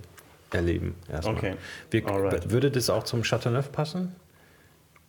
erleben. 0.53 0.95
Erstmal. 1.11 1.37
Okay. 1.37 1.55
Wir. 1.91 2.51
Würde 2.51 2.71
das 2.71 2.89
auch 2.91 3.05
zum 3.05 3.23
Chateauneuf 3.23 3.73
passen? 3.73 4.15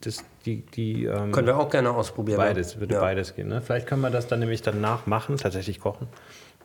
Das, 0.01 0.23
die, 0.45 0.61
die, 0.61 1.05
ähm, 1.05 1.31
Können 1.31 1.47
wir 1.47 1.57
auch 1.57 1.69
gerne 1.69 1.91
ausprobieren. 1.91 2.37
beides, 2.37 2.79
würde 2.79 2.95
ja. 2.95 3.01
beides 3.01 3.35
gehen. 3.35 3.47
Ne? 3.47 3.61
Vielleicht 3.61 3.87
können 3.87 4.01
wir 4.01 4.09
das 4.09 4.27
dann 4.27 4.39
nämlich 4.39 4.61
danach 4.61 5.05
machen, 5.05 5.37
tatsächlich 5.37 5.79
kochen 5.79 6.07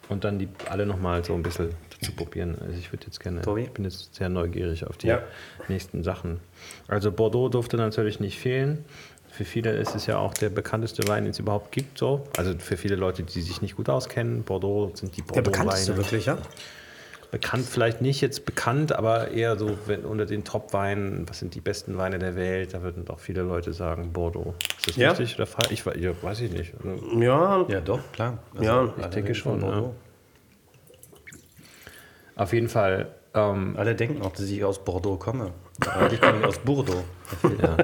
und 0.08 0.24
dann 0.24 0.38
die 0.38 0.48
alle 0.70 0.86
nochmal 0.86 1.24
so 1.24 1.34
ein 1.34 1.42
bisschen 1.42 1.70
zu 2.00 2.12
probieren. 2.12 2.56
Also 2.60 2.78
ich 2.78 2.92
würde 2.92 3.06
jetzt 3.06 3.20
gerne, 3.20 3.42
Tobi? 3.42 3.62
ich 3.62 3.70
bin 3.72 3.84
jetzt 3.84 4.14
sehr 4.14 4.28
neugierig 4.28 4.86
auf 4.86 4.96
die 4.96 5.08
Ja. 5.08 5.20
nächsten 5.68 6.02
Sachen. 6.02 6.40
Also 6.88 7.12
Bordeaux 7.12 7.48
durfte 7.48 7.76
natürlich 7.76 8.20
nicht 8.20 8.38
fehlen. 8.38 8.84
Für 9.28 9.44
viele 9.44 9.72
ist 9.72 9.94
es 9.94 10.06
ja 10.06 10.16
auch 10.16 10.32
der 10.32 10.48
bekannteste 10.48 11.06
Wein, 11.08 11.24
den 11.24 11.32
es 11.32 11.38
überhaupt 11.38 11.70
gibt. 11.72 11.98
So. 11.98 12.24
Also 12.38 12.54
für 12.58 12.78
viele 12.78 12.96
Leute, 12.96 13.22
die 13.22 13.42
sich 13.42 13.60
nicht 13.60 13.76
gut 13.76 13.90
auskennen, 13.90 14.44
Bordeaux 14.44 14.92
sind 14.94 15.14
die 15.16 15.22
Der 15.22 15.42
bekannteste 15.42 15.92
Bordeaux-Weine. 15.92 15.96
wirklich, 15.98 16.26
ja? 16.26 16.38
Bekannt 17.36 17.66
vielleicht 17.66 18.00
nicht 18.00 18.22
jetzt 18.22 18.46
bekannt, 18.46 18.92
aber 18.92 19.28
eher 19.30 19.58
so 19.58 19.76
wenn, 19.84 20.06
unter 20.06 20.24
den 20.24 20.42
Top-Weinen, 20.42 21.28
was 21.28 21.40
sind 21.40 21.54
die 21.54 21.60
besten 21.60 21.98
Weine 21.98 22.18
der 22.18 22.34
Welt, 22.34 22.72
da 22.72 22.82
würden 22.82 23.04
doch 23.04 23.20
viele 23.20 23.42
Leute 23.42 23.74
sagen 23.74 24.10
Bordeaux. 24.10 24.54
Ist 24.78 24.88
das 24.88 24.96
Ja? 24.96 25.10
richtig 25.10 25.34
oder 25.36 25.44
falsch? 25.46 25.70
Ich, 25.70 25.84
ja, 25.84 26.12
weiß 26.22 26.40
ich 26.40 26.50
nicht. 26.50 26.72
Also, 26.82 27.20
Ja, 27.20 27.66
Ja, 27.68 27.80
doch, 27.82 28.00
klar. 28.12 28.38
Ja, 28.58 28.88
ich 28.98 29.06
denke 29.08 29.34
schon, 29.34 29.60
ja. 29.60 29.66
Bordeaux. 29.66 29.94
Auf 32.36 32.54
jeden 32.54 32.70
Fall, 32.70 33.14
ähm, 33.34 33.74
Alle 33.76 33.94
denken 33.94 34.22
auch, 34.22 34.32
dass 34.32 34.48
ich 34.48 34.64
aus 34.64 34.82
Bordeaux 34.82 35.18
komme. 35.18 35.52
Aber 35.80 35.96
Eigentlich 35.96 36.22
komme 36.22 36.38
ich 36.38 36.44
aus 36.46 36.58
Bordeaux. 36.58 37.04
ja. 37.62 37.76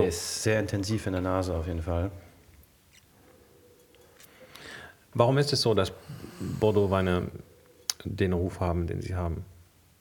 Der 0.00 0.08
ist 0.08 0.42
sehr 0.42 0.60
intensiv 0.60 1.06
in 1.06 1.12
der 1.12 1.22
Nase 1.22 1.54
auf 1.54 1.66
jeden 1.66 1.82
Fall. 1.82 2.10
Warum 5.14 5.38
ist 5.38 5.52
es 5.52 5.62
so, 5.62 5.74
dass 5.74 5.92
Bordeaux-Weine 6.60 7.28
den 8.04 8.32
Ruf 8.32 8.60
haben, 8.60 8.86
den 8.86 9.00
sie 9.00 9.14
haben? 9.14 9.44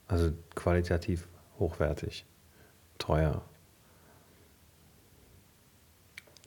Also 0.08 0.32
qualitativ 0.56 1.28
hochwertig, 1.60 2.26
teuer. 2.98 3.42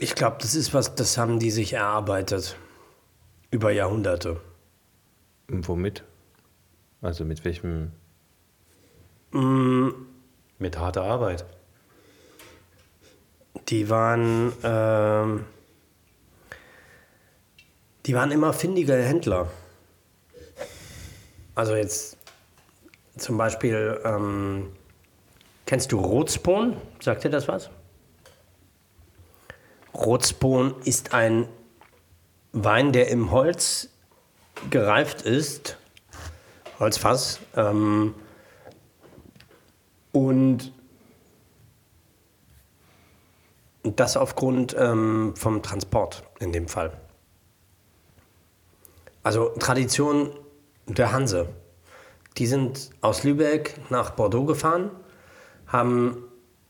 ich 0.01 0.15
glaube, 0.15 0.39
das 0.41 0.55
ist 0.55 0.73
was, 0.73 0.95
das 0.95 1.19
haben 1.19 1.39
die 1.39 1.51
sich 1.51 1.75
erarbeitet. 1.75 2.57
Über 3.51 3.71
Jahrhunderte. 3.71 4.41
Und 5.51 5.69
womit? 5.69 6.05
Also 7.03 7.25
mit 7.25 7.45
welchem 7.45 7.93
Mit 10.59 10.79
harter 10.79 11.03
Arbeit. 11.03 11.45
Die 13.71 13.89
waren, 13.89 14.53
ähm, 14.65 15.45
die 18.05 18.15
waren 18.15 18.33
immer 18.33 18.53
findige 18.53 18.95
Händler. 18.95 19.49
Also 21.55 21.77
jetzt 21.77 22.17
zum 23.17 23.37
Beispiel, 23.39 24.01
ähm, 24.05 24.73
kennst 25.67 25.93
du 25.93 25.99
Rotspon? 26.01 26.77
Sagt 27.01 27.23
dir 27.23 27.31
das 27.31 27.47
was? 27.47 27.71
Rotspon 29.95 30.75
ist 30.85 31.15
ein 31.15 31.49
Wein, 32.53 32.93
der 32.93 33.09
im 33.09 33.31
Holz 33.31 33.89
gereift 34.71 35.23
ist, 35.23 35.77
Holzfass, 36.81 37.39
ähm, 37.55 38.15
und 40.13 40.73
Und 40.73 40.73
das 43.83 44.17
aufgrund 44.17 44.77
ähm, 44.79 45.35
vom 45.37 45.63
Transport 45.63 46.23
in 46.39 46.53
dem 46.53 46.69
Fall. 46.69 46.93
Also 49.23 49.51
Tradition 49.59 50.31
der 50.87 51.13
Hanse. 51.13 51.49
Die 52.37 52.47
sind 52.47 52.91
aus 53.01 53.25
Lübeck 53.25 53.75
nach 53.91 54.11
Bordeaux 54.11 54.45
gefahren, 54.45 54.91
haben 55.67 56.25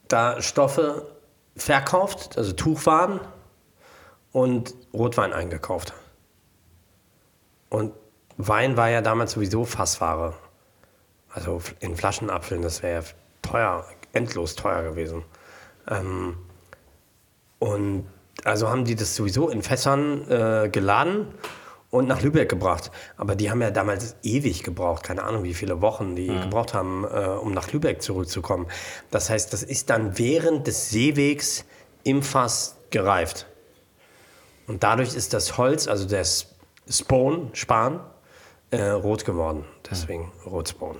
da 0.08 0.40
Stoffe 0.42 1.06
verkauft, 1.56 2.36
also 2.38 2.52
Tuchwaren 2.52 3.20
und 4.32 4.74
Rotwein 4.92 5.32
eingekauft. 5.32 5.94
Und 7.68 7.92
Wein 8.36 8.76
war 8.76 8.88
ja 8.88 9.02
damals 9.02 9.32
sowieso 9.32 9.64
Fassware. 9.64 10.34
Also 11.32 11.62
in 11.78 11.94
Flaschen 11.96 12.30
abfüllen, 12.30 12.62
das 12.62 12.82
wäre 12.82 13.02
ja 13.02 13.08
teuer, 13.42 13.86
endlos 14.12 14.56
teuer 14.56 14.82
gewesen. 14.82 15.22
Ähm, 15.88 16.36
und 17.60 18.08
also 18.42 18.68
haben 18.68 18.84
die 18.84 18.96
das 18.96 19.14
sowieso 19.14 19.48
in 19.48 19.62
Fässern 19.62 20.28
äh, 20.28 20.68
geladen 20.68 21.28
und 21.90 22.08
nach 22.08 22.22
Lübeck 22.22 22.48
gebracht. 22.48 22.90
Aber 23.16 23.36
die 23.36 23.50
haben 23.50 23.60
ja 23.60 23.70
damals 23.70 24.16
ewig 24.22 24.62
gebraucht, 24.62 25.02
keine 25.04 25.22
Ahnung, 25.22 25.44
wie 25.44 25.54
viele 25.54 25.80
Wochen 25.80 26.16
die 26.16 26.26
gebraucht 26.26 26.72
haben, 26.74 27.04
äh, 27.04 27.26
um 27.26 27.52
nach 27.52 27.70
Lübeck 27.72 28.00
zurückzukommen. 28.02 28.66
Das 29.10 29.28
heißt, 29.30 29.52
das 29.52 29.62
ist 29.62 29.90
dann 29.90 30.18
während 30.18 30.66
des 30.66 30.90
Seewegs 30.90 31.64
im 32.02 32.22
Fass 32.22 32.76
gereift. 32.90 33.46
Und 34.66 34.82
dadurch 34.82 35.14
ist 35.14 35.34
das 35.34 35.58
Holz, 35.58 35.86
also 35.86 36.08
der 36.08 36.20
S- 36.20 36.46
Spon, 36.88 37.50
Span, 37.52 38.00
äh, 38.70 38.82
rot 38.90 39.24
geworden. 39.24 39.64
Deswegen 39.90 40.32
Rotspon. 40.46 40.96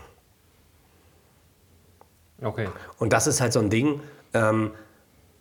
Okay. 2.43 2.69
Und 2.99 3.13
das 3.13 3.27
ist 3.27 3.41
halt 3.41 3.53
so 3.53 3.61
ein 3.61 3.71
Ding, 3.71 4.01
ähm, 4.35 4.73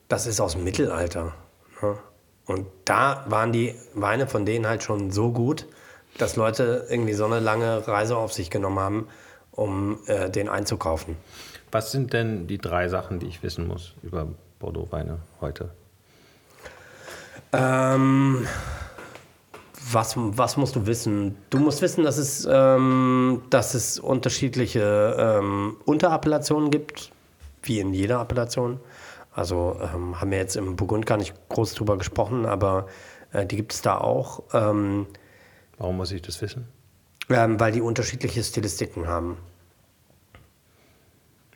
das 0.10 0.28
ist 0.28 0.42
aus 0.42 0.54
dem 0.54 0.66
Mittelalter. 0.66 1.34
Ne? 1.82 1.98
Und 2.46 2.68
da 2.84 3.24
waren 3.28 3.54
die 3.54 3.76
Weine 3.94 4.28
von 4.28 4.46
denen 4.46 4.68
halt 4.68 4.84
schon 4.84 5.12
so 5.12 5.32
gut, 5.32 5.68
dass 6.18 6.36
Leute 6.36 6.88
irgendwie 6.90 7.14
so 7.14 7.26
eine 7.26 7.40
lange 7.40 7.88
Reise 7.88 8.18
auf 8.18 8.34
sich 8.34 8.50
genommen 8.50 8.80
haben, 8.80 9.08
um 9.52 10.00
äh, 10.08 10.30
den 10.30 10.50
einzukaufen. 10.50 11.16
Was 11.72 11.92
sind 11.92 12.12
denn 12.14 12.48
die 12.48 12.58
drei 12.58 12.90
Sachen, 12.90 13.20
die 13.20 13.28
ich 13.28 13.44
wissen 13.44 13.68
muss 13.68 13.94
über 14.02 14.28
Bordeaux-Weine 14.58 15.20
heute? 15.40 15.70
Ähm, 17.54 18.48
was, 19.92 20.16
was 20.18 20.58
musst 20.58 20.76
du 20.76 20.88
wissen? 20.88 21.38
Du 21.52 21.60
musst 21.60 21.84
wissen, 21.84 22.04
dass 22.04 22.18
es, 22.18 22.48
ähm, 22.50 23.44
dass 23.52 23.76
es 23.76 24.00
unterschiedliche 24.00 25.16
ähm, 25.18 25.78
Unterappellationen 25.86 26.72
gibt, 26.72 27.12
wie 27.62 27.80
in 27.80 27.94
jeder 27.94 28.20
Appellation. 28.20 28.80
Also 29.32 29.80
ähm, 29.82 30.20
haben 30.20 30.32
wir 30.32 30.38
jetzt 30.38 30.56
im 30.56 30.76
Burgund 30.76 31.06
gar 31.06 31.18
nicht 31.18 31.34
groß 31.50 31.74
drüber 31.76 31.98
gesprochen, 31.98 32.46
aber 32.46 32.88
äh, 33.32 33.46
die 33.46 33.56
gibt 33.56 33.74
es 33.74 33.82
da 33.82 33.98
auch, 33.98 34.44
ähm, 34.54 35.08
Warum 35.78 35.98
muss 35.98 36.12
ich 36.12 36.22
das 36.22 36.42
wissen? 36.42 36.68
ähm, 37.30 37.60
weil 37.60 37.72
die 37.72 37.82
unterschiedliche 37.82 38.44
Stilistiken 38.44 39.08
haben. 39.08 39.38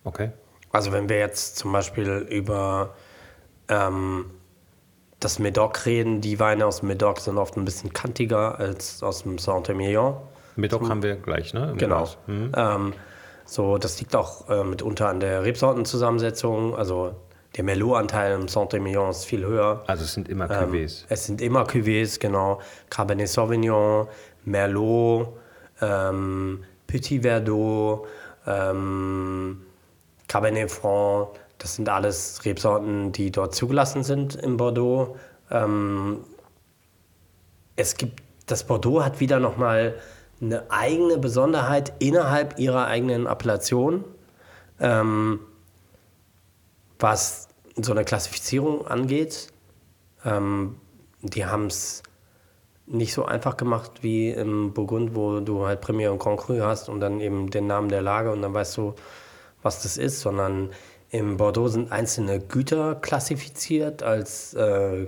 Okay. 0.03 0.31
Also 0.71 0.91
wenn 0.91 1.09
wir 1.09 1.17
jetzt 1.17 1.57
zum 1.57 1.71
Beispiel 1.71 2.27
über 2.29 2.95
ähm, 3.69 4.25
das 5.19 5.39
Medoc 5.39 5.85
reden, 5.85 6.21
die 6.21 6.39
Weine 6.39 6.65
aus 6.65 6.79
dem 6.79 6.89
Medoc 6.89 7.19
sind 7.19 7.37
oft 7.37 7.55
ein 7.57 7.65
bisschen 7.65 7.93
kantiger 7.93 8.59
als 8.59 9.01
aus 9.03 9.23
dem 9.23 9.37
Saint-Emilion. 9.37 10.15
Medoc 10.55 10.87
haben 10.89 11.01
wir 11.01 11.15
gleich, 11.15 11.53
ne? 11.53 11.71
Im 11.71 11.77
Genau. 11.77 12.07
Mhm. 12.27 12.51
Ähm, 12.55 12.93
so, 13.45 13.77
das 13.77 13.99
liegt 13.99 14.15
auch 14.15 14.49
äh, 14.49 14.63
mitunter 14.63 15.09
an 15.09 15.19
der 15.19 15.43
Rebsortenzusammensetzung. 15.43 16.75
Also 16.75 17.15
der 17.55 17.63
Merlot-Anteil 17.63 18.33
im 18.33 18.47
Saint-Emilion 18.47 19.09
ist 19.11 19.25
viel 19.25 19.45
höher. 19.45 19.83
Also 19.87 20.03
es 20.03 20.13
sind 20.13 20.27
immer 20.29 20.49
Ähm, 20.49 20.71
Cuvées. 20.71 21.05
es 21.09 21.25
sind 21.25 21.41
immer 21.41 21.63
Cuvées, 21.65 22.19
genau. 22.19 22.59
Cabernet 22.89 23.29
Sauvignon, 23.29 24.07
Merlot, 24.45 25.29
ähm, 25.81 26.63
Petit 26.87 27.21
Verdot, 27.21 28.07
ähm, 28.47 29.61
Cabernet 30.27 30.71
Franc. 30.71 31.29
Das 31.59 31.75
sind 31.75 31.87
alles 31.89 32.41
Rebsorten, 32.43 33.11
die 33.11 33.31
dort 33.31 33.55
zugelassen 33.55 34.03
sind 34.03 34.35
in 34.35 34.57
Bordeaux. 34.57 35.15
Ähm, 35.51 36.19
es 37.75 37.95
gibt, 37.97 38.21
das 38.47 38.63
Bordeaux 38.65 39.03
hat 39.03 39.19
wieder 39.19 39.39
nochmal 39.39 39.95
eine 40.41 40.63
eigene 40.69 41.17
Besonderheit 41.17 41.93
innerhalb 41.99 42.59
ihrer 42.59 42.87
eigenen 42.87 43.27
Appellation, 43.27 44.03
ähm, 44.79 45.39
was 46.99 47.47
so 47.75 47.91
eine 47.91 48.05
Klassifizierung 48.05 48.87
angeht. 48.87 49.47
Ähm, 50.25 50.77
die 51.21 51.45
haben 51.45 51.67
es 51.67 52.03
nicht 52.85 53.13
so 53.13 53.25
einfach 53.25 53.57
gemacht 53.57 53.91
wie 54.01 54.29
im 54.29 54.73
Burgund, 54.73 55.15
wo 55.15 55.39
du 55.39 55.65
halt 55.65 55.81
Premier 55.81 56.11
und 56.11 56.19
Grand 56.19 56.39
Cru 56.39 56.61
hast 56.61 56.89
und 56.89 56.99
dann 56.99 57.21
eben 57.21 57.49
den 57.49 57.67
Namen 57.67 57.89
der 57.89 58.01
Lage 58.01 58.31
und 58.31 58.41
dann 58.41 58.53
weißt 58.53 58.77
du, 58.77 58.93
was 59.61 59.81
das 59.81 59.97
ist, 59.97 60.19
sondern 60.19 60.71
im 61.09 61.37
Bordeaux 61.37 61.69
sind 61.69 61.91
einzelne 61.91 62.39
Güter 62.39 62.95
klassifiziert 62.95 64.03
als 64.03 64.53
äh, 64.55 65.07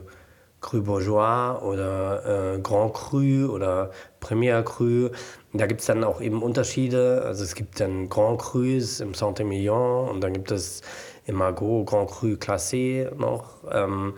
Cru 0.61 0.81
Bourgeois 0.81 1.61
oder 1.61 2.55
äh, 2.55 2.59
Grand 2.59 2.93
Cru 2.93 3.47
oder 3.51 3.91
Premier 4.19 4.63
Cru. 4.63 5.09
Da 5.53 5.67
gibt 5.67 5.81
es 5.81 5.87
dann 5.87 6.03
auch 6.03 6.21
eben 6.21 6.41
Unterschiede. 6.41 7.23
Also 7.25 7.43
es 7.43 7.55
gibt 7.55 7.79
dann 7.79 8.09
Grand 8.09 8.39
Crus 8.39 8.99
im 8.99 9.13
Saint-Emilion 9.13 10.09
und 10.09 10.21
dann 10.21 10.33
gibt 10.33 10.51
es 10.51 10.81
im 11.25 11.35
Margot 11.35 11.85
Grand 11.85 12.09
Cru 12.09 12.35
Classé 12.35 13.13
noch. 13.15 13.63
Ähm, 13.71 14.13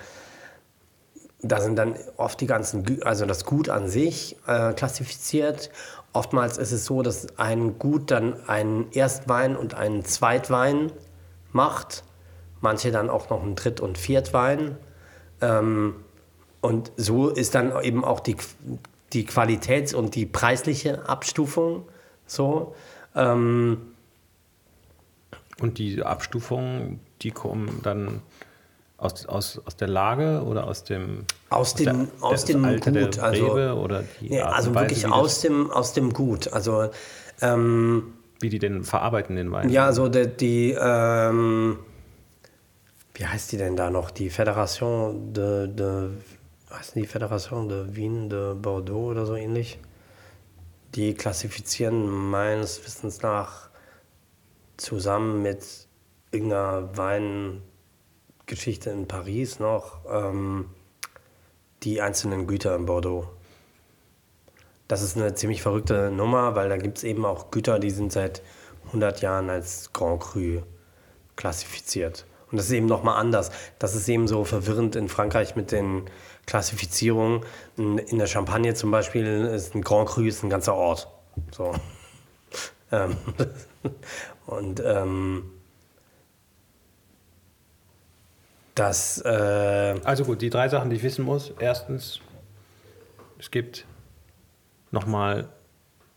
da 1.42 1.62
sind 1.62 1.76
dann 1.78 1.96
oft 2.18 2.42
die 2.42 2.48
ganzen, 2.48 3.02
also 3.04 3.26
das 3.26 3.46
Gut 3.46 3.70
an 3.70 3.88
sich 3.88 4.38
äh, 4.48 4.74
klassifiziert. 4.74 5.70
Oftmals 6.14 6.58
ist 6.58 6.72
es 6.72 6.86
so, 6.86 7.04
dass 7.04 7.38
ein 7.38 7.78
Gut 7.78 8.12
dann 8.12 8.48
einen 8.48 8.92
Erstwein 8.92 9.56
und 9.56 9.76
einen 9.76 10.04
Zweitwein 10.04 10.92
macht. 11.52 12.04
Manche 12.60 12.92
dann 12.92 13.10
auch 13.10 13.30
noch 13.30 13.44
einen 13.44 13.56
Dritt- 13.56 13.82
und 13.82 13.98
Viertwein. 13.98 14.78
Ähm, 15.42 15.96
und 16.62 16.92
so 16.98 17.30
ist 17.30 17.54
dann 17.54 17.72
eben 17.84 18.04
auch 18.04 18.20
die, 18.20 18.36
die 19.14 19.26
Qualitäts- 19.26 19.94
und 19.94 20.16
die 20.16 20.26
preisliche 20.26 21.08
Abstufung 21.08 21.88
so. 22.26 22.74
Ähm, 23.16 23.94
Und 25.62 25.78
die 25.80 26.04
Abstufungen, 26.04 27.00
die 27.22 27.32
kommen 27.32 27.80
dann 27.84 28.22
aus, 28.98 29.26
aus, 29.26 29.62
aus 29.66 29.76
der 29.76 29.88
Lage 29.88 30.44
oder 30.44 30.66
aus 30.68 30.84
dem, 30.84 31.26
Aus 31.50 31.74
dem- 31.76 31.86
der, 32.20 32.24
aus 32.24 32.46
dem 32.46 32.64
Alter 32.66 32.92
Gut, 32.92 33.20
also- 33.20 33.52
oder 33.54 34.04
die 34.22 34.30
nee, 34.30 34.42
also 34.42 34.74
Weise, 34.74 34.82
wirklich 34.90 35.08
aus 35.08 35.34
das, 35.36 35.42
dem, 35.42 35.72
aus 35.72 35.94
dem 35.94 36.14
Gut. 36.14 36.52
Also 36.54 36.90
ähm, 37.42 38.14
wie 38.40 38.50
die 38.50 38.60
den 38.60 38.84
verarbeiten, 38.84 39.36
den 39.36 39.52
Wein. 39.52 39.70
Ja, 39.70 39.92
so 39.94 40.10
die, 40.10 40.28
die 40.28 40.78
ähm, 40.80 41.78
wie 43.16 43.26
heißt 43.26 43.52
die 43.52 43.58
denn 43.58 43.76
da 43.76 43.90
noch? 43.90 44.12
Die 44.12 44.30
Fédération 44.30 45.34
de, 45.34 45.68
de 45.68 46.10
heißt 46.72 46.96
die 46.96 47.08
Fédération 47.08 47.68
de 47.68 47.96
Wien 47.96 48.30
de 48.30 48.54
Bordeaux 48.54 49.10
oder 49.12 49.26
so 49.26 49.36
ähnlich? 49.36 49.80
Die 50.96 51.14
klassifizieren 51.16 52.08
meines 52.30 52.84
Wissens 52.84 53.22
nach 53.22 53.67
zusammen 54.78 55.42
mit 55.42 55.88
irgendeiner 56.32 56.96
Weingeschichte 56.98 58.90
in 58.90 59.08
Paris 59.08 59.60
noch 59.60 60.00
ähm, 60.10 60.70
die 61.84 62.02
einzelnen 62.02 62.48
Güter 62.48 62.76
in 62.76 62.86
Bordeaux. 62.86 63.28
Das 64.88 65.02
ist 65.02 65.18
eine 65.18 65.34
ziemlich 65.36 65.62
verrückte 65.62 66.12
Nummer, 66.12 66.56
weil 66.56 66.70
da 66.70 66.78
gibt 66.78 67.00
es 67.00 67.04
eben 67.04 67.26
auch 67.26 67.52
Güter, 67.52 67.80
die 67.80 67.90
sind 67.90 68.14
seit 68.14 68.42
100 68.88 69.22
Jahren 69.22 69.50
als 69.50 69.92
Grand 69.92 70.22
Cru 70.22 70.62
klassifiziert. 71.36 72.26
Und 72.50 72.58
das 72.58 72.68
ist 72.68 72.72
eben 72.72 72.86
nochmal 72.86 73.20
anders. 73.20 73.52
Das 73.78 73.94
ist 73.96 74.08
eben 74.08 74.28
so 74.28 74.46
verwirrend 74.46 74.96
in 74.96 75.10
Frankreich 75.10 75.58
mit 75.58 75.74
den 75.74 76.06
Klassifizierungen. 76.46 77.42
In 77.76 78.18
der 78.18 78.28
Champagne 78.28 78.74
zum 78.74 78.90
Beispiel 78.90 79.46
ist 79.54 79.76
ein 79.76 79.82
Grand 79.82 80.08
Cru 80.08 80.22
ist 80.22 80.44
ein 80.44 80.50
ganzer 80.50 80.76
Ort. 80.76 81.10
So. 81.52 81.74
Und 84.48 84.82
ähm, 84.84 85.44
das, 88.76 89.22
äh, 89.26 89.96
Also 90.04 90.24
gut, 90.24 90.42
die 90.42 90.50
drei 90.50 90.70
Sachen, 90.70 90.90
die 90.90 90.96
ich 90.96 91.04
wissen 91.04 91.26
muss. 91.26 91.54
Erstens, 91.60 92.22
es 93.40 93.52
gibt 93.52 93.86
nochmal 94.92 95.50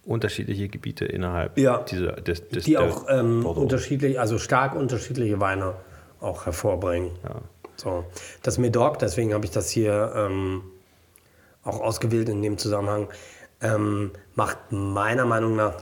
unterschiedliche 0.05 0.69
Gebiete 0.69 1.05
innerhalb 1.05 1.59
Ja. 1.59 1.79
dieser, 1.83 2.13
des, 2.13 2.49
des 2.49 2.65
die 2.65 2.79
auch 2.79 3.07
ähm, 3.09 3.45
unterschiedlich, 3.45 4.19
also 4.19 4.39
stark 4.39 4.75
unterschiedliche 4.75 5.41
Weine 5.41 5.75
auch 6.21 6.47
hervorbringen. 6.47 7.11
Ja. 7.25 7.43
So. 7.77 8.05
Das 8.43 8.59
Medoc, 8.59 8.99
deswegen 8.99 9.35
habe 9.35 9.45
ich 9.45 9.51
das 9.51 9.71
hier 9.71 10.13
ähm, 10.15 10.63
auch 11.65 11.81
ausgewählt 11.81 12.29
in 12.29 12.43
dem 12.43 12.59
Zusammenhang, 12.59 13.09
ähm, 13.61 14.13
macht 14.35 14.59
meiner 14.71 15.25
Meinung 15.27 15.57
nach 15.57 15.75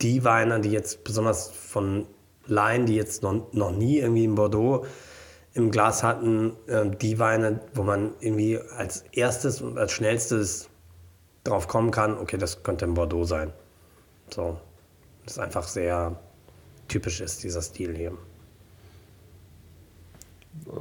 die 0.00 0.24
Weine, 0.24 0.60
die 0.60 0.70
jetzt 0.70 1.04
besonders 1.04 1.50
von 1.50 2.06
Laien, 2.46 2.86
die 2.86 2.96
jetzt 2.96 3.22
noch, 3.22 3.52
noch 3.52 3.70
nie 3.70 3.98
irgendwie 3.98 4.24
in 4.24 4.34
Bordeaux 4.34 4.84
im 5.54 5.70
Glas 5.70 6.02
hatten, 6.02 6.56
ähm, 6.68 6.98
die 6.98 7.18
Weine, 7.18 7.60
wo 7.74 7.84
man 7.84 8.14
irgendwie 8.20 8.58
als 8.58 9.04
erstes 9.12 9.60
und 9.60 9.78
als 9.78 9.92
schnellstes 9.92 10.68
drauf 11.44 11.68
kommen 11.68 11.90
kann, 11.90 12.18
okay, 12.18 12.38
das 12.38 12.62
könnte 12.62 12.84
in 12.84 12.94
Bordeaux 12.94 13.24
sein. 13.24 13.52
So. 14.30 14.58
Das 15.24 15.34
ist 15.34 15.38
einfach 15.38 15.66
sehr 15.66 16.18
typisch 16.88 17.20
ist, 17.20 17.42
dieser 17.42 17.62
Stil 17.62 17.96
hier. 17.96 18.12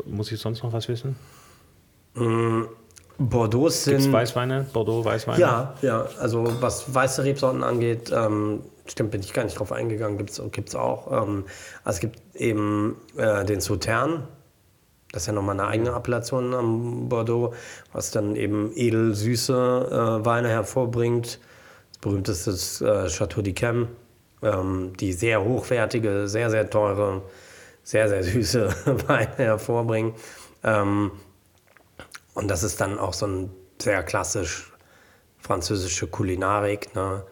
Muss 0.05 0.31
ich 0.31 0.39
sonst 0.39 0.63
noch 0.63 0.73
was 0.73 0.87
wissen? 0.87 1.15
Bordeaux 3.17 3.69
sind. 3.69 4.11
Weißweine? 4.11 4.65
Bordeaux 4.73 5.05
Weißweine? 5.05 5.39
Ja, 5.39 5.75
ja, 5.81 6.07
also 6.19 6.45
was 6.61 6.93
weiße 6.93 7.23
Rebsorten 7.23 7.63
angeht, 7.63 8.11
ähm, 8.13 8.61
stimmt, 8.85 9.11
bin 9.11 9.21
ich 9.21 9.33
gar 9.33 9.43
nicht 9.43 9.59
drauf 9.59 9.71
eingegangen, 9.71 10.17
gibt 10.17 10.31
es 10.31 10.41
gibt's 10.51 10.75
auch. 10.75 11.11
Ähm, 11.11 11.45
also 11.83 11.97
es 11.97 11.99
gibt 11.99 12.19
eben 12.35 12.97
äh, 13.17 13.45
den 13.45 13.61
Sautern, 13.61 14.27
das 15.11 15.23
ist 15.23 15.27
ja 15.27 15.33
nochmal 15.33 15.59
eine 15.59 15.69
eigene 15.69 15.93
Appellation 15.93 16.55
am 16.55 17.07
Bordeaux, 17.07 17.53
was 17.91 18.09
dann 18.09 18.35
eben 18.35 18.71
edel 18.75 19.13
süße 19.13 20.19
äh, 20.23 20.25
Weine 20.25 20.49
hervorbringt. 20.49 21.39
Das 21.91 21.97
berühmteste 22.01 22.49
ist 22.49 22.81
äh, 22.81 23.07
Chateau 23.09 23.41
d'Yquem, 23.41 23.89
ähm, 24.41 24.93
die 24.99 25.13
sehr 25.13 25.43
hochwertige, 25.43 26.27
sehr, 26.27 26.49
sehr 26.49 26.67
teure, 26.67 27.21
sehr, 27.83 28.09
sehr 28.09 28.23
süße 28.23 28.69
Weine 29.07 29.37
hervorbringen. 29.37 30.13
Ähm, 30.63 31.11
und 32.33 32.47
das 32.49 32.63
ist 32.63 32.81
dann 32.81 32.99
auch 32.99 33.13
so 33.13 33.27
ein 33.27 33.49
sehr 33.81 34.03
klassisch 34.03 34.71
französische 35.39 36.07
Kulinarik, 36.07 36.95
ne? 36.95 37.23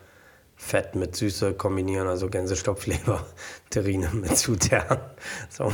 Fett 0.56 0.96
mit 0.96 1.16
Süße 1.16 1.54
kombinieren, 1.54 2.08
also 2.08 2.30
Gänsestopfleber, 2.30 3.26
Terrine 3.72 4.10
mit 4.14 4.38
Zutern. 4.38 5.00
So. 5.50 5.72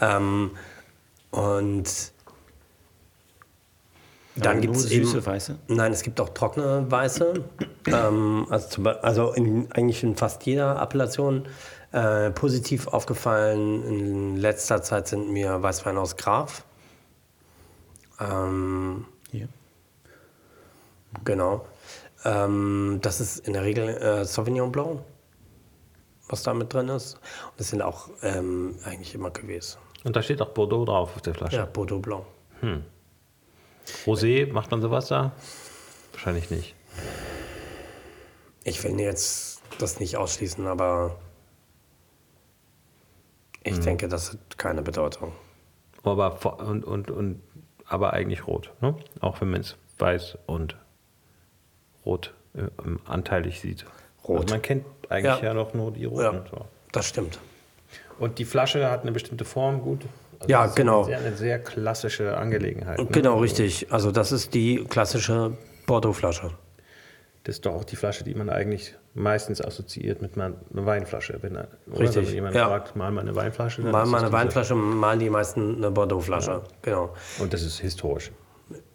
Ähm, 0.00 0.50
und 1.30 2.12
dann 4.36 4.60
gibt 4.60 4.76
es 4.76 4.90
eben. 4.90 5.04
süße 5.04 5.26
Weiße? 5.26 5.58
Nein, 5.68 5.92
es 5.92 6.02
gibt 6.02 6.20
auch 6.20 6.30
trockene 6.30 6.90
Weiße. 6.90 7.44
ähm, 7.86 8.46
also 8.50 8.68
zum 8.68 8.86
also 8.86 9.32
in, 9.32 9.70
eigentlich 9.72 10.02
in 10.02 10.16
fast 10.16 10.44
jeder 10.44 10.80
Appellation. 10.80 11.46
Äh, 11.90 12.30
positiv 12.32 12.86
aufgefallen 12.88 13.82
in 13.84 14.36
letzter 14.36 14.82
Zeit 14.82 15.08
sind 15.08 15.30
mir 15.32 15.62
Weißweine 15.62 15.98
aus 15.98 16.16
Graf. 16.16 16.64
Ähm, 18.20 19.06
Hier. 19.30 19.48
Genau. 21.24 21.66
Ähm, 22.24 22.98
das 23.02 23.20
ist 23.20 23.38
in 23.46 23.52
der 23.52 23.62
Regel 23.62 23.88
äh, 23.88 24.24
Sauvignon 24.24 24.72
Blanc, 24.72 25.00
was 26.28 26.42
da 26.42 26.52
mit 26.54 26.72
drin 26.72 26.88
ist. 26.88 27.14
Und 27.14 27.60
das 27.60 27.68
sind 27.68 27.82
auch 27.82 28.10
ähm, 28.22 28.76
eigentlich 28.84 29.14
immer 29.14 29.28
Cuvées. 29.30 29.76
Und 30.04 30.16
da 30.16 30.22
steht 30.22 30.40
auch 30.42 30.50
Bordeaux 30.50 30.84
drauf 30.84 31.14
auf 31.16 31.22
der 31.22 31.34
Flasche. 31.34 31.56
Ja, 31.56 31.64
Bordeaux 31.64 32.00
Blanc. 32.00 32.24
Rosé, 34.04 34.52
macht 34.52 34.70
man 34.70 34.82
sowas 34.82 35.08
da? 35.08 35.32
Wahrscheinlich 36.12 36.50
nicht. 36.50 36.74
Ich 38.64 38.82
will 38.84 38.98
jetzt 39.00 39.62
das 39.78 40.00
nicht 40.00 40.16
ausschließen, 40.16 40.66
aber 40.66 41.16
ich 43.62 43.76
Mhm. 43.78 43.82
denke, 43.82 44.08
das 44.08 44.32
hat 44.32 44.58
keine 44.58 44.82
Bedeutung. 44.82 45.32
Aber, 46.02 46.36
vor- 46.36 46.58
und, 46.60 46.84
und, 46.84 47.10
und, 47.10 47.42
aber 47.88 48.12
eigentlich 48.12 48.46
rot. 48.46 48.70
Ne? 48.80 48.94
Auch 49.20 49.40
wenn 49.40 49.50
man 49.50 49.60
es 49.62 49.76
weiß 49.98 50.38
und 50.46 50.76
rot 52.04 52.34
äh, 52.54 52.60
ähm, 52.84 53.00
anteilig 53.06 53.60
sieht. 53.60 53.84
Rot. 54.26 54.42
Also 54.42 54.54
man 54.54 54.62
kennt 54.62 54.84
eigentlich 55.08 55.40
Ja. 55.42 55.48
ja, 55.48 55.54
noch 55.54 55.74
nur 55.74 55.90
die 55.92 56.04
roten. 56.04 56.22
Ja. 56.22 56.44
So. 56.50 56.66
Das 56.92 57.06
stimmt. 57.06 57.38
Und 58.18 58.38
die 58.38 58.44
Flasche 58.44 58.90
hat 58.90 59.02
eine 59.02 59.12
bestimmte 59.12 59.44
Form, 59.44 59.80
gut. 59.80 60.02
Also 60.40 60.50
Ja, 60.50 60.62
das 60.62 60.70
ist 60.70 60.76
genau. 60.76 60.98
Eine 60.98 61.06
sehr, 61.06 61.18
eine 61.18 61.36
sehr 61.36 61.58
klassische 61.58 62.36
Angelegenheit. 62.36 62.98
Ne? 62.98 63.06
Genau, 63.10 63.38
richtig. 63.38 63.92
Also 63.92 64.10
das 64.10 64.32
ist 64.32 64.54
die 64.54 64.84
klassische 64.88 65.56
Bordeaux-Flasche. 65.86 66.50
Das 67.48 67.56
ist 67.56 67.64
doch 67.64 67.76
auch 67.76 67.84
die 67.84 67.96
Flasche, 67.96 68.24
die 68.24 68.34
man 68.34 68.50
eigentlich 68.50 68.94
meistens 69.14 69.62
assoziiert 69.62 70.20
mit 70.20 70.36
einer 70.36 70.52
Weinflasche. 70.68 71.38
Wenn, 71.40 71.52
oder? 71.52 71.68
Richtig, 71.98 72.26
Wenn 72.26 72.34
jemand 72.34 72.54
ja. 72.54 72.68
fragt, 72.68 72.94
mal 72.94 73.10
mal 73.10 73.22
eine 73.22 73.34
Weinflasche. 73.34 73.80
Mal 73.80 74.04
mal 74.04 74.18
eine 74.18 74.30
Weinflasche, 74.30 74.74
malen 74.74 75.18
die 75.18 75.30
meisten 75.30 75.76
eine 75.76 75.90
Bordeaux-Flasche. 75.90 76.60
Genau. 76.82 77.14
Und 77.38 77.54
das 77.54 77.62
ist 77.62 77.78
historisch. 77.78 78.32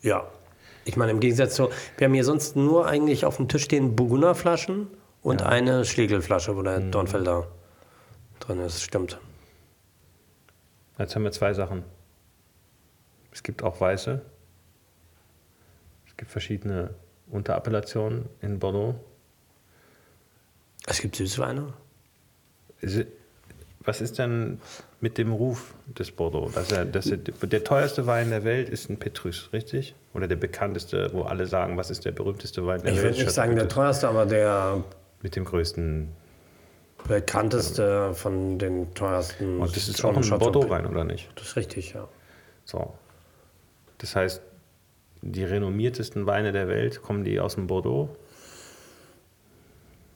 Ja. 0.04 0.28
Ich 0.86 0.96
meine, 0.98 1.10
im 1.14 1.20
Gegensatz 1.20 1.56
zu, 1.56 1.72
wir 1.98 2.06
haben 2.06 2.14
hier 2.14 2.24
sonst 2.24 2.56
nur 2.56 2.86
eigentlich 2.86 3.26
auf 3.26 3.38
dem 3.38 3.48
Tisch 3.48 3.64
stehen 3.64 3.96
Burgunderflaschen 3.96 4.86
und 5.24 5.42
eine 5.42 5.84
Schlegelflasche, 5.84 6.56
wo 6.56 6.62
der 6.62 6.80
Mhm. 6.80 6.92
Dornfelder 6.92 7.48
drin 8.40 8.60
ist. 8.60 8.84
Stimmt. 8.84 9.20
Jetzt 11.00 11.16
haben 11.16 11.24
wir 11.24 11.32
zwei 11.32 11.56
Sachen. 11.56 11.82
Es 13.32 13.42
gibt 13.42 13.64
auch 13.64 13.82
weiße. 13.82 14.22
Es 16.06 16.18
gibt 16.18 16.30
verschiedene 16.30 16.92
Unterappellationen 17.34 18.26
in 18.42 18.60
Bordeaux. 18.60 18.96
Es 20.86 21.00
gibt 21.02 21.16
Süßweine. 21.16 21.74
Was 23.86 24.02
ist 24.02 24.20
denn 24.20 24.60
mit 25.02 25.18
dem 25.18 25.32
Ruf 25.34 25.74
des 25.88 26.12
Bordeaux? 26.12 26.50
Dass 26.54 26.72
er, 26.72 26.86
dass 26.86 27.08
er, 27.08 27.18
der 27.18 27.64
teuerste 27.64 28.06
Wein 28.08 28.30
der 28.30 28.44
Welt 28.44 28.70
ist 28.70 28.90
ein 28.90 28.98
Petrus, 28.98 29.50
richtig? 29.52 29.96
Oder 30.14 30.28
der 30.28 30.36
bekannteste, 30.36 31.10
wo 31.14 31.24
alle 31.24 31.48
sagen, 31.48 31.76
was 31.78 31.90
ist 31.90 32.06
der 32.06 32.12
berühmteste 32.12 32.66
Wein 32.66 32.82
der 32.82 32.92
Ich 32.94 32.98
Welt? 33.02 33.14
würde 33.16 33.26
nicht 33.26 33.34
sagen 33.34 33.56
der 33.56 33.68
teuerste, 33.68 34.08
aber 34.08 34.26
der 34.26 34.84
Mit 35.22 35.36
dem 35.36 35.44
größten. 35.46 36.10
bekannteste 37.08 38.14
von 38.14 38.60
den 38.60 38.94
teuersten. 38.94 39.60
Und 39.60 39.76
das 39.76 39.88
ist 39.90 40.00
schon 40.00 40.16
auch 40.16 40.22
ein 40.22 40.40
Bordeaux-Wein, 40.40 40.86
oder 40.86 41.04
nicht? 41.04 41.30
Das 41.36 41.48
ist 41.48 41.56
richtig, 41.56 41.94
ja. 41.94 42.08
So. 42.66 42.94
Das 43.98 44.16
heißt, 44.16 44.42
die 45.32 45.44
renommiertesten 45.44 46.26
Weine 46.26 46.52
der 46.52 46.68
Welt 46.68 47.02
kommen 47.02 47.24
die 47.24 47.40
aus 47.40 47.56
dem 47.56 47.68
Bordeaux. 47.68 48.10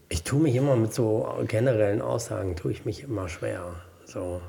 Ich 0.10 0.24
tue 0.24 0.40
mich 0.40 0.56
immer 0.56 0.76
mit 0.76 0.94
so 0.94 1.34
generellen 1.48 2.02
Aussagen, 2.02 2.56
tue 2.56 2.72
ich 2.72 2.86
mich 2.86 3.04
immer 3.04 3.28
schwer. 3.30 3.76
So. 4.06 4.42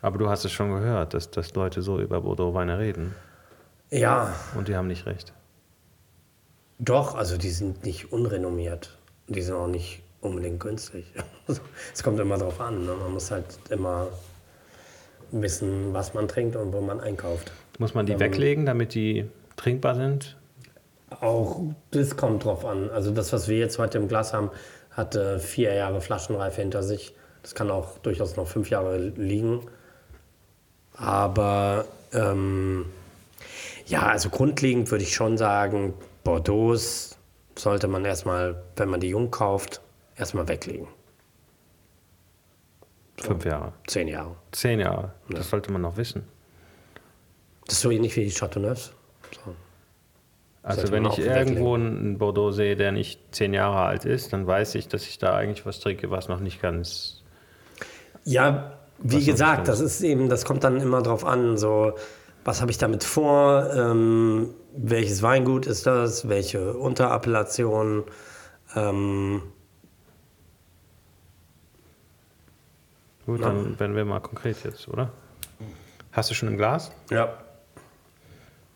Aber 0.00 0.18
du 0.18 0.28
hast 0.28 0.44
es 0.44 0.52
schon 0.52 0.70
gehört, 0.70 1.14
dass, 1.14 1.30
dass 1.30 1.54
Leute 1.54 1.82
so 1.82 2.00
über 2.00 2.20
Bordeaux-Weine 2.20 2.78
reden. 2.78 3.14
Ja, 3.90 4.34
Und 4.56 4.68
die 4.68 4.76
haben 4.76 4.86
nicht 4.86 5.06
recht. 5.06 5.32
doch, 6.78 7.14
also 7.14 7.36
die 7.38 7.50
sind 7.50 7.84
nicht 7.84 8.12
unrenommiert. 8.12 8.96
Die 9.26 9.42
sind 9.42 9.54
auch 9.54 9.66
nicht 9.66 10.02
unbedingt 10.20 10.60
günstig. 10.60 11.06
Es 11.94 12.02
kommt 12.02 12.20
immer 12.20 12.36
drauf 12.36 12.60
an. 12.60 12.84
Ne? 12.84 12.92
Man 12.94 13.12
muss 13.12 13.30
halt 13.30 13.46
immer 13.70 14.08
wissen, 15.30 15.92
was 15.94 16.12
man 16.12 16.28
trinkt 16.28 16.56
und 16.56 16.72
wo 16.74 16.80
man 16.82 17.00
einkauft. 17.00 17.50
Muss 17.78 17.94
man 17.94 18.04
die 18.04 18.18
weglegen, 18.20 18.66
damit 18.66 18.94
die 18.94 19.26
trinkbar 19.58 19.94
sind? 19.94 20.36
Auch 21.20 21.60
das 21.90 22.16
kommt 22.16 22.44
drauf 22.44 22.64
an. 22.64 22.90
Also 22.90 23.10
das, 23.10 23.32
was 23.32 23.48
wir 23.48 23.58
jetzt 23.58 23.78
heute 23.78 23.98
im 23.98 24.08
Glas 24.08 24.32
haben, 24.32 24.50
hat 24.90 25.14
äh, 25.14 25.38
vier 25.38 25.74
Jahre 25.74 26.00
Flaschenreife 26.00 26.60
hinter 26.60 26.82
sich. 26.82 27.14
Das 27.42 27.54
kann 27.54 27.70
auch 27.70 27.98
durchaus 27.98 28.36
noch 28.36 28.48
fünf 28.48 28.70
Jahre 28.70 28.98
liegen. 28.98 29.62
Aber 30.94 31.84
ähm, 32.12 32.86
ja, 33.86 34.06
also 34.06 34.28
grundlegend 34.28 34.90
würde 34.90 35.04
ich 35.04 35.14
schon 35.14 35.38
sagen, 35.38 35.94
Bordeaux 36.24 37.16
sollte 37.56 37.88
man 37.88 38.04
erstmal, 38.04 38.62
wenn 38.76 38.88
man 38.88 39.00
die 39.00 39.08
jung 39.08 39.30
kauft, 39.30 39.80
erstmal 40.16 40.48
weglegen. 40.48 40.88
Fünf 43.16 43.44
Jahre. 43.44 43.72
Zehn 43.86 44.08
Jahre. 44.08 44.36
Zehn 44.52 44.80
Jahre. 44.80 45.12
Das 45.28 45.50
sollte 45.50 45.72
man 45.72 45.82
noch 45.82 45.96
wissen. 45.96 46.24
Das 47.66 47.76
ist 47.76 47.82
so 47.82 47.90
ähnlich 47.90 48.14
wie 48.16 48.24
die 48.24 48.30
Chateauneufs. 48.30 48.92
So. 49.44 49.54
Also 50.62 50.92
wenn 50.92 51.06
ich 51.06 51.18
irgendwo 51.18 51.74
einen 51.74 52.18
Bordeaux 52.18 52.50
sehe, 52.50 52.76
der 52.76 52.92
nicht 52.92 53.34
zehn 53.34 53.54
Jahre 53.54 53.80
alt 53.80 54.04
ist, 54.04 54.32
dann 54.32 54.46
weiß 54.46 54.74
ich, 54.74 54.88
dass 54.88 55.06
ich 55.06 55.18
da 55.18 55.34
eigentlich 55.34 55.64
was 55.64 55.80
trinke, 55.80 56.10
was 56.10 56.28
noch 56.28 56.40
nicht 56.40 56.60
ganz... 56.60 57.22
Ja, 58.24 58.78
wie 58.98 59.24
gesagt, 59.24 59.68
das 59.68 59.80
ist 59.80 60.02
eben, 60.02 60.28
das 60.28 60.44
kommt 60.44 60.64
dann 60.64 60.80
immer 60.80 61.00
drauf 61.00 61.24
an, 61.24 61.56
so, 61.56 61.94
was 62.44 62.60
habe 62.60 62.70
ich 62.70 62.78
damit 62.78 63.04
vor, 63.04 63.70
ähm, 63.72 64.50
welches 64.76 65.22
Weingut 65.22 65.66
ist 65.66 65.86
das, 65.86 66.28
welche 66.28 66.74
Unterappellation, 66.74 68.04
ähm, 68.76 69.42
Gut, 73.24 73.42
dann 73.42 73.78
werden 73.78 73.94
wir 73.94 74.06
mal 74.06 74.20
konkret 74.20 74.56
jetzt, 74.64 74.88
oder? 74.88 75.10
Hast 76.12 76.30
du 76.30 76.34
schon 76.34 76.48
ein 76.48 76.56
Glas? 76.56 76.90
ja. 77.10 77.38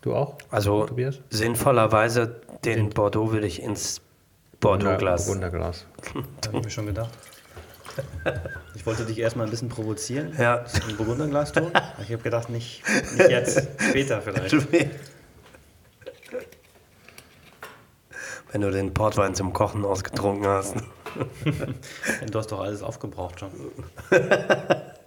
Du 0.03 0.15
auch? 0.15 0.37
Also 0.51 0.87
Tobias? 0.87 1.21
sinnvollerweise 1.31 2.41
den 2.65 2.91
Bordeaux 2.91 3.31
würde 3.33 3.47
ich 3.47 3.63
ins 3.63 4.01
Bordeaux-Glas. 4.61 5.29
Wunderglas. 5.29 5.87
Habe 6.15 6.59
ich 6.59 6.65
mir 6.65 6.71
schon 6.71 6.87
gedacht. 6.87 7.11
Ich 8.75 8.85
wollte 8.87 9.05
dich 9.05 9.19
erstmal 9.19 9.47
ein 9.47 9.51
bisschen 9.51 9.69
provozieren. 9.69 10.33
Ja. 10.39 10.65
Ein 10.89 10.97
Burgunderglas 10.97 11.53
tun. 11.53 11.71
Aber 11.75 12.03
Ich 12.03 12.13
habe 12.13 12.23
gedacht, 12.23 12.49
nicht, 12.49 12.83
nicht 13.17 13.31
jetzt, 13.31 13.69
später 13.79 14.23
vielleicht. 14.23 14.57
Wenn 18.51 18.61
du 18.61 18.71
den 18.71 18.93
Portwein 18.95 19.35
zum 19.35 19.53
Kochen 19.53 19.85
ausgetrunken 19.85 20.47
hast. 20.47 20.77
Du 22.31 22.39
hast 22.39 22.51
doch 22.51 22.61
alles 22.61 22.83
aufgebraucht 22.83 23.39
schon. 23.41 23.51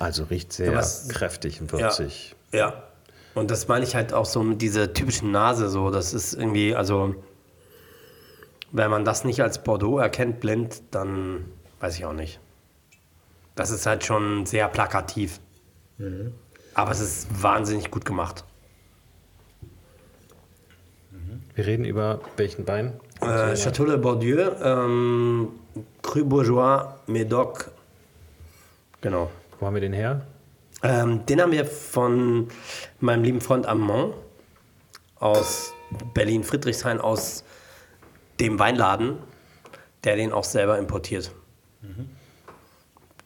Also 0.00 0.24
riecht 0.24 0.52
sehr 0.52 0.74
was- 0.74 1.08
kräftig 1.08 1.60
und 1.60 1.72
würzig. 1.72 2.34
Ja. 2.52 2.82
Und 3.34 3.50
das 3.50 3.68
meine 3.68 3.84
ich 3.84 3.94
halt 3.94 4.12
auch 4.14 4.24
so 4.24 4.42
mit 4.42 4.62
dieser 4.62 4.92
typischen 4.94 5.30
Nase 5.30 5.68
so. 5.68 5.90
Das 5.90 6.14
ist 6.14 6.32
irgendwie, 6.32 6.74
also 6.74 7.14
wenn 8.72 8.90
man 8.90 9.04
das 9.04 9.24
nicht 9.24 9.42
als 9.42 9.62
Bordeaux 9.62 9.98
erkennt 9.98 10.40
blind, 10.40 10.82
dann 10.90 11.44
weiß 11.80 11.96
ich 11.98 12.06
auch 12.06 12.14
nicht. 12.14 12.40
Das 13.54 13.70
ist 13.70 13.84
halt 13.84 14.04
schon 14.04 14.46
sehr 14.46 14.68
plakativ. 14.68 15.38
Aber 16.72 16.90
es 16.92 17.00
ist 17.00 17.42
wahnsinnig 17.42 17.90
gut 17.90 18.06
gemacht. 18.06 18.44
Wir 21.54 21.66
reden 21.66 21.84
über 21.84 22.20
welchen 22.38 22.66
Wein? 22.66 22.98
Äh, 23.20 23.54
Chateau 23.54 23.84
de 23.84 23.98
Bordieu, 23.98 24.50
ähm, 24.62 25.48
Cru 26.00 26.24
Bourgeois, 26.24 26.94
Médoc. 27.06 27.66
Genau. 29.02 29.30
Wo 29.60 29.66
haben 29.66 29.74
wir 29.74 29.80
den 29.80 29.92
her? 29.92 30.26
Ähm, 30.82 31.26
den 31.26 31.40
haben 31.40 31.52
wir 31.52 31.66
von 31.66 32.48
meinem 32.98 33.22
lieben 33.22 33.40
Freund 33.40 33.66
Amand 33.66 34.14
aus 35.18 35.74
Berlin-Friedrichshain, 36.14 36.98
aus 36.98 37.44
dem 38.40 38.58
Weinladen, 38.58 39.18
der 40.04 40.16
den 40.16 40.32
auch 40.32 40.44
selber 40.44 40.78
importiert. 40.78 41.30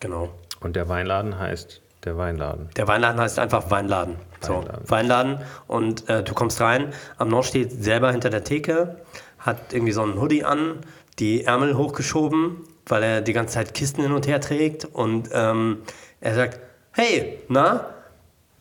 Genau. 0.01 0.31
Und 0.61 0.77
der 0.77 0.89
Weinladen 0.89 1.39
heißt 1.39 1.81
der 2.05 2.17
Weinladen. 2.17 2.69
Der 2.77 2.89
Weinladen 2.89 3.21
heißt 3.21 3.39
einfach 3.39 3.71
Weinladen. 3.71 4.17
So, 4.41 4.55
Weinladen. 4.57 4.91
Weinladen. 4.91 5.39
Und 5.67 6.09
äh, 6.09 6.23
du 6.23 6.35
kommst 6.35 6.61
rein. 6.61 6.93
Amnon 7.17 7.43
steht 7.45 7.71
selber 7.71 8.11
hinter 8.11 8.31
der 8.31 8.45
Theke, 8.45 8.97
hat 9.39 9.73
irgendwie 9.73 9.93
so 9.93 10.03
einen 10.03 10.21
Hoodie 10.21 10.45
an, 10.45 10.81
die 11.19 11.45
Ärmel 11.45 11.77
hochgeschoben, 11.77 12.57
weil 12.87 13.03
er 13.03 13.21
die 13.23 13.33
ganze 13.33 13.55
Zeit 13.55 13.73
Kisten 13.73 14.03
hin 14.03 14.13
und 14.13 14.27
her 14.27 14.41
trägt. 14.41 14.85
Und 14.85 15.31
ähm, 15.33 15.79
er 16.25 16.35
sagt: 16.35 16.59
Hey, 16.93 17.39
na, 17.49 17.87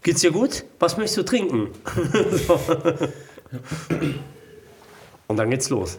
geht's 0.03 0.21
dir 0.21 0.31
gut? 0.31 0.63
Was 0.79 0.97
möchtest 0.97 1.17
du 1.17 1.23
trinken? 1.23 1.69
so. 2.31 2.59
Und 5.27 5.37
dann 5.37 5.49
geht's 5.49 5.69
los. 5.69 5.97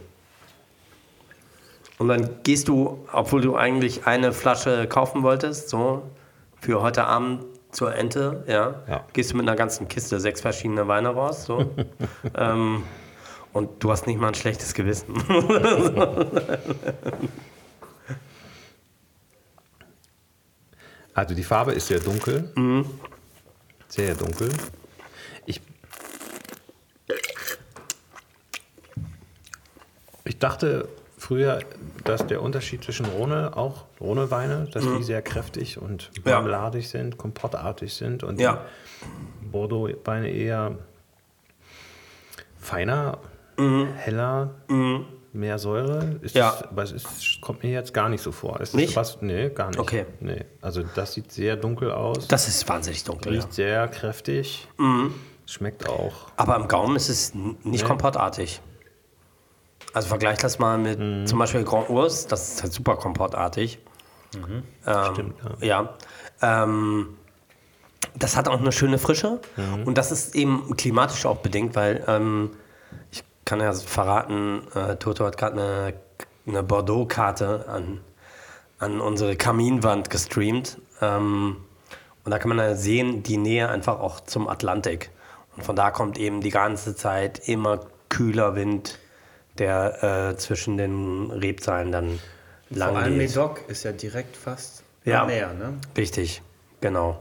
Und 1.99 2.09
dann 2.09 2.43
gehst 2.43 2.69
du, 2.69 3.07
obwohl 3.13 3.41
du 3.41 3.57
eigentlich 3.57 4.07
eine 4.07 4.33
Flasche 4.33 4.87
kaufen 4.89 5.23
wolltest, 5.23 5.69
so 5.71 6.03
für 6.61 6.83
heute 6.83 7.05
Abend 7.05 7.45
zur 7.71 7.95
Ente, 7.95 8.45
ja, 8.47 8.83
Ja. 8.89 9.05
gehst 9.13 9.33
du 9.33 9.37
mit 9.37 9.49
einer 9.49 9.57
ganzen 9.57 9.89
Kiste 9.89 10.21
sechs 10.21 10.41
verschiedene 10.43 10.87
Weine 10.87 11.09
raus, 11.11 11.45
so. 11.45 11.71
ähm, 12.37 12.83
und 13.53 13.83
du 13.83 13.91
hast 13.91 14.07
nicht 14.07 14.21
mal 14.21 14.29
ein 14.29 14.35
schlechtes 14.35 14.75
Gewissen. 14.75 15.15
Also 21.15 21.35
die 21.35 21.45
Farbe 21.45 21.73
ist 21.73 21.87
sehr 21.87 22.01
dunkel. 22.01 22.51
Sehr 23.89 24.15
dunkel. 24.15 24.49
Ich, 25.47 25.61
ich 30.25 30.39
dachte 30.39 30.89
früher, 31.17 31.61
dass 32.05 32.27
der 32.27 32.43
Unterschied 32.43 32.83
zwischen 32.85 33.07
Rhone, 33.07 33.57
auch 33.57 33.85
Rhone-Weine, 34.01 34.69
dass 34.73 34.83
die 34.85 35.03
sehr 35.03 35.23
kräftig 35.23 35.79
und 35.81 36.11
Ja. 36.25 36.33
marmeladig 36.41 36.89
sind, 36.89 37.17
kompottartig 37.17 37.95
sind 37.95 38.25
und 38.25 38.41
Ja. 38.41 38.65
Bordeaux-Weine 39.51 40.29
eher 40.31 40.79
feiner, 42.59 43.19
heller, 43.97 44.51
mehr 45.35 45.59
Säure. 45.59 46.17
Ist 46.23 46.35
Ja. 46.35 46.55
es, 46.57 46.63
aber 46.63 46.83
es 46.83 46.93
ist, 46.93 47.41
kommt 47.41 47.63
mir 47.63 47.71
jetzt 47.71 47.93
gar 47.93 48.09
nicht 48.09 48.23
so 48.23 48.33
vor. 48.33 48.61
Ist 48.61 48.71
es 48.71 48.75
Nicht? 48.75 48.97
Was, 48.97 49.21
nee, 49.21 49.49
gar 49.51 49.69
nicht. 49.69 49.79
Okay. 49.79 50.07
Nee. 50.21 50.45
Also 50.61 50.83
das 50.95 51.13
sieht 51.15 51.33
sehr 51.33 51.57
dunkel 51.57 51.91
aus. 51.93 52.29
Das 52.29 52.49
ist 52.49 52.69
wahnsinnig 52.69 53.05
dunkel. 53.05 53.35
Ja. 53.35 53.41
riecht 53.41 53.53
sehr 53.53 53.89
kräftig. 53.89 54.69
Schmeckt 55.47 55.89
auch. 55.89 56.29
Aber 56.37 56.57
im 56.57 56.69
Gaumen 56.69 56.97
ist 56.97 57.09
es 57.09 57.35
nicht 57.35 57.63
Nee. 57.65 57.83
komportartig. 57.83 58.61
Also 59.93 60.09
vergleich 60.09 60.39
das 60.39 60.59
mal 60.59 60.79
mit 60.79 60.99
Mhm. 60.99 61.27
zum 61.27 61.39
Beispiel 61.39 61.63
Grand 61.65 61.89
Urs, 61.91 62.27
das 62.27 62.55
ist 62.55 62.63
halt 62.63 62.73
super 62.73 62.97
komportartig. 62.97 63.79
Ähm, 64.35 65.13
Stimmt, 65.13 65.35
ja. 65.61 65.95
Ähm, 66.43 67.17
das 68.17 68.37
hat 68.37 68.49
auch 68.49 68.59
eine 68.61 68.73
schöne 68.73 68.99
Frische 68.99 69.41
und 69.85 69.97
das 69.99 70.11
ist 70.11 70.35
eben 70.35 70.77
klimatisch 70.77 71.25
auch 71.27 71.37
bedingt, 71.39 71.77
weil 71.77 72.03
ähm, 72.09 72.51
kann 73.45 73.61
ja 73.61 73.73
verraten, 73.73 74.63
äh, 74.75 74.97
Toto 74.97 75.25
hat 75.25 75.37
gerade 75.37 75.61
eine, 75.61 75.95
eine 76.47 76.63
Bordeaux-Karte 76.63 77.67
an, 77.69 78.01
an 78.79 79.01
unsere 79.01 79.37
Kaminwand 79.37 80.11
gestreamt. 80.11 80.79
Ähm, 81.01 81.57
und 82.25 82.31
da 82.31 82.39
kann 82.39 82.49
man 82.49 82.59
ja 82.59 82.75
sehen, 82.75 83.23
die 83.23 83.37
Nähe 83.37 83.69
einfach 83.69 84.01
auch 84.01 84.21
zum 84.21 84.49
Atlantik. 84.49 85.11
Und 85.57 85.65
von 85.65 85.77
da 85.77 85.91
kommt 85.91 86.19
eben 86.19 86.41
die 86.41 86.51
ganze 86.51 86.97
Zeit 86.97 87.49
immer 87.49 87.81
kühler 88.09 88.55
Wind, 88.57 88.99
der 89.59 90.33
äh, 90.33 90.37
zwischen 90.37 90.77
den 90.77 91.31
Rebzahlen 91.31 91.93
dann 91.93 92.19
lang 92.71 92.91
Vor 92.91 92.99
allem 92.99 93.19
geht. 93.19 93.29
Medoc 93.29 93.61
ist 93.69 93.85
ja 93.85 93.93
direkt 93.93 94.37
fast 94.37 94.83
Ja. 95.05 95.23
am 95.23 95.27
Meer. 95.29 95.53
Ne? 95.55 95.75
Richtig, 95.97 96.43
genau. 96.81 97.21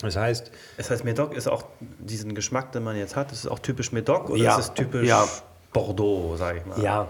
Das 0.00 0.16
heißt, 0.16 0.50
Das 0.76 0.90
heißt, 0.90 1.04
Medoc 1.04 1.34
ist 1.34 1.48
auch 1.48 1.64
diesen 1.98 2.34
Geschmack, 2.34 2.72
den 2.72 2.84
man 2.84 2.96
jetzt 2.96 3.16
hat, 3.16 3.32
ist 3.32 3.40
es 3.40 3.46
auch 3.48 3.58
typisch 3.58 3.90
Medoc 3.92 4.30
oder 4.30 4.42
Ja. 4.42 4.56
ist 4.58 4.66
es 4.68 4.74
typisch 4.74 5.08
Ja. 5.08 5.26
Bordeaux, 5.72 6.36
sage 6.36 6.58
ich 6.58 6.66
mal? 6.66 6.80
Ja, 6.80 7.08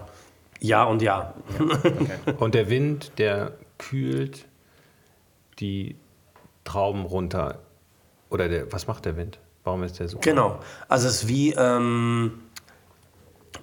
ja 0.59 0.83
und 0.85 1.01
ja. 1.01 1.33
und 2.39 2.55
der 2.55 2.69
Wind, 2.69 3.11
der 3.17 3.53
kühlt 3.77 4.45
die 5.59 5.95
Trauben 6.63 7.05
runter. 7.05 7.59
Oder 8.29 8.47
der, 8.49 8.71
was 8.71 8.87
macht 8.87 9.05
der 9.05 9.17
Wind? 9.17 9.39
Warum 9.63 9.83
ist 9.83 9.99
der 9.99 10.07
so? 10.07 10.17
Genau. 10.19 10.59
Also 10.87 11.07
es 11.07 11.23
ist 11.23 11.27
wie, 11.27 11.53
ähm, 11.53 12.41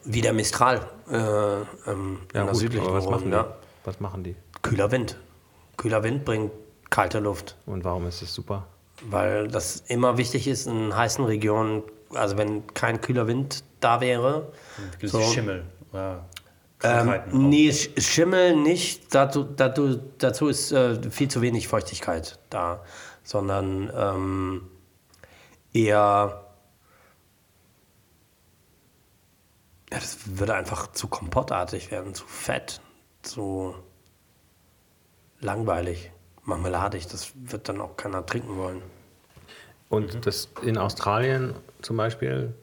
wie 0.05 0.20
der 0.20 0.32
Mistral 0.32 0.86
äh, 1.11 1.16
ähm, 1.16 1.66
Ja, 1.86 1.90
in 1.90 2.19
der 2.32 2.44
gut, 2.47 2.57
südlichen 2.57 2.86
aber 2.86 2.97
was 2.98 3.07
machen, 3.09 3.32
ja. 3.32 3.57
was 3.85 3.98
machen 4.01 4.23
die? 4.24 4.36
Kühler 4.62 4.90
Wind. 4.93 5.16
Kühler 5.77 6.03
Wind 6.03 6.24
bringt 6.24 6.53
kalte 6.90 7.19
Luft. 7.19 7.57
Und 7.66 7.85
warum 7.85 8.07
ist 8.07 8.23
es 8.23 8.32
super? 8.32 8.66
Weil 9.02 9.48
das 9.48 9.82
immer 9.89 10.16
wichtig 10.16 10.48
ist 10.48 10.66
in 10.66 10.97
heißen 10.97 11.24
Regionen, 11.24 11.82
also 12.14 12.39
wenn 12.39 12.66
kein 12.68 13.01
kühler 13.01 13.27
Wind 13.27 13.62
da 13.81 14.01
wäre. 14.01 14.52
Gibt 14.98 15.12
So. 15.12 15.20
Schimmel 15.20 15.64
oder 15.93 16.24
Ähm, 16.82 17.14
nee, 17.32 17.70
Sch- 17.70 18.01
Schimmel 18.01 18.56
nicht. 18.56 19.14
Dazu, 19.14 19.44
dazu, 19.44 19.97
dazu 20.18 20.48
ist 20.48 20.73
äh, 20.73 21.10
viel 21.10 21.28
zu 21.28 21.40
wenig 21.43 21.68
Feuchtigkeit 21.68 22.39
da, 22.51 22.85
sondern 23.23 23.90
ähm, 23.94 24.70
eher. 25.73 26.43
Ja, 29.93 29.98
das 30.01 30.18
würde 30.39 30.55
einfach 30.55 30.93
zu 30.93 31.06
kompottartig 31.06 31.90
werden, 31.90 32.12
zu 32.14 32.27
fett, 32.27 32.81
zu 33.23 33.74
langweilig, 35.40 36.10
marmeladig. 36.47 37.06
Das 37.09 37.32
wird 37.35 37.68
dann 37.68 37.81
auch 37.81 37.97
keiner 37.97 38.24
trinken 38.24 38.56
wollen. 38.56 38.82
Und 39.89 40.27
das 40.27 40.48
in 40.62 40.78
Australien 40.78 41.55
zum 41.82 41.97
Beispiel, 41.97 42.55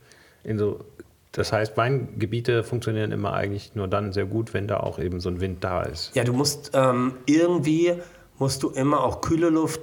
in 0.43 0.57
so, 0.57 0.83
das 1.31 1.53
heißt, 1.53 1.77
Weingebiete 1.77 2.63
funktionieren 2.63 3.11
immer 3.11 3.33
eigentlich 3.33 3.75
nur 3.75 3.87
dann 3.87 4.11
sehr 4.11 4.25
gut, 4.25 4.53
wenn 4.53 4.67
da 4.67 4.77
auch 4.77 4.99
eben 4.99 5.19
so 5.19 5.29
ein 5.29 5.39
Wind 5.39 5.63
da 5.63 5.83
ist. 5.83 6.15
Ja, 6.15 6.23
du 6.23 6.33
musst 6.33 6.71
ähm, 6.73 7.15
irgendwie 7.25 7.93
musst 8.37 8.63
du 8.63 8.69
immer 8.69 9.03
auch 9.03 9.21
kühle 9.21 9.49
Luft 9.49 9.79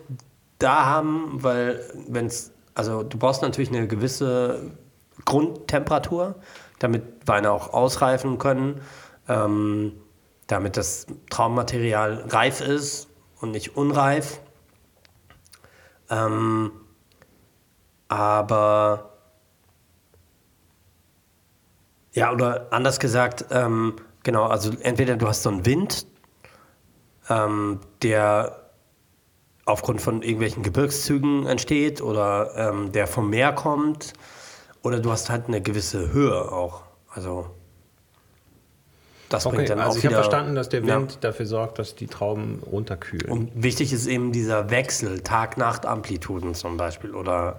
da 0.59 0.85
haben, 0.85 1.43
weil 1.43 1.81
wenn 2.09 2.27
es 2.27 2.52
also 2.74 3.02
du 3.02 3.18
brauchst 3.18 3.43
natürlich 3.43 3.70
eine 3.70 3.86
gewisse 3.89 4.70
Grundtemperatur, 5.24 6.36
damit 6.78 7.02
Weine 7.27 7.51
auch 7.52 7.72
ausreifen 7.72 8.39
können, 8.39 8.81
ähm, 9.28 9.93
damit 10.47 10.77
das 10.77 11.06
Traummaterial 11.31 12.24
reif 12.28 12.60
ist 12.60 13.10
und 13.40 13.50
nicht 13.52 13.76
unreif. 13.76 14.40
Ähm, 16.10 16.72
aber 18.08 19.10
ja, 22.12 22.32
oder 22.32 22.72
anders 22.72 22.98
gesagt, 22.98 23.46
ähm, 23.50 23.96
genau, 24.22 24.46
also 24.46 24.72
entweder 24.82 25.16
du 25.16 25.28
hast 25.28 25.42
so 25.42 25.50
einen 25.50 25.64
Wind, 25.64 26.06
ähm, 27.28 27.80
der 28.02 28.70
aufgrund 29.64 30.00
von 30.00 30.22
irgendwelchen 30.22 30.62
Gebirgszügen 30.62 31.46
entsteht 31.46 32.00
oder 32.02 32.56
ähm, 32.56 32.90
der 32.92 33.06
vom 33.06 33.30
Meer 33.30 33.52
kommt, 33.52 34.12
oder 34.82 34.98
du 34.98 35.12
hast 35.12 35.30
halt 35.30 35.46
eine 35.46 35.60
gewisse 35.60 36.12
Höhe 36.12 36.50
auch. 36.50 36.82
Also 37.10 37.50
das 39.31 39.47
Okay, 39.47 39.57
bringt 39.57 39.70
dann 39.70 39.78
also 39.78 39.93
auch 39.93 39.97
ich 39.97 40.05
habe 40.05 40.16
verstanden, 40.16 40.55
dass 40.55 40.69
der 40.69 40.85
Ja. 40.85 40.97
Wind 40.97 41.19
dafür 41.23 41.47
sorgt, 41.47 41.78
dass 41.78 41.94
die 41.94 42.09
Trauben 42.09 42.62
runterkühlen. 42.70 43.31
Und 43.31 43.51
wichtig 43.55 43.93
ist 43.93 44.07
eben 44.07 44.32
dieser 44.32 44.70
Wechsel, 44.70 45.20
Tag-Nacht-Amplituden 45.20 46.55
zum 46.55 46.77
Beispiel 46.77 47.15
oder 47.15 47.57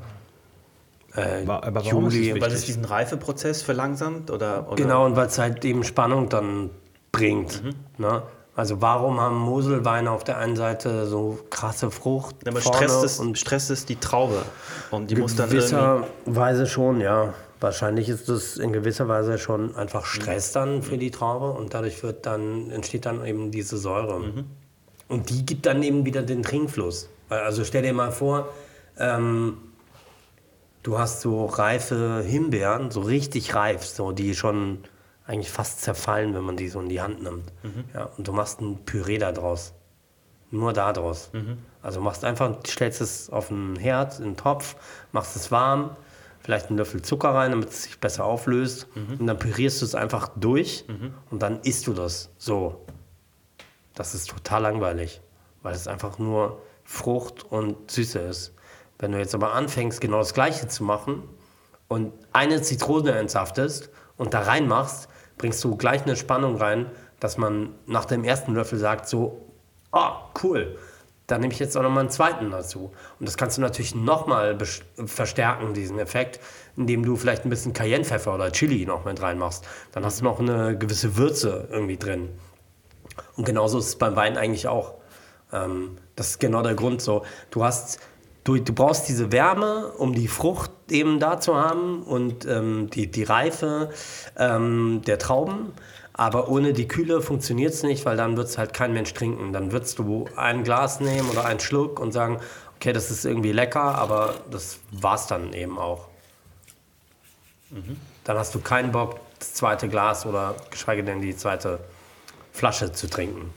äh, 1.16 1.46
aber 1.46 1.86
warum 1.86 2.08
ist 2.08 2.14
es 2.14 2.20
Juli. 2.20 2.42
Weil 2.42 2.52
es 2.52 2.66
diesen 2.66 2.86
Reifeprozess 2.86 3.62
verlangsamt? 3.62 4.32
Oder, 4.32 4.68
oder? 4.68 4.76
Genau, 4.76 5.06
und 5.06 5.16
weil 5.16 5.28
es 5.28 5.38
halt 5.38 5.64
eben 5.66 5.84
Spannung 5.84 6.30
dann 6.30 6.70
bringt. 7.12 7.64
Mhm. 7.64 7.74
Ne? 7.98 8.22
Also 8.56 8.82
warum 8.82 9.20
haben 9.20 9.38
Moselweine 9.38 10.12
auf 10.12 10.24
der 10.24 10.38
einen 10.38 10.56
Seite 10.56 11.08
so 11.08 11.40
krasse 11.50 11.90
Frucht 11.90 12.36
Aber 12.46 12.60
vorne 12.60 12.78
stresst 12.78 13.04
es, 13.04 13.20
und 13.20 13.38
stresst 13.38 13.72
es 13.72 13.86
die 13.86 13.96
Traube. 13.96 14.44
Und 14.92 15.10
die 15.10 15.16
muss 15.16 15.36
dann 15.36 15.50
irgendwie... 15.50 15.70
gewisser 15.70 16.04
Weise 16.26 16.68
schon, 16.68 17.00
ja. 17.00 17.34
Wahrscheinlich 17.62 18.10
ist 18.10 18.28
es 18.28 18.58
in 18.58 18.74
gewisser 18.74 19.08
Weise 19.08 19.38
schon 19.38 19.76
einfach 19.76 20.02
Mhm. 20.02 20.22
Stress 20.22 20.52
dann 20.52 20.82
für 20.82 20.98
die 20.98 21.12
Traube 21.12 21.52
und 21.52 21.74
dadurch 21.74 22.02
wird 22.04 22.26
dann, 22.26 22.72
entsteht 22.72 23.06
dann 23.06 23.24
eben 23.26 23.52
diese 23.52 23.78
Säure. 23.78 24.20
Mhm. 24.20 24.46
Und 25.08 25.30
die 25.30 25.46
gibt 25.46 25.66
dann 25.68 25.84
eben 25.84 26.04
wieder 26.04 26.24
den 26.24 26.42
Trinkfluss. 26.42 27.10
Also 27.30 27.64
stell 27.64 27.84
dir 27.84 27.94
mal 27.94 28.12
vor, 28.12 28.50
ähm, 28.98 29.58
du 30.84 30.98
hast 30.98 31.22
so 31.22 31.46
reife 31.46 32.24
Himbeeren, 32.26 32.92
so 32.92 33.02
richtig 33.02 33.54
reif, 33.54 33.86
so 33.86 34.12
die 34.12 34.36
schon 34.36 34.80
eigentlich 35.26 35.52
fast 35.52 35.82
zerfallen, 35.82 36.34
wenn 36.34 36.44
man 36.44 36.58
die 36.58 36.68
so 36.68 36.82
in 36.82 36.90
die 36.90 37.00
Hand 37.00 37.22
nimmt. 37.22 37.54
Ja, 37.94 38.10
und 38.18 38.28
du 38.28 38.34
machst 38.34 38.60
ein 38.60 38.80
Püree 38.86 39.18
da 39.20 39.32
draus. 39.32 39.74
Nur 40.50 40.74
da 40.74 40.92
draus. 40.92 41.30
Also 41.82 42.02
machst 42.02 42.26
einfach, 42.26 42.58
stellst 42.68 43.00
es 43.02 43.30
auf 43.30 43.48
den 43.50 43.76
Herd, 43.78 44.20
in 44.20 44.26
den 44.26 44.38
Topf, 44.38 44.76
machst 45.12 45.36
es 45.36 45.52
warm, 45.52 45.96
vielleicht 46.44 46.68
einen 46.68 46.78
Löffel 46.78 47.02
Zucker 47.02 47.30
rein, 47.30 47.52
damit 47.52 47.70
es 47.70 47.84
sich 47.84 48.00
besser 48.00 48.26
auflöst. 48.26 48.88
Und 49.20 49.28
dann 49.28 49.38
pürierst 49.38 49.82
du 49.82 49.86
es 49.86 49.96
einfach 49.96 50.30
durch 50.36 50.86
und 51.30 51.42
dann 51.42 51.60
isst 51.62 51.88
du 51.88 51.94
das 51.94 52.30
so. 52.38 52.86
Das 53.94 54.16
ist 54.16 54.30
total 54.30 54.64
langweilig, 54.64 55.22
weil 55.62 55.76
es 55.76 55.88
einfach 55.88 56.18
nur 56.18 56.62
Frucht 56.84 57.44
und 57.44 57.92
Süße 57.92 58.20
ist. 58.20 58.54
Wenn 59.00 59.12
du 59.12 59.18
jetzt 59.18 59.36
aber 59.36 59.54
anfängst, 59.54 60.02
genau 60.02 60.20
das 60.20 60.34
Gleiche 60.34 60.68
zu 60.68 60.84
machen 60.84 61.24
und 61.88 62.14
eine 62.34 62.62
Zitrone 62.62 63.12
entsaftest 63.14 63.90
und 64.18 64.34
da 64.34 64.42
reinmachst, 64.42 65.10
bringst 65.38 65.64
du 65.64 65.76
gleich 65.76 66.04
eine 66.04 66.16
Spannung 66.16 66.56
rein, 66.56 66.92
dass 67.20 67.38
man 67.38 67.76
nach 67.86 68.06
dem 68.06 68.24
ersten 68.24 68.54
Löffel 68.54 68.78
sagt 68.78 69.08
so, 69.08 69.48
oh, 69.92 70.12
cool, 70.44 70.78
dann 71.32 71.42
nehme 71.42 71.54
ich 71.54 71.60
jetzt 71.60 71.78
auch 71.78 71.82
nochmal 71.82 72.02
einen 72.02 72.10
zweiten 72.10 72.52
dazu. 72.52 72.92
Und 73.20 73.28
das 73.28 73.38
kannst 73.38 73.58
du 73.58 73.62
natürlich 73.62 73.96
nochmal 73.96 74.58
verstärken, 75.06 75.74
diesen 75.74 75.98
Effekt, 75.98 76.42
indem 76.76 77.06
du 77.06 77.16
vielleicht 77.16 77.46
ein 77.46 77.50
bisschen 77.50 77.72
Cayennepfeffer 77.72 78.36
oder 78.36 78.52
Chili 78.52 78.86
noch 78.86 79.06
mit 79.06 79.22
reinmachst. 79.22 79.66
Dann 79.94 80.04
hast 80.04 80.20
du 80.20 80.26
noch 80.26 80.40
eine 80.40 80.78
gewisse 80.78 81.16
Würze 81.16 81.70
irgendwie 81.72 81.98
drin. 81.98 82.30
Und 83.38 83.46
genauso 83.46 83.80
ist 83.80 83.88
es 83.88 83.96
beim 83.96 84.16
Wein 84.18 84.38
eigentlich 84.38 84.68
auch. 84.68 84.96
Ähm, 85.54 85.98
das 86.16 86.32
ist 86.32 86.40
genau 86.40 86.62
der 86.64 86.76
Grund 86.76 87.02
so. 87.02 87.24
Du 87.50 87.64
hast, 87.64 88.00
du, 88.44 88.58
du 88.58 88.74
brauchst 88.74 89.08
diese 89.08 89.32
Wärme, 89.32 89.88
um 89.98 90.14
die 90.14 90.28
Frucht 90.28 90.72
eben 90.90 91.20
da 91.20 91.40
zu 91.40 91.56
haben 91.56 92.04
und 92.04 92.46
ähm, 92.46 92.90
die, 92.90 93.10
die 93.10 93.24
Reife 93.24 93.90
ähm, 94.38 95.02
der 95.06 95.18
Trauben. 95.18 95.72
Aber 96.22 96.50
ohne 96.50 96.72
die 96.72 96.88
Kühle 96.88 97.20
funktioniert 97.20 97.74
es 97.74 97.82
nicht, 97.82 98.06
weil 98.06 98.16
dann 98.16 98.38
wird 98.38 98.48
es 98.48 98.60
halt 98.60 98.76
kein 98.76 98.94
Mensch 98.94 99.12
trinken. 99.12 99.54
Dann 99.54 99.72
würdest 99.72 99.98
du 99.98 100.30
ein 100.36 100.64
Glas 100.64 101.00
nehmen 101.00 101.28
oder 101.32 101.46
einen 101.46 101.60
Schluck 101.60 102.00
und 102.00 102.12
sagen, 102.12 102.40
okay, 102.76 102.94
das 102.94 103.10
ist 103.10 103.26
irgendwie 103.26 103.52
lecker, 103.52 103.96
aber 103.96 104.36
das 104.52 104.78
war's 104.92 105.26
dann 105.26 105.52
eben 105.54 105.80
auch. 105.80 106.10
Dann 108.24 108.38
hast 108.38 108.54
du 108.54 108.60
keinen 108.60 108.92
Bock, 108.92 109.20
das 109.40 109.56
zweite 109.56 109.90
Glas 109.90 110.28
oder 110.28 110.54
geschweige 110.70 111.04
denn 111.04 111.22
die 111.22 111.36
zweite 111.36 111.80
Flasche 112.54 112.92
zu 112.92 113.10
trinken. 113.10 113.52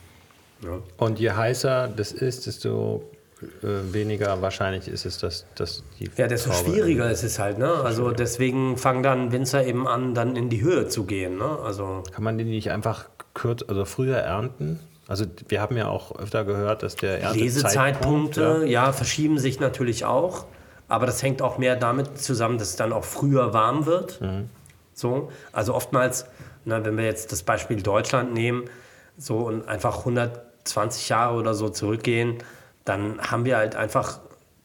Ja. 0.62 0.78
Und 0.96 1.18
je 1.18 1.32
heißer 1.32 1.88
das 1.88 2.12
ist, 2.12 2.46
desto 2.46 3.04
weniger 3.62 4.40
wahrscheinlich 4.42 4.88
ist 4.88 5.04
es, 5.06 5.18
dass, 5.18 5.46
dass 5.54 5.82
die 5.98 6.10
Ja, 6.16 6.26
desto 6.26 6.50
Traube- 6.50 6.70
schwieriger 6.70 7.10
ist 7.10 7.22
es 7.22 7.38
halt, 7.38 7.58
ne? 7.58 7.72
Also 7.72 8.10
deswegen 8.10 8.76
fangen 8.76 9.02
dann 9.02 9.32
Winzer 9.32 9.64
eben 9.66 9.86
an, 9.88 10.14
dann 10.14 10.36
in 10.36 10.48
die 10.50 10.62
Höhe 10.62 10.88
zu 10.88 11.04
gehen, 11.04 11.36
ne? 11.38 11.58
Also 11.62 12.02
Kann 12.12 12.24
man 12.24 12.38
die 12.38 12.44
nicht 12.44 12.70
einfach 12.70 13.06
kürz, 13.34 13.64
also 13.66 13.84
früher 13.84 14.18
ernten? 14.18 14.80
Also 15.06 15.26
wir 15.48 15.60
haben 15.60 15.76
ja 15.76 15.88
auch 15.88 16.18
öfter 16.18 16.44
gehört, 16.44 16.82
dass 16.82 16.96
der 16.96 17.20
Erntezeitpunkt, 17.20 18.36
Lesezeitpunkte, 18.36 18.64
ja. 18.66 18.92
verschieben 18.92 19.38
sich 19.38 19.60
natürlich 19.60 20.04
auch. 20.04 20.46
Aber 20.88 21.06
das 21.06 21.22
hängt 21.22 21.42
auch 21.42 21.58
mehr 21.58 21.76
damit 21.76 22.18
zusammen, 22.18 22.58
dass 22.58 22.68
es 22.70 22.76
dann 22.76 22.92
auch 22.92 23.04
früher 23.04 23.52
warm 23.52 23.86
wird. 23.86 24.20
So, 24.94 25.30
also 25.52 25.74
oftmals, 25.74 26.26
na, 26.64 26.84
wenn 26.84 26.96
wir 26.96 27.04
jetzt 27.04 27.32
das 27.32 27.42
Beispiel 27.42 27.82
Deutschland 27.82 28.32
nehmen, 28.32 28.64
so 29.18 29.38
und 29.38 29.66
einfach 29.68 29.98
120 30.00 31.08
Jahre 31.08 31.36
oder 31.36 31.54
so 31.54 31.68
zurückgehen, 31.68 32.38
dann 32.84 33.20
haben 33.20 33.44
wir 33.44 33.56
halt 33.56 33.76
einfach 33.76 34.20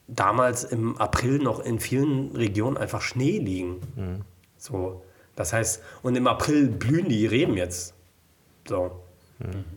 damals 0.07 0.63
im 0.63 0.97
April 0.97 1.39
noch 1.39 1.59
in 1.59 1.79
vielen 1.79 2.35
Regionen 2.35 2.77
einfach 2.77 3.01
Schnee 3.01 3.39
liegen. 3.39 4.25
So, 4.57 5.03
das 5.35 5.53
heißt, 5.53 5.81
und 6.01 6.15
im 6.15 6.27
April 6.27 6.67
blühen 6.67 7.07
die 7.07 7.25
Reben 7.25 7.55
jetzt. 7.55 7.93
So, 8.67 9.03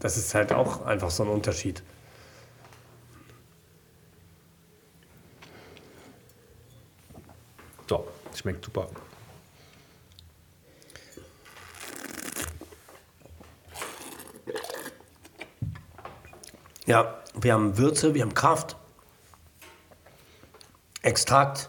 das 0.01 0.17
ist 0.17 0.35
halt 0.35 0.53
auch 0.53 0.85
einfach 0.87 1.11
so 1.11 1.23
ein 1.23 1.29
Unterschied. 1.29 1.83
So, 7.89 8.09
schmeckt 8.35 8.65
super. 8.65 8.89
Ja, 16.87 17.22
wir 17.35 17.55
haben 17.55 17.79
Würze, 17.79 18.15
wir 18.15 18.23
haben 18.23 18.35
Kraft, 18.35 18.77
Extrakt. 21.03 21.69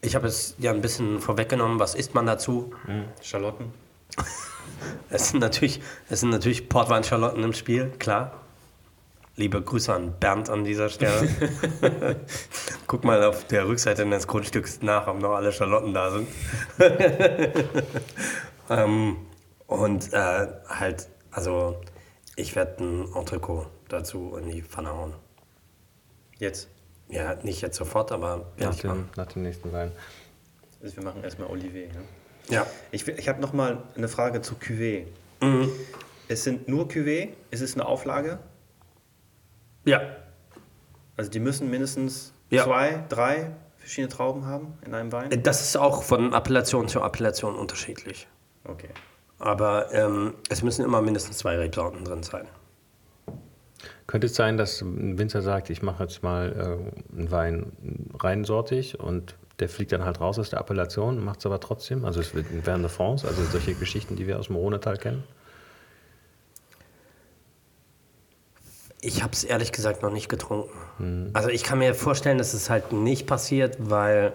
Ich 0.00 0.16
habe 0.16 0.26
es 0.26 0.56
ja 0.58 0.72
ein 0.72 0.80
bisschen 0.80 1.20
vorweggenommen, 1.20 1.78
was 1.78 1.94
isst 1.94 2.12
man 2.14 2.26
dazu? 2.26 2.72
Schalotten. 3.22 3.72
Es 5.10 5.28
sind 5.28 5.40
natürlich, 5.40 5.80
es 6.08 6.20
sind 6.20 6.30
natürlich 6.30 6.68
Portweinschalotten 6.68 7.44
im 7.44 7.52
Spiel, 7.52 7.90
klar. 7.98 8.40
Liebe 9.36 9.62
Grüße 9.62 9.92
an 9.92 10.14
Bernd 10.18 10.50
an 10.50 10.64
dieser 10.64 10.88
Stelle. 10.88 11.28
Guck 12.86 13.04
mal 13.04 13.22
auf 13.22 13.46
der 13.46 13.68
Rückseite 13.68 14.04
des 14.08 14.26
Grundstücks 14.26 14.80
nach, 14.82 15.06
ob 15.06 15.20
noch 15.20 15.34
alle 15.34 15.52
Schalotten 15.52 15.94
da 15.94 16.10
sind. 16.10 16.28
ähm, 18.70 19.18
und 19.66 20.12
äh, 20.12 20.48
halt, 20.68 21.08
also 21.30 21.80
ich 22.34 22.56
werde 22.56 22.82
ein 22.82 23.14
Entrecot 23.14 23.68
dazu 23.92 24.36
in 24.36 24.50
die 24.50 24.62
Pfanne 24.62 24.90
hauen. 24.90 25.14
Jetzt. 26.38 26.68
Ja, 27.08 27.34
nicht 27.42 27.60
jetzt 27.60 27.76
sofort, 27.76 28.10
aber 28.12 28.46
Nach 28.58 28.74
dem, 28.74 29.08
nach 29.16 29.26
dem 29.26 29.42
nächsten 29.42 29.72
Wein. 29.72 29.92
Also 30.82 30.96
wir 30.96 31.04
machen 31.04 31.22
erstmal 31.22 31.48
Olivier. 31.48 31.88
Ne? 31.88 32.02
Ja. 32.48 32.66
Ich, 32.90 33.06
will- 33.06 33.18
ich 33.18 33.28
habe 33.28 33.40
noch 33.40 33.52
mal 33.52 33.82
eine 33.96 34.08
Frage 34.08 34.40
zu 34.40 34.54
Cuvée. 34.54 35.06
Mhm. 35.40 35.70
Es 36.28 36.42
sind 36.44 36.68
nur 36.68 36.86
Cuvée? 36.88 37.28
Ist 37.50 37.60
es 37.60 37.74
eine 37.74 37.86
Auflage? 37.86 38.38
Ja. 39.84 40.00
Also 41.16 41.30
die 41.30 41.40
müssen 41.40 41.70
mindestens 41.70 42.32
Ja. 42.50 42.64
zwei, 42.64 43.04
drei 43.08 43.50
verschiedene 43.76 44.08
Trauben 44.12 44.46
haben 44.46 44.78
in 44.86 44.94
einem 44.94 45.12
Wein? 45.12 45.42
Das 45.42 45.60
ist 45.60 45.76
auch 45.76 46.02
von 46.02 46.32
Appellation 46.32 46.88
zu 46.88 47.02
Appellation 47.02 47.56
unterschiedlich. 47.56 48.26
Okay. 48.64 48.88
Aber 49.38 49.92
ähm, 49.92 50.34
es 50.48 50.62
müssen 50.62 50.84
immer 50.84 51.02
mindestens 51.02 51.38
zwei 51.38 51.56
Rebsorten 51.58 52.04
drin 52.04 52.22
sein. 52.22 52.46
Könnte 54.12 54.26
es 54.26 54.34
sein, 54.34 54.58
dass 54.58 54.82
ein 54.82 55.16
Winzer 55.16 55.40
sagt, 55.40 55.70
ich 55.70 55.80
mache 55.80 56.02
jetzt 56.02 56.22
mal 56.22 56.52
äh, 56.52 57.18
einen 57.18 57.30
Wein 57.30 57.72
reinsortig 58.20 59.00
und 59.00 59.36
der 59.58 59.70
fliegt 59.70 59.90
dann 59.90 60.04
halt 60.04 60.20
raus 60.20 60.38
aus 60.38 60.50
der 60.50 60.60
Appellation, 60.60 61.24
macht 61.24 61.38
es 61.38 61.46
aber 61.46 61.60
trotzdem? 61.60 62.04
Also 62.04 62.20
es 62.20 62.34
wird 62.34 62.44
ein 62.50 62.82
de 62.82 62.90
France, 62.90 63.26
also 63.26 63.42
solche 63.42 63.72
Geschichten, 63.72 64.14
die 64.14 64.26
wir 64.26 64.38
aus 64.38 64.48
dem 64.48 64.56
Rhonetal 64.56 64.98
kennen. 64.98 65.24
Ich 69.00 69.22
habe 69.22 69.32
es 69.32 69.44
ehrlich 69.44 69.72
gesagt 69.72 70.02
noch 70.02 70.12
nicht 70.12 70.28
getrunken. 70.28 71.30
Also 71.32 71.48
ich 71.48 71.62
kann 71.62 71.78
mir 71.78 71.94
vorstellen, 71.94 72.36
dass 72.36 72.52
es 72.52 72.68
halt 72.68 72.92
nicht 72.92 73.26
passiert, 73.26 73.78
weil 73.78 74.34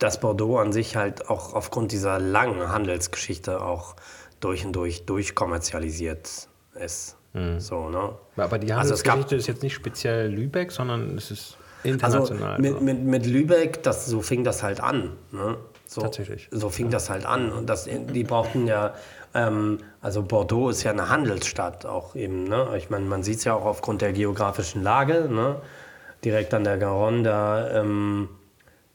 das 0.00 0.18
Bordeaux 0.18 0.58
an 0.58 0.72
sich 0.72 0.96
halt 0.96 1.30
auch 1.30 1.54
aufgrund 1.54 1.92
dieser 1.92 2.18
langen 2.18 2.68
Handelsgeschichte 2.68 3.62
auch 3.62 3.94
durch 4.40 4.66
und 4.66 4.72
durch 4.72 5.06
durchkommerzialisiert 5.06 6.48
ist. 6.74 7.19
So, 7.58 7.88
ne? 7.90 8.10
Aber 8.36 8.58
die 8.58 8.72
Also 8.72 8.90
Handelsgeschichte 8.94 9.36
ist 9.36 9.46
jetzt 9.46 9.62
nicht 9.62 9.74
speziell 9.74 10.28
Lübeck, 10.30 10.72
sondern 10.72 11.16
es 11.16 11.30
ist 11.30 11.56
Also 11.84 11.90
international. 11.90 12.58
mit, 12.58 12.80
mit, 12.80 13.00
mit 13.04 13.26
Lübeck, 13.26 13.82
das, 13.84 14.06
so 14.06 14.20
fing 14.20 14.42
das 14.42 14.62
halt 14.62 14.80
an. 14.80 15.12
Ne? 15.30 15.56
So, 15.86 16.00
Tatsächlich. 16.00 16.48
So 16.50 16.70
fing 16.70 16.90
das 16.90 17.08
halt 17.08 17.26
an. 17.26 17.52
Und 17.52 17.66
das, 17.68 17.88
die 17.88 18.24
brauchten 18.24 18.66
ja, 18.66 18.94
ähm, 19.34 19.78
also 20.00 20.22
Bordeaux 20.22 20.70
ist 20.70 20.82
ja 20.82 20.90
eine 20.90 21.08
Handelsstadt 21.08 21.86
auch 21.86 22.16
eben. 22.16 22.44
Ne? 22.44 22.68
Ich 22.76 22.90
meine, 22.90 23.04
man 23.04 23.22
sieht 23.22 23.38
es 23.38 23.44
ja 23.44 23.54
auch 23.54 23.64
aufgrund 23.64 24.02
der 24.02 24.12
geografischen 24.12 24.82
Lage. 24.82 25.28
Ne? 25.30 25.56
Direkt 26.24 26.52
an 26.52 26.64
der 26.64 26.78
Garonne 26.78 27.22
da 27.22 27.70
ähm, 27.80 28.28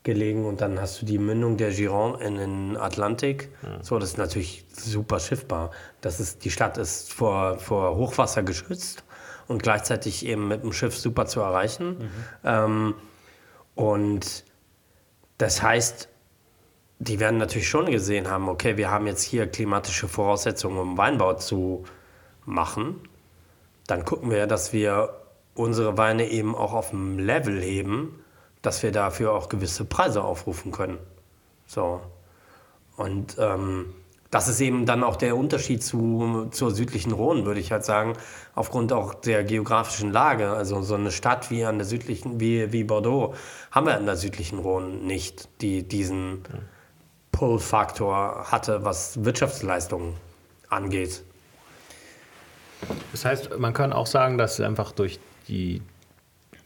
gelegen 0.05 0.45
und 0.45 0.61
dann 0.61 0.79
hast 0.79 1.01
du 1.01 1.05
die 1.05 1.17
Mündung 1.17 1.57
der 1.57 1.71
Gironde 1.71 2.23
in 2.23 2.37
den 2.37 2.77
Atlantik. 2.77 3.49
So, 3.81 3.99
das 3.99 4.11
ist 4.11 4.17
natürlich 4.17 4.65
super 4.71 5.19
schiffbar. 5.19 5.71
Das 5.99 6.21
ist, 6.21 6.45
die 6.45 6.51
Stadt 6.51 6.77
ist 6.77 7.11
vor, 7.11 7.59
vor 7.59 7.97
Hochwasser 7.97 8.43
geschützt 8.43 9.03
und 9.47 9.61
gleichzeitig 9.61 10.25
eben 10.25 10.47
mit 10.47 10.63
dem 10.63 10.71
Schiff 10.71 10.97
super 10.97 11.25
zu 11.25 11.41
erreichen. 11.41 12.09
Ähm, 12.45 12.95
und 13.73 14.45
das 15.37 15.61
heißt, 15.61 16.07
die 16.99 17.19
werden 17.19 17.37
natürlich 17.37 17.67
schon 17.67 17.87
gesehen 17.87 18.29
haben, 18.29 18.47
okay, 18.47 18.77
wir 18.77 18.89
haben 18.89 19.07
jetzt 19.07 19.23
hier 19.23 19.47
klimatische 19.47 20.07
Voraussetzungen, 20.07 20.77
um 20.77 20.97
Weinbau 20.97 21.33
zu 21.33 21.83
machen. 22.45 23.01
Dann 23.87 24.05
gucken 24.05 24.31
wir, 24.31 24.47
dass 24.47 24.71
wir 24.71 25.21
unsere 25.55 25.97
Weine 25.97 26.29
eben 26.29 26.55
auch 26.55 26.73
auf 26.73 26.91
dem 26.91 27.19
Level 27.19 27.61
heben, 27.61 28.24
dass 28.65 28.83
wir 28.83 28.91
dafür 28.91 29.33
auch 29.33 29.49
gewisse 29.49 29.85
Preise 29.85 30.23
aufrufen 30.23 30.71
können. 30.71 30.97
So. 31.67 32.01
Und 32.97 33.35
ähm, 33.39 33.93
das 34.31 34.47
ist 34.47 34.59
eben 34.59 34.85
dann 34.85 35.03
auch 35.03 35.15
der 35.15 35.37
Unterschied 35.37 35.83
zu, 35.83 36.47
zur 36.51 36.71
südlichen 36.71 37.11
Rhone, 37.11 37.45
würde 37.45 37.59
ich 37.59 37.71
halt 37.71 37.85
sagen, 37.85 38.17
aufgrund 38.53 38.91
auch 38.91 39.13
der 39.13 39.43
geografischen 39.43 40.11
Lage. 40.11 40.49
Also 40.51 40.81
so 40.81 40.95
eine 40.95 41.11
Stadt 41.11 41.51
wie 41.51 41.63
an 41.63 41.77
der 41.77 41.87
südlichen, 41.87 42.39
wie, 42.39 42.71
wie 42.73 42.83
Bordeaux, 42.83 43.35
haben 43.71 43.87
wir 43.87 43.95
an 43.95 44.05
der 44.05 44.17
südlichen 44.17 44.59
Rhone 44.59 44.87
nicht, 44.87 45.47
die 45.61 45.83
diesen 45.87 46.43
Pull-Faktor 47.31 48.51
hatte, 48.51 48.83
was 48.83 49.23
Wirtschaftsleistungen 49.23 50.15
angeht. 50.69 51.23
Das 53.11 53.25
heißt, 53.25 53.57
man 53.57 53.73
kann 53.73 53.93
auch 53.93 54.07
sagen, 54.07 54.37
dass 54.37 54.59
einfach 54.59 54.91
durch 54.91 55.19
die, 55.47 55.81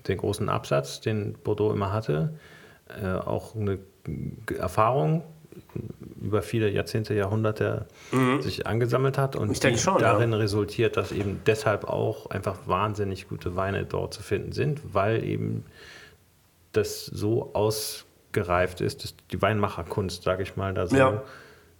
den 0.08 0.18
großen 0.18 0.50
Absatz, 0.50 1.02
den 1.02 1.34
Bordeaux 1.34 1.72
immer 1.74 1.92
hatte, 1.92 2.34
äh, 3.02 3.08
auch 3.16 3.56
eine 3.56 3.80
Erfahrung 4.58 5.24
über 6.22 6.42
viele 6.42 6.70
Jahrzehnte, 6.70 7.14
Jahrhunderte 7.14 7.86
sich 8.40 8.66
angesammelt 8.66 9.18
hat 9.18 9.36
und 9.36 9.50
Mhm. 9.64 9.78
Schon, 9.78 9.96
ja. 10.02 10.12
darin 10.14 10.34
resultiert, 10.34 10.96
dass 10.96 11.12
eben 11.12 11.42
deshalb 11.46 11.86
auch 11.86 12.28
einfach 12.30 12.56
wahnsinnig 12.66 13.28
gute 13.28 13.56
Weine 13.56 13.86
dort 13.86 14.14
zu 14.14 14.22
finden 14.24 14.52
sind, 14.54 14.94
weil 14.94 15.24
eben 15.24 15.66
das 16.72 17.06
so 17.06 17.52
ausgereift 17.54 18.80
ist, 18.82 19.04
dass 19.04 19.16
die 19.32 19.42
Weinmacherkunst, 19.42 20.24
sage 20.24 20.44
ich 20.44 20.56
mal, 20.56 20.74
da 20.74 20.88
so 20.88 20.96
Ja. 20.96 21.24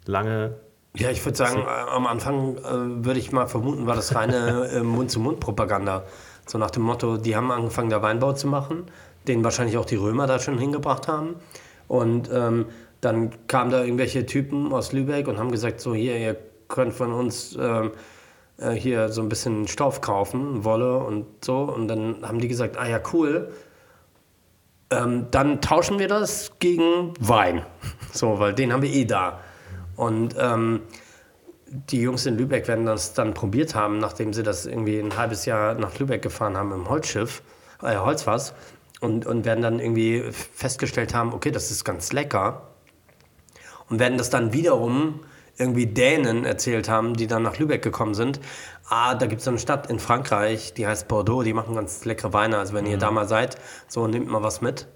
lange 0.06 0.56
Ja, 0.96 1.12
ich 1.12 1.24
würde 1.24 1.38
sagen, 1.38 1.64
am 1.68 2.08
Anfang 2.08 2.58
äh, 2.58 3.06
würde 3.06 3.20
ich 3.20 3.32
mal 3.32 3.48
vermuten, 3.48 3.86
war 3.86 3.96
das 3.96 4.16
reine 4.16 4.68
äh, 4.74 4.82
Mund-zu-Mund-Propaganda. 4.84 6.04
So 6.50 6.58
nach 6.58 6.72
dem 6.72 6.82
Motto, 6.82 7.18
die 7.18 7.36
haben 7.36 7.52
angefangen, 7.52 7.92
da 7.92 8.02
Weinbau 8.02 8.34
zu 8.34 8.48
machen, 8.48 8.86
den 9.28 9.44
wahrscheinlich 9.44 9.78
auch 9.78 9.86
die 9.86 9.98
Römer 9.98 10.26
da 10.26 10.40
schon 10.40 10.58
hingebracht 10.58 11.08
haben. 11.08 11.36
Und 11.88 12.30
ähm, 12.34 12.66
dann 13.02 13.30
kamen 13.48 13.70
da 13.70 13.84
irgendwelche 13.84 14.26
Typen 14.26 14.74
aus 14.74 14.92
Lübeck 14.92 15.28
und 15.28 15.38
haben 15.38 15.52
gesagt, 15.52 15.80
so 15.80 15.94
hier, 15.94 16.18
ihr 16.18 16.36
könnt 16.68 16.94
von 16.94 17.14
uns 17.14 17.56
ähm, 17.60 17.92
äh, 18.58 18.72
hier 18.72 19.10
so 19.10 19.22
ein 19.22 19.30
bisschen 19.30 19.68
Stoff 19.68 20.02
kaufen, 20.02 20.64
Wolle 20.64 20.98
und 20.98 21.26
so. 21.46 21.60
Und 21.60 21.88
dann 21.88 22.18
haben 22.24 22.40
die 22.40 22.48
gesagt, 22.48 22.78
ah 22.78 22.88
ja, 22.88 23.00
cool, 23.14 23.52
ähm, 24.90 25.28
dann 25.30 25.62
tauschen 25.62 26.00
wir 26.00 26.08
das 26.08 26.52
gegen 26.60 27.14
Wein. 27.20 27.64
So, 28.12 28.40
weil 28.40 28.56
den 28.56 28.74
haben 28.74 28.82
wir 28.82 28.90
eh 28.92 29.06
da. 29.06 29.40
Und 29.96 30.36
ähm, 30.40 30.82
die 31.72 32.02
Jungs 32.02 32.26
in 32.26 32.38
Lübeck 32.38 32.68
werden 32.68 32.86
das 32.86 33.14
dann 33.14 33.34
probiert 33.34 33.76
haben, 33.76 34.00
nachdem 34.00 34.34
sie 34.34 34.44
das 34.44 34.66
irgendwie 34.66 35.00
ein 35.00 35.18
halbes 35.18 35.46
Jahr 35.46 35.76
nach 35.76 35.98
Lübeck 36.00 36.22
gefahren 36.22 36.58
haben 36.58 36.72
im 36.72 36.90
Holzschiff, 36.90 37.42
äh, 37.82 37.98
Holzfass. 37.98 38.54
Und, 39.02 39.26
und 39.26 39.46
werden 39.46 39.62
dann 39.62 39.80
irgendwie 39.80 40.24
festgestellt 40.32 41.14
haben, 41.14 41.34
okay, 41.34 41.52
das 41.52 41.72
ist 41.72 41.86
ganz 41.86 42.12
lecker. 42.12 42.64
Und 43.88 44.00
werden 44.00 44.18
das 44.18 44.30
dann 44.30 44.52
wiederum 44.52 45.22
irgendwie 45.58 45.86
Dänen 45.86 46.46
erzählt 46.46 46.90
haben, 46.90 47.14
die 47.16 47.28
dann 47.28 47.44
nach 47.44 47.58
Lübeck 47.58 47.82
gekommen 47.82 48.14
sind. 48.14 48.40
Ah, 48.92 49.14
da 49.14 49.28
gibt 49.28 49.42
es 49.42 49.48
eine 49.48 49.60
Stadt 49.60 49.88
in 49.88 50.00
Frankreich, 50.00 50.74
die 50.74 50.88
heißt 50.88 51.08
Bordeaux, 51.08 51.44
die 51.44 51.54
machen 51.54 51.76
ganz 51.76 52.06
leckere 52.06 52.34
Weine. 52.34 52.58
Also 52.58 52.74
wenn 52.74 52.88
ihr 52.88 52.98
da 52.98 53.12
mal 53.12 53.28
seid, 53.28 53.56
so 53.88 54.08
nehmt 54.08 54.28
mal 54.28 54.42
was 54.42 54.62
mit. 54.62 54.88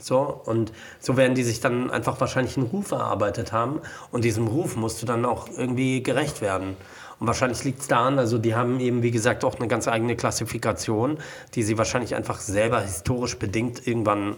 So, 0.00 0.20
und 0.44 0.72
so 1.00 1.16
werden 1.16 1.34
die 1.34 1.42
sich 1.42 1.60
dann 1.60 1.90
einfach 1.90 2.20
wahrscheinlich 2.20 2.56
einen 2.56 2.66
Ruf 2.66 2.92
erarbeitet 2.92 3.52
haben. 3.52 3.80
Und 4.12 4.24
diesem 4.24 4.46
Ruf 4.46 4.76
musst 4.76 5.02
du 5.02 5.06
dann 5.06 5.24
auch 5.24 5.48
irgendwie 5.48 6.04
gerecht 6.04 6.40
werden. 6.40 6.76
Und 7.18 7.26
wahrscheinlich 7.26 7.64
liegt 7.64 7.80
es 7.80 7.88
daran, 7.88 8.18
also 8.18 8.38
die 8.38 8.54
haben 8.54 8.78
eben, 8.78 9.02
wie 9.02 9.10
gesagt, 9.10 9.44
auch 9.44 9.56
eine 9.56 9.68
ganz 9.68 9.88
eigene 9.88 10.16
Klassifikation, 10.16 11.18
die 11.54 11.64
sie 11.64 11.78
wahrscheinlich 11.78 12.14
einfach 12.14 12.38
selber 12.38 12.80
historisch 12.80 13.38
bedingt 13.38 13.86
irgendwann 13.86 14.36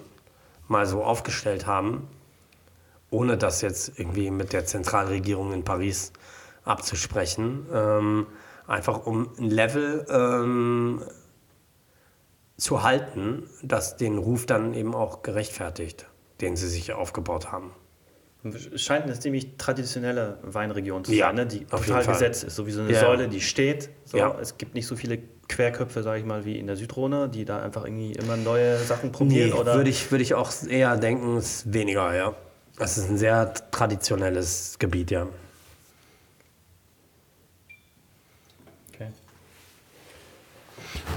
mal 0.69 0.87
so 0.87 1.05
aufgestellt 1.05 1.67
haben, 1.67 2.09
ohne 3.11 3.37
das 3.37 3.61
jetzt 3.61 3.99
irgendwie 3.99 4.31
mit 4.31 4.55
der 4.55 4.65
Zentralregierung 4.65 5.53
in 5.53 5.63
Paris 5.63 6.13
abzusprechen. 6.65 7.67
Ähm, 7.73 8.27
einfach 8.67 9.07
um 9.07 9.29
ein 9.39 9.51
Level 9.51 10.07
ähm, 10.09 11.03
zu 12.57 12.83
halten, 12.83 13.45
das 13.63 13.97
den 13.97 14.19
Ruf 14.19 14.47
dann 14.47 14.75
eben 14.75 14.95
auch 14.95 15.23
gerechtfertigt, 15.23 16.07
den 16.41 16.57
sie 16.57 16.69
sich 16.69 16.93
aufgebaut 16.93 17.51
haben. 17.53 17.73
Es 18.45 18.83
scheint 18.83 19.05
eine 19.05 19.19
ziemlich 19.19 19.57
traditionelle 19.57 20.39
Weinregion 20.43 21.03
zu 21.05 21.13
Ja, 21.15 21.29
sein, 21.29 21.37
ne? 21.37 21.47
die 21.47 21.65
total 21.65 22.05
gesetzt 22.05 22.45
ist. 22.45 22.55
So 22.57 22.67
wie 22.67 22.73
so 22.73 22.83
eine 22.83 22.93
Ja. 22.93 23.01
Säule, 23.01 23.29
die 23.29 23.41
steht. 23.41 23.89
So. 24.05 24.19
Ja. 24.19 24.37
Es 24.39 24.59
gibt 24.59 24.75
nicht 24.75 24.87
so 24.87 24.97
viele 24.97 25.19
Querköpfe, 25.49 26.03
sage 26.03 26.21
ich 26.21 26.27
mal, 26.27 26.45
wie 26.45 26.59
in 26.59 26.67
der 26.67 26.77
Südrhone, 26.77 27.31
die 27.31 27.47
da 27.47 27.61
einfach 27.63 27.85
irgendwie 27.87 28.13
immer 28.13 28.37
neue 28.37 28.77
Sachen 28.79 29.07
Nee, 29.11 29.17
probieren. 29.17 29.53
oder 29.55 29.75
würde 29.77 29.89
ich, 29.89 30.11
würde 30.11 30.23
ich 30.23 30.35
auch 30.35 30.53
eher 30.69 30.97
denken, 30.99 31.39
es 31.39 31.57
ist 31.65 31.73
weniger, 31.73 32.15
ja. 32.15 32.35
Das 32.79 32.99
ist 32.99 33.09
ein 33.09 33.17
sehr 33.17 33.55
traditionelles 33.71 34.77
Gebiet, 34.79 35.11
ja. 35.11 35.27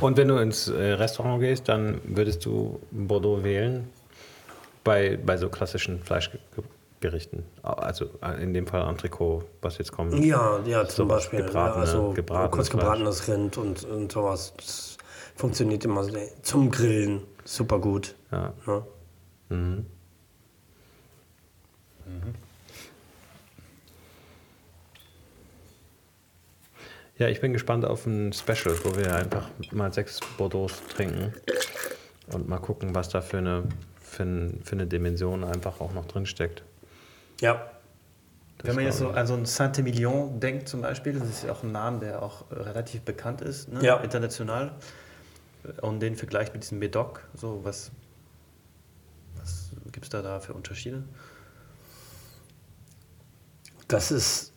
Und 0.02 0.18
wenn 0.18 0.28
du 0.28 0.38
ins 0.38 0.68
äh, 0.68 0.94
Restaurant 0.94 1.40
gehst, 1.42 1.68
dann 1.70 2.00
würdest 2.04 2.46
du 2.46 2.80
Bordeaux 2.92 3.44
wählen 3.44 3.90
bei, 4.84 5.18
bei 5.18 5.38
so 5.38 5.50
klassischen 5.50 6.02
Fleischgerichten. 6.04 7.44
Also 7.64 8.06
äh, 8.22 8.42
in 8.44 8.54
dem 8.54 8.68
Fall 8.68 8.88
Entrecot, 8.88 9.46
was 9.62 9.78
jetzt 9.80 9.92
kommt. 9.92 10.14
Ja, 10.24 10.60
ja, 10.66 10.86
zum 10.88 11.08
Sowas 11.08 11.24
Beispiel. 11.30 11.46
gebratene- 11.46 11.56
ja, 11.56 11.74
also 11.82 12.12
gebratenes 12.14 12.52
kurz 12.52 12.70
gebratenes 12.70 13.28
Rind 13.28 13.58
und, 13.58 13.84
und 13.86 14.12
sowas. 14.12 14.54
Das 14.58 14.98
funktioniert 15.36 15.84
immer 15.86 16.04
sehr- 16.04 16.44
zum 16.44 16.70
Grillen 16.72 17.22
super 17.44 17.80
gut. 17.80 18.16
Ja. 18.32 18.54
Ne? 19.50 19.84
Ja, 27.18 27.28
ich 27.28 27.42
bin 27.42 27.52
gespannt 27.52 27.84
auf 27.84 28.06
ein 28.06 28.32
Special, 28.32 28.76
wo 28.84 28.96
wir 28.96 29.16
einfach 29.16 29.50
mal 29.72 29.92
sechs 29.92 30.20
Bordeaux 30.38 30.70
trinken 30.94 31.34
und 32.32 32.48
mal 32.48 32.60
gucken, 32.60 32.94
was 32.94 33.10
da 33.10 33.22
für 33.22 33.40
eine, 33.40 33.64
für, 34.00 34.24
ein, 34.24 34.62
für 34.64 34.74
eine 34.74 34.86
Dimension 34.86 35.44
einfach 35.44 35.82
auch 35.82 35.94
noch 35.94 36.06
drin 36.06 36.28
steckt. 36.28 36.64
Ja. 37.42 37.72
Wenn 38.64 38.76
man 38.76 38.86
jetzt 38.86 39.00
so 39.00 39.10
an 39.10 39.28
so 39.28 39.34
einen 39.34 39.46
Saint-Emilion 39.46 40.40
denkt 40.40 40.68
zum 40.68 40.82
Beispiel, 40.82 41.14
das 41.14 41.30
ist 41.30 41.44
ja 41.44 41.52
auch 41.52 41.64
ein 41.64 41.72
Name, 41.72 42.00
der 42.00 42.22
auch 42.22 42.46
relativ 42.52 43.02
bekannt 43.02 43.42
ist, 43.42 43.72
ne? 43.72 43.84
Ja. 43.84 43.98
international. 43.98 44.74
Und 45.82 46.00
den 46.00 46.16
Vergleich 46.16 46.54
mit 46.54 46.64
diesem 46.64 46.80
Medoc, 46.80 47.22
so 47.36 47.60
was, 47.64 47.92
was 49.40 49.72
gibt 49.92 50.06
es 50.06 50.10
da, 50.10 50.22
da 50.22 50.40
für 50.40 50.54
Unterschiede? 50.54 51.04
Das 53.88 54.12
ist 54.12 54.54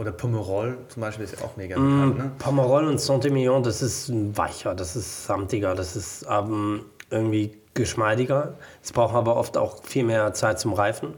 Oder 0.00 0.12
Pomerol 0.12 0.78
zum 0.88 1.02
Beispiel 1.02 1.26
ist 1.26 1.38
ja 1.38 1.44
auch 1.44 1.58
mega 1.58 1.78
Mm, 1.78 1.82
bekannt. 1.82 2.18
Ne? 2.18 2.30
Pomerol 2.38 2.86
und 2.86 2.98
Saint-Emilion, 2.98 3.62
das 3.62 3.82
ist 3.82 4.10
weicher, 4.34 4.74
das 4.74 4.96
ist 4.96 5.26
samtiger, 5.26 5.74
das 5.74 5.94
ist 5.94 6.24
ähm, 6.26 6.86
irgendwie 7.10 7.58
geschmeidiger. 7.74 8.54
Es 8.82 8.92
braucht 8.92 9.14
aber 9.14 9.36
oft 9.36 9.58
auch 9.58 9.84
viel 9.84 10.04
mehr 10.04 10.32
Zeit 10.32 10.58
zum 10.58 10.72
Reifen. 10.72 11.12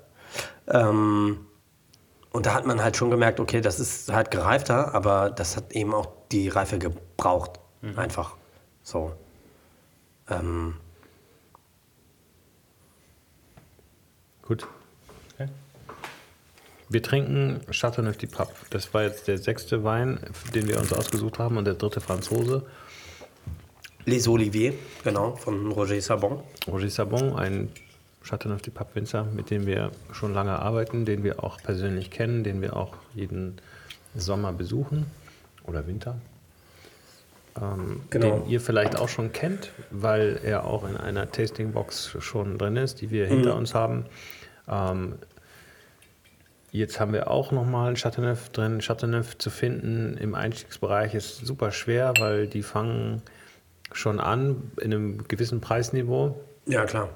Ähm, 0.68 1.46
und 2.30 2.46
da 2.46 2.54
hat 2.54 2.64
man 2.64 2.80
halt 2.80 2.96
schon 2.96 3.10
gemerkt, 3.10 3.40
okay, 3.40 3.60
das 3.60 3.80
ist 3.80 4.12
halt 4.12 4.30
gereifter, 4.30 4.94
aber 4.94 5.30
das 5.30 5.56
hat 5.56 5.72
eben 5.72 5.92
auch 5.92 6.06
die 6.30 6.48
Reife 6.48 6.78
gebraucht. 6.78 7.58
Einfach. 7.96 8.36
So. 8.84 9.12
Ähm, 10.30 10.74
Gut. 14.46 14.66
Okay. 15.32 15.48
Wir 16.90 17.02
trinken 17.02 17.60
Chateauneuf 17.70 18.18
du 18.18 18.26
Pape. 18.26 18.52
Das 18.68 18.92
war 18.92 19.02
jetzt 19.04 19.26
der 19.26 19.38
sechste 19.38 19.84
Wein, 19.84 20.20
den 20.54 20.68
wir 20.68 20.78
uns 20.78 20.92
ausgesucht 20.92 21.38
haben 21.38 21.56
und 21.56 21.64
der 21.64 21.74
dritte 21.74 22.02
Franzose. 22.02 22.66
Les 24.04 24.28
Oliviers, 24.28 24.74
genau, 25.02 25.34
von 25.36 25.72
Roger 25.72 25.98
Sabon. 26.02 26.42
Roger 26.66 26.90
Sabon, 26.90 27.38
ein 27.38 27.70
Chateauneuf 28.22 28.60
du 28.60 28.70
Pape 28.70 28.96
Winzer, 28.96 29.24
mit 29.24 29.48
dem 29.48 29.64
wir 29.64 29.92
schon 30.12 30.34
lange 30.34 30.58
arbeiten, 30.58 31.06
den 31.06 31.24
wir 31.24 31.42
auch 31.42 31.56
persönlich 31.62 32.10
kennen, 32.10 32.44
den 32.44 32.60
wir 32.60 32.76
auch 32.76 32.96
jeden 33.14 33.56
Sommer 34.14 34.52
besuchen 34.52 35.06
oder 35.64 35.86
Winter. 35.86 36.20
Ähm, 37.60 38.02
Genau. 38.10 38.38
Den 38.40 38.48
ihr 38.50 38.60
vielleicht 38.60 38.96
auch 38.96 39.08
schon 39.08 39.32
kennt, 39.32 39.70
weil 39.90 40.40
er 40.42 40.64
auch 40.64 40.88
in 40.88 40.96
einer 40.96 41.30
Tastingbox 41.30 42.16
schon 42.20 42.58
drin 42.58 42.76
ist, 42.76 43.00
die 43.00 43.10
wir 43.10 43.26
hinter 43.26 43.54
uns 43.56 43.74
haben. 43.74 44.06
Ähm, 44.68 45.14
Jetzt 46.72 46.98
haben 46.98 47.12
wir 47.12 47.30
auch 47.30 47.52
nochmal 47.52 47.90
ein 47.90 47.94
Chateauneuf 47.94 48.48
drin. 48.48 48.80
Chateauneuf 48.80 49.38
zu 49.38 49.48
finden 49.50 50.16
im 50.18 50.34
Einstiegsbereich 50.34 51.14
ist 51.14 51.46
super 51.46 51.70
schwer, 51.70 52.14
weil 52.18 52.48
die 52.48 52.64
fangen 52.64 53.22
schon 53.92 54.18
an 54.18 54.72
in 54.80 54.92
einem 54.92 55.28
gewissen 55.28 55.60
Preisniveau, 55.60 56.36
Ja, 56.66 56.84
klar. 56.84 57.10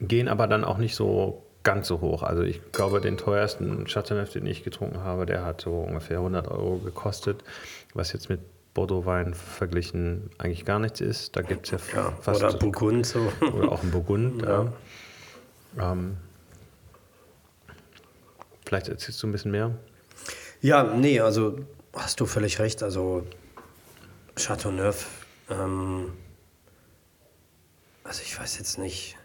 gehen 0.00 0.28
aber 0.28 0.46
dann 0.46 0.64
auch 0.64 0.78
nicht 0.78 0.94
so 0.94 1.44
ganz 1.62 1.88
so 1.88 2.00
hoch. 2.00 2.22
Also 2.22 2.40
ich 2.42 2.62
glaube, 2.72 3.02
den 3.02 3.18
teuersten 3.18 3.84
Chateauneuf, 3.86 4.30
den 4.32 4.46
ich 4.46 4.64
getrunken 4.64 5.00
habe, 5.00 5.26
der 5.26 5.44
hat 5.44 5.60
so 5.60 5.80
ungefähr 5.80 6.18
100 6.18 6.48
Euro 6.48 6.78
gekostet, 6.78 7.44
was 7.92 8.14
jetzt 8.14 8.30
mit 8.30 8.40
Bordeaux-Wein 8.74 9.34
verglichen 9.34 10.30
eigentlich 10.38 10.64
gar 10.64 10.80
nichts 10.80 11.00
ist. 11.00 11.36
Da 11.36 11.42
gibt 11.42 11.72
es 11.72 11.92
ja, 11.92 12.02
Ja, 12.02 12.12
fast 12.20 12.42
oder 12.42 12.52
Burgund. 12.54 13.06
So. 13.06 13.32
oder 13.40 13.70
auch 13.70 13.82
ein 13.82 13.90
Burgund. 13.90 14.42
ja. 14.46 14.72
Ähm, 15.78 16.16
vielleicht 18.66 18.88
erzählst 18.88 19.22
du 19.22 19.28
ein 19.28 19.32
bisschen 19.32 19.52
mehr. 19.52 19.70
Ja, 20.60 20.82
nee, 20.82 21.20
also 21.20 21.58
hast 21.92 22.20
du 22.20 22.26
völlig 22.26 22.58
recht. 22.58 22.82
Also 22.82 23.24
Chateauneuf, 24.36 25.08
ähm, 25.48 26.12
also 28.02 28.22
ich 28.22 28.38
weiß 28.38 28.58
jetzt 28.58 28.78
nicht, 28.78 29.16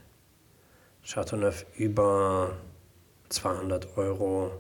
Chateauneuf 1.04 1.66
über 1.76 2.52
200 3.30 3.98
Euro 3.98 4.52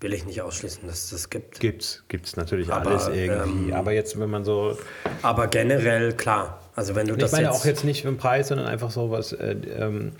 will 0.00 0.12
ich 0.12 0.26
nicht 0.26 0.42
ausschließen, 0.42 0.86
dass 0.86 1.04
es 1.04 1.10
das 1.10 1.30
gibt. 1.30 1.60
Gibt's, 1.60 2.04
gibt's 2.08 2.36
natürlich 2.36 2.70
Aber, 2.70 2.90
alles 2.90 3.08
irgendwie. 3.08 3.70
ähm, 3.70 3.74
aber 3.74 3.92
jetzt, 3.92 4.18
wenn 4.18 4.30
man 4.30 4.44
so. 4.44 4.76
Aber 5.22 5.46
generell, 5.46 6.12
klar, 6.12 6.60
also 6.74 6.94
wenn 6.94 7.06
du 7.06 7.14
Ich 7.14 7.20
das 7.20 7.32
meine 7.32 7.46
jetzt, 7.46 7.54
auch 7.56 7.64
jetzt 7.64 7.84
nicht 7.84 8.02
für 8.02 8.08
den 8.08 8.18
Preis, 8.18 8.48
sondern 8.48 8.66
einfach 8.66 8.90
so 8.90 9.10
was. 9.10 9.32
Äh, 9.32 9.56
ähm, 9.78 10.12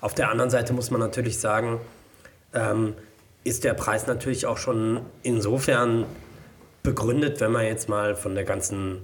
Auf 0.00 0.14
der 0.14 0.30
anderen 0.30 0.50
Seite 0.50 0.72
muss 0.72 0.90
man 0.90 1.00
natürlich 1.00 1.38
sagen, 1.38 1.80
ähm, 2.52 2.94
ist 3.42 3.64
der 3.64 3.74
Preis 3.74 4.06
natürlich 4.06 4.46
auch 4.46 4.58
schon 4.58 5.00
insofern 5.22 6.06
begründet, 6.82 7.40
wenn 7.40 7.50
man 7.50 7.64
jetzt 7.64 7.88
mal 7.88 8.14
von 8.14 8.34
der 8.34 8.44
ganzen, 8.44 9.00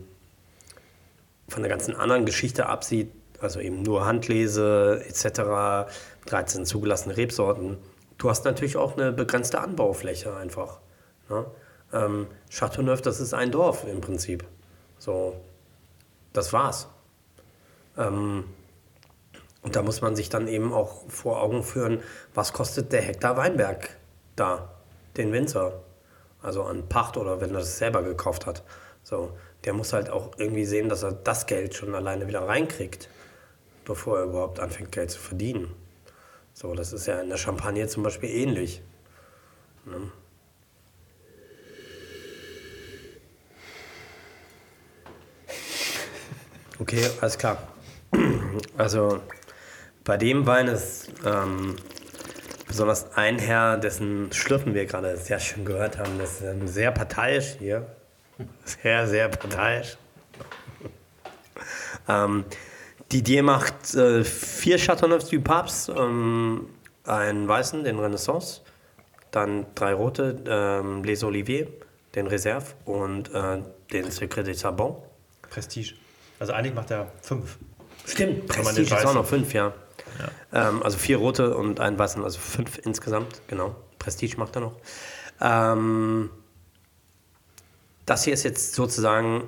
von 1.49 1.63
der 1.63 1.71
ganzen 1.71 1.97
anderen 1.97 2.25
Geschichte 2.25 2.67
absieht, 2.67 3.11
also 3.41 3.59
eben 3.59 3.83
nur 3.83 4.07
Handlese 4.07 5.03
etc., 5.09 5.91
13 6.27 6.65
zugelassene 6.65 7.17
Rebsorten. 7.17 7.79
Du 8.21 8.29
hast 8.29 8.45
natürlich 8.45 8.77
auch 8.77 8.99
eine 8.99 9.13
begrenzte 9.13 9.63
Anbaufläche 9.63 10.37
einfach. 10.37 10.81
Ne? 11.31 11.47
Ähm, 11.91 12.27
Chateauneuf, 12.51 13.01
das 13.01 13.19
ist 13.19 13.33
ein 13.33 13.51
Dorf 13.51 13.87
im 13.91 14.03
Prinzip. 14.03 14.45
So, 14.99 15.41
das 16.35 16.53
war's. 16.53 16.87
Ähm, 17.97 18.45
und 19.63 19.75
da 19.75 19.81
muss 19.81 20.03
man 20.03 20.17
sich 20.17 20.29
dann 20.29 20.49
eben 20.49 20.71
auch 20.75 21.09
vor 21.09 21.41
Augen 21.41 21.63
führen, 21.63 22.03
was 22.35 22.53
kostet 22.53 22.93
der 22.93 23.01
Hektar 23.01 23.39
Weinberg 23.39 23.97
da, 24.37 24.69
den 25.17 25.33
Winzer. 25.33 25.81
Also 26.43 26.65
an 26.65 26.91
Pacht 26.91 27.17
oder 27.17 27.41
wenn 27.41 27.55
er 27.55 27.61
das 27.61 27.79
selber 27.79 28.03
gekauft 28.03 28.45
hat. 28.45 28.63
So, 29.03 29.33
der 29.65 29.73
muss 29.73 29.95
halt 29.95 30.11
auch 30.11 30.33
irgendwie 30.37 30.67
sehen, 30.67 30.91
dass 30.91 31.03
er 31.05 31.13
das 31.13 31.47
Geld 31.47 31.75
schon 31.75 31.95
alleine 31.95 32.29
wieder 32.29 32.47
reinkriegt, 32.47 33.09
bevor 33.87 34.19
er 34.19 34.25
überhaupt 34.25 34.61
anfängt, 34.61 34.93
Geld 34.93 35.11
zu 35.11 35.21
verdienen. 35.21 35.75
So, 36.61 36.75
das 36.75 36.93
ist 36.93 37.07
ja 37.07 37.19
in 37.23 37.31
der 37.31 37.39
Champagne 37.39 37.89
zum 37.89 38.03
Beispiel 38.03 38.29
ähnlich. 38.29 38.83
Okay, 46.79 47.03
alles 47.23 47.39
klar. 47.39 47.67
Also 48.77 49.21
bei 50.05 50.17
dem 50.19 50.47
Wein 50.47 50.67
ist 50.67 51.09
ähm, 51.25 51.77
besonders 52.67 53.15
ein 53.15 53.39
Herr, 53.39 53.79
dessen 53.79 54.31
Schlürfen 54.33 54.75
wir 54.75 54.85
gerade 54.85 55.17
sehr 55.17 55.41
schön 55.41 55.65
gehört 55.65 55.97
haben, 55.97 56.19
das 56.19 56.41
ist 56.41 56.43
ähm, 56.43 56.69
sehr 56.69 56.91
parteiisch 56.93 57.57
hier. 57.59 57.87
Sehr, 58.65 59.07
sehr 59.07 59.29
parteiisch. 59.29 59.99
ähm, 62.09 62.45
Didier 63.13 63.43
macht 63.43 63.95
äh, 63.95 64.25
vier 64.25 64.79
Chateauneuf 64.79 65.29
du 65.29 65.41
Papes, 65.41 65.89
ähm, 65.89 66.69
einen 67.05 67.49
weißen, 67.49 67.83
den 67.85 67.99
Renaissance, 67.99 68.61
dann 69.33 69.67
drei 69.75 69.95
rote, 69.95 70.43
ähm, 70.47 71.03
Les 71.03 71.25
Oliviers, 71.25 71.69
den 72.15 72.27
Reserve 72.27 72.67
und 72.85 73.33
äh, 73.35 73.59
den 73.93 74.11
Secret 74.11 74.47
de 74.47 74.55
Sabon. 74.55 74.97
Prestige. 75.49 75.95
Also 76.39 76.53
eigentlich 76.53 76.75
macht 76.75 76.91
er 76.91 77.11
fünf. 77.23 77.59
Stimmt, 78.07 78.47
Prestige 78.47 78.95
ist 78.95 79.07
auch 79.07 79.15
noch 79.15 79.27
fünf, 79.27 79.53
ja. 79.53 79.73
Ähm, 80.53 80.83
also 80.83 80.99
vier 80.99 81.19
rote 81.19 81.57
und 81.57 81.81
einen 81.81 81.99
weißen, 81.99 82.23
also 82.23 82.39
fünf 82.39 82.79
insgesamt, 82.85 83.43
genau. 83.49 83.75
Prestige 83.99 84.37
macht 84.39 84.57
er 84.57 84.63
noch. 84.63 84.77
Ähm, 85.41 86.31
das 88.07 88.25
hier 88.25 88.35
ist 88.35 88.45
jetzt 88.45 88.75
sozusagen 88.75 89.45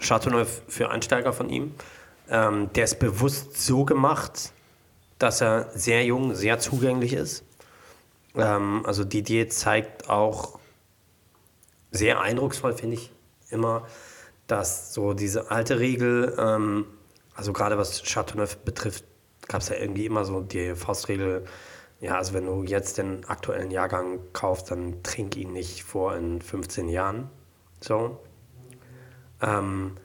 Chateauneuf 0.00 0.62
für 0.68 0.90
Einsteiger 0.90 1.32
von 1.32 1.48
ihm. 1.50 1.74
Ähm, 2.28 2.72
der 2.72 2.84
ist 2.84 2.98
bewusst 2.98 3.60
so 3.64 3.84
gemacht, 3.84 4.52
dass 5.18 5.40
er 5.40 5.70
sehr 5.74 6.04
jung, 6.04 6.34
sehr 6.34 6.58
zugänglich 6.58 7.12
ist. 7.12 7.44
Ähm, 8.34 8.82
also 8.86 9.04
Didier 9.04 9.48
zeigt 9.48 10.08
auch 10.08 10.58
sehr 11.90 12.20
eindrucksvoll, 12.20 12.74
finde 12.74 12.96
ich 12.96 13.12
immer, 13.50 13.86
dass 14.46 14.92
so 14.92 15.14
diese 15.14 15.50
alte 15.50 15.78
Regel, 15.78 16.34
ähm, 16.38 16.86
also 17.34 17.52
gerade 17.52 17.78
was 17.78 18.02
Chateauneuf 18.02 18.56
betrifft, 18.58 19.04
gab 19.46 19.60
es 19.60 19.68
ja 19.68 19.76
irgendwie 19.76 20.06
immer 20.06 20.24
so 20.24 20.40
die 20.40 20.74
Faustregel, 20.74 21.44
ja, 22.00 22.16
also 22.16 22.34
wenn 22.34 22.46
du 22.46 22.64
jetzt 22.64 22.98
den 22.98 23.24
aktuellen 23.26 23.70
Jahrgang 23.70 24.18
kaufst, 24.32 24.70
dann 24.70 25.02
trink 25.02 25.36
ihn 25.36 25.52
nicht 25.52 25.84
vor 25.84 26.16
in 26.16 26.42
15 26.42 26.88
Jahren. 26.88 27.30
So. 27.80 28.20
Ähm, 29.40 29.96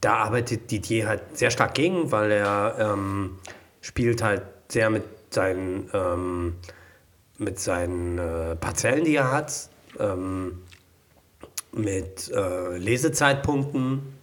da 0.00 0.16
arbeitet 0.16 0.70
Didier 0.70 1.08
halt 1.08 1.36
sehr 1.36 1.50
stark 1.50 1.74
gegen, 1.74 2.10
weil 2.12 2.30
er 2.30 2.76
ähm, 2.78 3.38
spielt 3.80 4.22
halt 4.22 4.42
sehr 4.68 4.90
mit 4.90 5.04
seinen, 5.30 5.90
ähm, 5.92 6.56
mit 7.38 7.58
seinen 7.58 8.18
äh, 8.18 8.56
Parzellen, 8.56 9.04
die 9.04 9.16
er 9.16 9.30
hat, 9.30 9.68
ähm, 9.98 10.62
mit 11.72 12.30
äh, 12.30 12.76
Lesezeitpunkten. 12.76 14.14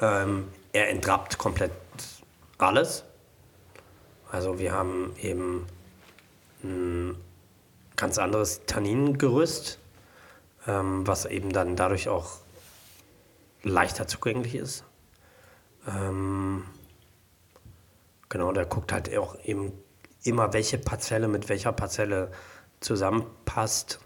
Ähm, 0.00 0.48
er 0.72 0.90
entrappt 0.90 1.38
komplett 1.38 1.72
alles. 2.58 3.04
Also 4.30 4.58
wir 4.58 4.72
haben 4.72 5.14
eben 5.20 5.66
ein 6.62 7.16
ganz 7.96 8.18
anderes 8.18 8.62
Tanningerüst, 8.66 9.78
ähm, 10.66 11.06
was 11.06 11.24
eben 11.24 11.52
dann 11.52 11.76
dadurch 11.76 12.08
auch 12.08 12.38
leichter 13.62 14.06
zugänglich 14.06 14.54
ist. 14.54 14.84
Ähm, 15.86 16.64
genau, 18.28 18.52
der 18.52 18.66
guckt 18.66 18.92
halt 18.92 19.16
auch 19.16 19.36
eben 19.44 19.72
immer, 20.24 20.52
welche 20.52 20.78
Parzelle 20.78 21.28
mit 21.28 21.48
welcher 21.48 21.72
Parzelle 21.72 22.30
zusammenpasst. 22.80 24.00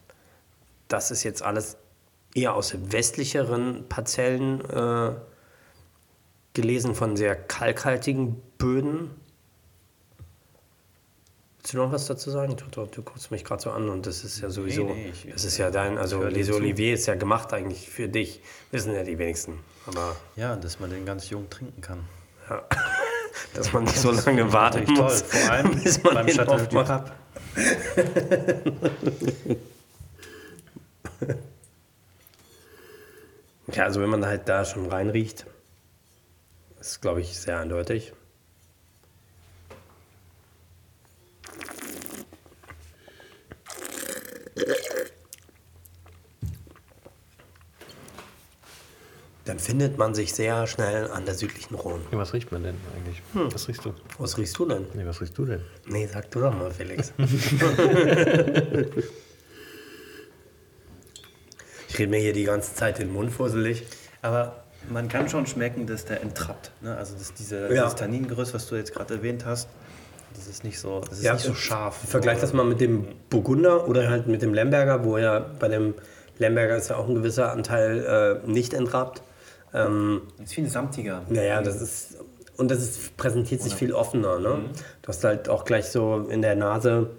Das 0.88 1.10
ist 1.10 1.22
jetzt 1.22 1.42
alles 1.42 1.76
eher 2.34 2.54
aus 2.54 2.74
westlicheren 2.92 3.88
Parzellen 3.88 4.60
äh, 4.70 5.14
gelesen, 6.54 6.94
von 6.94 7.16
sehr 7.16 7.34
kalkhaltigen 7.34 8.40
Böden. 8.58 9.10
Willst 11.58 11.74
du 11.74 11.78
noch 11.78 11.92
was 11.92 12.06
dazu 12.06 12.30
sagen? 12.30 12.56
Du, 12.56 12.64
du, 12.66 12.86
du 12.86 13.02
guckst 13.02 13.30
mich 13.30 13.44
gerade 13.44 13.62
so 13.62 13.70
an 13.70 13.88
und 13.88 14.06
das 14.06 14.24
ist 14.24 14.40
ja 14.40 14.50
sowieso, 14.50 14.84
nee, 14.84 15.10
ich- 15.10 15.30
das 15.32 15.44
ist 15.44 15.58
ja 15.58 15.70
dein, 15.70 15.96
also 15.96 16.22
Les. 16.24 16.50
Olivier 16.50 16.94
ist 16.94 17.06
ja 17.06 17.14
gemacht 17.14 17.52
eigentlich 17.52 17.88
für 17.88 18.08
dich, 18.08 18.40
wissen 18.70 18.94
ja 18.94 19.04
die 19.04 19.18
wenigsten. 19.18 19.60
Aber 19.86 20.16
Ja, 20.36 20.56
dass 20.56 20.80
man 20.80 20.90
den 20.90 21.04
ganz 21.04 21.28
jung 21.30 21.48
trinken 21.50 21.80
kann. 21.80 22.04
dass 23.54 23.72
man 23.72 23.84
nicht 23.84 23.96
so 23.96 24.10
lange 24.10 24.52
warten 24.52 24.80
Natürlich 24.80 24.98
toll. 24.98 25.08
muss, 25.08 25.22
Vor 25.22 25.50
allem 25.50 25.70
bis 25.82 26.02
man 26.02 26.14
beim 26.14 26.26
Chateau 26.28 26.58
du. 26.58 26.84
Pape. 26.84 27.12
Ja, 33.72 33.84
also 33.84 34.00
wenn 34.00 34.10
man 34.10 34.24
halt 34.26 34.48
da 34.48 34.64
schon 34.64 34.86
reinriecht, 34.86 35.46
ist 36.80 37.00
glaube 37.00 37.20
ich 37.20 37.38
sehr 37.38 37.58
eindeutig. 37.58 38.12
Dann 49.44 49.58
findet 49.58 49.98
man 49.98 50.14
sich 50.14 50.32
sehr 50.34 50.68
schnell 50.68 51.10
an 51.10 51.24
der 51.24 51.34
südlichen 51.34 51.74
Rhone. 51.74 52.00
Ja, 52.12 52.18
was 52.18 52.32
riecht 52.32 52.52
man 52.52 52.62
denn 52.62 52.76
eigentlich? 52.96 53.20
Was 53.52 53.66
riechst 53.66 53.84
du? 53.84 53.92
Was 54.18 54.38
riechst 54.38 54.56
du 54.56 54.66
denn? 54.66 54.86
Nee, 54.94 55.04
was 55.04 55.20
riechst 55.20 55.36
du 55.36 55.44
denn? 55.44 55.62
Nee, 55.86 56.06
sag 56.12 56.30
du 56.30 56.40
doch 56.40 56.54
mal, 56.54 56.70
Felix. 56.70 57.12
ich 61.88 61.98
rede 61.98 62.10
mir 62.10 62.20
hier 62.20 62.32
die 62.32 62.44
ganze 62.44 62.74
Zeit 62.74 62.98
den 62.98 63.12
Mund 63.12 63.32
fusselig. 63.32 63.84
Aber 64.22 64.62
man 64.90 65.08
kann 65.08 65.28
schon 65.28 65.46
schmecken, 65.46 65.86
dass 65.86 66.04
der 66.04 66.20
entrappt. 66.22 66.70
Ne? 66.80 66.96
Also 66.96 67.14
dass 67.16 67.34
diese, 67.34 67.62
Ja. 67.74 67.82
dieses 67.84 67.96
Tanningerüst, 67.96 68.54
was 68.54 68.68
du 68.68 68.76
jetzt 68.76 68.94
gerade 68.94 69.14
erwähnt 69.14 69.44
hast, 69.44 69.68
das 70.34 70.46
ist 70.46 70.62
nicht 70.64 70.78
so, 70.78 71.00
das 71.00 71.18
ist 71.18 71.24
Ja, 71.24 71.34
nicht 71.34 71.44
so 71.44 71.54
scharf. 71.54 71.96
Vergleich 72.08 72.40
das 72.40 72.52
mal 72.52 72.64
mit 72.64 72.80
dem 72.80 73.06
Burgunder 73.28 73.88
oder 73.88 74.08
halt 74.08 74.28
mit 74.28 74.40
dem 74.40 74.54
Lemberger, 74.54 75.04
wo 75.04 75.18
ja 75.18 75.40
bei 75.58 75.68
dem 75.68 75.94
Lemberger 76.38 76.76
ist 76.76 76.88
ja 76.90 76.96
auch 76.96 77.08
ein 77.08 77.14
gewisser 77.16 77.52
Anteil 77.52 78.40
äh, 78.46 78.48
nicht 78.50 78.72
entrappt. 78.72 79.22
Ähm, 79.74 80.22
Das 80.36 80.46
ist 80.46 80.54
viel 80.54 80.68
samtiger. 80.68 81.22
naja, 81.28 81.62
das 81.62 81.80
ist. 81.80 82.16
Und 82.56 82.70
das 82.70 82.82
ist, 82.82 83.16
präsentiert 83.16 83.62
sich 83.62 83.74
viel 83.74 83.92
offener. 83.92 84.38
Ne? 84.38 84.64
Du 85.00 85.08
hast 85.08 85.24
halt 85.24 85.48
auch 85.48 85.64
gleich 85.64 85.86
so 85.86 86.26
in 86.28 86.42
der 86.42 86.54
Nase 86.54 87.10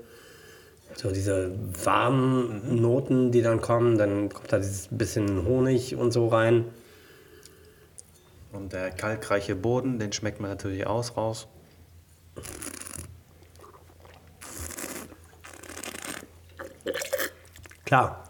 so 0.95 1.11
diese 1.11 1.51
warmen 1.83 2.81
Noten, 2.81 3.31
die 3.31 3.41
dann 3.41 3.61
kommen. 3.61 3.97
Dann 3.97 4.29
kommt 4.29 4.51
da 4.53 4.57
dieses 4.57 4.89
bisschen 4.91 5.45
Honig 5.45 5.95
und 5.95 6.11
so 6.11 6.27
rein. 6.27 6.65
Und 8.51 8.73
der 8.73 8.91
kalkreiche 8.91 9.55
Boden, 9.55 9.97
den 9.97 10.13
schmeckt 10.13 10.39
man 10.39 10.51
natürlich 10.51 10.85
aus 10.85 11.17
raus. 11.17 11.47
Klar. 17.85 18.23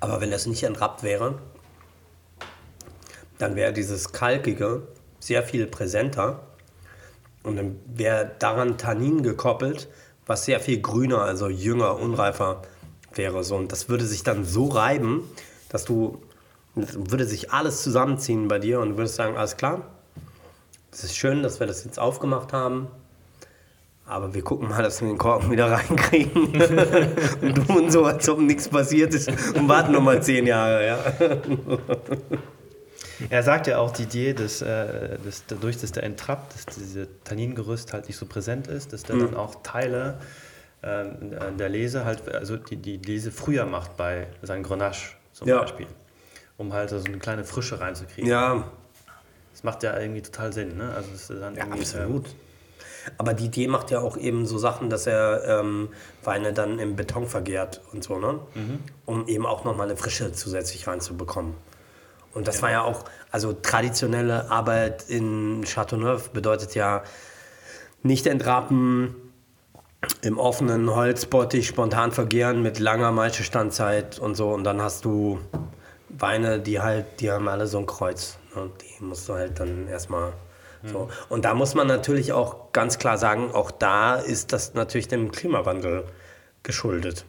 Aber 0.00 0.20
wenn 0.20 0.30
das 0.30 0.46
nicht 0.46 0.62
entrappt 0.62 1.02
wäre, 1.02 1.38
dann 3.38 3.56
wäre 3.56 3.72
dieses 3.72 4.12
Kalkige 4.12 4.82
sehr 5.20 5.42
viel 5.42 5.66
präsenter. 5.66 6.40
Und 7.42 7.56
dann 7.56 7.76
wäre 7.86 8.32
daran 8.38 8.78
Tannin 8.78 9.22
gekoppelt, 9.22 9.88
was 10.26 10.44
sehr 10.44 10.60
viel 10.60 10.80
grüner, 10.80 11.22
also 11.22 11.48
jünger, 11.48 11.98
unreifer 11.98 12.62
wäre. 13.14 13.42
So. 13.44 13.56
Und 13.56 13.72
das 13.72 13.88
würde 13.88 14.04
sich 14.04 14.22
dann 14.22 14.44
so 14.44 14.66
reiben, 14.66 15.22
dass 15.68 15.84
du, 15.84 16.20
das 16.74 16.94
würde 17.10 17.24
sich 17.24 17.52
alles 17.52 17.82
zusammenziehen 17.82 18.48
bei 18.48 18.58
dir 18.58 18.80
und 18.80 18.90
du 18.90 18.96
würdest 18.96 19.14
sagen, 19.14 19.36
alles 19.36 19.56
klar, 19.56 19.82
es 20.92 21.04
ist 21.04 21.16
schön, 21.16 21.42
dass 21.42 21.60
wir 21.60 21.66
das 21.66 21.84
jetzt 21.84 21.98
aufgemacht 21.98 22.52
haben. 22.52 22.88
Aber 24.04 24.32
wir 24.32 24.42
gucken 24.42 24.70
mal, 24.70 24.82
dass 24.82 25.02
wir 25.02 25.08
den 25.08 25.18
Korken 25.18 25.50
wieder 25.50 25.70
reinkriegen. 25.70 26.62
und 27.42 27.66
tun 27.66 27.90
so, 27.90 28.04
als 28.04 28.26
ob 28.28 28.40
nichts 28.40 28.68
passiert 28.68 29.12
ist 29.12 29.28
und 29.54 29.68
warten 29.68 29.92
nochmal 29.92 30.22
zehn 30.22 30.46
Jahre. 30.46 30.86
Ja. 30.86 30.98
Er 33.30 33.42
sagt 33.42 33.66
ja 33.66 33.78
auch, 33.78 33.90
Didier, 33.92 34.34
dass, 34.34 34.62
äh, 34.62 35.18
dass 35.24 35.44
dadurch, 35.46 35.78
dass 35.78 35.92
der 35.92 36.02
entrappt, 36.04 36.54
dass 36.54 36.66
diese 36.76 37.08
Tanningerüst 37.24 37.92
halt 37.92 38.06
nicht 38.08 38.16
so 38.16 38.26
präsent 38.26 38.66
ist, 38.68 38.92
dass 38.92 39.02
der 39.04 39.16
dann 39.16 39.34
auch 39.34 39.62
Teile 39.62 40.18
äh, 40.82 41.04
der 41.58 41.68
Lese 41.68 42.04
halt, 42.04 42.28
also 42.32 42.56
die, 42.56 42.76
die 42.76 42.96
Lese 42.96 43.30
früher 43.32 43.66
macht 43.66 43.96
bei 43.96 44.26
seinem 44.42 44.62
Grenache 44.62 45.14
zum 45.32 45.48
Ja. 45.48 45.60
Beispiel. 45.60 45.86
Um 46.56 46.72
halt 46.72 46.90
so 46.90 46.96
eine 47.04 47.18
kleine 47.18 47.44
Frische 47.44 47.80
reinzukriegen. 47.80 48.28
ja, 48.28 48.64
Das 49.52 49.62
macht 49.62 49.82
ja 49.84 49.98
irgendwie 49.98 50.22
total 50.22 50.52
Sinn, 50.52 50.76
ne? 50.76 50.92
Also 50.94 51.10
ist 51.12 51.30
dann 51.30 51.54
Ja, 51.54 51.64
absolut. 51.64 52.26
Aber 53.16 53.32
Didier 53.32 53.68
macht 53.70 53.90
ja 53.90 54.00
auch 54.00 54.16
eben 54.16 54.44
so 54.44 54.58
Sachen, 54.58 54.90
dass 54.90 55.06
er 55.06 55.44
ähm, 55.60 55.88
Weine 56.24 56.52
dann 56.52 56.78
im 56.78 56.94
Beton 56.96 57.26
vergärt 57.26 57.80
und 57.92 58.02
so, 58.04 58.18
ne? 58.18 58.40
Um 59.06 59.26
eben 59.28 59.46
auch 59.46 59.64
nochmal 59.64 59.86
eine 59.88 59.96
Frische 59.96 60.32
zusätzlich 60.32 60.86
reinzubekommen. 60.86 61.54
Und 62.38 62.46
das 62.46 62.62
war 62.62 62.70
ja 62.70 62.82
auch, 62.82 63.04
also 63.32 63.52
traditionelle 63.52 64.48
Arbeit 64.48 65.10
in 65.10 65.64
Chateauneuf 65.64 66.30
bedeutet 66.30 66.76
ja 66.76 67.02
nicht 68.04 68.28
entrappen, 68.28 69.16
im 70.22 70.38
offenen 70.38 70.94
Holzbottich 70.94 71.66
spontan 71.66 72.12
vergären 72.12 72.62
mit 72.62 72.78
langer 72.78 73.10
Maischestandzeit 73.10 74.20
und 74.20 74.36
so. 74.36 74.50
Und 74.50 74.62
dann 74.62 74.80
hast 74.80 75.04
du 75.04 75.40
Weine, 76.08 76.60
die 76.60 76.80
halt, 76.80 77.06
die 77.18 77.32
haben 77.32 77.48
alle 77.48 77.66
so 77.66 77.78
ein 77.78 77.86
Kreuz. 77.86 78.38
Ne? 78.54 78.70
Die 78.82 79.02
musst 79.02 79.28
du 79.28 79.32
halt 79.32 79.58
dann 79.58 79.88
erstmal 79.88 80.32
so. 80.84 81.08
Und 81.28 81.44
da 81.44 81.54
muss 81.54 81.74
man 81.74 81.88
natürlich 81.88 82.32
auch 82.32 82.70
ganz 82.70 83.00
klar 83.00 83.18
sagen, 83.18 83.50
auch 83.52 83.72
da 83.72 84.14
ist 84.14 84.52
das 84.52 84.74
natürlich 84.74 85.08
dem 85.08 85.32
Klimawandel 85.32 86.04
geschuldet. 86.62 87.24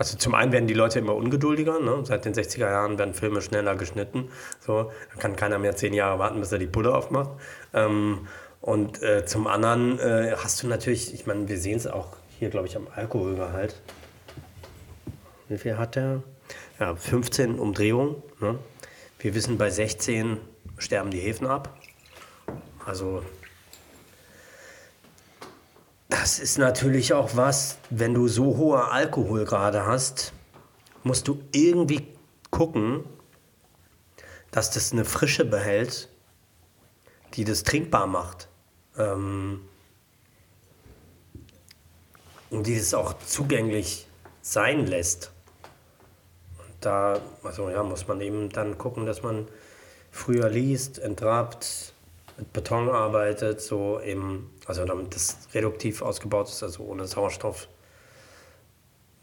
Also 0.00 0.16
zum 0.16 0.34
einen 0.34 0.50
werden 0.50 0.66
die 0.66 0.72
Leute 0.72 0.98
immer 0.98 1.14
ungeduldiger. 1.14 1.78
Ne? 1.78 2.00
Seit 2.04 2.24
den 2.24 2.32
60er 2.32 2.70
Jahren 2.70 2.98
werden 2.98 3.12
Filme 3.12 3.42
schneller 3.42 3.76
geschnitten. 3.76 4.30
So, 4.58 4.90
dann 5.10 5.18
kann 5.18 5.36
keiner 5.36 5.58
mehr 5.58 5.76
zehn 5.76 5.92
Jahre 5.92 6.18
warten, 6.18 6.40
bis 6.40 6.50
er 6.50 6.58
die 6.58 6.66
Pulle 6.66 6.94
aufmacht. 6.94 7.32
Ähm, 7.74 8.26
und 8.62 9.02
äh, 9.02 9.26
zum 9.26 9.46
anderen 9.46 9.98
äh, 9.98 10.34
hast 10.42 10.62
du 10.62 10.68
natürlich, 10.68 11.12
ich 11.12 11.26
meine, 11.26 11.46
wir 11.50 11.58
sehen 11.58 11.76
es 11.76 11.86
auch 11.86 12.16
hier, 12.38 12.48
glaube 12.48 12.66
ich, 12.66 12.76
am 12.76 12.86
Alkoholgehalt. 12.96 13.78
Wie 15.50 15.58
viel 15.58 15.76
hat 15.76 15.96
der? 15.96 16.22
Ja, 16.78 16.96
15 16.96 17.58
Umdrehungen. 17.58 18.22
Ne? 18.40 18.58
Wir 19.18 19.34
wissen, 19.34 19.58
bei 19.58 19.68
16 19.68 20.38
sterben 20.78 21.10
die 21.10 21.20
Häfen 21.20 21.46
ab. 21.46 21.76
Also 22.86 23.22
das 26.10 26.38
ist 26.38 26.58
natürlich 26.58 27.14
auch 27.14 27.36
was, 27.36 27.78
wenn 27.88 28.14
du 28.14 28.28
so 28.28 28.56
hohe 28.56 28.90
Alkoholgrade 28.90 29.86
hast, 29.86 30.32
musst 31.04 31.28
du 31.28 31.42
irgendwie 31.52 32.06
gucken, 32.50 33.04
dass 34.50 34.70
das 34.70 34.92
eine 34.92 35.04
Frische 35.04 35.44
behält, 35.44 36.08
die 37.34 37.44
das 37.44 37.62
trinkbar 37.62 38.06
macht. 38.06 38.48
Ähm, 38.98 39.62
und 42.50 42.66
die 42.66 42.74
es 42.74 42.92
auch 42.94 43.14
zugänglich 43.24 44.08
sein 44.42 44.86
lässt. 44.86 45.30
Und 46.58 46.74
da 46.80 47.20
also 47.44 47.70
ja, 47.70 47.84
muss 47.84 48.08
man 48.08 48.20
eben 48.20 48.50
dann 48.50 48.76
gucken, 48.76 49.06
dass 49.06 49.22
man 49.22 49.46
früher 50.10 50.48
liest, 50.48 50.98
entrappt, 50.98 51.94
mit 52.36 52.52
Beton 52.52 52.88
arbeitet, 52.88 53.60
so 53.60 54.00
eben, 54.00 54.50
also 54.70 54.84
damit 54.84 55.14
das 55.14 55.36
reduktiv 55.52 56.00
ausgebaut 56.00 56.48
ist, 56.48 56.62
also 56.62 56.84
ohne 56.84 57.06
Sauerstoff, 57.06 57.68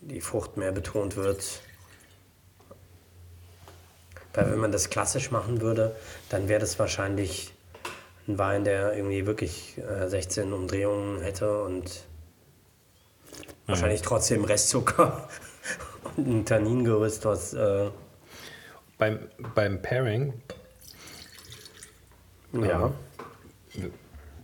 die 0.01 0.19
Frucht 0.19 0.57
mehr 0.57 0.73
betont 0.73 1.15
wird. 1.15 1.61
Weil 4.33 4.51
wenn 4.51 4.59
man 4.59 4.71
das 4.71 4.89
klassisch 4.89 5.31
machen 5.31 5.61
würde, 5.61 5.95
dann 6.29 6.49
wäre 6.49 6.59
das 6.59 6.77
wahrscheinlich 6.77 7.53
ein 8.27 8.37
Wein, 8.37 8.65
der 8.65 8.93
irgendwie 8.93 9.25
wirklich 9.25 9.77
äh, 9.77 10.09
16 10.09 10.51
Umdrehungen 10.51 11.21
hätte 11.21 11.63
und 11.63 12.03
wahrscheinlich 13.67 14.01
trotzdem 14.01 14.43
Restzucker 14.43 15.29
und 16.17 16.27
ein 16.27 16.45
Tanningerüst, 16.45 17.23
was 17.23 17.53
äh, 17.53 17.89
Beim, 18.97 19.19
beim 19.53 19.79
Pairing, 19.81 20.33
ja. 22.51 22.91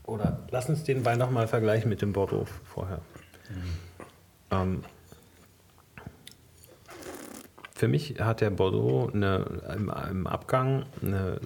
Oder 0.06 0.46
lass 0.52 0.70
uns 0.70 0.84
den 0.84 1.06
Wein 1.06 1.18
nochmal 1.18 1.48
vergleichen 1.48 1.90
mit 1.90 2.02
dem 2.02 2.14
Bordeaux 2.14 2.46
vorher. 2.66 3.02
Ähm, 4.52 4.84
für 7.76 7.88
mich 7.88 8.20
hat 8.20 8.42
der 8.42 8.50
Bordeaux 8.50 9.10
eine, 9.14 9.46
im, 9.76 9.92
im 10.10 10.28
Abgang, 10.28 10.86
eine, 11.02 11.40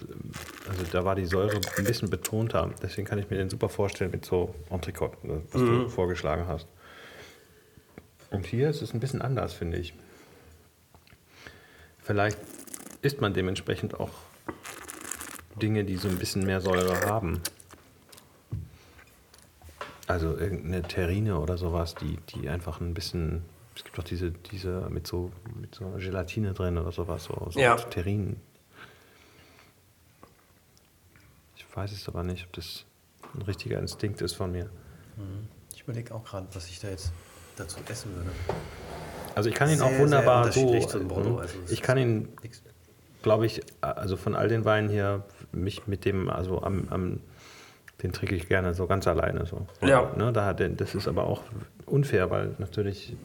also 0.68 0.84
da 0.92 1.04
war 1.04 1.14
die 1.14 1.24
Säure 1.26 1.60
ein 1.76 1.84
bisschen 1.84 2.10
betonter. 2.10 2.70
Deswegen 2.82 3.06
kann 3.06 3.18
ich 3.18 3.30
mir 3.30 3.38
den 3.38 3.50
super 3.50 3.68
vorstellen 3.68 4.10
mit 4.10 4.24
so 4.24 4.54
Entrecote, 4.70 5.16
was 5.52 5.60
du 5.60 5.88
vorgeschlagen 5.88 6.46
hast. 6.46 6.68
Und 8.30 8.46
hier 8.46 8.68
ist 8.68 8.82
es 8.82 8.92
ein 8.92 9.00
bisschen 9.00 9.22
anders, 9.22 9.54
finde 9.54 9.78
ich. 9.78 9.94
Vielleicht 11.98 12.38
isst 13.02 13.20
man 13.20 13.34
dementsprechend 13.34 13.98
auch 13.98 14.10
Dinge, 15.60 15.84
die 15.84 15.96
so 15.96 16.08
ein 16.08 16.18
bisschen 16.18 16.44
mehr 16.44 16.60
Säure 16.60 17.00
haben. 17.06 17.40
Also 20.08 20.36
irgendeine 20.36 20.82
Terrine 20.82 21.38
oder 21.38 21.58
sowas, 21.58 21.94
die, 21.94 22.16
die 22.30 22.48
einfach 22.48 22.80
ein 22.80 22.94
bisschen. 22.94 23.42
Es 23.76 23.84
gibt 23.84 23.98
doch 23.98 24.04
diese, 24.04 24.32
diese 24.32 24.88
mit 24.90 25.06
so 25.06 25.30
mit 25.60 25.74
so 25.74 25.84
Gelatine 25.98 26.52
drin 26.54 26.78
oder 26.78 26.90
sowas, 26.90 27.24
so, 27.24 27.48
so 27.50 27.60
Ja. 27.60 27.76
Terrinen. 27.76 28.40
Ich 31.56 31.64
weiß 31.76 31.92
es 31.92 32.08
aber 32.08 32.24
nicht, 32.24 32.46
ob 32.46 32.52
das 32.54 32.84
ein 33.34 33.42
richtiger 33.42 33.78
Instinkt 33.78 34.20
ist 34.20 34.34
von 34.34 34.50
mir. 34.50 34.68
Ich 35.72 35.82
überlege 35.82 36.12
auch 36.14 36.24
gerade, 36.24 36.48
was 36.54 36.66
ich 36.68 36.80
da 36.80 36.88
jetzt 36.88 37.12
dazu 37.56 37.78
essen 37.88 38.14
würde. 38.16 38.30
Also 39.36 39.48
ich 39.48 39.54
kann 39.54 39.68
ihn 39.70 39.78
Sehr, 39.78 39.86
auch 39.86 39.98
wunderbar 39.98 40.50
so. 40.50 40.72
Mhm. 40.72 41.38
also 41.38 41.52
ich 41.68 41.82
kann 41.82 41.98
ihn 41.98 42.28
glaube 43.22 43.46
ich, 43.46 43.60
also 43.80 44.16
von 44.16 44.34
all 44.34 44.48
den 44.48 44.64
Weinen 44.64 44.88
hier, 44.88 45.24
mich 45.52 45.86
mit 45.86 46.04
dem, 46.04 46.28
also 46.30 46.62
am, 46.62 46.88
am 46.90 47.20
den 48.02 48.12
trinke 48.12 48.34
ich 48.34 48.48
gerne 48.48 48.74
so 48.74 48.86
ganz 48.86 49.06
alleine. 49.06 49.44
So. 49.46 49.66
Ja. 49.82 50.10
Ne, 50.16 50.32
da 50.32 50.52
das 50.52 50.94
ist 50.94 51.08
aber 51.08 51.24
auch 51.24 51.42
unfair, 51.86 52.30
weil 52.30 52.54
natürlich 52.58 53.16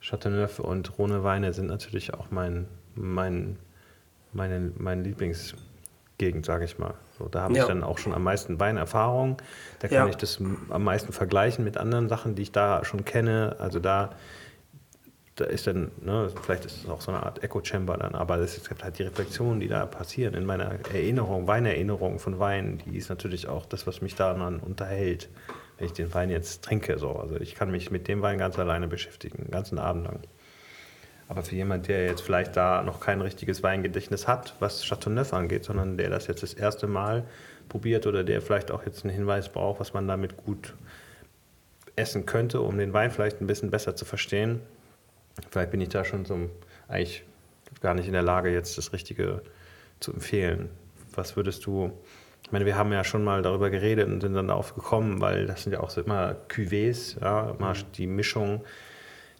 Chateauneuf 0.00 0.58
und 0.58 0.98
Rhone 0.98 1.24
Weine 1.24 1.52
sind 1.52 1.66
natürlich 1.66 2.14
auch 2.14 2.30
mein, 2.30 2.66
mein, 2.94 3.56
meine, 4.32 4.72
mein 4.76 5.04
Lieblingsgegend, 5.04 6.44
sage 6.44 6.64
ich 6.64 6.78
mal. 6.78 6.94
So, 7.18 7.28
da 7.28 7.42
habe 7.42 7.54
Ja. 7.54 7.62
ich 7.62 7.68
dann 7.68 7.82
auch 7.82 7.98
schon 7.98 8.14
am 8.14 8.22
meisten 8.22 8.58
Weinerfahrung. 8.60 9.36
Da 9.78 9.88
kann 9.88 9.96
Ja. 9.96 10.06
ich 10.08 10.16
das 10.16 10.38
am 10.70 10.84
meisten 10.84 11.12
vergleichen 11.12 11.64
mit 11.64 11.76
anderen 11.76 12.08
Sachen, 12.08 12.34
die 12.34 12.42
ich 12.42 12.52
da 12.52 12.84
schon 12.84 13.04
kenne. 13.04 13.56
Also 13.58 13.78
da 13.78 14.10
da 15.40 15.46
ist 15.46 15.66
dann, 15.66 15.90
ne, 16.02 16.30
vielleicht 16.42 16.66
ist 16.66 16.84
es 16.84 16.88
auch 16.88 17.00
so 17.00 17.10
eine 17.10 17.22
Art 17.22 17.42
Echo-Chamber 17.42 17.96
dann, 17.96 18.14
aber 18.14 18.38
es 18.38 18.68
gibt 18.68 18.84
halt 18.84 18.98
die 18.98 19.04
Reflexionen, 19.04 19.60
die 19.60 19.68
da 19.68 19.86
passieren 19.86 20.34
in 20.34 20.44
meiner 20.44 20.64
Erinnerung, 20.92 21.46
Weinerinnerung 21.46 22.18
von 22.18 22.38
Wein, 22.38 22.80
die 22.84 22.96
ist 22.96 23.08
natürlich 23.08 23.48
auch 23.48 23.66
das, 23.66 23.86
was 23.86 24.02
mich 24.02 24.14
daran 24.14 24.60
unterhält, 24.60 25.28
wenn 25.78 25.86
ich 25.86 25.92
den 25.92 26.12
Wein 26.12 26.30
jetzt 26.30 26.62
trinke. 26.62 26.98
So. 26.98 27.12
Also 27.12 27.36
ich 27.36 27.54
kann 27.54 27.70
mich 27.70 27.90
mit 27.90 28.06
dem 28.08 28.22
Wein 28.22 28.38
ganz 28.38 28.58
alleine 28.58 28.86
beschäftigen, 28.86 29.44
den 29.44 29.50
ganzen 29.50 29.78
Abend 29.78 30.04
lang. 30.04 30.20
Aber 31.28 31.42
für 31.42 31.54
jemand, 31.54 31.88
der 31.88 32.06
jetzt 32.06 32.22
vielleicht 32.22 32.56
da 32.56 32.82
noch 32.82 33.00
kein 33.00 33.20
richtiges 33.20 33.62
Weingedächtnis 33.62 34.26
hat, 34.26 34.56
was 34.58 34.84
Chateauneuf 34.84 35.32
angeht, 35.32 35.64
sondern 35.64 35.96
der 35.96 36.10
das 36.10 36.26
jetzt 36.26 36.42
das 36.42 36.54
erste 36.54 36.86
Mal 36.86 37.24
probiert 37.68 38.06
oder 38.06 38.24
der 38.24 38.42
vielleicht 38.42 38.70
auch 38.70 38.84
jetzt 38.84 39.04
einen 39.04 39.14
Hinweis 39.14 39.48
braucht, 39.48 39.80
was 39.80 39.94
man 39.94 40.08
damit 40.08 40.36
gut 40.36 40.74
essen 41.96 42.26
könnte, 42.26 42.60
um 42.60 42.76
den 42.78 42.92
Wein 42.92 43.10
vielleicht 43.10 43.40
ein 43.40 43.46
bisschen 43.46 43.70
besser 43.70 43.94
zu 43.94 44.04
verstehen, 44.04 44.60
Vielleicht 45.50 45.70
bin 45.70 45.80
ich 45.80 45.88
da 45.88 46.04
schon 46.04 46.24
so 46.24 46.50
eigentlich 46.88 47.24
gar 47.80 47.94
nicht 47.94 48.06
in 48.06 48.12
der 48.12 48.22
Lage, 48.22 48.50
jetzt 48.50 48.76
das 48.78 48.92
Richtige 48.92 49.42
zu 50.00 50.12
empfehlen. 50.12 50.68
Was 51.14 51.36
würdest 51.36 51.64
du, 51.66 51.92
ich 52.44 52.52
meine, 52.52 52.66
wir 52.66 52.76
haben 52.76 52.92
ja 52.92 53.04
schon 53.04 53.24
mal 53.24 53.42
darüber 53.42 53.70
geredet 53.70 54.08
und 54.08 54.20
sind 54.20 54.34
dann 54.34 54.48
darauf 54.48 54.74
gekommen, 54.74 55.20
weil 55.20 55.46
das 55.46 55.62
sind 55.62 55.72
ja 55.72 55.80
auch 55.80 55.90
so 55.90 56.00
immer 56.00 56.36
Cuvées, 56.48 57.20
ja, 57.20 57.50
immer 57.50 57.74
die 57.96 58.06
Mischung 58.06 58.62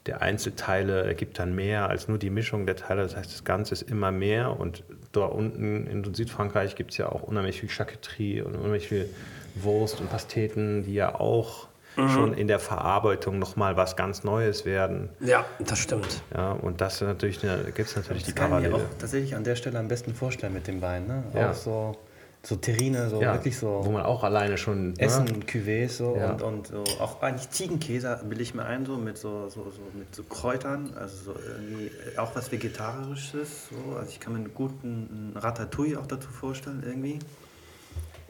der 0.07 0.21
Einzelteile 0.21 1.03
ergibt 1.03 1.37
dann 1.37 1.53
mehr 1.53 1.87
als 1.89 2.07
nur 2.07 2.17
die 2.17 2.31
Mischung 2.31 2.65
der 2.65 2.75
Teile. 2.75 3.03
Das 3.03 3.15
heißt, 3.15 3.31
das 3.31 3.43
Ganze 3.43 3.73
ist 3.73 3.83
immer 3.83 4.11
mehr 4.11 4.59
und 4.59 4.83
da 5.11 5.25
unten 5.25 5.85
in 5.85 6.13
Südfrankreich 6.13 6.75
gibt 6.75 6.91
es 6.91 6.97
ja 6.97 7.09
auch 7.09 7.21
unheimlich 7.23 7.59
viel 7.59 7.69
Charcuterie 7.69 8.41
und 8.41 8.55
unheimlich 8.55 8.87
viel 8.87 9.09
Wurst 9.55 10.01
und 10.01 10.09
Pasteten, 10.09 10.83
die 10.83 10.95
ja 10.95 11.15
auch 11.19 11.67
schon 11.95 12.33
in 12.33 12.47
der 12.47 12.59
Verarbeitung 12.59 13.37
nochmal 13.39 13.75
was 13.77 13.95
ganz 13.95 14.23
Neues 14.23 14.65
werden. 14.65 15.09
Ja, 15.19 15.45
das 15.59 15.79
stimmt. 15.79 16.21
Ja, 16.33 16.53
und 16.53 16.79
das 16.81 17.01
natürlich, 17.01 17.39
da 17.39 17.57
gibt 17.57 17.89
es 17.89 17.95
natürlich 17.95 18.23
die 18.23 18.31
Das 18.33 18.35
kann 18.35 18.45
ich 18.57 18.63
mir 18.63 18.69
Parallele. 18.69 18.75
auch 18.75 18.97
tatsächlich 18.99 19.35
an 19.35 19.43
der 19.43 19.55
Stelle 19.55 19.77
am 19.79 19.87
besten 19.87 20.13
vorstellen 20.15 20.53
mit 20.53 20.67
dem 20.67 20.81
Wein. 20.81 21.05
Ne? 21.07 21.23
Ja. 21.33 21.49
Auch 21.51 21.53
so, 21.53 21.97
so 22.43 22.55
Terrine, 22.55 23.09
so 23.09 23.21
Ja, 23.21 23.33
wirklich 23.33 23.57
so 23.57 23.81
wo 23.83 23.91
man 23.91 24.03
auch 24.03 24.23
alleine 24.23 24.57
schon 24.57 24.97
Essen, 24.97 25.25
Ne? 25.25 25.31
Cuvées 25.45 25.89
so 25.89 26.15
Ja. 26.15 26.31
und, 26.31 26.41
und 26.41 26.67
so, 26.67 26.83
auch 26.99 27.21
eigentlich 27.21 27.49
Ziegenkäse 27.51 28.19
bilde 28.27 28.41
ich 28.41 28.55
mir 28.55 28.63
ein, 28.65 28.85
so 28.85 28.95
mit 28.97 29.17
so, 29.17 29.49
so, 29.49 29.69
so, 29.69 29.81
mit 29.93 30.15
so 30.15 30.23
Kräutern, 30.23 30.93
also 30.97 31.33
so 31.33 31.39
irgendwie 31.39 31.91
auch 32.17 32.33
was 32.35 32.51
Vegetarisches. 32.51 33.67
So. 33.69 33.95
Also 33.97 34.09
ich 34.09 34.19
kann 34.19 34.33
mir 34.33 34.39
einen 34.39 34.53
guten 34.53 35.33
Ratatouille 35.35 35.99
auch 35.99 36.07
dazu 36.07 36.29
vorstellen, 36.29 36.81
irgendwie. 36.85 37.19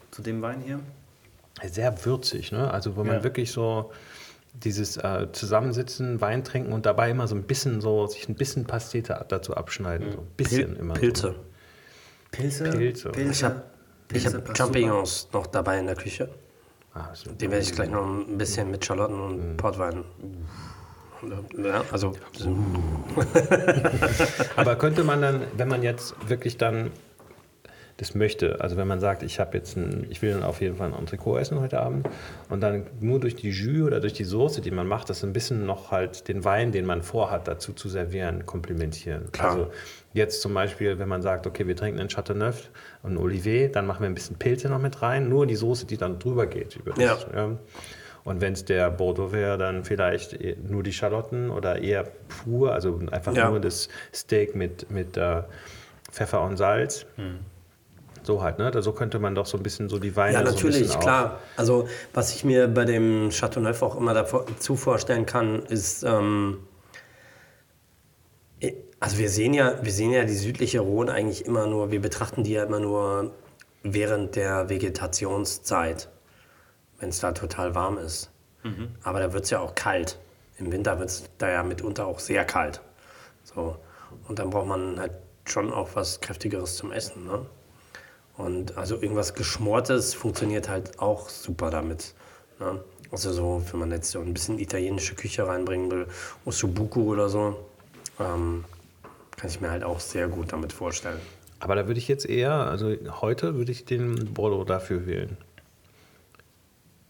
Zu 0.09 0.21
dem 0.23 0.41
Wein 0.41 0.59
hier. 0.65 0.79
Sehr 1.69 2.05
würzig, 2.05 2.51
ne? 2.51 2.71
Also 2.71 2.95
wo 2.95 3.03
man 3.03 3.17
Ja. 3.17 3.23
wirklich 3.23 3.51
so 3.51 3.91
dieses 4.53 4.97
äh, 4.97 5.27
Zusammensitzen, 5.31 6.19
Wein 6.19 6.43
trinken 6.43 6.73
und 6.73 6.85
dabei 6.85 7.09
immer 7.09 7.27
so 7.27 7.35
ein 7.35 7.43
bisschen 7.43 7.79
so, 7.81 8.07
sich 8.07 8.27
ein 8.27 8.35
bisschen 8.35 8.65
Pastete 8.65 9.25
dazu 9.29 9.55
abschneiden. 9.55 10.11
So 10.11 10.17
ein 10.19 10.27
bisschen 10.37 10.75
immer. 10.77 10.93
Pilze. 10.93 11.35
Pilze. 12.31 12.69
Pilze. 12.71 13.11
Ich 13.17 13.43
habe 13.43 13.63
ich 14.13 14.23
Pilze 14.23 14.37
hab 14.45 14.57
Champignons 14.57 15.29
noch 15.31 15.47
dabei 15.47 15.79
in 15.79 15.85
der 15.85 15.95
Küche. 15.95 16.29
So. 16.93 16.99
Ah, 16.99 17.13
Die 17.39 17.49
werde 17.49 17.63
ich 17.63 17.71
gleich 17.71 17.89
noch 17.89 18.05
ein 18.05 18.37
bisschen 18.37 18.69
mit 18.69 18.83
Schalotten 18.83 19.19
und 19.21 19.55
Portwein. 19.57 20.03
Ja, 21.63 21.83
also 21.91 22.13
Aber 24.55 24.75
könnte 24.75 25.03
man 25.03 25.21
dann, 25.21 25.41
wenn 25.55 25.67
man 25.67 25.83
jetzt 25.83 26.15
wirklich 26.27 26.57
dann 26.57 26.91
das 28.01 28.15
möchte. 28.15 28.59
Also 28.61 28.77
wenn 28.77 28.87
man 28.87 28.99
sagt, 28.99 29.23
ich 29.23 29.39
habe 29.39 29.55
jetzt 29.57 29.77
ein, 29.77 30.07
ich 30.09 30.21
will 30.21 30.31
dann 30.33 30.43
auf 30.43 30.59
jeden 30.59 30.75
Fall 30.75 30.87
ein 30.91 30.97
Entrecot 30.97 31.39
essen 31.39 31.59
heute 31.59 31.79
Abend 31.79 32.09
und 32.49 32.61
dann 32.61 32.87
nur 32.99 33.19
durch 33.19 33.35
die 33.35 33.49
Jus 33.51 33.85
oder 33.87 33.99
durch 33.99 34.13
die 34.13 34.23
Soße, 34.23 34.59
die 34.61 34.71
man 34.71 34.87
macht, 34.87 35.09
das 35.09 35.23
ein 35.23 35.33
bisschen 35.33 35.65
noch 35.65 35.91
halt 35.91 36.27
den 36.27 36.43
Wein, 36.43 36.71
den 36.71 36.85
man 36.85 37.01
vorhat, 37.03 37.47
dazu 37.47 37.73
zu 37.73 37.87
servieren, 37.89 38.45
komplementieren. 38.45 39.31
Klar. 39.31 39.51
Also 39.51 39.71
jetzt 40.13 40.41
zum 40.41 40.53
Beispiel, 40.53 40.99
wenn 40.99 41.07
man 41.07 41.21
sagt, 41.21 41.45
okay, 41.47 41.67
wir 41.67 41.75
trinken 41.75 41.99
einen 41.99 42.09
Chateauneuf 42.09 42.69
und 43.03 43.13
ein 43.13 43.17
Olivet, 43.17 43.75
dann 43.75 43.85
machen 43.85 44.01
wir 44.01 44.09
ein 44.09 44.15
bisschen 44.15 44.35
Pilze 44.37 44.67
noch 44.69 44.79
mit 44.81 45.01
rein, 45.01 45.29
nur 45.29 45.45
die 45.45 45.55
Soße, 45.55 45.85
die 45.85 45.97
dann 45.97 46.17
drüber 46.19 46.47
geht 46.47 46.75
über 46.75 46.91
das. 46.93 47.27
Ja. 47.33 47.57
Und 48.23 48.39
wenn 48.41 48.53
es 48.53 48.65
der 48.65 48.89
Bordeaux 48.91 49.31
wäre, 49.31 49.57
dann 49.57 49.83
vielleicht 49.83 50.33
eh- 50.33 50.55
nur 50.67 50.83
die 50.83 50.93
Schalotten 50.93 51.49
oder 51.49 51.81
eher 51.81 52.03
pur, 52.43 52.71
also 52.73 52.99
einfach 53.11 53.35
Ja. 53.35 53.49
nur 53.49 53.59
das 53.59 53.89
Steak 54.13 54.55
mit, 54.55 54.91
mit 54.91 55.17
äh, 55.17 55.41
Pfeffer 56.11 56.41
und 56.43 56.57
Salz. 56.57 57.05
So 58.23 58.41
halt, 58.43 58.59
ne? 58.59 58.71
So 58.81 58.91
könnte 58.93 59.19
man 59.19 59.33
doch 59.35 59.45
so 59.45 59.57
ein 59.57 59.63
bisschen 59.63 59.89
so 59.89 59.97
die 59.99 60.15
Weine 60.15 60.33
Ja, 60.33 60.39
so 60.41 60.47
ein 60.49 60.53
natürlich, 60.55 60.79
bisschen 60.81 60.95
auch- 60.97 60.99
klar. 61.01 61.39
Also, 61.57 61.87
was 62.13 62.33
ich 62.35 62.43
mir 62.43 62.67
bei 62.67 62.85
dem 62.85 63.29
Chateauneuf 63.31 63.81
auch 63.81 63.95
immer 63.95 64.13
dazu 64.13 64.75
vorstellen 64.75 65.25
kann, 65.25 65.63
ist, 65.63 66.03
ähm, 66.03 66.59
also 68.99 69.17
wir 69.17 69.29
sehen 69.29 69.53
ja, 69.55 69.83
wir 69.83 69.91
sehen 69.91 70.11
ja 70.11 70.23
die 70.25 70.35
südliche 70.35 70.79
Rhone 70.81 71.11
eigentlich 71.11 71.45
immer 71.45 71.65
nur, 71.65 71.89
wir 71.91 71.99
betrachten 72.01 72.43
die 72.43 72.51
ja 72.51 72.63
immer 72.63 72.79
nur 72.79 73.31
während 73.81 74.35
der 74.35 74.69
Vegetationszeit, 74.69 76.07
wenn 76.99 77.09
es 77.09 77.19
da 77.19 77.31
total 77.31 77.73
warm 77.75 77.97
ist. 77.97 78.29
Aber 79.01 79.19
da 79.19 79.33
wird 79.33 79.45
es 79.45 79.49
ja 79.49 79.59
auch 79.59 79.73
kalt. 79.73 80.19
Im 80.59 80.71
Winter 80.71 80.99
wird 80.99 81.09
es 81.09 81.23
da 81.39 81.49
ja 81.49 81.63
mitunter 81.63 82.05
auch 82.05 82.19
sehr 82.19 82.45
kalt. 82.45 82.79
So. 83.43 83.75
Und 84.27 84.37
dann 84.37 84.51
braucht 84.51 84.67
man 84.67 84.99
halt 84.99 85.13
schon 85.45 85.73
auch 85.73 85.89
was 85.95 86.21
Kräftigeres 86.21 86.75
zum 86.77 86.91
Essen. 86.91 87.25
Ne? 87.25 87.43
Und 88.37 88.77
also 88.77 88.95
irgendwas 88.95 89.33
Geschmortes 89.33 90.13
funktioniert 90.13 90.69
halt 90.69 90.99
auch 90.99 91.29
super 91.29 91.69
damit. 91.69 92.13
Ne? 92.59 92.79
Also 93.11 93.33
so, 93.33 93.63
wenn 93.71 93.79
man 93.79 93.91
jetzt 93.91 94.11
so 94.11 94.19
ein 94.19 94.33
bisschen 94.33 94.57
italienische 94.57 95.15
Küche 95.15 95.45
reinbringen 95.45 95.91
will, 95.91 96.07
Ossobuco 96.45 97.01
oder 97.01 97.27
so, 97.29 97.59
ähm, 98.19 98.63
kann 99.35 99.49
ich 99.49 99.59
mir 99.59 99.69
halt 99.69 99.83
auch 99.83 99.99
sehr 99.99 100.27
gut 100.27 100.53
damit 100.53 100.71
vorstellen. 100.71 101.19
Aber 101.59 101.75
da 101.75 101.87
würde 101.87 101.99
ich 101.99 102.07
jetzt 102.07 102.25
eher, 102.25 102.53
also 102.53 102.95
heute 103.21 103.55
würde 103.55 103.71
ich 103.71 103.85
den 103.85 104.33
Bordeaux 104.33 104.63
dafür 104.63 105.05
wählen. 105.05 105.37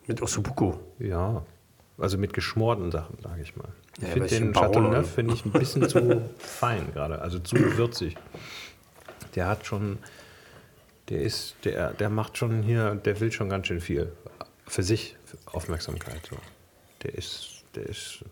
Mit 0.08 0.22
Ossobuco. 0.22 0.80
Ja. 1.00 1.44
Also 1.98 2.18
mit 2.18 2.34
geschmorten 2.34 2.92
Sachen, 2.92 3.18
sage 3.22 3.42
ich 3.42 3.56
mal. 3.56 3.70
Ich 3.98 4.04
Ja, 4.04 4.10
finde 4.10 4.28
den 4.28 4.54
Chateauneuf 4.54 5.14
finde 5.14 5.36
ich 5.36 5.46
ein 5.46 5.52
bisschen 5.52 5.88
zu 5.90 6.22
fein 6.40 6.92
gerade, 6.94 7.22
also 7.22 7.40
zu 7.40 7.56
würzig. 7.78 8.18
Der 9.36 9.48
hat 9.48 9.66
schon, 9.66 10.00
der 11.12 11.22
ist, 11.22 11.56
der, 11.66 11.92
der 11.94 12.10
macht 12.10 12.38
schon 12.38 12.64
hier, 12.64 12.96
der 12.96 13.20
will 13.20 13.32
schon 13.34 13.50
ganz 13.50 13.68
schön 13.68 13.82
viel 13.82 14.14
für 14.66 14.82
sich 14.82 15.18
für 15.26 15.38
Aufmerksamkeit. 15.46 16.22
So. 16.30 16.38
Der 17.04 17.14
ist, 17.16 17.66
der 17.76 17.86
ist. 17.88 18.24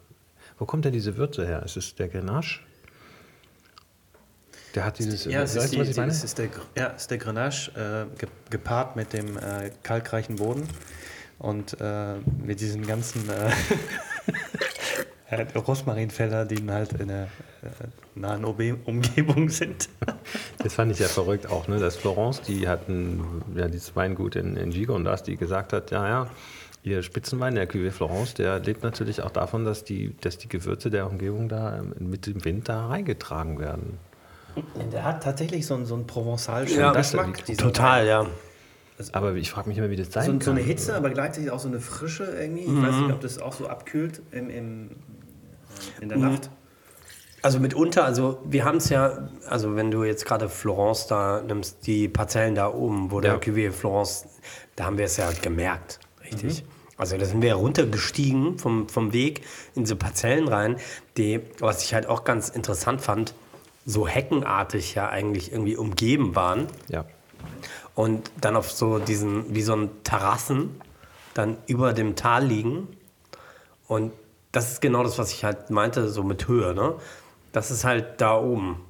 Wo 0.58 0.66
kommt 0.66 0.86
denn 0.86 0.94
diese 0.94 1.18
Würze 1.18 1.46
her? 1.46 1.62
Ist 1.64 1.76
es 1.76 1.94
der 1.96 2.08
Grenache? 2.08 2.62
Der 4.76 4.86
hat 4.86 4.98
dieses. 4.98 5.26
Ja, 5.26 5.42
es 5.42 5.56
ist, 5.56 5.74
die, 5.74 5.80
was 5.80 5.90
ich 5.90 5.94
die, 5.96 6.00
meine? 6.00 6.12
es 6.14 6.24
ist 6.24 6.38
der, 6.38 6.50
ja, 6.78 6.88
ist 6.88 7.12
der 7.12 7.18
Grenache 7.18 8.08
äh, 8.16 8.18
ge, 8.18 8.30
gepaart 8.50 8.96
mit 8.96 9.12
dem 9.12 9.38
äh, 9.38 9.72
kalkreichen 9.84 10.38
Boden 10.38 10.66
und 11.38 11.76
äh, 11.82 12.16
mit 12.42 12.62
diesen 12.62 12.88
ganzen 12.88 13.30
äh, 15.30 15.46
Rosmarinfelder, 15.58 16.46
die 16.46 16.70
halt 16.70 16.94
in 16.94 17.08
der 17.10 17.24
äh, 17.62 17.68
nahen 18.16 18.46
Obe- 18.46 18.78
Umgebung 18.86 19.50
sind. 19.50 19.90
Das 20.62 20.74
fand 20.74 20.92
ich 20.92 21.00
ja 21.00 21.08
verrückt 21.08 21.50
auch, 21.50 21.68
ne? 21.68 21.80
dass 21.80 21.96
Florence, 21.96 22.42
die 22.42 22.68
hatten 22.68 23.22
ja 23.56 23.68
dieses 23.68 23.96
Weingut 23.96 24.36
in, 24.36 24.58
in 24.58 24.72
Gigondas, 24.72 25.24
die 25.24 25.38
gesagt 25.38 25.72
hat, 25.74 25.92
ja, 25.92 26.08
ja, 26.08 26.28
ihr 26.84 27.02
Spitzenwein, 27.04 27.56
der 27.56 27.70
Cuvée 27.70 27.92
Florence, 27.92 28.34
der 28.34 28.60
lebt 28.60 28.84
natürlich 28.84 29.22
auch 29.22 29.32
davon, 29.32 29.64
dass 29.66 29.84
die, 29.86 30.16
dass 30.22 30.38
die 30.38 30.50
Gewürze 30.50 30.90
der 30.90 31.08
Umgebung 31.10 31.48
da 31.50 31.78
ähm, 31.80 31.94
mit 32.10 32.26
dem 32.26 32.44
Wind 32.44 32.68
da 32.68 32.88
reingetragen 32.88 33.60
werden. 33.60 33.98
Der 34.92 35.04
hat 35.04 35.24
tatsächlich 35.24 35.66
so 35.66 35.76
einen, 35.76 35.86
so 35.86 35.96
einen 35.96 36.06
provençalischen 36.08 36.80
Ja, 36.80 36.92
Geschmack. 36.92 37.46
Total, 37.58 38.06
ja. 38.06 38.26
Aber 39.14 39.34
ich 39.36 39.50
frage 39.50 39.70
mich 39.70 39.78
immer, 39.78 39.90
wie 39.90 39.96
das 39.96 40.12
sein 40.12 40.26
So, 40.26 40.32
kann. 40.34 40.42
so 40.42 40.52
eine 40.52 40.60
Hitze, 40.60 40.94
aber 40.96 41.10
gleichzeitig 41.12 41.52
auch 41.52 41.60
so 41.60 41.70
eine 41.70 41.80
Frische 41.80 42.26
irgendwie. 42.26 42.64
Ich 42.64 42.82
weiß 42.84 42.96
nicht, 42.96 43.12
ob 43.14 43.22
das 43.22 43.40
auch 43.40 43.54
so 43.54 43.68
abkühlt 43.68 44.22
im, 44.32 44.50
im, 44.50 44.90
in 46.02 46.10
der 46.10 46.18
Nacht. 46.18 46.50
Also 47.42 47.60
mitunter, 47.60 48.04
also 48.04 48.42
wir 48.44 48.66
haben 48.66 48.78
es 48.78 48.90
ja, 48.90 49.30
also 49.48 49.76
wenn 49.78 49.92
du 49.92 50.04
jetzt 50.04 50.26
gerade 50.26 50.50
Florence 50.50 51.08
da 51.08 51.42
nimmst, 51.42 51.88
die 51.88 52.10
Parzellen 52.10 52.54
da 52.56 52.68
oben, 52.74 53.12
wo 53.12 53.22
der 53.22 53.34
Ja. 53.34 53.38
Cuvée 53.40 53.72
Florence, 53.72 54.26
da 54.76 54.86
haben 54.86 54.98
wir 54.98 55.06
es 55.06 55.16
ja 55.16 55.30
gemerkt, 55.42 56.00
richtig? 56.24 56.66
Also 56.98 57.16
da 57.18 57.24
sind 57.24 57.42
wir 57.42 57.54
runtergestiegen 57.56 58.60
vom, 58.60 58.90
vom 58.90 59.14
Weg 59.14 59.46
in 59.74 59.84
diese 59.84 59.96
Parzellen 59.96 60.50
rein, 60.50 60.76
die, 61.16 61.40
was 61.60 61.82
ich 61.86 61.94
halt 61.94 62.08
auch 62.08 62.26
ganz 62.26 62.50
interessant 62.50 63.00
fand, 63.00 63.34
so 63.86 64.06
heckenartig 64.06 64.96
ja 64.96 65.08
eigentlich 65.08 65.54
irgendwie 65.54 65.78
umgeben 65.78 66.36
waren 66.36 66.68
Ja. 66.90 67.06
und 67.96 68.30
dann 68.42 68.58
auf 68.58 68.70
so 68.70 69.00
diesen, 69.00 69.56
wie 69.56 69.62
so 69.62 69.74
ein 69.78 69.90
Terrassen, 70.04 70.82
dann 71.36 71.56
über 71.68 71.94
dem 71.94 72.18
Tal 72.18 72.46
liegen. 72.46 72.90
Und 73.88 74.12
das 74.52 74.74
ist 74.74 74.82
genau 74.82 75.04
das, 75.04 75.18
was 75.18 75.32
ich 75.32 75.44
halt 75.44 75.70
meinte, 75.70 76.10
so 76.10 76.24
mit 76.24 76.48
Höhe, 76.48 76.74
ne? 76.74 76.96
Das 77.52 77.72
ist 77.72 77.84
halt 77.84 78.22
da 78.22 78.38
oben. 78.40 78.82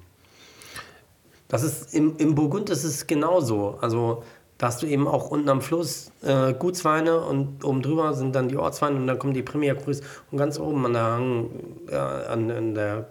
Das 1.48 1.62
ist 1.62 1.94
im, 1.94 2.16
im 2.18 2.34
Burgund 2.34 2.70
ist 2.70 2.84
es 2.84 3.06
genauso. 3.06 3.78
Also 3.80 4.22
da 4.58 4.66
hast 4.66 4.82
du 4.82 4.86
eben 4.86 5.08
auch 5.08 5.30
unten 5.30 5.48
am 5.48 5.62
Fluss 5.62 6.12
äh, 6.22 6.52
Gutsweine 6.52 7.20
und 7.20 7.64
oben 7.64 7.82
drüber 7.82 8.12
sind 8.12 8.34
dann 8.34 8.48
die 8.48 8.56
Ortsweine 8.58 8.96
und 8.96 9.06
dann 9.06 9.18
kommen 9.18 9.32
die 9.32 9.42
Premier 9.42 9.74
Crus 9.74 10.02
und 10.30 10.38
ganz 10.38 10.58
oben 10.60 10.84
an 10.86 10.92
der, 10.92 11.02
Hang, 11.02 11.50
ja, 11.90 12.08
an, 12.24 12.50
an 12.50 12.74
der 12.74 13.08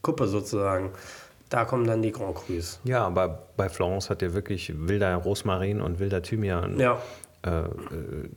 Kuppe 0.00 0.26
sozusagen, 0.26 0.90
da 1.50 1.66
kommen 1.66 1.86
dann 1.86 2.00
die 2.00 2.12
Grand 2.12 2.34
Crus. 2.34 2.80
ja, 2.84 3.04
aber 3.06 3.42
bei 3.58 3.68
Florence 3.68 4.08
hat 4.08 4.22
der 4.22 4.32
wirklich 4.32 4.72
wilder 4.74 5.14
Rosmarin 5.16 5.82
und 5.82 5.98
wilder 5.98 6.22
Thymian 6.22 6.80
Ja. 6.80 7.02
Äh, 7.42 7.50
äh, 7.50 7.68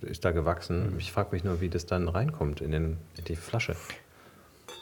ist 0.10 0.24
da 0.24 0.32
gewachsen. 0.32 0.96
Ich 0.98 1.12
frage 1.12 1.30
mich 1.32 1.44
nur, 1.44 1.60
wie 1.62 1.70
das 1.70 1.86
dann 1.86 2.08
reinkommt 2.08 2.62
in, 2.62 2.72
den, 2.72 2.98
in 3.18 3.26
die 3.26 3.36
Flasche. 3.36 3.76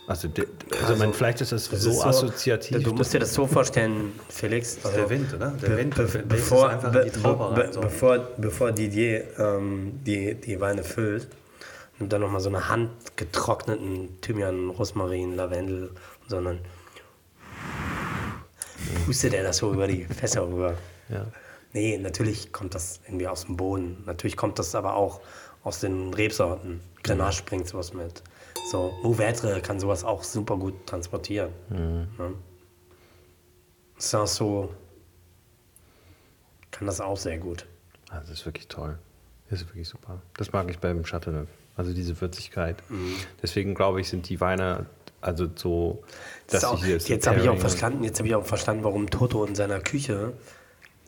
Also, 0.08 0.28
de, 0.28 0.48
also, 0.82 0.96
man, 0.96 1.14
vielleicht 1.14 1.42
ist 1.42 1.52
das, 1.52 1.70
Das 1.70 1.82
so 1.82 1.92
ist 1.92 2.06
assoziativ. 2.06 2.84
Du 2.84 2.94
musst 2.94 3.14
dir 3.14 3.20
das 3.20 3.34
so 3.34 3.48
vorstellen, 3.48 4.14
Felix. 4.30 4.76
Ist 4.76 4.96
der 4.96 5.10
Wind, 5.10 5.34
oder? 5.34 5.52
Der 5.52 5.78
Wind 5.78 5.96
be 5.96 6.24
bevor, 6.28 6.70
einfach 6.70 6.92
be 6.92 7.00
in 7.00 7.06
die 7.06 7.20
Traube 7.20 7.56
be 7.56 7.64
rein. 7.64 7.74
So. 7.74 7.82
bevor, 7.82 8.20
bevor 8.38 8.72
Didier 8.72 9.24
ähm, 9.40 10.00
die, 10.06 10.36
die 10.36 10.60
Weine 10.60 10.84
füllt, 10.84 11.28
nimmt 12.00 12.12
er 12.14 12.20
nochmal 12.20 12.42
so 12.42 12.50
eine 12.50 12.68
handgetrockneten 12.68 14.20
Thymian, 14.22 14.70
Rosmarin, 14.70 15.36
Lavendel, 15.36 15.92
sondern 16.28 16.60
pustet 19.06 19.34
er 19.34 19.44
das 19.44 19.58
so 19.58 19.72
über 19.72 19.88
die 19.88 20.06
Fässer 20.06 20.48
rüber. 20.48 20.76
Ja. 21.10 21.26
Nee, 21.74 21.98
natürlich 21.98 22.52
kommt 22.52 22.76
das 22.76 23.00
irgendwie 23.06 23.28
aus 23.28 23.46
dem 23.46 23.58
Boden. 23.58 24.04
Natürlich 24.06 24.36
kommt 24.36 24.60
das 24.60 24.76
aber 24.76 24.96
auch 24.96 25.22
aus 25.64 25.80
den 25.80 26.14
Rebsorten. 26.14 26.82
Grenache 27.04 27.44
bringt 27.44 27.68
sowas 27.68 27.94
mit. 27.94 28.24
So, 28.72 28.94
Mouvetre 29.04 29.62
kann 29.62 29.80
sowas 29.80 30.04
auch 30.04 30.24
super 30.24 30.58
gut 30.58 30.86
transportieren. 30.86 31.52
Ne? 31.70 32.08
Sanso 33.98 34.74
kann 36.72 36.88
das 36.88 37.02
auch 37.02 37.18
sehr 37.18 37.38
gut. 37.38 37.66
Ah, 38.10 38.20
das 38.20 38.30
ist 38.30 38.46
wirklich 38.46 38.68
toll. 38.68 38.98
Das 39.50 39.62
ist 39.62 39.68
wirklich 39.68 39.88
super. 39.88 40.22
Das 40.38 40.52
mag 40.52 40.70
ich 40.70 40.80
beim 40.80 41.04
Chateauneuf. 41.04 41.48
Also 41.76 41.94
diese 41.94 42.20
Würzigkeit. 42.20 42.82
Mhm. 42.90 43.16
Deswegen 43.42 43.76
glaube 43.76 44.02
ich, 44.02 44.10
sind 44.10 44.28
die 44.30 44.40
Weine 44.42 44.86
also 45.22 45.48
so, 45.56 46.04
dass 46.48 46.62
Das 46.62 46.72
auch, 46.72 46.80
sie 46.80 46.88
hier 46.88 46.98
jetzt 46.98 47.28
habe 47.28 47.40
ich 47.40 47.48
auch 47.48 47.58
verstanden, 47.58 48.04
jetzt 48.04 48.18
habe 48.20 48.28
ich 48.28 48.36
auch 48.36 48.46
verstanden, 48.46 48.84
warum 48.84 49.10
Toto 49.10 49.46
in 49.46 49.54
seiner 49.54 49.80
Küche 49.80 50.34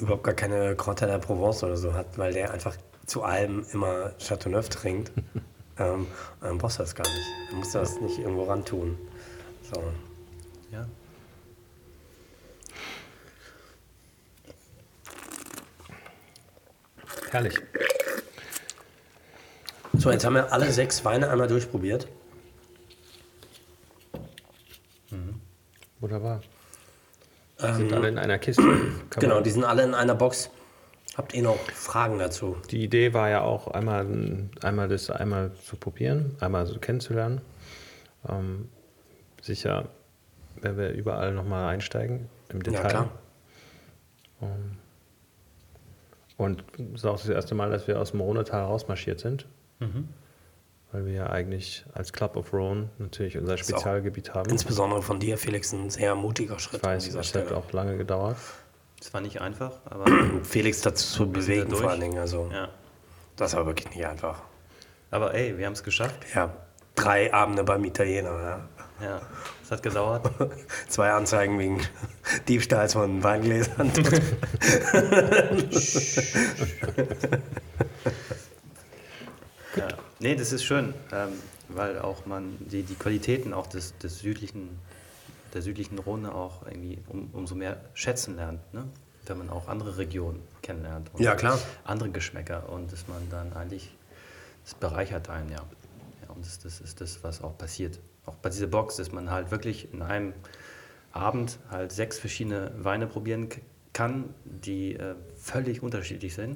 überhaupt 0.03 0.23
gar 0.23 0.33
keine 0.33 0.75
Grand 0.75 1.01
de 1.01 1.07
la 1.07 1.17
Provence 1.17 1.63
oder 1.63 1.77
so 1.77 1.93
hat, 1.93 2.17
weil 2.17 2.33
der 2.33 2.51
einfach 2.51 2.75
zu 3.05 3.23
allem 3.23 3.65
immer 3.73 4.11
Chateauneuf 4.19 4.69
trinkt. 4.69 5.11
ähm, 5.79 6.07
dann 6.41 6.57
brauchst 6.57 6.79
du 6.79 6.83
das 6.83 6.95
gar 6.95 7.07
nicht. 7.07 7.27
Dann 7.49 7.59
musst 7.59 7.73
du 7.73 7.79
das 7.79 7.99
nicht 8.01 8.19
irgendwo 8.19 8.43
ran 8.43 8.63
tun. 8.63 8.97
So. 9.73 9.81
Ja. 10.71 10.85
Herrlich. 17.31 17.59
so, 19.93 20.11
jetzt 20.11 20.23
haben 20.23 20.35
wir 20.35 20.53
alle 20.53 20.71
sechs 20.71 21.03
Weine 21.03 21.29
einmal 21.29 21.47
durchprobiert. 21.47 22.07
Wunderbar. 26.03 26.41
Die 27.61 27.73
sind 27.73 27.93
alle 27.93 28.09
in 28.09 28.17
einer 28.17 28.39
Kiste. 28.39 28.61
Kann 28.63 28.73
Ähm, 28.73 29.09
Genau, 29.19 29.41
die 29.41 29.51
sind 29.51 29.63
alle 29.63 29.83
in 29.83 29.93
einer 29.93 30.15
Box. 30.15 30.49
Habt 31.15 31.33
ihr 31.35 31.43
noch 31.43 31.57
Fragen 31.71 32.17
dazu? 32.17 32.57
Die 32.71 32.83
Idee 32.83 33.13
war 33.13 33.29
ja 33.29 33.41
auch 33.41 33.67
einmal, 33.67 34.07
einmal 34.63 34.87
das 34.87 35.09
einmal 35.11 35.51
zu 35.63 35.75
probieren, 35.75 36.35
einmal 36.39 36.65
so 36.65 36.79
kennenzulernen. 36.79 37.41
Ähm, 38.27 38.69
sicher 39.41 39.89
werden 40.59 40.77
wir 40.77 40.89
überall 40.91 41.33
nochmal 41.33 41.71
einsteigen 41.71 42.29
im 42.49 42.63
Detail. 42.63 42.81
Ja, 42.83 42.89
klar. 42.89 43.09
Und 46.37 46.63
es 46.77 47.01
ist 47.01 47.05
auch 47.05 47.19
das 47.19 47.29
erste 47.29 47.53
Mal, 47.55 47.69
dass 47.69 47.87
wir 47.87 47.99
aus 47.99 48.11
dem 48.11 48.21
Rhonetal 48.21 48.63
rausmarschiert 48.63 49.19
sind. 49.19 49.45
Weil 50.93 51.07
wir 51.07 51.13
ja 51.13 51.29
eigentlich 51.31 51.85
als 51.93 52.13
Club 52.13 52.37
of 52.37 52.53
Rhone 52.53 52.87
natürlich 52.99 53.35
unser 53.37 53.57
Spezialgebiet 53.57 54.35
haben. 54.35 54.47
Insbesondere 54.51 55.01
von 55.01 55.19
dir, 55.19 55.39
Felix, 55.39 55.73
ein 55.73 55.89
sehr 55.89 56.13
mutiger 56.13 56.59
Schritt 56.59 56.81
Ich 56.81 56.87
weiß, 56.87 57.03
an 57.03 57.09
dieser 57.09 57.19
es 57.21 57.33
hat 57.33 57.45
Stelle. 57.45 57.57
auch 57.57 57.71
lange 57.71 57.97
gedauert. 57.97 58.37
Es 59.01 59.11
war 59.11 59.19
nicht 59.19 59.41
einfach, 59.41 59.71
aber 59.85 60.05
Felix 60.43 60.81
dazu 60.81 61.05
zu 61.05 61.31
bewegen, 61.31 61.71
da 61.71 61.77
vor 61.77 61.89
allen 61.89 61.99
Dingen. 61.99 62.19
Also, 62.19 62.47
ja. 62.53 62.69
das 63.35 63.55
war 63.55 63.65
wirklich 63.65 63.89
nicht 63.89 64.05
einfach. 64.05 64.43
Aber 65.09 65.33
ey, 65.33 65.57
wir 65.57 65.65
haben 65.65 65.73
es 65.73 65.83
geschafft. 65.83 66.27
Ja, 66.35 66.53
drei 66.93 67.33
Abende 67.33 67.63
beim 67.63 67.83
Italiener. 67.83 68.29
Ja. 68.29 68.61
Ja, 69.01 69.21
es 69.63 69.71
hat 69.71 69.81
gedauert. 69.81 70.29
Zwei 70.87 71.11
Anzeigen 71.11 71.57
wegen 71.57 71.81
Diebstahls 72.47 72.93
von 72.93 73.23
Weingläsern. 73.23 73.91
Nee, 80.23 80.35
das 80.35 80.53
ist 80.53 80.63
schön, 80.63 80.93
ähm, 81.11 81.33
weil 81.67 81.99
auch 81.99 82.25
man 82.25 82.55
die, 82.59 82.83
die 82.83 82.95
Qualitäten 82.95 83.53
auch 83.53 83.67
des, 83.67 83.97
des 83.97 84.19
südlichen, 84.19 84.79
der 85.53 85.61
südlichen 85.61 85.99
Rhone 85.99 86.33
auch 86.33 86.65
irgendwie 86.65 86.97
um, 87.09 87.29
umso 87.33 87.55
mehr 87.55 87.81
schätzen 87.93 88.37
lernt, 88.37 88.73
ne? 88.73 88.85
wenn 89.25 89.37
man 89.37 89.49
auch 89.49 89.67
andere 89.67 89.97
Regionen 89.97 90.41
kennenlernt. 90.61 91.13
Und 91.13 91.19
Ja, 91.19 91.35
klar. 91.35 91.59
Andere 91.83 92.09
Geschmäcker 92.09 92.69
und 92.69 92.93
dass 92.93 93.09
man 93.09 93.29
dann 93.29 93.51
eigentlich, 93.51 93.93
das 94.63 94.75
bereichert 94.75 95.29
einen, 95.29 95.49
ja. 95.49 95.57
ja 95.57 96.33
und 96.33 96.45
das, 96.45 96.57
das 96.57 96.79
ist 96.79 97.01
das, 97.01 97.21
was 97.21 97.43
auch 97.43 97.57
passiert. 97.57 97.99
Auch 98.25 98.35
bei 98.35 98.47
dieser 98.47 98.67
Box, 98.67 98.95
dass 98.95 99.11
man 99.11 99.29
halt 99.29 99.51
wirklich 99.51 99.93
in 99.93 100.01
einem 100.01 100.33
Abend 101.11 101.59
halt 101.69 101.91
sechs 101.91 102.17
verschiedene 102.17 102.71
Weine 102.77 103.07
probieren 103.07 103.49
kann, 103.91 104.33
die 104.45 104.95
äh, 104.95 105.15
völlig 105.35 105.83
unterschiedlich 105.83 106.33
sind, 106.33 106.55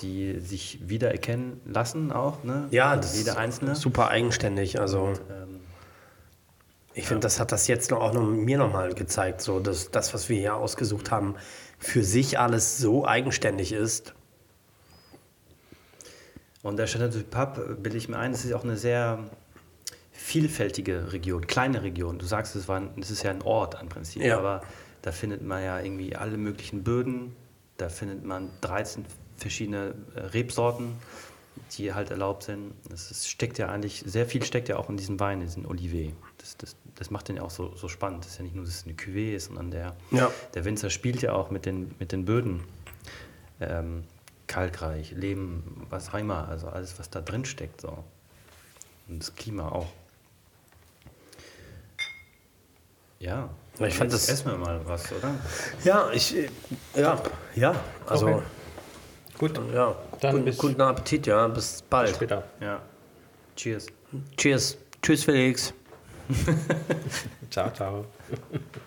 die 0.00 0.40
sich 0.40 0.78
wiedererkennen 0.88 1.60
lassen 1.64 2.12
auch, 2.12 2.42
ne? 2.44 2.66
Ja, 2.70 2.96
das 2.96 3.16
jeder 3.16 3.32
ist 3.32 3.38
einzelne. 3.38 3.74
super 3.74 4.08
eigenständig. 4.08 4.80
Also 4.80 5.08
Ähm, 5.30 5.60
ich 6.94 7.06
finde, 7.06 7.20
das 7.20 7.40
hat 7.40 7.50
das 7.52 7.66
jetzt 7.66 7.90
noch 7.90 8.00
auch 8.00 8.12
noch 8.12 8.22
mir 8.22 8.56
nochmal 8.58 8.94
gezeigt, 8.94 9.40
so 9.40 9.58
dass 9.60 9.90
das, 9.90 10.14
was 10.14 10.28
wir 10.28 10.38
hier 10.38 10.54
ausgesucht 10.56 11.10
haben, 11.10 11.34
für 11.78 12.04
sich 12.04 12.38
alles 12.38 12.78
so 12.78 13.04
eigenständig 13.06 13.72
ist. 13.72 14.14
Und 16.62 16.76
der 16.78 16.86
Chateau 16.86 17.08
du 17.08 17.22
Pape, 17.24 17.76
bilde 17.80 17.98
ich 17.98 18.08
mir 18.08 18.18
ein, 18.18 18.32
das 18.32 18.44
ist 18.44 18.52
auch 18.52 18.64
eine 18.64 18.76
sehr 18.76 19.18
vielfältige 20.12 21.12
Region, 21.12 21.46
kleine 21.46 21.82
Region. 21.82 22.18
Du 22.18 22.24
sagst, 22.24 22.56
es, 22.56 22.68
war 22.68 22.78
ein, 22.80 22.90
es 23.00 23.10
ist 23.10 23.22
ja 23.22 23.30
ein 23.30 23.42
Ort 23.42 23.76
im 23.82 23.88
Prinzip, 23.88 24.22
Ja. 24.22 24.38
aber 24.38 24.62
da 25.02 25.12
findet 25.12 25.42
man 25.42 25.62
ja 25.62 25.80
irgendwie 25.80 26.16
alle 26.16 26.38
möglichen 26.38 26.82
Böden, 26.82 27.36
da 27.76 27.88
findet 27.90 28.24
man 28.24 28.48
13 28.62 29.04
verschiedene 29.44 29.94
äh, 30.16 30.20
Rebsorten, 30.20 30.96
die 31.72 31.92
halt 31.92 32.10
erlaubt 32.10 32.44
sind. 32.44 32.72
Das 32.88 33.10
ist, 33.10 33.28
steckt 33.28 33.58
ja 33.58 33.68
eigentlich, 33.68 34.02
sehr 34.06 34.26
viel 34.26 34.42
steckt 34.42 34.68
ja 34.70 34.76
auch 34.78 34.88
in 34.88 34.96
diesen 34.96 35.20
Wein, 35.20 35.40
in 35.40 35.46
diesen 35.46 35.66
Olivier. 35.66 36.12
Das, 36.38 36.56
das, 36.56 36.76
das 36.94 37.10
macht 37.10 37.28
den 37.28 37.36
ja 37.36 37.42
auch 37.42 37.50
so, 37.50 37.74
so 37.76 37.88
spannend. 37.88 38.24
Das 38.24 38.32
ist 38.32 38.38
ja 38.38 38.44
nicht 38.44 38.54
nur, 38.56 38.64
dass 38.64 38.74
es 38.74 38.84
eine 38.84 38.94
Cuvée 38.94 39.34
ist, 39.34 39.46
sondern 39.46 39.70
der, 39.70 39.94
Ja. 40.10 40.30
der 40.54 40.64
Winzer 40.64 40.88
spielt 40.90 41.20
ja 41.22 41.32
auch 41.34 41.50
mit 41.50 41.66
den, 41.66 41.94
mit 41.98 42.10
den 42.12 42.24
Böden. 42.24 42.64
Ähm, 43.60 44.04
kalkreich, 44.46 45.12
Lehm, 45.12 45.62
was 45.90 46.08
auch 46.10 46.14
immer, 46.18 46.48
also 46.48 46.68
alles, 46.68 46.98
was 46.98 47.08
da 47.10 47.20
drin 47.20 47.44
steckt. 47.44 47.80
So. 47.82 48.02
Und 49.08 49.20
das 49.20 49.34
Klima 49.34 49.68
auch. 49.68 49.86
Ja. 53.20 53.48
Ich 53.80 53.94
fand 53.94 54.12
das- 54.12 54.28
Essen 54.28 54.50
wir 54.52 54.58
mal 54.58 54.80
was, 54.86 55.10
oder? 55.12 55.34
Ja, 55.82 56.10
ich, 56.12 56.36
äh, 56.36 56.48
ja, 56.96 57.20
ja, 57.54 57.74
also, 58.06 58.26
Okay. 58.28 58.42
Gut, 59.38 59.60
ja, 59.74 59.94
Dann 60.20 60.32
guten, 60.32 60.44
bis- 60.44 60.58
guten 60.58 60.80
Appetit, 60.80 61.26
ja, 61.26 61.48
bis 61.48 61.82
bald. 61.82 62.14
später. 62.14 62.44
Ja. 62.60 62.80
Cheers. 63.56 63.86
Cheers. 64.36 64.76
Tschüss, 65.02 65.24
Felix. 65.24 65.74
Ciao, 67.50 67.70
ciao. 67.72 68.04